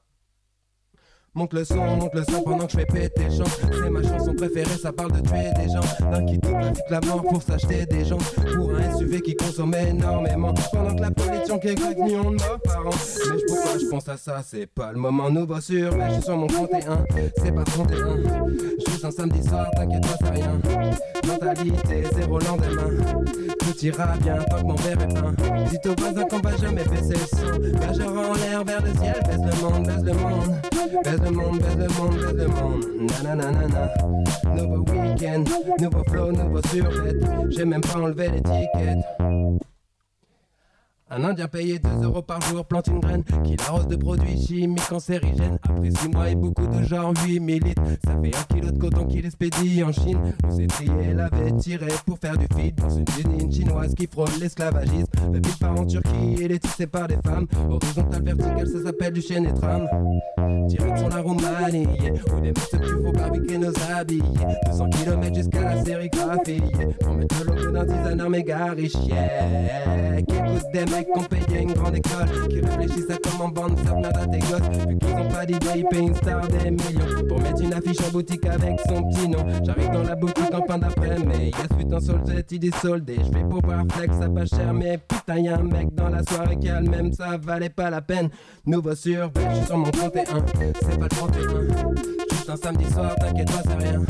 Monte 1.38 1.52
le 1.52 1.64
son, 1.64 1.76
monte 1.76 2.14
le 2.14 2.24
son 2.24 2.42
pendant 2.42 2.66
que 2.66 2.72
je 2.72 2.78
fais 2.78 2.84
péter 2.84 3.30
les. 3.30 3.44
C'est 3.70 3.90
ma 3.90 4.02
chanson 4.02 4.34
préférée, 4.34 4.76
ça 4.76 4.92
parle 4.92 5.12
de 5.12 5.20
tuer 5.20 5.52
des 5.54 5.72
gens. 5.72 6.10
D'un 6.10 6.24
qui 6.24 6.40
toute 6.40 6.90
la 6.90 7.00
mort 7.02 7.22
pour 7.22 7.40
s'acheter 7.40 7.86
des 7.86 8.04
gens. 8.04 8.18
Pour 8.56 8.74
un 8.74 8.98
SUV 8.98 9.20
qui 9.20 9.36
consomme 9.36 9.72
énormément. 9.72 10.52
Pendant 10.72 10.96
que 10.96 11.00
la 11.00 11.12
pollution 11.12 11.60
qui 11.60 11.68
est 11.68 11.78
5 11.78 11.96
millions 11.96 12.32
de 12.32 12.38
morts 12.38 12.58
par 12.64 12.88
an. 12.88 12.90
Mais 13.30 13.36
pourquoi 13.46 13.78
je 13.78 13.86
pense 13.86 14.08
à 14.08 14.16
ça 14.16 14.42
C'est 14.44 14.66
pas 14.66 14.90
le 14.90 14.98
moment 14.98 15.30
nouveau 15.30 15.60
sur. 15.60 15.96
Mais 15.96 16.08
je 16.08 16.14
suis 16.14 16.22
sur 16.24 16.36
mon 16.36 16.48
31, 16.48 17.04
c'est 17.36 17.54
pas 17.54 17.62
31. 17.62 18.16
Juste 18.88 19.04
un 19.04 19.10
samedi 19.12 19.48
soir, 19.48 19.70
t'inquiète 19.76 20.02
pas, 20.02 20.16
c'est 20.20 20.30
rien. 20.30 20.60
Mentalité, 21.24 22.04
zéro 22.16 22.40
lendemain. 22.40 22.90
Tout 23.60 23.84
ira 23.84 24.16
bien 24.20 24.38
tant 24.38 24.56
que 24.56 24.64
mon 24.64 24.74
verre 24.74 25.02
est 25.02 25.14
plein. 25.14 25.34
Dites 25.70 25.86
aux 25.86 26.02
voisins 26.02 26.24
qu'on 26.24 26.40
va 26.40 26.56
jamais 26.56 26.82
baisser 26.82 27.14
le 27.14 27.36
son. 27.36 27.86
Majeur 27.86 28.08
en 28.08 28.34
l'air 28.34 28.64
vers 28.64 28.82
le 28.82 28.92
ciel, 28.94 29.20
baisse 29.24 29.36
le 29.36 29.62
monde, 29.62 29.86
baisse 29.86 30.02
le 30.02 30.12
monde. 30.14 30.58
Baisse 31.04 31.20
le 31.22 31.27
monde, 31.30 31.58
baisse 31.58 31.76
le 31.76 31.88
monde, 32.00 32.16
baisse 32.16 32.32
le 32.34 32.48
monde. 32.48 32.84
Nananana. 33.24 33.94
Nouveau 34.54 34.78
week-end, 34.78 35.44
nouveau 35.80 36.04
flow, 36.08 36.32
nouveau 36.32 36.60
survêt. 36.62 37.14
J'ai 37.50 37.64
même 37.64 37.80
pas 37.80 37.98
enlevé 37.98 38.28
l'étiquette. 38.28 38.98
Un 41.10 41.24
Indien 41.24 41.48
payé 41.48 41.78
2 41.78 42.04
euros 42.04 42.20
par 42.20 42.38
jour 42.42 42.66
plante 42.66 42.88
une 42.88 43.00
graine 43.00 43.24
qui 43.42 43.56
l'arrose 43.56 43.86
de 43.86 43.96
produits 43.96 44.38
chimiques 44.38 44.86
cancérigènes. 44.88 45.58
Après 45.62 45.90
6 45.90 46.08
mois 46.10 46.28
et 46.28 46.34
beaucoup 46.34 46.66
de 46.66 46.82
genre 46.82 47.14
8000 47.26 47.64
litres, 47.64 47.82
ça 48.04 48.12
fait 48.22 48.36
un 48.36 48.54
kilo 48.54 48.70
de 48.70 48.78
coton 48.78 49.06
qu'il 49.06 49.24
expédie 49.24 49.82
en 49.82 49.90
Chine. 49.90 50.18
On 50.44 50.50
s'est 50.50 50.66
trié, 50.66 51.14
l'avait 51.14 51.52
tiré 51.52 51.86
pour 52.04 52.18
faire 52.18 52.36
du 52.36 52.46
feed 52.54 52.74
dans 52.74 52.90
une 52.90 53.06
usine 53.18 53.50
chinoise 53.50 53.94
qui 53.94 54.06
frôle 54.06 54.28
l'esclavagisme. 54.38 55.06
Le 55.32 55.40
big 55.40 55.58
part 55.58 55.80
en 55.80 55.86
Turquie 55.86 56.42
et 56.42 56.48
les 56.48 56.58
tissé 56.58 56.86
par 56.86 57.08
des 57.08 57.16
femmes. 57.24 57.46
Horizontal, 57.70 58.22
vertical, 58.22 58.68
ça 58.68 58.82
s'appelle 58.82 59.12
du 59.14 59.22
chêne 59.22 59.46
et 59.46 59.54
tram. 59.54 59.88
Direction 60.68 61.08
la 61.08 61.22
Roumanie, 61.22 61.86
où 61.86 62.40
des 62.40 62.48
mecs 62.48 62.58
se 62.58 62.76
tuent 62.76 63.02
pour 63.02 63.12
barbecue 63.12 63.56
nos 63.56 63.72
habits. 63.90 64.22
200 64.66 64.90
km 64.90 65.34
jusqu'à 65.34 65.62
la 65.62 65.82
sérigraphie, 65.82 66.60
pour 67.00 67.14
mettre 67.14 67.44
le 67.46 67.54
logo 67.54 67.70
d'un 67.70 67.84
designer 67.86 68.28
méga 68.28 68.72
riche. 68.72 68.92
Qui 68.92 70.34
qui 71.04 71.18
ont 71.18 71.24
payé 71.24 71.62
une 71.62 71.72
grande 71.72 71.96
école, 71.96 72.48
qui 72.48 72.60
réfléchissent 72.60 73.10
à 73.10 73.16
comment 73.22 73.50
vendre 73.50 73.76
ça 73.84 73.94
merde 73.94 74.16
à 74.16 74.26
tes 74.26 74.38
gosses. 74.38 74.86
Vu 74.86 74.98
qu'ils 74.98 75.14
ont 75.14 75.28
pas 75.28 75.46
d'idée, 75.46 75.66
ils 75.76 75.86
payent 75.86 76.06
une 76.06 76.14
star 76.14 76.46
des 76.48 76.70
millions 76.70 77.26
pour 77.28 77.40
mettre 77.40 77.62
une 77.62 77.72
affiche 77.72 78.00
en 78.06 78.10
boutique 78.10 78.46
avec 78.46 78.80
son 78.88 79.02
petit 79.04 79.28
nom. 79.28 79.44
J'arrive 79.64 79.90
dans 79.90 80.02
la 80.02 80.14
boutique 80.14 80.52
en 80.52 80.64
fin 80.64 80.78
d'après, 80.78 81.16
mais 81.26 81.50
y'a 81.50 81.68
ce 81.70 81.74
putain 81.74 82.00
soldat, 82.00 82.42
il 82.50 82.64
est 82.64 82.76
soldé. 82.80 83.16
Je 83.16 83.38
vais 83.38 83.44
pour 83.44 83.60
voir 83.64 83.84
flex, 83.92 84.16
ça 84.18 84.28
pas 84.28 84.46
cher, 84.46 84.72
mais 84.72 84.98
putain, 84.98 85.38
y'a 85.38 85.56
un 85.56 85.62
mec 85.62 85.94
dans 85.94 86.08
la 86.08 86.22
soirée 86.22 86.58
qui 86.58 86.68
a 86.68 86.80
le 86.80 86.88
même, 86.88 87.12
ça 87.12 87.36
valait 87.36 87.70
pas 87.70 87.90
la 87.90 88.00
peine. 88.00 88.30
Nouveau 88.66 88.94
survêt, 88.94 89.30
je 89.50 89.56
suis 89.56 89.66
sur 89.66 89.78
mon 89.78 89.90
31, 89.90 90.24
c'est 90.80 90.98
pas 90.98 91.04
le 91.04 91.08
31. 91.08 91.94
Juste 92.30 92.50
un 92.50 92.56
samedi 92.56 92.84
soir, 92.92 93.14
t'inquiète 93.16 93.50
pas, 93.50 93.62
c'est 93.64 93.86
rien. 93.86 94.00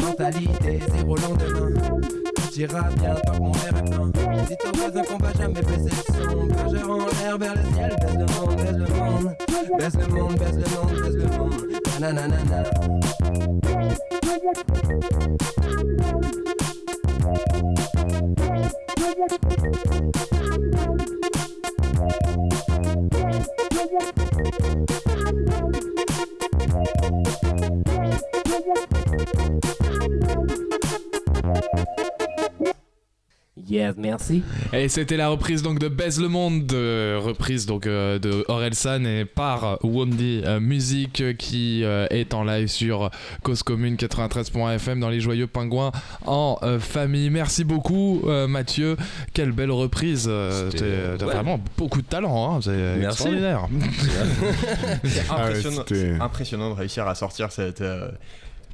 Mentalité, 0.00 0.80
zéro 0.92 1.16
lendemain. 1.16 2.39
Tout 2.50 2.60
ira 2.60 2.82
bien 2.82 3.14
tant 3.14 3.32
que 3.32 3.38
mon 3.38 3.52
verre 3.52 3.76
est 3.76 3.90
plein. 3.90 4.06
Dites 4.48 4.64
aux 4.64 4.76
voisins 4.76 5.04
qu'on 5.04 5.18
va 5.18 5.32
jamais 5.32 5.62
baisser 5.62 5.84
le 5.84 6.02
son. 6.14 6.46
Majeur 6.46 6.90
en 6.90 6.96
l'air 6.98 7.38
vers 7.38 7.54
le 7.54 7.62
ciel, 7.74 7.96
baisse 8.00 8.14
le 8.14 8.26
monde, 8.26 8.56
baisse 8.56 8.74
le 8.74 8.86
monde. 8.98 9.36
Baisse 9.78 9.94
le 9.94 10.06
monde, 10.08 10.36
baisse 10.36 10.56
le 10.56 10.64
monde, 10.76 10.90
baisse 11.00 11.14
le 11.14 11.26
monde. 11.38 11.60
Yes, 33.70 33.94
merci. 33.96 34.42
Et 34.72 34.88
c'était 34.88 35.16
la 35.16 35.28
reprise 35.28 35.62
donc 35.62 35.78
de 35.78 35.86
Baise 35.88 36.20
le 36.20 36.26
Monde, 36.28 36.70
euh, 36.72 37.20
reprise 37.22 37.66
donc 37.66 37.86
euh, 37.86 38.18
de 38.18 38.44
Orelsan 38.48 39.04
et 39.04 39.24
par 39.24 39.78
Wondy 39.84 40.42
euh, 40.44 40.58
Music 40.58 41.20
euh, 41.20 41.32
qui 41.34 41.84
euh, 41.84 42.06
est 42.10 42.34
en 42.34 42.42
live 42.42 42.66
sur 42.66 43.10
Cause 43.44 43.62
Commune 43.62 43.94
93.fm 43.94 44.98
dans 44.98 45.08
les 45.08 45.20
Joyeux 45.20 45.46
Pingouins 45.46 45.92
en 46.26 46.58
euh, 46.64 46.80
famille. 46.80 47.30
Merci 47.30 47.62
beaucoup 47.62 48.22
euh, 48.26 48.48
Mathieu, 48.48 48.96
quelle 49.34 49.52
belle 49.52 49.70
reprise. 49.70 50.26
euh, 50.28 50.70
T'as 51.16 51.24
ouais. 51.26 51.32
vraiment 51.32 51.60
beaucoup 51.78 52.02
de 52.02 52.06
talent, 52.08 52.56
hein, 52.56 52.60
c'est 52.60 52.96
Merci. 52.98 53.28
extraordinaire. 53.28 53.68
C'est 55.04 55.22
Ah 55.30 55.36
ouais, 55.36 55.42
impressionnant, 55.50 55.84
impressionnant 56.20 56.70
de 56.70 56.74
réussir 56.74 57.06
à 57.06 57.14
sortir 57.14 57.52
cette. 57.52 57.82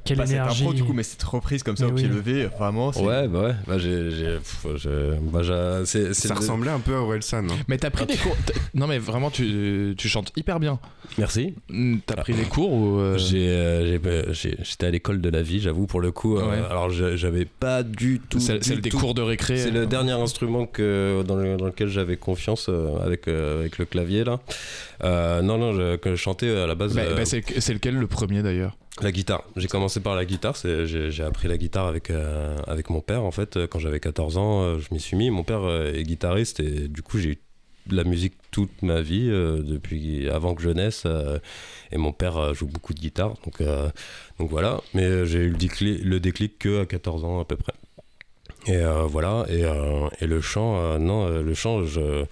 Euh, 0.07 0.15
Quelle 0.15 0.17
pas 0.17 0.25
cette 0.25 0.35
énergie. 0.35 0.63
intro 0.63 0.73
du 0.73 0.83
coup, 0.83 0.93
mais 0.93 1.03
cette 1.03 1.23
reprise 1.23 1.63
comme 1.63 1.77
ça 1.77 1.85
Mais 1.85 1.91
au 1.91 1.95
pied 1.95 2.07
oui. 2.07 2.15
levé, 2.15 2.45
vraiment. 2.45 2.91
c'est- 2.91 3.01
Ouais, 3.01 3.27
bah 3.27 3.41
ouais, 3.41 3.55
bah 3.67 3.77
j'ai. 3.77 4.11
j'ai- 4.11 4.37
pff, 4.37 4.65
j'ai- 4.77 5.19
bah, 5.21 5.41
j'ai- 5.43 5.85
c'est- 5.85 6.13
c'est 6.13 6.27
Ça 6.27 6.33
le- 6.33 6.39
ressemblait 6.39 6.71
un 6.71 6.79
peu 6.79 6.95
à 6.95 7.01
Orelsan. 7.01 7.45
hein. 7.49 7.55
Mais 7.67 7.77
t'as 7.77 7.89
pris 7.89 8.05
des 8.05 8.15
cours. 8.17 8.35
Non 8.73 8.87
mais 8.87 8.99
vraiment 8.99 9.29
tu, 9.31 9.93
tu 9.97 10.07
chantes 10.09 10.31
hyper 10.35 10.59
bien. 10.59 10.79
Merci. 11.17 11.53
Mm, 11.69 11.97
T'as 12.05 12.15
pris 12.15 12.33
des 12.33 12.43
cours 12.43 12.71
ou 12.73 12.99
euh, 12.99 13.17
J'ai, 13.17 13.49
euh, 13.49 13.85
j'ai- 13.87 14.01
euh, 14.07 14.33
j'ai- 14.33 14.57
j'étais 14.63 14.85
à 14.87 14.91
l'école 14.91 15.21
de 15.21 15.29
la 15.29 15.41
vie, 15.41 15.59
j'avoue, 15.59 15.87
pour 15.87 16.01
le 16.01 16.11
coup. 16.11 16.37
euh, 16.37 16.69
alors, 16.69 16.89
j'avais 16.89 17.45
pas 17.45 17.83
du 17.83 18.19
tout. 18.29 18.39
C'est 18.39 18.59
du 18.59 18.67
c'est 18.67 18.77
des 18.81 18.89
cours 18.89 19.13
de 19.13 19.21
récré. 19.21 19.57
C'est 19.57 19.71
le 19.71 19.85
dernier 19.85 20.11
instrument 20.11 20.65
que, 20.65 21.23
dans, 21.27 21.35
le- 21.35 21.57
dans 21.57 21.65
lequel 21.65 21.87
j'avais 21.87 22.17
confiance 22.17 22.67
euh, 22.69 22.97
avec, 23.03 23.27
euh, 23.27 23.59
avec 23.61 23.77
le 23.77 23.85
clavier 23.85 24.23
là. 24.23 24.39
Euh, 25.03 25.41
non, 25.41 25.57
non, 25.57 25.73
je, 25.73 26.15
chantais 26.15 26.49
à 26.49 26.67
la 26.67 26.75
base. 26.75 26.95
Bah, 26.95 27.01
euh, 27.03 27.15
bah, 27.15 27.25
c'est 27.25 27.43
c'est 27.59 27.73
lequel 27.73 27.95
le 27.95 28.07
premier 28.07 28.41
d'ailleurs? 28.41 28.77
La 29.01 29.11
guitare. 29.11 29.43
J'ai 29.55 29.67
commencé 29.67 29.99
par 29.99 30.15
la 30.15 30.25
guitare. 30.25 30.55
J'ai 30.63 31.23
appris 31.23 31.47
la 31.47 31.57
guitare 31.57 31.85
avec, 31.85 32.09
euh, 32.09 32.57
avec 32.65 32.89
mon 32.89 33.01
père, 33.01 33.23
en 33.23 33.31
fait. 33.31 33.67
Quand 33.67 33.77
j'avais 33.77 33.99
14 33.99 34.37
ans, 34.37 34.63
euh, 34.63 34.79
je 34.79 34.91
m'y 34.91 34.99
suis 34.99 35.15
mis. 35.15 35.29
Mon 35.29 35.43
père 35.43 35.61
euh, 35.61 35.93
est 35.93 36.03
guitariste 36.03 36.59
et 36.61 36.87
du 36.87 37.03
coup, 37.03 37.19
j'ai 37.19 37.29
eu 37.29 37.37
de 37.85 37.95
la 37.95 38.03
musique 38.03 38.33
toute 38.51 38.81
ma 38.81 39.01
vie, 39.01 39.29
euh, 39.29 39.61
depuis 39.63 40.27
avant 40.29 40.55
que 40.55 40.61
je 40.63 40.69
naisse. 40.69 41.03
euh, 41.05 41.37
et 41.91 41.97
mon 41.97 42.11
père 42.11 42.37
euh, 42.37 42.53
joue 42.53 42.65
beaucoup 42.65 42.93
de 42.93 42.99
guitare. 42.99 43.35
Donc, 43.45 43.61
euh, 43.61 43.89
donc 44.39 44.49
voilà. 44.49 44.81
Mais 44.95 45.03
euh, 45.03 45.25
j'ai 45.25 45.39
eu 45.39 45.49
le 45.49 45.57
déclic, 45.57 46.03
le 46.03 46.19
déclic 46.19 46.57
que 46.57 46.81
à 46.81 46.85
14 46.87 47.23
ans 47.23 47.39
à 47.39 47.45
peu 47.45 47.55
près. 47.55 47.73
Et 48.65 48.75
euh, 48.77 49.03
voilà. 49.03 49.45
Et, 49.49 49.63
euh, 49.63 50.07
et 50.19 50.27
le 50.27 50.41
chant, 50.41 50.75
euh, 50.77 50.97
non, 50.97 51.27
euh, 51.27 51.43
le 51.43 51.53
chant, 51.53 51.85
je. 51.85 52.25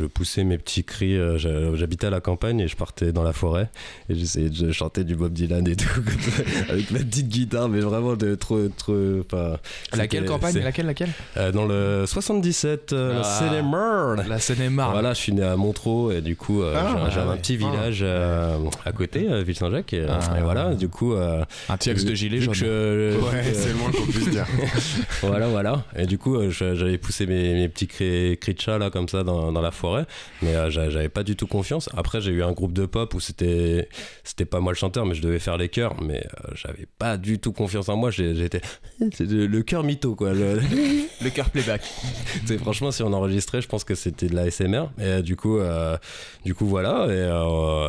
Je 0.00 0.06
poussais 0.06 0.44
mes 0.44 0.56
petits 0.56 0.82
cris, 0.82 1.14
euh, 1.14 1.36
j'habitais 1.76 2.06
à 2.06 2.10
la 2.10 2.20
campagne 2.22 2.58
et 2.60 2.68
je 2.68 2.74
partais 2.76 3.12
dans 3.12 3.22
la 3.22 3.34
forêt 3.34 3.68
et 4.08 4.14
j'essayais 4.14 4.48
de 4.48 4.72
chanter 4.72 5.04
du 5.04 5.14
Bob 5.14 5.32
Dylan 5.34 5.68
et 5.68 5.76
tout 5.76 6.00
avec 6.70 6.90
ma 6.90 7.00
petite 7.00 7.28
guitare 7.28 7.68
mais 7.68 7.80
vraiment 7.80 8.16
de 8.16 8.34
trop 8.34 8.66
trop 8.68 8.94
enfin, 9.20 9.58
Laquelle 9.94 10.24
campagne? 10.24 10.58
Laquelle 10.60 10.86
Laquelle? 10.86 11.10
Euh, 11.36 11.52
dans 11.52 11.66
le 11.66 12.04
77 12.06 12.94
euh, 12.94 13.12
la 13.14 13.20
Ah. 13.20 13.24
Seine-et-Marne 13.24 14.24
La 14.26 14.38
Seine-et-Marne. 14.38 14.92
voilà 14.92 15.12
je 15.12 15.18
suis 15.18 15.32
né 15.32 15.42
à 15.42 15.56
Montreux 15.56 16.14
et 16.16 16.22
du 16.22 16.34
coup 16.34 16.62
euh, 16.62 16.72
Ah, 16.74 17.10
j'avais 17.10 17.26
ouais. 17.26 17.34
un 17.34 17.36
petit 17.36 17.58
Ah. 17.62 17.70
village 17.70 18.02
à 18.02 18.92
côté 18.92 19.26
euh, 19.30 19.42
Ville-Saint-Jacques 19.42 19.92
et, 19.92 20.06
Ah. 20.08 20.38
et 20.38 20.42
voilà 20.42 20.74
du 20.74 20.88
coup 20.88 21.12
euh, 21.12 21.44
Un 21.68 21.76
petit 21.76 21.90
axe 21.90 22.04
de 22.04 22.14
gilet 22.14 22.40
je- 22.40 23.10
Ouais, 23.20 23.42
c'est 23.52 23.68
le 23.68 23.74
moins 23.74 23.90
qu'on 23.90 24.06
puisse 24.06 24.30
dire. 24.30 24.46
voilà, 25.22 25.48
voilà. 25.48 25.84
Et 25.96 26.06
du 26.06 26.16
coup, 26.16 26.36
euh, 26.36 26.50
j'avais 26.50 26.96
poussé 26.98 27.26
mes, 27.26 27.52
mes 27.54 27.68
petits 27.68 27.86
cris, 27.86 28.38
cris 28.40 28.54
de 28.54 28.60
chat 28.60 28.78
là, 28.78 28.90
comme 28.90 29.08
ça, 29.08 29.22
dans, 29.24 29.52
dans 29.52 29.60
la 29.60 29.70
forêt. 29.70 29.89
Mais 30.42 30.54
euh, 30.54 30.70
j'a- 30.70 30.90
j'avais 30.90 31.08
pas 31.08 31.22
du 31.22 31.36
tout 31.36 31.46
confiance. 31.46 31.88
Après, 31.96 32.20
j'ai 32.20 32.32
eu 32.32 32.42
un 32.42 32.52
groupe 32.52 32.72
de 32.72 32.86
pop 32.86 33.14
où 33.14 33.20
c'était 33.20 33.88
c'était 34.24 34.44
pas 34.44 34.60
moi 34.60 34.72
le 34.72 34.76
chanteur, 34.76 35.06
mais 35.06 35.14
je 35.14 35.22
devais 35.22 35.38
faire 35.38 35.56
les 35.56 35.68
chœurs. 35.68 36.00
Mais 36.02 36.24
euh, 36.24 36.52
j'avais 36.54 36.86
pas 36.98 37.16
du 37.16 37.38
tout 37.38 37.52
confiance 37.52 37.88
en 37.88 37.96
moi. 37.96 38.10
J'étais 38.10 38.60
le, 39.20 39.60
cœur 39.62 39.84
mytho, 39.84 40.14
quoi. 40.14 40.32
Le, 40.32 40.60
Le 41.22 41.30
cœur 41.30 41.50
playback. 41.50 41.82
c'est 42.46 42.58
franchement, 42.58 42.90
si 42.90 43.02
on 43.02 43.12
enregistrait, 43.12 43.60
je 43.60 43.68
pense 43.68 43.84
que 43.84 43.94
c'était 43.94 44.26
de 44.28 44.34
la 44.34 44.50
SMR. 44.50 44.90
Et 44.98 45.02
euh, 45.02 45.22
du 45.22 45.36
coup, 45.36 45.58
du 46.44 46.54
coup, 46.54 46.66
voilà. 46.66 47.06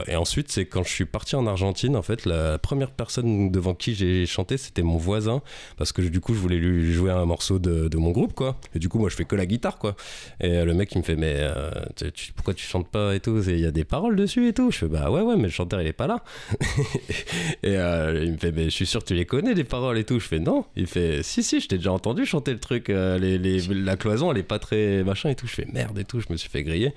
Et, 0.07 0.15
ensuite, 0.15 0.51
c'est 0.51 0.65
quand 0.65 0.83
je 0.83 0.89
suis 0.89 1.05
parti 1.05 1.35
en 1.35 1.47
Argentine, 1.47 1.95
en 1.95 2.01
fait, 2.01 2.25
la 2.25 2.57
première 2.57 2.91
personne 2.91 3.51
devant 3.51 3.73
qui 3.73 3.95
j'ai 3.95 4.25
chanté, 4.25 4.57
c'était 4.57 4.81
mon 4.81 4.97
voisin, 4.97 5.41
parce 5.77 5.91
que 5.91 6.01
du 6.01 6.19
coup, 6.19 6.33
je 6.33 6.39
voulais 6.39 6.57
lui 6.57 6.91
jouer 6.93 7.11
un 7.11 7.25
morceau 7.25 7.59
de, 7.59 7.97
mon 7.97 8.11
groupe, 8.11 8.33
quoi. 8.33 8.57
Et 8.75 8.79
du 8.79 8.89
coup, 8.89 8.99
moi, 8.99 9.09
je 9.09 9.15
fais 9.15 9.25
que 9.25 9.35
la 9.35 9.45
guitare, 9.45 9.77
quoi. 9.77 9.95
Et 10.39 10.63
le 10.63 10.73
mec, 10.73 10.91
il 10.93 10.99
me 10.99 11.03
fait, 11.03 11.15
mais 11.15 11.35
euh, 11.37 11.71
pourquoi 12.35 12.53
tu 12.53 12.65
chantes 12.65 12.87
pas 12.89 13.15
et 13.15 13.19
tout? 13.19 13.41
Il 13.47 13.59
y 13.59 13.65
a 13.65 13.71
des 13.71 13.83
paroles 13.83 14.15
dessus 14.15 14.47
et 14.47 14.53
tout. 14.53 14.71
Je 14.71 14.77
fais, 14.79 14.87
bah 14.87 15.09
ouais, 15.11 15.21
ouais, 15.21 15.35
mais 15.35 15.43
le 15.43 15.49
chanteur, 15.49 15.81
il 15.81 15.87
est 15.87 15.93
pas 15.93 16.07
là. 16.07 16.23
et 17.63 17.77
euh, 17.77 18.23
il 18.25 18.33
me 18.33 18.37
fait, 18.37 18.51
mais 18.51 18.65
je 18.65 18.69
suis 18.69 18.85
sûr 18.85 19.01
que 19.01 19.07
tu 19.07 19.13
les 19.15 19.25
connais, 19.25 19.53
les 19.53 19.63
paroles 19.63 19.97
et 19.97 20.03
tout. 20.03 20.19
Je 20.19 20.27
fais, 20.27 20.39
non. 20.39 20.65
Il 20.75 20.87
fait, 20.87 21.23
si, 21.23 21.43
si, 21.43 21.59
je 21.59 21.67
t'ai 21.67 21.77
déjà 21.77 21.91
entendu 21.91 22.25
chanter 22.25 22.53
le 22.53 22.59
truc. 22.59 22.89
euh, 22.89 23.17
les, 23.17 23.37
les- 23.37 23.61
la 23.73 23.97
cloison, 23.97 24.31
elle 24.31 24.37
est 24.37 24.43
pas 24.43 24.59
très 24.59 25.03
machin 25.03 25.29
et 25.29 25.35
tout. 25.35 25.47
Je 25.47 25.53
fais, 25.53 25.67
merde 25.71 25.97
et 25.99 26.05
tout. 26.05 26.19
Je 26.19 26.27
me 26.29 26.37
suis 26.37 26.49
fait 26.49 26.63
griller. 26.63 26.93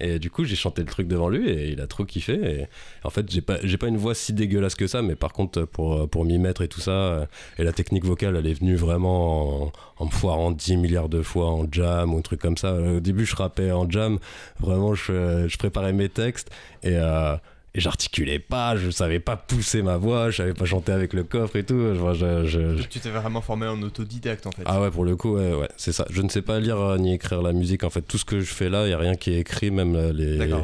Et 0.00 0.18
du 0.18 0.30
coup, 0.30 0.44
j'ai 0.44 0.56
chanté 0.56 0.82
le 0.82 0.88
truc 0.88 1.08
devant 1.08 1.28
lui 1.28 1.48
et 1.48 1.68
il 1.70 1.80
a 1.80 1.86
trop 1.86 2.04
kiffé. 2.04 2.34
Et 2.34 2.66
en 3.04 3.10
fait, 3.10 3.30
j'ai 3.30 3.40
pas, 3.40 3.58
j'ai 3.62 3.76
pas 3.78 3.88
une 3.88 3.96
voix 3.96 4.14
si 4.14 4.32
dégueulasse 4.32 4.74
que 4.74 4.86
ça, 4.86 5.02
mais 5.02 5.16
par 5.16 5.32
contre, 5.32 5.62
pour, 5.64 6.08
pour 6.08 6.24
m'y 6.24 6.38
mettre 6.38 6.62
et 6.62 6.68
tout 6.68 6.80
ça, 6.80 6.90
euh, 6.92 7.26
et 7.58 7.64
la 7.64 7.72
technique 7.72 8.04
vocale, 8.04 8.36
elle 8.36 8.46
est 8.46 8.54
venue 8.58 8.76
vraiment 8.76 9.72
en, 9.98 10.04
me 10.04 10.10
foirant 10.10 10.50
10 10.52 10.76
milliards 10.76 11.08
de 11.08 11.22
fois 11.22 11.50
en 11.50 11.66
jam 11.70 12.14
ou 12.14 12.18
un 12.18 12.22
truc 12.22 12.40
comme 12.40 12.56
ça. 12.56 12.74
Au 12.74 13.00
début, 13.00 13.26
je 13.26 13.36
rappais 13.36 13.72
en 13.72 13.88
jam, 13.90 14.18
vraiment, 14.60 14.94
je, 14.94 15.46
je 15.48 15.58
préparais 15.58 15.92
mes 15.92 16.08
textes 16.08 16.50
et. 16.82 16.96
euh, 16.96 17.36
et 17.74 17.80
j'articulais 17.80 18.38
pas, 18.38 18.76
je 18.76 18.90
savais 18.90 19.20
pas 19.20 19.36
pousser 19.36 19.82
ma 19.82 19.96
voix, 19.96 20.30
je 20.30 20.36
savais 20.38 20.54
pas 20.54 20.64
chanter 20.64 20.92
avec 20.92 21.12
le 21.12 21.22
coffre 21.24 21.56
et 21.56 21.64
tout. 21.64 21.78
Je- 21.94 22.44
je- 22.46 22.76
je- 22.76 22.82
Tu 22.88 22.98
t'es 23.00 23.10
vraiment 23.10 23.40
formé 23.42 23.66
en 23.66 23.80
autodidacte 23.82 24.46
en 24.46 24.50
fait. 24.52 24.62
ah 24.66 24.80
ouais, 24.80 24.90
pour 24.90 25.04
le 25.04 25.16
coup, 25.16 25.34
ouais, 25.36 25.52
ouais, 25.54 25.68
c'est 25.76 25.92
ça. 25.92 26.06
Je 26.10 26.22
ne 26.22 26.28
sais 26.28 26.42
pas 26.42 26.60
lire 26.60 26.78
euh, 26.80 26.98
ni 26.98 27.14
écrire 27.14 27.42
la 27.42 27.52
musique. 27.52 27.84
En 27.84 27.90
fait, 27.90 28.02
tout 28.02 28.18
ce 28.18 28.24
que 28.24 28.40
je 28.40 28.52
fais 28.52 28.68
là, 28.68 28.86
il 28.86 28.90
y 28.90 28.94
a 28.94 28.98
rien 28.98 29.14
qui 29.16 29.32
est 29.32 29.38
écrit, 29.40 29.70
même 29.70 29.94
euh, 29.96 30.12
les, 30.12 30.38
ouais. 30.38 30.60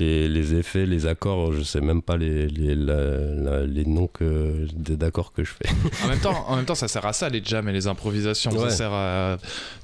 Les, 0.00 0.28
les 0.28 0.54
effets, 0.54 0.86
les 0.86 1.06
accords. 1.06 1.52
Je 1.52 1.62
sais 1.62 1.80
même 1.80 2.02
pas 2.02 2.16
les, 2.16 2.48
les, 2.48 2.74
la- 2.74 3.34
la- 3.34 3.66
les 3.66 3.84
noms 3.84 4.08
que, 4.08 4.66
des 4.74 4.96
d'accords 4.96 5.32
que 5.32 5.44
je 5.44 5.50
fais. 5.52 5.68
En 6.04 6.08
même, 6.08 6.18
temps, 6.18 6.44
en 6.48 6.56
même 6.56 6.64
temps, 6.64 6.74
ça 6.74 6.88
sert 6.88 7.06
à 7.06 7.12
ça, 7.12 7.28
les 7.28 7.42
jams 7.44 7.68
et 7.68 7.72
les 7.72 7.86
improvisations. 7.86 8.50
Ouais. 8.52 8.70
Ça 8.70 8.76
sert 8.76 8.92
à. 8.92 9.36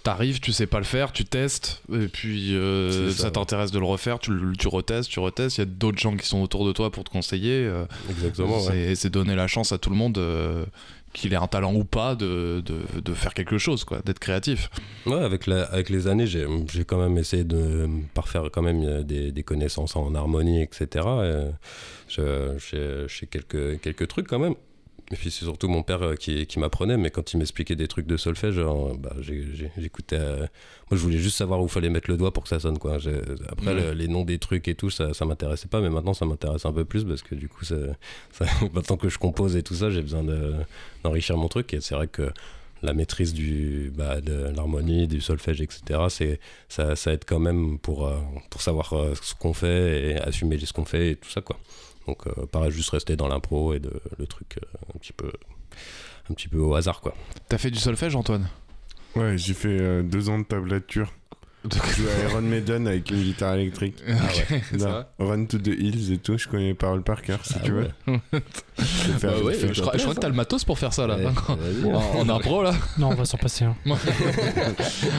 T'arrives, 0.02 0.40
tu 0.40 0.52
sais 0.52 0.66
pas 0.66 0.78
le 0.78 0.84
faire, 0.84 1.12
tu 1.12 1.24
testes, 1.24 1.82
et 1.92 2.06
puis 2.08 2.54
euh, 2.56 3.10
ça, 3.10 3.24
ouais. 3.26 3.30
t'intéresse 3.32 3.70
de 3.72 3.78
le 3.78 3.84
refaire, 3.86 4.18
tu, 4.18 4.32
tu 4.58 4.68
retestes, 4.68 5.10
tu 5.10 5.18
retestes. 5.20 5.58
Il 5.58 5.60
y 5.60 5.62
a 5.62 5.66
d'autres 5.66 5.98
gens 5.98 6.16
qui 6.16 6.26
sont 6.26 6.40
autour 6.42 6.66
de 6.66 6.72
toi 6.72 6.90
pour 6.90 7.04
te 7.04 7.10
conseiller. 7.10 7.64
euh, 7.66 7.84
Exactement, 8.10 8.60
c'est- 8.60 8.70
ouais. 8.70 8.94
C'est 8.94 9.10
donner 9.10 9.34
la 9.34 9.46
chance 9.48 9.72
à 9.72 9.78
tout 9.78 9.90
le 9.90 9.96
monde, 9.96 10.18
euh, 10.18 10.64
qu'il 11.16 11.32
ait 11.32 11.36
un 11.36 11.46
talent 11.46 11.74
ou 11.74 11.84
pas, 11.84 12.14
de, 12.14 12.62
de, 12.62 13.14
faire 13.14 13.34
quelque 13.34 13.58
chose, 13.58 13.84
quoi, 13.84 14.00
d'être 14.04 14.18
créatif. 14.18 14.70
Ouais, 15.06 15.14
avec, 15.22 15.46
la, 15.46 15.62
avec 15.64 15.88
les 15.88 16.06
années, 16.06 16.26
j'ai 16.26 16.46
j'ai 16.72 16.84
quand 16.84 16.98
même 16.98 17.16
essayé 17.18 17.44
de 17.44 17.88
parfaire 18.14 18.44
quand 18.52 18.62
même 18.62 18.82
euh, 18.84 19.02
des, 19.02 19.32
des 19.32 19.42
connaissances 19.42 19.96
en 19.96 20.14
harmonie, 20.14 20.62
etc. 20.62 21.06
Et 21.24 21.50
je- 22.08 22.56
J'ai 22.58 23.06
j'ai 23.08 23.26
quelques, 23.26 23.80
quelques 23.80 24.06
trucs 24.08 24.28
quand 24.28 24.38
même. 24.38 24.54
Et 25.12 25.14
puis 25.16 25.30
c'est 25.30 25.44
surtout 25.44 25.68
mon 25.68 25.84
père 25.84 26.02
euh, 26.02 26.14
qui, 26.16 26.46
qui 26.46 26.58
m'apprenait, 26.58 26.96
mais 26.96 27.10
quand 27.10 27.32
il 27.32 27.36
m'expliquait 27.36 27.76
des 27.76 27.86
trucs 27.86 28.06
de 28.08 28.16
solfège, 28.16 28.54
genre, 28.54 28.96
bah, 28.96 29.14
j'écoutais. 29.78 30.16
euh, 30.18 30.38
moi, 30.38 30.46
je 30.92 30.96
voulais 30.96 31.18
juste 31.18 31.36
savoir 31.36 31.62
où 31.62 31.68
fallait 31.68 31.90
mettre 31.90 32.10
le 32.10 32.16
doigt 32.16 32.32
pour 32.32 32.42
que 32.42 32.48
ça 32.48 32.58
sonne. 32.58 32.78
Quoi. 32.78 32.98
Après, 33.48 33.72
le- 33.74 33.92
les 33.92 34.08
noms 34.08 34.24
des 34.24 34.38
trucs 34.38 34.66
et 34.66 34.74
tout, 34.74 34.90
ça, 34.90 35.14
ça 35.14 35.24
m'intéressait 35.24 35.68
pas, 35.68 35.80
mais 35.80 35.90
maintenant, 35.90 36.12
ça 36.14 36.24
m'intéresse 36.26 36.66
un 36.66 36.72
peu 36.72 36.84
plus 36.84 37.04
parce 37.04 37.22
que 37.22 37.34
du 37.36 37.48
coup, 37.48 37.64
ça, 37.64 37.76
ça- 38.32 38.46
maintenant 38.74 38.96
que 38.96 39.08
je 39.08 39.18
compose 39.18 39.54
et 39.56 39.62
tout 39.62 39.74
ça, 39.74 39.90
j'ai 39.90 40.02
besoin 40.02 40.24
de- 40.24 40.54
d'enrichir 41.04 41.36
mon 41.36 41.46
truc. 41.48 41.72
Et 41.74 41.80
c'est 41.80 41.94
vrai 41.94 42.08
que 42.08 42.32
la 42.82 42.92
maîtrise 42.92 43.32
du, 43.32 43.92
bah, 43.96 44.20
de 44.20 44.48
l'harmonie, 44.56 45.06
du 45.06 45.20
solfège, 45.20 45.60
etc., 45.60 46.00
c'est, 46.08 46.40
ça, 46.68 46.96
ça 46.96 47.12
aide 47.12 47.22
quand 47.26 47.38
même 47.38 47.78
pour, 47.78 48.06
euh, 48.08 48.18
pour 48.50 48.60
savoir 48.60 48.92
euh, 48.94 49.14
ce 49.22 49.34
qu'on 49.36 49.54
fait 49.54 50.10
et 50.10 50.16
assumer 50.18 50.58
ce 50.58 50.72
qu'on 50.72 50.84
fait 50.84 51.12
et 51.12 51.16
tout 51.16 51.30
ça, 51.30 51.40
quoi. 51.42 51.58
Donc, 52.06 52.26
euh, 52.26 52.46
pareil, 52.46 52.70
juste 52.70 52.90
rester 52.90 53.16
dans 53.16 53.28
l'impro 53.28 53.74
et 53.74 53.80
de, 53.80 54.00
le 54.18 54.26
truc 54.26 54.58
euh, 54.58 54.78
un, 54.94 54.98
petit 54.98 55.12
peu, 55.12 55.30
un 56.30 56.34
petit 56.34 56.48
peu 56.48 56.58
au 56.58 56.74
hasard, 56.74 57.00
quoi. 57.00 57.14
T'as 57.48 57.58
fait 57.58 57.70
du 57.70 57.78
solfège, 57.78 58.14
Antoine? 58.14 58.48
Ouais, 59.16 59.36
j'ai 59.38 59.54
fait 59.54 59.80
euh, 59.80 60.02
deux 60.02 60.28
ans 60.28 60.38
de 60.38 60.44
tablature. 60.44 61.12
Je 61.72 62.02
à 62.26 62.28
Iron 62.30 62.42
Maiden 62.42 62.86
avec 62.88 63.10
une 63.10 63.22
guitare 63.22 63.54
électrique. 63.54 63.96
Ah 64.08 64.52
ouais, 64.52 64.78
vrai 64.78 65.06
Run 65.18 65.44
to 65.46 65.58
the 65.58 65.66
Hills 65.68 66.12
et 66.12 66.18
tout, 66.18 66.38
je 66.38 66.48
connais 66.48 66.68
les 66.68 66.74
paroles 66.74 67.02
par 67.02 67.22
cœur 67.22 67.40
si 67.44 67.54
Ah 67.56 67.60
tu 67.64 67.72
ouais. 67.72 67.88
veux. 68.06 68.18
Je 68.78 69.26
Bah 69.26 69.32
ouais, 69.42 69.54
je, 69.72 69.80
crois, 69.80 69.94
je 69.96 70.02
crois 70.02 70.14
que 70.14 70.20
t'as 70.20 70.28
le 70.28 70.34
matos 70.34 70.64
pour 70.64 70.78
faire 70.78 70.92
ça 70.92 71.06
là. 71.06 71.16
Hein. 71.26 71.32
en, 71.86 72.18
en 72.20 72.28
impro 72.28 72.62
là. 72.62 72.74
Non, 72.98 73.08
on 73.08 73.14
va 73.14 73.24
s'en 73.24 73.38
passer. 73.38 73.64
hein. 73.64 73.74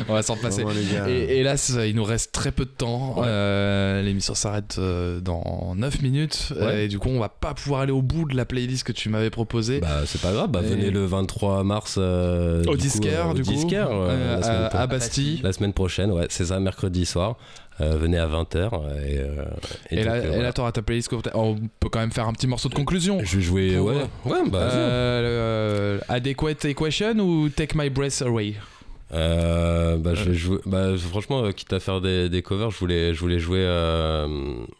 On 0.07 0.13
va 0.13 0.21
s'en 0.21 0.35
passer. 0.37 0.63
Vraiment, 0.63 0.79
les 0.79 0.93
gars. 0.95 1.09
Et 1.09 1.39
hélas, 1.39 1.75
il 1.85 1.95
nous 1.95 2.03
reste 2.03 2.31
très 2.31 2.51
peu 2.51 2.65
de 2.65 2.69
temps. 2.69 3.17
Ouais. 3.19 3.25
Euh, 3.27 4.01
L'émission 4.03 4.35
s'arrête 4.35 4.75
euh, 4.77 5.19
dans 5.19 5.73
9 5.75 6.01
minutes. 6.01 6.53
Ouais. 6.59 6.85
Et 6.85 6.87
du 6.87 6.99
coup, 6.99 7.09
on 7.09 7.19
va 7.19 7.29
pas 7.29 7.53
pouvoir 7.55 7.81
aller 7.81 7.91
au 7.91 8.01
bout 8.03 8.25
de 8.27 8.35
la 8.37 8.45
playlist 8.45 8.83
que 8.83 8.91
tu 8.91 9.09
m'avais 9.09 9.29
proposée. 9.31 9.79
Bah, 9.79 10.01
c'est 10.05 10.21
pas 10.21 10.31
grave, 10.31 10.51
bah, 10.51 10.61
Et- 10.63 10.67
venez 10.67 10.91
le 10.91 11.05
23 11.05 11.63
mars 11.63 11.95
euh, 11.97 12.59
au 12.59 12.61
du 12.61 12.67
coup, 12.69 12.75
disquaire, 12.77 13.27
euh, 13.27 13.31
au 13.31 13.33
du 13.33 13.43
coup. 13.43 13.51
disquaire, 13.51 13.89
euh, 13.91 14.39
Euh, 14.43 14.69
à, 14.71 14.81
à 14.81 14.87
Bastille. 14.87 15.39
La 15.43 15.51
semaine 15.53 15.73
prochaine, 15.73 16.11
ouais, 16.11 16.27
c'est 16.37 16.45
ça, 16.45 16.59
mercredi 16.59 17.05
soir. 17.05 17.35
Euh, 17.79 17.95
venez 17.95 18.17
à 18.17 18.27
20h. 18.27 18.71
Et, 19.05 19.19
euh, 19.19 19.43
Et, 19.91 20.03
là, 20.03 20.13
euh, 20.13 20.31
voilà. 20.33 20.51
t'auras 20.53 20.71
ta 20.71 20.81
playlist. 20.81 21.11
On 21.35 21.55
peut 21.79 21.89
quand 21.89 21.99
même 21.99 22.11
faire 22.11 22.27
un 22.27 22.33
petit 22.33 22.47
morceau 22.47 22.69
de 22.69 22.73
conclusion. 22.73 23.19
Je 23.23 23.35
vais 23.37 23.41
jouer, 23.43 23.77
ouais, 23.77 23.95
ouais, 24.25 24.49
bah. 24.49 24.57
Euh, 24.59 25.21
euh, 25.23 25.99
Adequate 26.09 26.65
Equation 26.65 27.13
ou 27.19 27.49
Take 27.49 27.77
My 27.77 27.89
Breath 27.91 28.23
Away? 28.25 28.55
Euh, 29.13 29.95
bah, 29.97 30.15
je 30.15 30.23
vais 30.25 30.33
jouer. 30.33 30.57
Bah, 30.65 30.87
franchement, 30.97 31.43
euh, 31.45 31.51
quitte 31.51 31.71
à 31.71 31.79
faire 31.79 32.01
des, 32.01 32.27
des 32.29 32.41
covers, 32.41 32.71
je 32.71 32.77
voulais, 32.79 33.13
je 33.13 33.19
voulais 33.19 33.39
jouer 33.39 33.61
euh, 33.61 34.27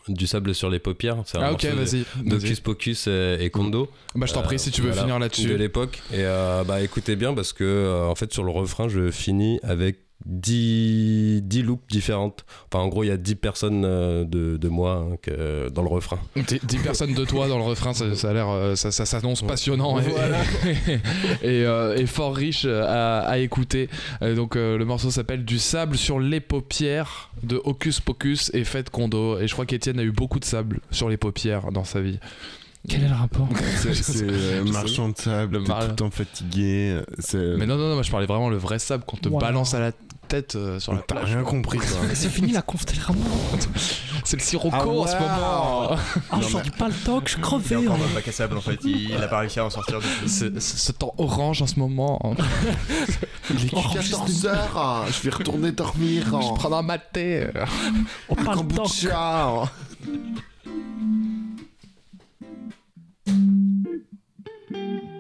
du 0.10 0.28
sable 0.28 0.54
sur 0.54 0.70
les 0.70 0.80
paupières. 0.80 1.18
C'est 1.26 1.38
Ah 1.40 1.54
ok, 1.54 1.62
de- 1.62 1.70
vas-y. 1.70 2.06
d'Hocus 2.28 2.50
vas-y. 2.50 2.62
Pocus 2.62 3.08
et, 3.08 3.38
et 3.40 3.50
Kondo. 3.50 3.90
Bah, 4.16 4.26
je 4.26 4.34
t'en 4.34 4.42
prie, 4.42 4.56
Euh, 4.56 4.60
si 4.60 4.72
tu 4.72 4.82
veux 4.82 4.88
voilà, 4.90 5.04
finir 5.04 5.16
De 5.18 5.22
là-dessus. 5.22 5.58
l'époque. 5.58 6.02
Et 6.12 6.18
euh, 6.26 6.64
bah 6.66 6.82
écoutez 6.82 7.16
bien 7.16 7.34
parce 7.34 7.54
que 7.54 7.64
euh, 7.64 8.06
en 8.08 8.16
fait 8.16 8.34
sur 8.34 8.44
le 8.44 8.52
refrain, 8.52 8.90
je 8.90 9.12
finis 9.12 9.60
avec 9.64 10.00
10, 10.28 11.42
10 11.44 11.64
loops 11.64 11.88
différentes. 11.90 12.46
Enfin, 12.72 12.84
en 12.84 12.88
gros, 12.90 13.04
il 13.04 13.08
y 13.08 13.12
a 13.12 13.18
10 13.18 13.36
personnes 13.36 13.84
euh, 13.86 14.26
de, 14.26 14.58
de 14.58 14.68
moi 14.68 15.08
hein, 15.12 15.16
que, 15.22 15.70
dans 15.70 15.82
le 15.82 15.88
refrain. 15.88 16.20
10 16.36 16.60
personnes 16.80 17.14
de 17.14 17.26
toi 17.26 17.48
dans 17.48 17.58
le 17.58 17.64
refrain, 17.64 17.94
ça, 17.94 18.14
ça 18.16 18.30
a 18.30 18.34
l'air, 18.34 18.50
euh, 18.50 18.76
ça, 18.76 18.92
ça 18.92 19.06
s'annonce 19.06 19.42
passionnant 19.42 20.00
et, 20.00 20.04
et, 21.42 21.66
euh, 21.66 21.96
et 21.98 22.06
fort 22.06 22.36
riche 22.36 22.66
à, 22.66 23.20
à 23.22 23.38
écouter. 23.38 23.90
Donc 24.22 24.56
euh, 24.56 24.78
le 24.78 24.86
morceau 24.86 25.12
s'appelle 25.12 25.46
Du 25.46 25.60
sable 25.60 25.98
sur 25.98 26.20
les 26.20 26.40
paupières 26.40 27.32
de 27.44 27.62
Hocus 27.64 28.00
Pocus 28.02 28.52
et 28.54 28.64
Fête 28.64 28.90
Kondo. 28.90 29.40
Et 29.40 29.48
je 29.48 29.54
crois 29.54 29.66
qu'Étienne 29.66 30.00
a 30.00 30.04
eu 30.04 30.12
beaucoup 30.12 30.40
de 30.40 30.46
sable 30.46 30.80
sur 30.92 31.10
les 31.10 31.18
paupières 31.18 31.72
dans 31.72 31.84
sa 31.84 32.02
vie. 32.02 32.20
Quel 32.88 33.04
est 33.04 33.08
le 33.10 33.16
rapport 33.16 33.48
C'est 33.94 34.22
euh, 34.24 34.64
marchand 34.66 35.10
de 35.10 35.18
sable, 35.18 35.60
mar- 35.68 35.82
tout 35.82 35.88
le 35.90 35.96
temps 35.96 36.10
fatigué. 36.12 36.92
euh, 36.96 37.04
C'est... 37.20 37.38
Mais 37.58 37.66
non, 37.66 37.76
non, 37.78 37.90
non, 37.90 37.94
moi 37.96 38.04
je 38.04 38.12
parlais 38.12 38.26
vraiment 38.28 38.50
le 38.50 38.58
vrai 38.58 38.80
sable 38.80 39.04
qu'on 39.06 39.18
te 39.18 39.28
Wow. 39.30 39.40
balance 39.40 39.74
à 39.74 39.80
la 39.80 39.92
tête 40.30 40.56
euh, 40.56 40.80
sur 40.80 40.94
la 40.94 41.00
T'as 41.00 41.20
rien 41.24 41.44
compris, 41.44 41.80
toi. 41.80 41.88
C'est 42.14 42.30
fini 42.30 42.52
la 42.54 42.62
conf 42.62 42.86
tellement. 42.86 43.16
C'est 44.24 44.38
le 44.38 44.42
sirocco 44.44 44.76
Ah, 44.78 44.86
en 44.88 45.08
ce 45.08 45.14
moment. 45.16 45.98
Ah, 46.32 46.40
j'aurais 46.50 46.70
pas 46.78 46.88
le 46.90 46.94
temps 46.94 47.22
que 47.22 47.30
je 47.30 47.36
Il 47.36 47.40
est 47.40 47.44
crevais. 47.44 47.76
encore 47.78 47.98
dans 47.98 48.08
le 48.08 48.14
bac 48.14 48.28
à 48.28 48.32
sable 48.34 48.58
en 48.58 48.62
fait, 48.62 48.80
il, 48.84 49.10
il 49.12 49.16
a 49.16 49.28
pas 49.28 49.40
réussi 49.40 49.60
à 49.60 49.66
en 49.66 49.70
sortir 49.70 50.00
c'est 50.26 50.60
Ce 50.60 50.92
temps 50.92 51.14
orange 51.18 51.62
en 51.62 51.68
ce 51.68 51.80
moment. 51.80 52.36
Il 53.50 53.66
est 53.66 53.70
Oh, 53.74 53.82
14 53.94 54.46
heures, 54.48 55.06
je 55.10 55.22
vais 55.30 55.30
retourner 55.36 55.72
dormir. 55.72 56.26
Je 56.26 56.54
prends 56.56 56.74
un 56.74 56.82
maté. 56.82 57.48
On 58.30 58.36
parle 58.36 58.68
de 58.68 58.74
temps. 64.72 65.17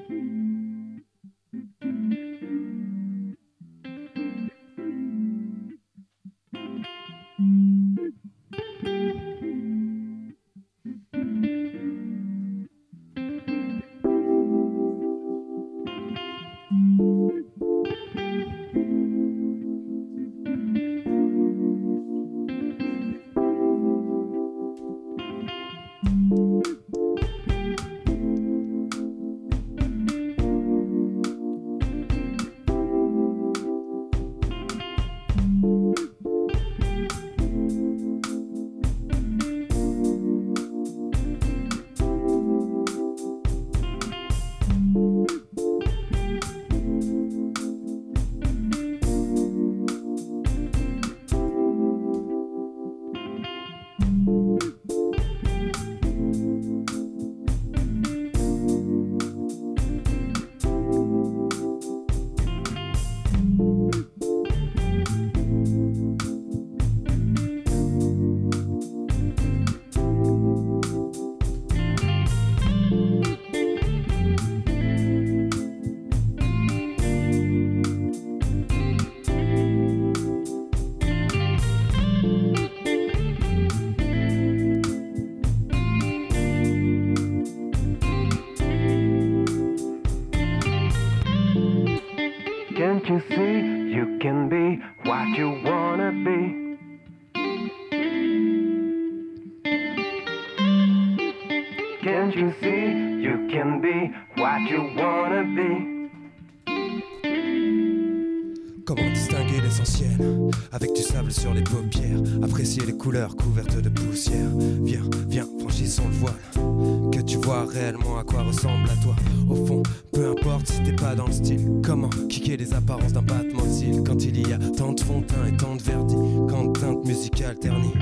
Sable 111.07 111.31
sur 111.31 111.53
les 111.53 111.63
paupières 111.63 112.19
Apprécier 112.43 112.83
les 112.85 112.95
couleurs 112.95 113.35
couvertes 113.35 113.81
de 113.81 113.89
poussière. 113.89 114.49
Viens, 114.83 115.03
viens, 115.27 115.47
franchissons 115.59 116.07
le 116.07 116.15
voile 116.15 117.11
Que 117.11 117.21
tu 117.21 117.37
vois 117.37 117.65
réellement 117.65 118.17
à 118.17 118.23
quoi 118.23 118.43
ressemble 118.43 118.89
à 118.89 119.03
toi. 119.03 119.15
Au 119.49 119.65
fond, 119.65 119.83
peu 120.11 120.29
importe 120.29 120.67
si 120.67 120.83
t'es 120.83 120.95
pas 120.95 121.15
dans 121.15 121.27
le 121.27 121.33
style 121.33 121.81
Comment 121.83 122.09
kicker 122.29 122.57
les 122.57 122.73
apparences 122.73 123.13
d'un 123.13 123.21
battement 123.21 123.63
de 123.63 124.01
Quand 124.01 124.23
il 124.23 124.47
y 124.47 124.53
a 124.53 124.57
tant 124.77 124.93
de 124.93 125.01
fond 125.01 125.21
de 125.21 125.25
teint 125.25 125.45
et 125.47 125.57
tant 125.57 125.75
de 125.75 125.81
verdi 125.81 126.15
Quand 126.49 126.73
teinte 126.73 127.05
musicale 127.05 127.57
ternie 127.57 127.93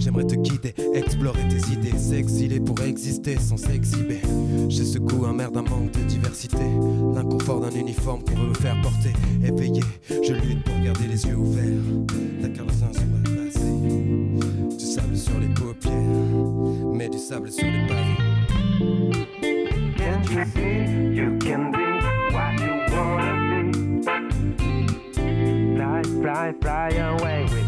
J'aimerais 0.00 0.26
te 0.26 0.34
guider, 0.34 0.74
explorer 0.94 1.46
tes 1.48 1.72
idées, 1.72 1.96
s'exiler 1.96 2.58
pour 2.58 2.80
exister 2.80 3.36
sans 3.38 3.58
s'exhiber. 3.58 4.20
J'ai 4.68 4.84
ce 4.84 4.98
goût 4.98 5.26
amer 5.26 5.50
d'un 5.52 5.60
manque 5.62 5.90
de 5.92 6.00
diversité, 6.00 6.64
l'inconfort 7.14 7.60
d'un 7.60 7.70
uniforme 7.70 8.24
qu'on 8.24 8.34
veut 8.34 8.48
me 8.48 8.54
faire 8.54 8.80
porter. 8.80 9.12
Éveillé, 9.44 9.82
je 10.08 10.32
lutte 10.32 10.64
pour 10.64 10.80
garder 10.82 11.06
les 11.06 11.26
yeux 11.26 11.36
ouverts. 11.36 11.82
La 12.40 12.48
carrosserie 12.48 12.94
sur 12.94 13.04
le 13.04 13.30
passé, 13.36 14.76
du 14.78 14.84
sable 14.84 15.16
sur 15.16 15.38
les 15.38 15.48
paupières, 15.48 15.92
mais 16.94 17.10
du 17.10 17.18
sable 17.18 17.52
sur 17.52 17.66
les 17.66 17.86
pavés. 17.86 18.16
Can't 19.98 20.30
you 20.30 20.44
see? 20.54 21.14
You 21.14 21.38
can 21.38 21.70
be 21.70 21.78
what 22.32 22.58
you 22.58 22.72
wanna 22.96 23.70
be? 23.70 24.70
Fly, 25.76 26.02
fly, 26.22 26.52
fly 26.60 26.88
away. 26.96 27.59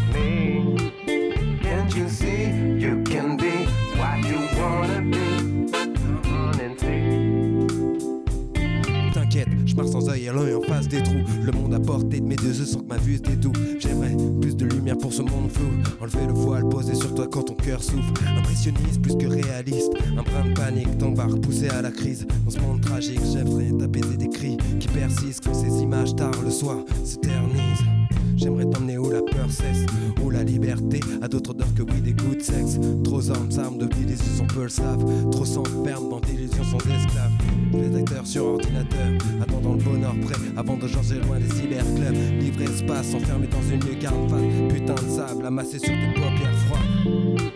T'inquiète, 9.13 9.47
je 9.65 9.75
pars 9.75 9.87
sans 9.87 10.09
œil 10.09 10.25
et 10.25 10.31
l'œil 10.31 10.55
en 10.55 10.61
face 10.61 10.87
des 10.87 11.01
trous. 11.01 11.23
Le 11.43 11.51
monde 11.51 11.73
à 11.73 11.79
portée 11.79 12.19
de 12.19 12.25
mes 12.25 12.35
deux 12.35 12.59
yeux 12.59 12.65
sans 12.65 12.79
que 12.79 12.87
ma 12.87 12.97
vue 12.97 13.17
se 13.17 13.21
détoue. 13.21 13.53
J'aimerais 13.79 14.15
plus 14.41 14.55
de 14.55 14.65
lumière 14.65 14.97
pour 14.97 15.13
ce 15.13 15.21
monde 15.21 15.49
flou. 15.49 15.69
Enlever 16.01 16.27
le 16.27 16.33
voile, 16.33 16.67
poser 16.67 16.95
sur 16.95 17.13
toi 17.15 17.27
quand 17.31 17.43
ton 17.43 17.55
cœur 17.55 17.81
souffre. 17.83 18.13
Impressionniste 18.37 19.01
plus 19.01 19.15
que 19.15 19.27
réaliste. 19.27 19.93
Un 20.17 20.23
brin 20.23 20.49
de 20.49 20.53
panique 20.53 20.97
t'embarque 20.97 21.39
poussé 21.41 21.69
à 21.69 21.81
la 21.81 21.91
crise. 21.91 22.27
Dans 22.45 22.51
ce 22.51 22.59
monde 22.59 22.81
tragique, 22.81 23.21
j'aimerais 23.31 23.71
t'apaiser 23.79 24.17
des 24.17 24.29
cris 24.29 24.57
qui 24.79 24.87
persistent 24.87 25.45
quand 25.45 25.53
ces 25.53 25.81
images 25.81 26.15
tard 26.15 26.33
le 26.43 26.51
soir 26.51 26.77
s'éternisent. 27.03 27.92
J'aimerais 28.35 28.65
t'emmener 28.65 28.97
où 28.97 29.09
la 29.09 29.21
peur 29.21 29.49
cesse, 29.49 29.85
où 30.23 30.29
la 30.29 30.43
liberté 30.43 30.99
a 31.21 31.27
d'autres 31.27 31.51
odeurs 31.51 31.73
que 31.75 31.83
oui 31.83 32.01
des 32.01 32.13
goûts 32.13 32.35
de 32.35 32.41
sexe. 32.41 32.79
Trop 33.03 33.29
hommes, 33.29 33.49
armes 33.57 33.77
de 33.77 33.85
d'illusions, 33.85 34.47
peu 34.47 34.63
le 34.63 34.69
savent. 34.69 35.05
Trop 35.31 35.45
s'enferment 35.45 36.09
dans 36.09 36.19
d'illusions 36.19 36.63
sans 36.63 36.77
esclaves. 36.77 37.31
Rédacteur 37.73 38.25
sur 38.25 38.45
ordinateur, 38.45 39.07
attendant 39.41 39.73
le 39.73 39.83
bonheur 39.83 40.15
prêt 40.25 40.35
avant 40.57 40.77
de 40.77 40.87
changer 40.87 41.19
loin 41.19 41.39
des 41.39 41.49
cyberclubs. 41.49 42.39
Livre 42.39 42.61
espace, 42.61 43.13
enfermé 43.13 43.47
dans 43.47 43.61
une 43.61 43.83
lucarne 43.83 44.29
fade. 44.29 44.69
Putain 44.69 44.95
de 44.95 45.09
sable 45.09 45.45
amassé 45.45 45.79
sur 45.79 45.89
tes 45.89 46.13
paupières 46.13 46.57
froides. 46.67 47.51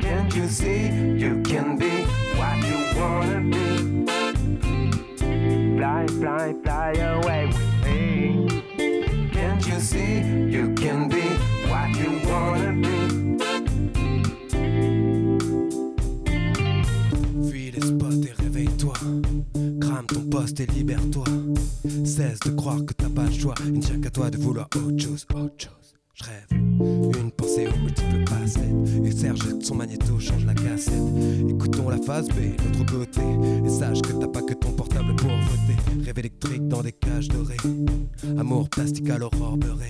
Can't 0.00 0.34
you 0.36 0.48
see? 0.48 0.88
You 1.16 1.42
can 1.42 1.76
be 1.76 2.04
what 2.36 2.58
you 2.66 2.78
wanna 3.00 3.40
be? 3.40 4.06
Fly, 5.76 6.06
fly, 6.06 6.54
fly 6.62 6.92
away 7.00 7.71
see 9.82 10.22
you 10.48 10.72
can 10.74 11.08
be 11.08 11.22
what 11.68 11.90
you 11.98 12.20
wanna 12.28 12.72
be? 12.72 12.96
Fuis 17.48 17.72
les 17.72 17.80
spots 17.80 18.22
et 18.26 18.32
réveille-toi. 18.42 18.94
Crame 19.80 20.06
ton 20.06 20.20
poste 20.30 20.60
et 20.60 20.66
libère-toi. 20.66 21.24
Cesse 22.04 22.38
de 22.40 22.50
croire 22.50 22.84
que 22.86 22.94
t'as 22.94 23.08
pas 23.08 23.24
le 23.24 23.32
choix. 23.32 23.54
Il 23.64 23.72
ne 23.72 23.80
tient 23.80 24.00
qu'à 24.00 24.10
toi 24.10 24.30
de 24.30 24.38
vouloir 24.38 24.68
autre 24.76 24.98
chose, 24.98 25.26
autre 25.34 25.54
chose. 25.58 25.81
Rêve 26.22 26.46
une 26.52 27.30
pensée 27.32 27.66
aux 27.66 27.78
multiples 27.78 28.24
facettes. 28.28 29.04
Et 29.04 29.10
Serge 29.10 29.60
son 29.60 29.74
magnéto 29.74 30.18
change 30.18 30.44
la 30.44 30.54
cassette. 30.54 30.94
Écoutons 31.48 31.88
la 31.88 31.98
phase 31.98 32.28
B, 32.28 32.56
l'autre 32.64 32.92
côté. 32.92 33.20
Et 33.64 33.68
sache 33.68 34.02
que 34.02 34.12
t'as 34.12 34.28
pas 34.28 34.42
que 34.42 34.54
ton 34.54 34.72
portable 34.72 35.14
pour 35.16 35.30
voter. 35.30 36.04
Rêve 36.04 36.18
électrique 36.18 36.68
dans 36.68 36.82
des 36.82 36.92
cages 36.92 37.28
dorées. 37.28 37.56
Amour 38.38 38.68
plastique 38.68 39.10
à 39.10 39.18
l'aurore 39.18 39.56
beurrée. 39.56 39.88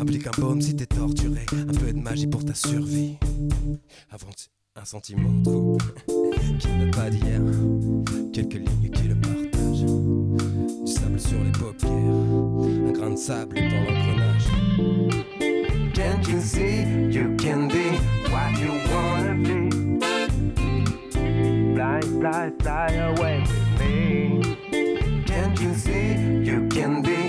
Applique 0.00 0.26
un 0.26 0.40
baume 0.40 0.60
si 0.60 0.74
t'es 0.74 0.86
torturé. 0.86 1.46
Un 1.52 1.72
peu 1.72 1.92
de 1.92 1.98
magie 1.98 2.26
pour 2.26 2.44
ta 2.44 2.54
survie. 2.54 3.16
Avant 4.10 4.30
un 4.76 4.84
sentiment 4.84 5.42
trouble 5.42 5.84
qui 6.58 6.68
date 6.68 6.94
pas 6.94 7.10
d'hier. 7.10 7.40
Quelques 8.32 8.54
lignes 8.54 8.90
qui 8.90 9.08
le 9.08 9.19
sur 11.20 11.44
les 11.44 11.52
paupières. 11.52 11.90
Un 11.90 12.92
grain 12.92 13.10
de 13.10 13.16
sable 13.16 13.56
dans 13.56 13.84
l'engrenage. 13.84 14.48
Can't 15.94 16.26
you 16.28 16.40
see 16.40 16.84
you 17.10 17.36
can 17.36 17.68
be 17.68 17.98
what 18.30 18.58
you 18.58 18.72
wanna 18.90 19.34
be? 19.34 19.70
Fly, 21.74 22.00
fly, 22.20 22.52
fly 22.60 22.92
away 22.94 23.40
with 23.40 23.80
me. 23.80 24.56
Can't 25.26 25.60
you 25.60 25.74
see 25.74 26.16
you 26.42 26.66
can 26.68 27.02
be 27.02 27.19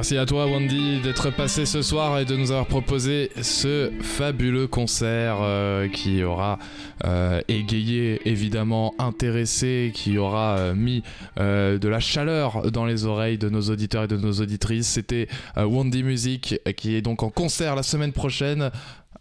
merci 0.00 0.16
à 0.16 0.24
toi 0.24 0.46
Wendy 0.46 0.98
d'être 1.02 1.28
passé 1.28 1.66
ce 1.66 1.82
soir 1.82 2.18
et 2.18 2.24
de 2.24 2.34
nous 2.34 2.52
avoir 2.52 2.64
proposé 2.64 3.30
ce 3.42 3.92
fabuleux 4.00 4.66
concert 4.66 5.40
euh, 5.42 5.88
qui 5.88 6.22
aura 6.22 6.58
euh, 7.04 7.42
égayé, 7.48 8.18
évidemment 8.24 8.94
intéressé, 8.98 9.92
qui 9.92 10.16
aura 10.16 10.56
euh, 10.56 10.74
mis 10.74 11.02
de 11.36 11.86
la 11.86 12.00
chaleur 12.00 12.70
dans 12.70 12.86
les 12.86 13.04
oreilles 13.04 13.36
de 13.36 13.50
nos 13.50 13.60
auditeurs 13.60 14.04
et 14.04 14.08
de 14.08 14.16
nos 14.16 14.32
auditrices. 14.32 14.86
C'était 14.86 15.28
Wendy 15.58 16.02
Music 16.02 16.58
qui 16.78 16.94
est 16.94 17.02
donc 17.02 17.22
en 17.22 17.28
concert 17.28 17.76
la 17.76 17.82
semaine 17.82 18.12
prochaine 18.12 18.70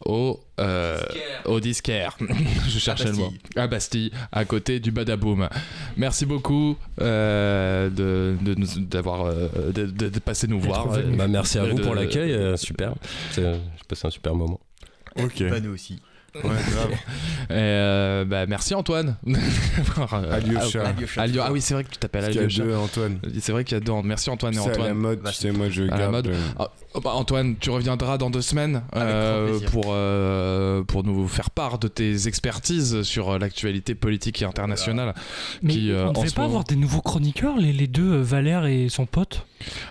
au, 0.05 0.39
euh, 0.59 0.97
au 1.45 1.59
disquaire. 1.59 2.17
Je 2.69 2.79
cherchais 2.79 3.05
le 3.09 3.13
mot. 3.13 3.33
À 3.55 3.67
Bastille, 3.67 4.11
à 4.31 4.45
côté 4.45 4.79
du 4.79 4.91
Badaboom. 4.91 5.49
Merci 5.97 6.25
beaucoup 6.25 6.77
euh, 7.01 7.89
de, 7.89 8.35
de 8.41 8.55
nous- 8.55 8.85
d'avoir 8.85 9.25
euh, 9.25 9.47
de, 9.73 9.85
de- 9.85 10.09
de 10.09 10.19
passer 10.19 10.47
nous 10.47 10.59
voir. 10.59 10.87
Bah, 10.87 10.97
Euh, 10.99 11.27
merci 11.27 11.59
à 11.59 11.65
de- 11.65 11.71
vous 11.71 11.77
pour 11.77 11.91
de- 11.95 11.99
l'accueil, 11.99 12.31
euh, 12.31 12.55
super. 12.57 12.93
C'est- 13.31 13.41
J'ai 13.43 13.83
passé 13.87 14.07
un 14.07 14.11
super 14.11 14.35
moment. 14.35 14.59
Ok. 15.21 15.43
Bah, 15.49 15.59
nous 15.59 15.73
aussi. 15.73 15.99
Ouais, 16.35 16.41
grave. 16.43 16.91
Et, 17.49 17.53
euh, 17.53 18.23
bah, 18.23 18.45
merci 18.45 18.75
Antoine. 18.75 19.17
Alyosha. 20.31 20.93
Ah, 21.17 21.21
Alio- 21.23 21.41
Ah 21.43 21.51
oui, 21.51 21.59
c'est 21.61 21.73
vrai 21.73 21.83
que 21.83 21.89
tu 21.89 21.97
t'appelles 21.97 22.21
Parce 22.21 22.31
qu'il 22.33 22.41
y 22.41 22.43
a 22.43 22.45
Alyosha. 22.45 22.63
deux 22.63 22.75
Antoine. 22.75 23.19
C'est 23.39 23.51
vrai 23.51 23.63
qu'il 23.63 23.75
y 23.75 23.81
a 23.81 23.83
deux. 23.83 23.93
Merci 24.03 24.29
Antoine 24.29 24.53
et 24.53 24.57
C'est 24.57 24.61
à 24.69 24.71
Antoine. 24.71 24.87
la 24.87 24.93
mode, 24.93 25.23
tu 25.23 25.33
sais, 25.33 25.51
moi 25.51 25.69
je 25.69 25.83
à 25.83 25.85
la 25.87 25.97
garde. 25.97 26.11
mode. 26.11 26.27
euh, 26.27 26.37
Ah, 26.59 26.69
oh, 26.93 27.01
bah, 27.01 27.11
Antoine, 27.13 27.55
tu 27.59 27.69
reviendras 27.69 28.17
dans 28.17 28.29
deux 28.29 28.41
semaines 28.41 28.83
euh, 28.95 29.59
pour, 29.71 29.87
euh, 29.89 30.83
pour 30.83 31.03
nous 31.03 31.27
faire 31.27 31.49
part 31.49 31.79
de 31.79 31.87
tes 31.87 32.27
expertises 32.27 33.01
sur 33.03 33.29
euh, 33.31 33.37
l'actualité 33.39 33.95
politique 33.95 34.41
et 34.41 34.45
internationale. 34.45 35.13
Qui, 35.67 35.91
euh, 35.91 36.05
on 36.07 36.09
ne 36.09 36.13
devait 36.15 36.25
pas 36.31 36.41
moment- 36.41 36.47
avoir 36.47 36.63
des 36.63 36.75
nouveaux 36.75 37.01
chroniqueurs, 37.01 37.57
les, 37.57 37.73
les 37.73 37.87
deux, 37.87 38.17
Valère 38.21 38.65
et 38.65 38.87
son 38.89 39.05
pote 39.05 39.45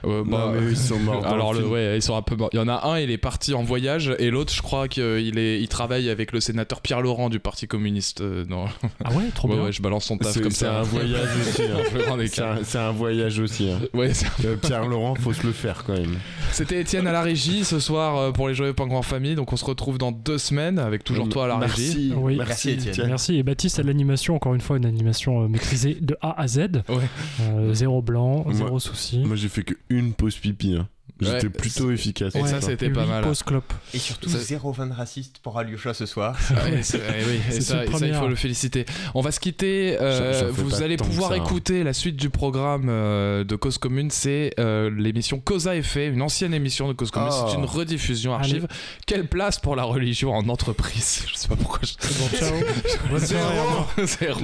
Euh, 0.05 0.25
Non, 0.25 0.51
mais 0.53 0.61
eux, 0.61 0.71
ils 0.71 0.77
sont 0.77 0.99
morts 0.99 1.27
Alors 1.27 1.53
le 1.55 1.67
ouais, 1.67 1.97
ils 1.97 2.03
sont 2.03 2.17
un 2.17 2.23
peu 2.23 2.37
morts. 2.37 2.51
Il 2.53 2.57
y 2.57 2.63
en 2.63 2.69
a 2.69 2.87
un, 2.89 2.99
il 2.99 3.11
est 3.11 3.19
parti 3.19 3.55
en 3.55 3.63
voyage, 3.63 4.15
et 4.19 4.31
l'autre, 4.31 4.53
je 4.53 4.63
crois 4.63 4.89
qu'il 4.89 5.39
est, 5.39 5.61
il 5.61 5.69
travaille 5.69 6.09
avec 6.11 6.33
le 6.33 6.41
sénateur 6.41 6.81
Pierre 6.81 7.01
Laurent 7.03 7.29
du 7.29 7.39
Parti 7.39 7.67
communiste. 7.67 8.21
euh, 8.23 8.45
Ah 9.05 9.13
ouais, 9.13 9.25
trop 9.35 9.49
Ouais, 9.49 9.55
bien. 9.55 9.65
ouais, 9.65 9.73
je 9.73 9.83
balance 9.83 10.05
son 10.05 10.17
taf 10.19 10.33
C'est 10.33 10.41
comme 10.41 10.51
c'est 10.51 10.65
ça. 10.65 10.79
un 10.81 10.83
voyage 10.83 11.29
aussi. 11.49 11.63
hein. 11.63 11.77
Un 11.87 11.91
peu 11.91 12.03
grand 12.05 12.17
C'est 12.27 12.41
un- 12.43 12.59
C'est 12.65 12.79
un 12.79 12.93
voyage 12.93 13.39
aussi. 13.39 13.71
hein. 13.71 13.79
Ouais, 13.95 14.13
c'est- 14.15 14.27
Pierre 14.63 14.87
Laurent, 14.87 15.15
faut 15.15 15.33
se 15.33 15.47
le 15.47 15.53
faire 15.53 15.85
quand 15.87 15.93
même. 15.95 16.17
C'était 16.53 16.81
Étienne 16.89 17.07
à 17.07 17.13
la 17.13 17.21
régie 17.21 17.65
ce 17.65 17.81
soir 17.81 18.17
euh, 18.17 18.33
pour 18.33 18.49
les 18.49 18.55
Joyeux 18.55 18.73
Pingouins 18.73 19.01
en 19.01 19.03
famille. 19.03 19.35
Donc 19.35 19.53
on 19.53 19.57
se 19.57 19.65
retrouve 19.67 19.99
dans 19.99 20.11
deux 20.11 20.39
semaines 20.39 20.79
avec 20.79 21.05
toujours 21.05 21.29
toi 21.29 21.45
à 21.45 21.49
la 21.49 21.59
régie. 21.59 22.09
Merci. 22.09 22.13
Oui. 22.17 22.37
Merci, 22.39 22.71
Étienne. 22.71 23.09
Merci. 23.09 23.37
Et 23.37 23.43
Baptiste 23.43 23.79
à 23.79 23.83
l'animation, 23.83 24.35
encore 24.35 24.55
une 24.55 24.63
fois, 24.63 24.79
une 24.79 24.87
animation 24.87 25.43
euh, 25.45 25.49
maîtrisée 25.49 25.99
de 26.01 26.17
A 26.23 26.41
à 26.41 26.49
Z. 26.49 26.59
Ouais. 26.89 26.97
Euh, 27.43 27.75
zéro 27.75 28.01
blanc, 28.01 28.43
Moi- 28.45 28.55
zéro 28.55 28.79
souci. 28.79 29.19
Moi 29.19 29.37
j'ai 29.37 29.49
fait 29.49 29.65
que 29.65 29.75
une 29.91 30.15
pause 30.15 30.37
pipi. 30.37 30.77
hein. 30.77 30.89
J'étais 31.21 31.47
Ouais, 31.47 31.49
plutôt 31.49 31.91
efficace. 31.91 32.35
Et 32.37 32.47
ça, 32.47 32.61
c'était 32.61 32.91
pas 32.91 33.05
mal. 33.05 33.25
Clope. 33.45 33.73
Et 33.93 33.99
surtout, 33.99 34.29
Ça- 34.29 34.39
zéro 34.39 34.71
van 34.73 34.89
raciste 34.93 35.39
pour 35.43 35.59
Alyosha 35.59 35.93
ce 35.95 36.07
soir. 36.07 36.37
Ah 36.51 36.61
oui, 36.71 36.79
c'est 36.83 36.99
vrai, 36.99 37.25
oui. 37.27 37.41
Et 37.49 37.53
C'est 37.53 37.61
ça, 37.63 37.85
son 37.87 37.97
et 37.97 37.99
ça, 37.99 38.07
il 38.07 38.15
faut 38.15 38.29
le 38.29 38.37
féliciter. 38.37 38.87
On 39.15 39.21
va 39.21 39.33
se 39.33 39.41
quitter. 39.41 40.01
euh, 40.01 40.33
Ça- 40.33 40.41
ça 40.41 40.47
fait 40.55 40.63
vous 40.63 40.83
allez 40.83 40.97
pouvoir 40.97 41.31
ça, 41.31 41.37
hein. 41.37 41.45
écouter 41.45 41.83
la 41.83 41.93
suite 41.93 42.15
du 42.17 42.31
programme 42.31 42.87
euh, 42.89 43.43
de 43.43 43.57
Cause 43.57 43.79
Commune. 43.79 44.11
C'est 44.13 44.53
euh, 44.61 44.91
l'émission 44.97 45.41
Cause 45.41 45.67
à 45.67 45.75
effet, 45.77 46.07
une 46.07 46.23
ancienne 46.23 46.55
émission 46.55 46.87
de 46.87 46.93
Cause 46.93 47.11
Commune. 47.11 47.33
C'est 47.49 47.57
une 47.57 47.65
rediffusion 47.65 48.35
archive. 48.35 48.69
Quelle 49.07 49.27
place 49.27 49.59
pour 49.59 49.75
la 49.75 49.83
religion 49.85 50.33
en 50.35 50.49
entreprise? 50.49 51.25
Je 51.33 51.35
sais 51.37 51.49
pas 51.49 51.57
pourquoi 51.57 51.81
je. 51.83 51.95
Bon, 52.19 52.29
ciao. 52.39 52.55
Bonne 53.11 53.27
soirée, 53.27 53.59
revoir. 53.61 53.89
Zéro. 54.05 54.41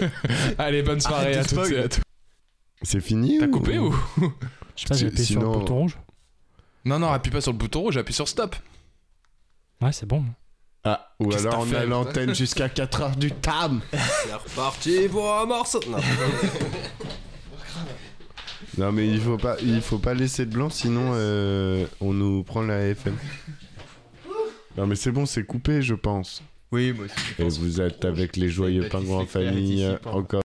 Allez, 0.58 0.82
bonne 0.82 1.00
soirée 1.00 1.34
Arrête 1.34 1.38
à 1.38 1.44
toutes 1.56 1.72
et 1.72 1.78
à 1.78 1.88
tous. 1.88 2.00
C'est 2.82 3.00
fini 3.00 3.38
T'as 3.40 3.46
ou- 3.46 3.50
coupé 3.50 3.78
ou? 3.78 3.94
Je 4.82 4.88
sais 4.88 4.94
pas, 4.94 4.98
j'ai 4.98 5.06
appuyé 5.06 5.24
sur 5.24 5.40
le 5.40 5.46
bouton 5.46 5.78
rouge. 5.78 5.96
Non, 6.84 6.98
non, 6.98 7.12
appuie 7.12 7.30
pas 7.30 7.40
sur 7.40 7.52
le 7.52 7.58
bouton 7.58 7.82
rouge, 7.82 7.96
appuie 7.96 8.14
sur 8.14 8.26
stop. 8.26 8.56
Ouais, 9.80 9.92
c'est 9.92 10.06
bon. 10.06 10.24
Ah, 10.82 11.14
ou 11.20 11.32
alors 11.32 11.60
on 11.60 11.64
fait, 11.66 11.76
a 11.76 11.84
l'antenne 11.86 12.34
jusqu'à 12.34 12.66
4h 12.66 13.16
du 13.16 13.30
tam. 13.30 13.80
C'est 13.92 14.34
reparti 14.34 15.08
pour 15.08 15.32
un 15.32 15.46
morceau. 15.46 15.80
Non. 15.88 15.98
Non 18.78 18.90
mais 18.90 19.06
il 19.06 19.20
faut 19.20 19.36
pas, 19.36 19.56
il 19.62 19.82
faut 19.82 19.98
pas 19.98 20.14
laisser 20.14 20.46
de 20.46 20.50
blanc 20.54 20.70
sinon 20.70 21.12
euh, 21.12 21.84
on 22.00 22.14
nous 22.14 22.42
prend 22.42 22.62
la 22.62 22.80
FM. 22.86 23.14
Non 24.78 24.86
mais 24.86 24.96
c'est 24.96 25.12
bon, 25.12 25.26
c'est 25.26 25.44
coupé 25.44 25.82
je 25.82 25.94
pense. 25.94 26.42
Oui, 26.70 26.94
moi 26.94 27.04
aussi. 27.04 27.14
je 27.38 27.42
Et 27.44 27.48
vous 27.48 27.82
êtes 27.82 28.06
avec 28.06 28.34
les 28.36 28.48
joyeux 28.48 28.88
pingouins 28.88 29.18
en 29.18 29.26
famille 29.26 29.86
pardon. 30.02 30.20
encore. 30.20 30.40